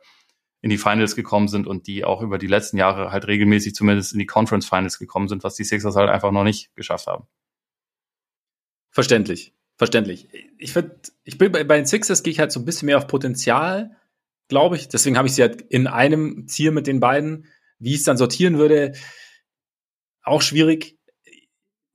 in 0.61 0.69
die 0.69 0.77
Finals 0.77 1.15
gekommen 1.15 1.47
sind 1.47 1.65
und 1.65 1.87
die 1.87 2.05
auch 2.05 2.21
über 2.21 2.37
die 2.37 2.47
letzten 2.47 2.77
Jahre 2.77 3.11
halt 3.11 3.25
regelmäßig 3.25 3.73
zumindest 3.73 4.13
in 4.13 4.19
die 4.19 4.27
Conference 4.27 4.69
Finals 4.69 4.99
gekommen 4.99 5.27
sind, 5.27 5.43
was 5.43 5.55
die 5.55 5.63
Sixers 5.63 5.95
halt 5.95 6.09
einfach 6.09 6.31
noch 6.31 6.43
nicht 6.43 6.73
geschafft 6.75 7.07
haben. 7.07 7.25
Verständlich, 8.91 9.55
verständlich. 9.75 10.27
Ich 10.59 10.73
finde, 10.73 10.97
ich 11.23 11.39
bin 11.39 11.51
bei, 11.51 11.63
bei 11.63 11.77
den 11.77 11.87
Sixers 11.87 12.21
gehe 12.21 12.31
ich 12.31 12.39
halt 12.39 12.51
so 12.51 12.59
ein 12.59 12.65
bisschen 12.65 12.85
mehr 12.85 12.99
auf 12.99 13.07
Potenzial, 13.07 13.97
glaube 14.49 14.75
ich. 14.75 14.87
Deswegen 14.87 15.17
habe 15.17 15.27
ich 15.27 15.33
sie 15.33 15.41
halt 15.41 15.61
in 15.61 15.87
einem 15.87 16.45
Tier 16.45 16.71
mit 16.71 16.85
den 16.85 16.99
beiden. 16.99 17.47
Wie 17.79 17.93
ich 17.93 18.01
es 18.01 18.03
dann 18.03 18.17
sortieren 18.17 18.59
würde, 18.59 18.93
auch 20.23 20.41
schwierig. 20.41 20.97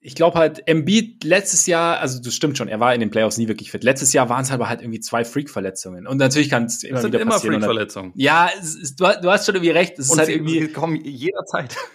Ich 0.00 0.14
glaube 0.14 0.38
halt, 0.38 0.68
Embiid 0.68 1.24
letztes 1.24 1.66
Jahr, 1.66 1.98
also 1.98 2.20
das 2.22 2.32
stimmt 2.32 2.56
schon, 2.56 2.68
er 2.68 2.78
war 2.78 2.94
in 2.94 3.00
den 3.00 3.10
Playoffs 3.10 3.38
nie 3.38 3.48
wirklich 3.48 3.72
fit. 3.72 3.82
Letztes 3.82 4.12
Jahr 4.12 4.28
waren 4.28 4.42
es 4.42 4.52
aber 4.52 4.68
halt 4.68 4.80
irgendwie 4.80 5.00
zwei 5.00 5.24
Freak-Verletzungen. 5.24 6.06
Und 6.06 6.18
natürlich 6.18 6.48
kann 6.48 6.66
es 6.66 6.84
immer 6.84 7.02
wieder 7.02 7.20
immer 7.20 7.32
passieren. 7.32 7.54
Freak-Verletzungen. 7.54 8.12
Ja, 8.14 8.46
ist, 8.46 9.00
du, 9.00 9.04
du, 9.04 9.30
hast 9.30 9.46
schon 9.46 9.56
irgendwie 9.56 9.72
recht. 9.72 9.98
Es 9.98 10.10
ist 10.10 10.18
halt 10.18 10.28
irgendwie 10.28 10.68
kommen 10.68 11.04
jederzeit. 11.04 11.76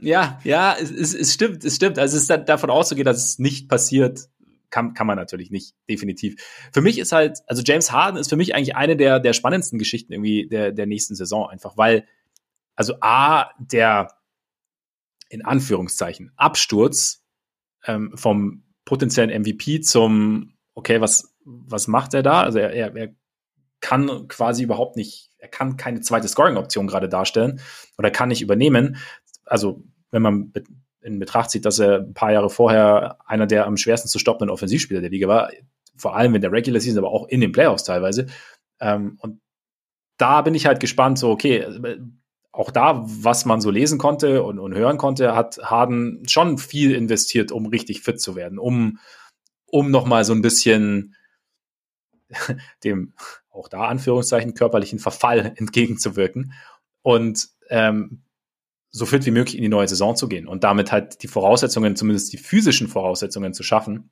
Ja, 0.00 0.38
ja, 0.44 0.76
es, 0.78 0.90
es, 0.90 1.14
es 1.14 1.32
stimmt, 1.32 1.64
es 1.64 1.76
stimmt. 1.76 1.98
Also 1.98 2.18
es 2.18 2.24
ist 2.24 2.28
davon 2.46 2.68
auszugehen, 2.68 3.06
dass 3.06 3.24
es 3.24 3.38
nicht 3.38 3.70
passiert, 3.70 4.28
kann, 4.70 4.94
kann 4.94 5.06
man 5.06 5.16
natürlich 5.16 5.50
nicht, 5.50 5.74
definitiv. 5.88 6.36
Für 6.72 6.80
mich 6.80 6.98
ist 6.98 7.12
halt, 7.12 7.38
also 7.46 7.62
James 7.64 7.90
Harden 7.90 8.18
ist 8.18 8.28
für 8.28 8.36
mich 8.36 8.54
eigentlich 8.54 8.76
eine 8.76 8.96
der, 8.96 9.20
der 9.20 9.32
spannendsten 9.32 9.78
Geschichten 9.78 10.12
irgendwie 10.12 10.46
der, 10.48 10.72
der 10.72 10.86
nächsten 10.86 11.14
Saison 11.14 11.48
einfach, 11.48 11.76
weil, 11.76 12.06
also 12.74 12.94
A, 13.00 13.50
der, 13.58 14.08
in 15.28 15.44
Anführungszeichen 15.44 16.32
Absturz 16.36 17.24
ähm, 17.84 18.12
vom 18.16 18.64
potenziellen 18.84 19.42
MVP 19.42 19.80
zum, 19.80 20.54
okay, 20.74 21.00
was, 21.00 21.34
was 21.44 21.88
macht 21.88 22.14
er 22.14 22.22
da? 22.22 22.42
Also 22.42 22.58
er, 22.58 22.72
er, 22.72 22.96
er 22.96 23.14
kann 23.80 24.28
quasi 24.28 24.62
überhaupt 24.62 24.96
nicht, 24.96 25.30
er 25.38 25.48
kann 25.48 25.76
keine 25.76 26.00
zweite 26.00 26.28
Scoring-Option 26.28 26.86
gerade 26.86 27.08
darstellen 27.08 27.60
oder 27.96 28.10
kann 28.10 28.28
nicht 28.28 28.42
übernehmen. 28.42 28.96
Also 29.44 29.84
wenn 30.10 30.22
man 30.22 30.52
in 31.00 31.18
Betracht 31.18 31.50
zieht, 31.50 31.64
dass 31.64 31.78
er 31.78 32.00
ein 32.00 32.14
paar 32.14 32.32
Jahre 32.32 32.50
vorher 32.50 33.18
einer 33.26 33.46
der 33.46 33.66
am 33.66 33.76
schwersten 33.76 34.08
zu 34.08 34.18
stoppenden 34.18 34.50
Offensivspieler 34.50 35.00
der 35.00 35.10
Liga 35.10 35.28
war, 35.28 35.50
vor 35.96 36.16
allem 36.16 36.34
in 36.34 36.40
der 36.40 36.52
Regular 36.52 36.80
Season, 36.80 36.98
aber 36.98 37.12
auch 37.12 37.28
in 37.28 37.40
den 37.40 37.52
Playoffs 37.52 37.84
teilweise. 37.84 38.26
Ähm, 38.80 39.18
und 39.20 39.40
da 40.16 40.42
bin 40.42 40.54
ich 40.54 40.66
halt 40.66 40.80
gespannt, 40.80 41.18
so, 41.18 41.30
okay, 41.30 41.66
auch 42.58 42.72
da, 42.72 43.04
was 43.06 43.44
man 43.44 43.60
so 43.60 43.70
lesen 43.70 43.98
konnte 43.98 44.42
und, 44.42 44.58
und 44.58 44.74
hören 44.74 44.98
konnte, 44.98 45.36
hat 45.36 45.58
Harden 45.62 46.24
schon 46.28 46.58
viel 46.58 46.92
investiert, 46.92 47.52
um 47.52 47.66
richtig 47.66 48.02
fit 48.02 48.20
zu 48.20 48.34
werden, 48.34 48.58
um, 48.58 48.98
um 49.66 49.92
nochmal 49.92 50.24
so 50.24 50.32
ein 50.32 50.42
bisschen 50.42 51.14
dem, 52.82 53.14
auch 53.48 53.68
da 53.68 53.86
Anführungszeichen, 53.86 54.54
körperlichen 54.54 54.98
Verfall 54.98 55.38
entgegenzuwirken 55.56 56.52
und 57.02 57.48
ähm, 57.70 58.24
so 58.90 59.06
fit 59.06 59.24
wie 59.24 59.30
möglich 59.30 59.54
in 59.56 59.62
die 59.62 59.68
neue 59.68 59.86
Saison 59.86 60.16
zu 60.16 60.26
gehen 60.26 60.48
und 60.48 60.64
damit 60.64 60.90
halt 60.90 61.22
die 61.22 61.28
Voraussetzungen, 61.28 61.94
zumindest 61.94 62.32
die 62.32 62.38
physischen 62.38 62.88
Voraussetzungen 62.88 63.54
zu 63.54 63.62
schaffen, 63.62 64.10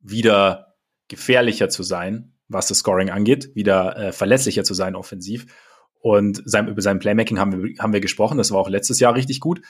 wieder 0.00 0.74
gefährlicher 1.06 1.68
zu 1.68 1.84
sein, 1.84 2.34
was 2.48 2.66
das 2.66 2.78
Scoring 2.78 3.10
angeht, 3.10 3.54
wieder 3.54 3.96
äh, 3.96 4.12
verlässlicher 4.12 4.64
zu 4.64 4.74
sein 4.74 4.96
offensiv 4.96 5.46
und 6.04 6.42
sein, 6.44 6.68
über 6.68 6.82
sein 6.82 6.98
Playmaking 6.98 7.38
haben 7.38 7.62
wir, 7.62 7.82
haben 7.82 7.94
wir 7.94 8.00
gesprochen. 8.00 8.36
Das 8.36 8.50
war 8.50 8.58
auch 8.58 8.68
letztes 8.68 9.00
Jahr 9.00 9.14
richtig 9.14 9.40
gut. 9.40 9.62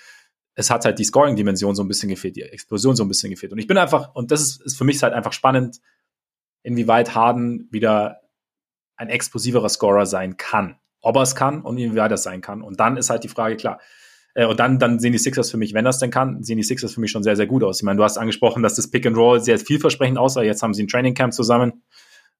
Es 0.57 0.69
hat 0.69 0.85
halt 0.85 0.99
die 0.99 1.05
Scoring-Dimension 1.05 1.77
so 1.77 1.85
ein 1.85 1.87
bisschen 1.87 2.09
gefehlt, 2.09 2.35
die 2.35 2.43
Explosion 2.43 2.97
so 2.97 3.05
ein 3.05 3.09
bisschen 3.09 3.31
gefehlt. 3.31 3.53
Und 3.53 3.61
ich 3.61 3.69
bin 3.69 3.79
einfach, 3.79 4.17
und 4.17 4.33
das 4.33 4.41
ist, 4.41 4.63
ist 4.63 4.77
für 4.77 4.83
mich 4.83 5.01
halt 5.01 5.15
einfach 5.15 5.33
spannend, 5.33 5.81
inwieweit 6.65 7.15
Harden 7.15 7.69
wieder 7.71 8.23
ein 8.97 9.11
explosiverer 9.11 9.69
Scorer 9.69 10.07
sein 10.07 10.37
kann. 10.37 10.81
Ob 11.01 11.15
er 11.15 11.23
es 11.23 11.37
kann 11.37 11.63
und 11.63 11.79
inwieweit 11.79 12.11
er 12.11 12.17
sein 12.17 12.41
kann. 12.41 12.63
Und 12.63 12.81
dann 12.81 12.97
ist 12.97 13.11
halt 13.11 13.23
die 13.23 13.29
Frage 13.29 13.55
klar. 13.55 13.79
Äh, 14.35 14.47
und 14.47 14.59
dann, 14.59 14.81
dann 14.81 14.99
sehen 14.99 15.13
die 15.13 15.19
Sixers 15.19 15.53
für 15.53 15.57
mich, 15.57 15.73
wenn 15.73 15.85
das 15.85 16.01
denn 16.01 16.11
kann, 16.11 16.43
sehen 16.43 16.57
die 16.57 16.65
Sixers 16.65 16.95
für 16.95 17.01
mich 17.01 17.13
schon 17.13 17.23
sehr, 17.23 17.37
sehr 17.37 17.47
gut 17.47 17.63
aus. 17.63 17.79
Ich 17.79 17.85
meine, 17.85 17.99
du 17.99 18.03
hast 18.03 18.19
angesprochen, 18.19 18.65
dass 18.65 18.75
das 18.75 18.91
Pick 18.91 19.07
and 19.07 19.17
Roll 19.17 19.41
sehr 19.41 19.61
vielversprechend 19.61 20.19
aussah. 20.19 20.43
Jetzt 20.43 20.65
haben 20.65 20.75
sie 20.75 20.83
ein 20.83 20.89
Training 20.89 21.15
Camp 21.15 21.33
zusammen. 21.33 21.85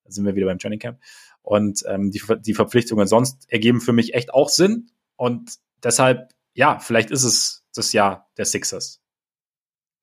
Da 0.03 0.11
sind 0.11 0.27
wir 0.27 0.35
wieder 0.35 0.47
beim 0.47 0.59
Training 0.59 0.81
Camp. 0.81 0.99
Und 1.45 1.85
ähm, 1.87 2.11
die, 2.11 2.21
die 2.41 2.55
Verpflichtungen 2.55 3.07
sonst 3.07 3.47
ergeben 3.53 3.81
für 3.81 3.93
mich 3.93 4.15
echt 4.15 4.35
auch 4.35 4.49
Sinn. 4.49 4.91
Und 5.15 5.53
deshalb, 5.83 6.33
ja, 6.55 6.79
vielleicht 6.81 7.11
ist 7.11 7.23
es 7.23 7.65
das 7.75 7.93
Jahr 7.93 8.31
der 8.39 8.47
Sixers. 8.47 9.03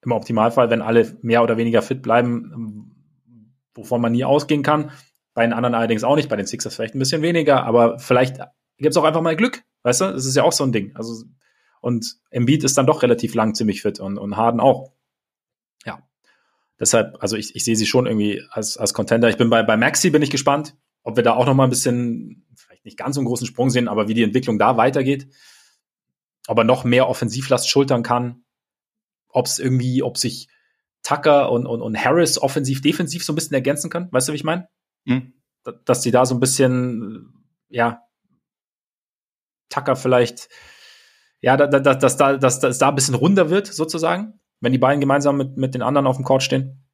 Im 0.04 0.12
Optimalfall, 0.12 0.70
wenn 0.70 0.82
alle 0.82 1.18
mehr 1.22 1.44
oder 1.44 1.58
weniger 1.58 1.82
fit 1.82 2.02
bleiben, 2.02 2.96
wovon 3.74 4.02
man 4.02 4.12
nie 4.12 4.24
ausgehen 4.24 4.64
kann, 4.64 4.92
Bei 5.34 5.44
den 5.44 5.54
anderen 5.54 5.76
allerdings 5.76 6.04
auch 6.04 6.16
nicht, 6.16 6.30
bei 6.30 6.36
den 6.36 6.46
Sixers 6.46 6.76
vielleicht 6.76 6.96
ein 6.96 7.00
bisschen 7.00 7.22
weniger, 7.22 7.64
aber 7.64 8.00
vielleicht 8.00 8.38
gibt 8.78 8.92
es 8.92 8.98
auch 8.98 9.06
einfach 9.06 9.22
mal 9.22 9.36
Glück, 9.36 9.64
weißt 9.84 10.02
du? 10.02 10.06
Das 10.06 10.26
ist 10.26 10.36
ja 10.36 10.44
auch 10.44 10.52
so 10.52 10.64
ein 10.66 10.74
Ding. 10.74 10.96
Also, 10.96 11.24
und 11.80 12.18
Embiid 12.32 12.64
ist 12.64 12.78
dann 12.78 12.86
doch 12.86 13.02
relativ 13.02 13.34
lang 13.34 13.56
ziemlich 13.56 13.82
fit 13.82 14.00
und, 14.00 14.18
und 14.18 14.36
Harden 14.36 14.60
auch. 14.60 14.92
Ja. 15.86 16.06
Deshalb, 16.80 17.16
also 17.22 17.38
ich, 17.38 17.56
ich 17.56 17.64
sehe 17.64 17.76
sie 17.76 17.86
schon 17.86 18.08
irgendwie 18.08 18.44
als, 18.50 18.78
als 18.78 18.94
Contender. 18.94 19.30
Ich 19.30 19.38
bin 19.38 19.50
bei, 19.50 19.64
bei 19.64 19.78
Maxi 19.78 20.10
bin 20.10 20.22
ich 20.22 20.30
gespannt, 20.30 20.76
ob 21.04 21.16
wir 21.16 21.24
da 21.24 21.34
auch 21.34 21.46
noch 21.46 21.54
mal 21.54 21.66
ein 21.66 21.70
bisschen, 21.70 22.46
vielleicht 22.56 22.86
nicht 22.86 22.98
ganz 22.98 23.16
so 23.16 23.22
einen 23.22 23.28
großen 23.28 23.48
Sprung 23.48 23.70
sehen, 23.70 23.88
aber 23.88 24.08
wie 24.08 24.14
die 24.14 24.24
Entwicklung 24.24 24.60
da 24.60 24.78
weitergeht. 24.78 25.28
Ob 26.48 26.58
er 26.58 26.64
noch 26.64 26.84
mehr 26.84 27.08
Offensivlast 27.08 27.70
schultern 27.70 28.04
kann. 28.04 28.44
Ob 29.30 29.46
es 29.46 29.60
irgendwie, 29.60 30.04
ob 30.04 30.18
sich 30.18 30.50
Tucker 31.04 31.52
und, 31.52 31.66
und, 31.66 31.82
und 31.82 31.98
Harris 31.98 32.38
offensiv, 32.38 32.82
defensiv 32.82 33.24
so 33.24 33.34
ein 33.34 33.36
bisschen 33.36 33.54
ergänzen 33.54 33.90
können. 33.90 34.12
Weißt 34.12 34.28
du, 34.28 34.34
wie 34.34 34.38
ich 34.38 34.44
meine? 34.44 34.68
Mhm. 35.06 35.34
Dass 35.86 36.02
die 36.02 36.12
da 36.12 36.26
so 36.26 36.36
ein 36.36 36.40
bisschen, 36.40 37.48
ja, 37.70 38.04
Tucker 39.70 39.96
vielleicht, 39.96 40.50
ja, 41.42 41.58
dass, 41.58 41.82
dass, 41.82 41.98
dass, 42.00 42.18
da, 42.18 42.38
dass, 42.38 42.60
dass 42.60 42.78
da 42.78 42.90
ein 42.90 42.96
bisschen 42.96 43.16
runder 43.16 43.50
wird, 43.50 43.68
sozusagen, 43.68 44.40
wenn 44.60 44.72
die 44.72 44.78
beiden 44.78 45.00
gemeinsam 45.00 45.38
mit, 45.38 45.58
mit 45.58 45.74
den 45.74 45.82
anderen 45.82 46.08
auf 46.08 46.18
dem 46.18 46.26
Court 46.26 46.44
stehen. 46.44 46.88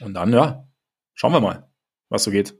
Und 0.00 0.14
dann, 0.14 0.32
ja, 0.32 0.66
schauen 1.14 1.32
wir 1.32 1.40
mal, 1.40 1.70
was 2.08 2.24
so 2.24 2.30
geht. 2.30 2.58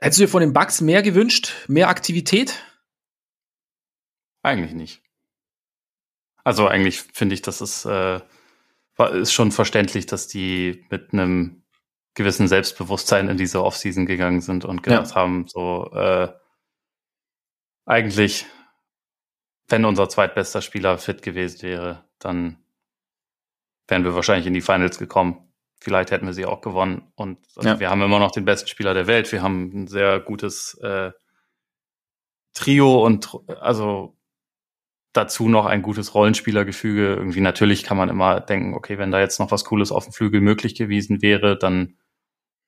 Hättest 0.00 0.18
du 0.18 0.24
dir 0.24 0.28
von 0.28 0.40
den 0.40 0.52
Bugs 0.52 0.80
mehr 0.80 1.02
gewünscht? 1.02 1.52
Mehr 1.68 1.88
Aktivität? 1.88 2.62
Eigentlich 4.42 4.72
nicht. 4.72 5.02
Also 6.42 6.66
eigentlich 6.66 7.02
finde 7.02 7.34
ich, 7.34 7.42
dass 7.42 7.60
es 7.60 7.84
äh, 7.84 8.20
ist 9.12 9.32
schon 9.32 9.52
verständlich, 9.52 10.06
dass 10.06 10.26
die 10.26 10.86
mit 10.90 11.12
einem 11.12 11.62
gewissen 12.14 12.48
Selbstbewusstsein 12.48 13.28
in 13.28 13.36
diese 13.36 13.62
Offseason 13.62 14.06
gegangen 14.06 14.40
sind 14.40 14.64
und 14.64 14.82
gedacht 14.82 15.10
ja. 15.10 15.14
haben, 15.14 15.46
so 15.46 15.90
äh, 15.92 16.28
eigentlich, 17.84 18.46
wenn 19.68 19.84
unser 19.84 20.08
zweitbester 20.08 20.62
Spieler 20.62 20.98
fit 20.98 21.22
gewesen 21.22 21.62
wäre, 21.62 22.08
dann 22.18 22.58
wären 23.86 24.04
wir 24.04 24.14
wahrscheinlich 24.14 24.46
in 24.46 24.54
die 24.54 24.60
Finals 24.60 24.98
gekommen. 24.98 25.49
Vielleicht 25.80 26.10
hätten 26.10 26.26
wir 26.26 26.34
sie 26.34 26.46
auch 26.46 26.60
gewonnen. 26.60 27.10
Und 27.14 27.38
also 27.56 27.68
ja. 27.70 27.80
wir 27.80 27.90
haben 27.90 28.02
immer 28.02 28.18
noch 28.18 28.32
den 28.32 28.44
besten 28.44 28.68
Spieler 28.68 28.92
der 28.94 29.06
Welt. 29.06 29.32
Wir 29.32 29.42
haben 29.42 29.70
ein 29.74 29.86
sehr 29.86 30.20
gutes 30.20 30.74
äh, 30.82 31.10
Trio 32.52 33.04
und 33.04 33.30
also 33.60 34.16
dazu 35.12 35.48
noch 35.48 35.66
ein 35.66 35.82
gutes 35.82 36.14
Rollenspielergefüge. 36.14 37.14
Irgendwie 37.14 37.40
natürlich 37.40 37.82
kann 37.82 37.96
man 37.96 38.10
immer 38.10 38.40
denken, 38.40 38.74
okay, 38.74 38.98
wenn 38.98 39.10
da 39.10 39.20
jetzt 39.20 39.40
noch 39.40 39.50
was 39.50 39.64
Cooles 39.64 39.90
auf 39.90 40.04
dem 40.04 40.12
Flügel 40.12 40.40
möglich 40.40 40.74
gewesen 40.74 41.22
wäre, 41.22 41.58
dann 41.58 41.96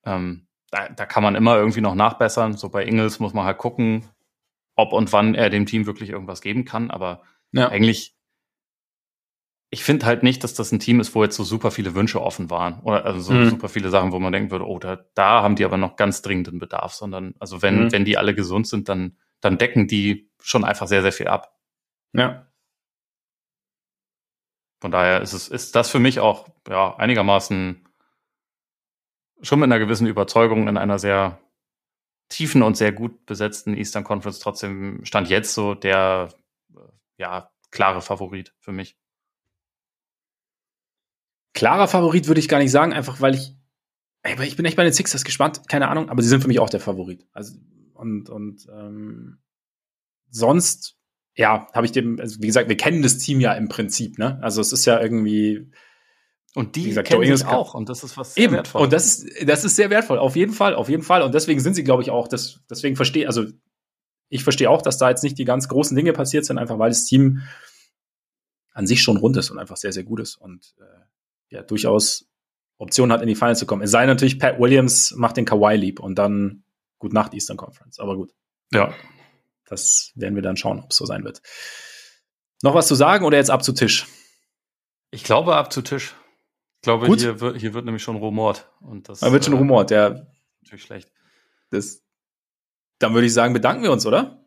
ähm, 0.05 0.47
da, 0.71 0.89
da 0.89 1.07
kann 1.07 1.23
man 1.23 1.35
immer 1.35 1.57
irgendwie 1.57 1.83
noch 1.83 1.95
nachbessern. 1.95 2.57
So 2.57 2.71
bei 2.71 2.85
Ingels 2.85 3.21
muss 3.21 3.35
man 3.35 3.45
halt 3.45 3.59
gucken, 3.59 4.09
ob 4.75 4.93
und 4.93 5.13
wann 5.13 5.35
er 5.35 5.51
dem 5.51 5.67
Team 5.67 5.87
wirklich 5.87 6.11
irgendwas 6.11 6.41
geben 6.41 6.65
kann. 6.65 6.91
Aber 6.91 7.23
ja. 7.53 7.69
eigentlich, 7.69 8.17
ich 9.75 9.85
finde 9.85 10.05
halt 10.05 10.23
nicht, 10.23 10.45
dass 10.45 10.53
das 10.53 10.71
ein 10.71 10.81
Team 10.81 11.01
ist, 11.01 11.15
wo 11.15 11.25
jetzt 11.25 11.35
so 11.35 11.45
super 11.45 11.71
viele 11.71 11.95
Wünsche 11.95 12.21
offen 12.21 12.51
waren. 12.51 12.81
Oder 12.83 13.07
also 13.07 13.21
so 13.21 13.33
mhm. 13.33 13.49
super 13.49 13.71
viele 13.71 13.89
Sachen, 13.89 14.13
wo 14.13 14.19
man 14.19 14.31
denken 14.31 14.51
würde, 14.51 14.67
oh, 14.69 14.79
da, 14.79 14.97
da 15.15 15.43
haben 15.43 15.57
die 15.57 15.65
aber 15.65 15.79
noch 15.79 15.97
ganz 15.97 16.21
dringenden 16.21 16.59
Bedarf. 16.59 16.93
Sondern, 16.93 17.35
also 17.39 17.63
wenn, 17.63 17.85
mhm. 17.85 17.93
wenn 17.93 18.05
die 18.05 18.19
alle 18.19 18.35
gesund 18.35 18.69
sind, 18.69 18.91
dann, 18.91 19.17
dann 19.41 19.57
decken 19.57 19.89
die 19.89 20.31
schon 20.43 20.65
einfach 20.65 20.87
sehr, 20.89 21.01
sehr 21.01 21.11
viel 21.11 21.27
ab. 21.27 21.57
Ja. 22.13 22.53
Von 24.83 24.91
daher 24.91 25.23
ist 25.23 25.33
es, 25.33 25.49
ist 25.49 25.75
das 25.75 25.89
für 25.89 26.01
mich 26.01 26.21
auch, 26.21 26.51
ja, 26.69 26.95
einigermaßen 26.97 27.89
schon 29.41 29.59
mit 29.59 29.69
einer 29.69 29.79
gewissen 29.79 30.07
Überzeugung 30.07 30.69
in 30.69 30.77
einer 30.77 30.99
sehr 30.99 31.41
tiefen 32.29 32.63
und 32.63 32.77
sehr 32.77 32.93
gut 32.93 33.25
besetzten 33.25 33.75
Eastern 33.75 34.05
Conference 34.05 34.39
trotzdem 34.39 35.03
stand 35.07 35.31
jetzt 35.31 35.55
so 35.55 35.75
der, 35.75 36.29
ja, 37.17 37.51
klare 37.71 38.03
Favorit 38.03 38.55
für 38.61 38.73
mich. 38.73 38.99
Klarer 41.55 41.89
Favorit 41.89 42.29
würde 42.29 42.41
ich 42.41 42.49
gar 42.49 42.59
nicht 42.59 42.71
sagen, 42.71 42.93
einfach 42.93 43.21
weil 43.21 43.35
ich, 43.35 43.55
ey, 44.23 44.43
ich 44.47 44.57
bin 44.57 44.65
echt 44.65 44.77
bei 44.77 44.85
den 44.85 44.93
Sixers 44.93 45.25
gespannt, 45.25 45.63
keine 45.69 45.89
Ahnung, 45.89 46.09
aber 46.09 46.23
sie 46.23 46.29
sind 46.29 46.41
für 46.41 46.49
mich 46.49 46.61
auch 46.61 46.71
der 46.71 46.81
Favorit. 46.81 47.27
Also, 47.33 47.57
und, 47.95 48.31
und 48.31 48.67
ähm, 48.73 49.39
sonst 50.31 50.97
ja, 51.35 51.67
habe 51.73 51.87
ich 51.87 51.93
dem, 51.93 52.21
also 52.21 52.41
wie 52.41 52.47
gesagt, 52.47 52.69
wir 52.69 52.77
kennen 52.77 53.03
das 53.03 53.19
Team 53.19 53.41
ja 53.41 53.55
im 53.55 53.69
Prinzip, 53.69 54.19
ne? 54.19 54.39
Also 54.43 54.61
es 54.61 54.73
ist 54.73 54.85
ja 54.85 55.01
irgendwie. 55.01 55.71
Und 56.55 56.77
die 56.77 56.85
gesagt, 56.85 57.09
kennen 57.09 57.25
sich 57.25 57.47
auch 57.47 57.73
und 57.73 57.89
das 57.89 58.05
ist 58.05 58.19
was 58.19 58.35
sehr 58.35 58.45
eben. 58.45 58.53
wertvoll. 58.53 58.83
Und 58.83 58.93
das 58.93 59.07
ist, 59.19 59.49
das 59.49 59.65
ist 59.65 59.77
sehr 59.77 59.89
wertvoll, 59.89 60.19
auf 60.19 60.37
jeden 60.37 60.53
Fall, 60.53 60.75
auf 60.75 60.91
jeden 60.91 61.03
Fall. 61.03 61.23
Und 61.23 61.35
deswegen 61.35 61.61
sind 61.61 61.75
sie, 61.75 61.85
glaube 61.85 62.03
ich, 62.03 62.11
auch, 62.11 62.29
das, 62.29 62.61
deswegen 62.69 62.95
verstehe, 62.97 63.27
also 63.27 63.47
ich 64.29 64.45
verstehe 64.45 64.69
auch, 64.69 64.83
dass 64.83 64.99
da 64.99 65.09
jetzt 65.09 65.23
nicht 65.23 65.39
die 65.39 65.47
ganz 65.47 65.69
großen 65.69 65.97
Dinge 65.97 66.13
passiert 66.13 66.45
sind, 66.45 66.59
einfach 66.59 66.79
weil 66.79 66.91
das 66.91 67.05
Team 67.05 67.41
an 68.75 68.87
sich 68.87 69.03
schon 69.03 69.17
rund 69.17 69.39
ist 69.39 69.51
und 69.51 69.59
einfach 69.59 69.79
sehr, 69.79 69.93
sehr 69.93 70.05
gut 70.05 70.21
ist 70.21 70.37
und 70.37 70.75
äh, 70.79 71.05
ja, 71.53 71.63
durchaus 71.63 72.29
Optionen 72.79 73.13
hat, 73.13 73.23
in 73.23 73.29
die 73.29 73.35
Finals 73.35 73.59
zu 73.59 73.67
kommen. 73.67 73.83
Es 73.83 73.91
sei 73.91 74.07
natürlich, 74.07 74.39
Pat 74.39 74.59
Williams 74.59 75.15
macht 75.17 75.37
den 75.37 75.45
Kawhi 75.45 75.77
lieb 75.77 76.01
und 76.01 76.17
dann 76.17 76.65
gut 76.99 77.13
Nacht 77.13 77.35
Eastern 77.35 77.57
Conference, 77.57 77.99
aber 77.99 78.17
gut. 78.17 78.35
Ja, 78.73 78.95
das 79.67 80.13
werden 80.15 80.35
wir 80.35 80.43
dann 80.43 80.57
schauen, 80.57 80.81
ob 80.81 80.91
es 80.91 80.97
so 80.97 81.07
sein 81.07 81.25
wird. 81.25 81.43
Noch 82.63 82.75
was 82.75 82.89
zu 82.89 82.95
sagen 82.95 83.25
oder 83.25 83.37
jetzt 83.37 83.51
ab 83.51 83.63
zu 83.63 83.73
Tisch? 83.73 84.07
Ich 85.11 85.25
glaube 85.25 85.57
ab 85.57 85.73
zu 85.73 85.83
Tisch. 85.83 86.15
Ich 86.77 86.83
glaube, 86.83 87.07
Gut. 87.07 87.21
Hier, 87.21 87.41
wird, 87.41 87.61
hier 87.61 87.75
wird 87.75 87.85
nämlich 87.85 88.03
schon 88.03 88.17
rumort. 88.17 88.69
Und 88.81 89.09
das, 89.09 89.21
da 89.21 89.31
wird 89.31 89.45
schon 89.45 89.55
äh, 89.55 89.59
rumort, 89.59 89.91
ja. 89.91 90.27
Natürlich 90.63 90.83
schlecht. 90.83 91.13
Das, 91.71 92.03
dann 92.99 93.15
würde 93.15 93.27
ich 93.27 93.33
sagen, 93.33 93.53
bedanken 93.53 93.83
wir 93.83 93.93
uns, 93.93 94.05
oder? 94.07 94.45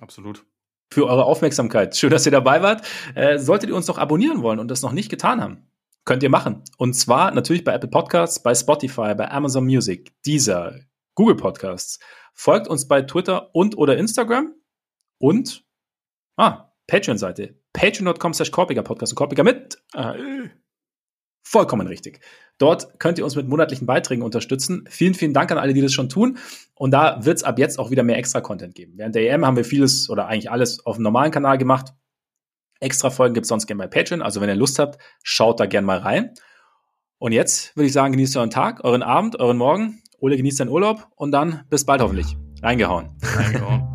Absolut. 0.00 0.46
Für 0.90 1.06
eure 1.06 1.24
Aufmerksamkeit. 1.24 1.96
Schön, 1.96 2.10
dass 2.10 2.24
ihr 2.24 2.32
dabei 2.32 2.62
wart. 2.62 2.86
Äh, 3.14 3.38
solltet 3.38 3.68
ihr 3.68 3.76
uns 3.76 3.88
noch 3.88 3.98
abonnieren 3.98 4.42
wollen 4.42 4.58
und 4.58 4.68
das 4.68 4.82
noch 4.82 4.92
nicht 4.92 5.10
getan 5.10 5.42
haben, 5.42 5.66
könnt 6.04 6.22
ihr 6.22 6.30
machen. 6.30 6.62
Und 6.76 6.94
zwar 6.94 7.30
natürlich 7.30 7.64
bei 7.64 7.72
Apple 7.72 7.90
Podcasts, 7.90 8.42
bei 8.42 8.54
Spotify, 8.54 9.14
bei 9.14 9.30
Amazon 9.30 9.64
Music, 9.64 10.12
dieser 10.24 10.80
Google 11.14 11.36
Podcasts. 11.36 11.98
Folgt 12.34 12.68
uns 12.68 12.88
bei 12.88 13.02
Twitter 13.02 13.54
und 13.54 13.78
oder 13.78 13.96
Instagram 13.96 14.54
und 15.18 15.64
ah, 16.36 16.72
Patreon-Seite. 16.86 17.58
Patreon.com 17.72 18.34
slash 18.34 18.50
Korpiger 18.50 18.82
Podcast 18.82 19.12
und 19.12 19.16
Korpiger 19.16 19.44
mit 19.44 19.82
äh, 19.94 20.48
vollkommen 21.44 21.86
richtig. 21.86 22.20
Dort 22.58 22.98
könnt 22.98 23.18
ihr 23.18 23.24
uns 23.24 23.36
mit 23.36 23.48
monatlichen 23.48 23.86
Beiträgen 23.86 24.22
unterstützen. 24.22 24.84
Vielen, 24.88 25.14
vielen 25.14 25.34
Dank 25.34 25.52
an 25.52 25.58
alle, 25.58 25.74
die 25.74 25.82
das 25.82 25.92
schon 25.92 26.08
tun. 26.08 26.38
Und 26.74 26.90
da 26.90 27.24
wird 27.24 27.36
es 27.36 27.44
ab 27.44 27.58
jetzt 27.58 27.78
auch 27.78 27.90
wieder 27.90 28.02
mehr 28.02 28.16
Extra-Content 28.16 28.74
geben. 28.74 28.94
Während 28.96 29.14
der 29.14 29.30
EM 29.30 29.44
haben 29.44 29.56
wir 29.56 29.64
vieles 29.64 30.08
oder 30.08 30.26
eigentlich 30.26 30.50
alles 30.50 30.84
auf 30.86 30.96
dem 30.96 31.02
normalen 31.02 31.30
Kanal 31.30 31.58
gemacht. 31.58 31.92
Extra 32.80 33.10
Folgen 33.10 33.34
gibt 33.34 33.44
es 33.44 33.48
sonst 33.48 33.66
gerne 33.66 33.82
bei 33.82 33.88
Patreon. 33.88 34.22
Also 34.22 34.40
wenn 34.40 34.48
ihr 34.48 34.56
Lust 34.56 34.78
habt, 34.78 34.98
schaut 35.22 35.60
da 35.60 35.66
gerne 35.66 35.86
mal 35.86 35.98
rein. 35.98 36.34
Und 37.18 37.32
jetzt 37.32 37.76
würde 37.76 37.86
ich 37.86 37.92
sagen, 37.92 38.12
genießt 38.12 38.36
euren 38.36 38.50
Tag, 38.50 38.84
euren 38.84 39.02
Abend, 39.02 39.38
euren 39.40 39.56
Morgen. 39.56 40.02
Ole 40.18 40.36
genießt 40.36 40.58
seinen 40.58 40.68
Urlaub 40.70 41.08
und 41.16 41.32
dann 41.32 41.64
bis 41.70 41.84
bald 41.84 42.00
hoffentlich. 42.00 42.36
Reingehauen. 42.62 43.16
Reingehauen. 43.22 43.93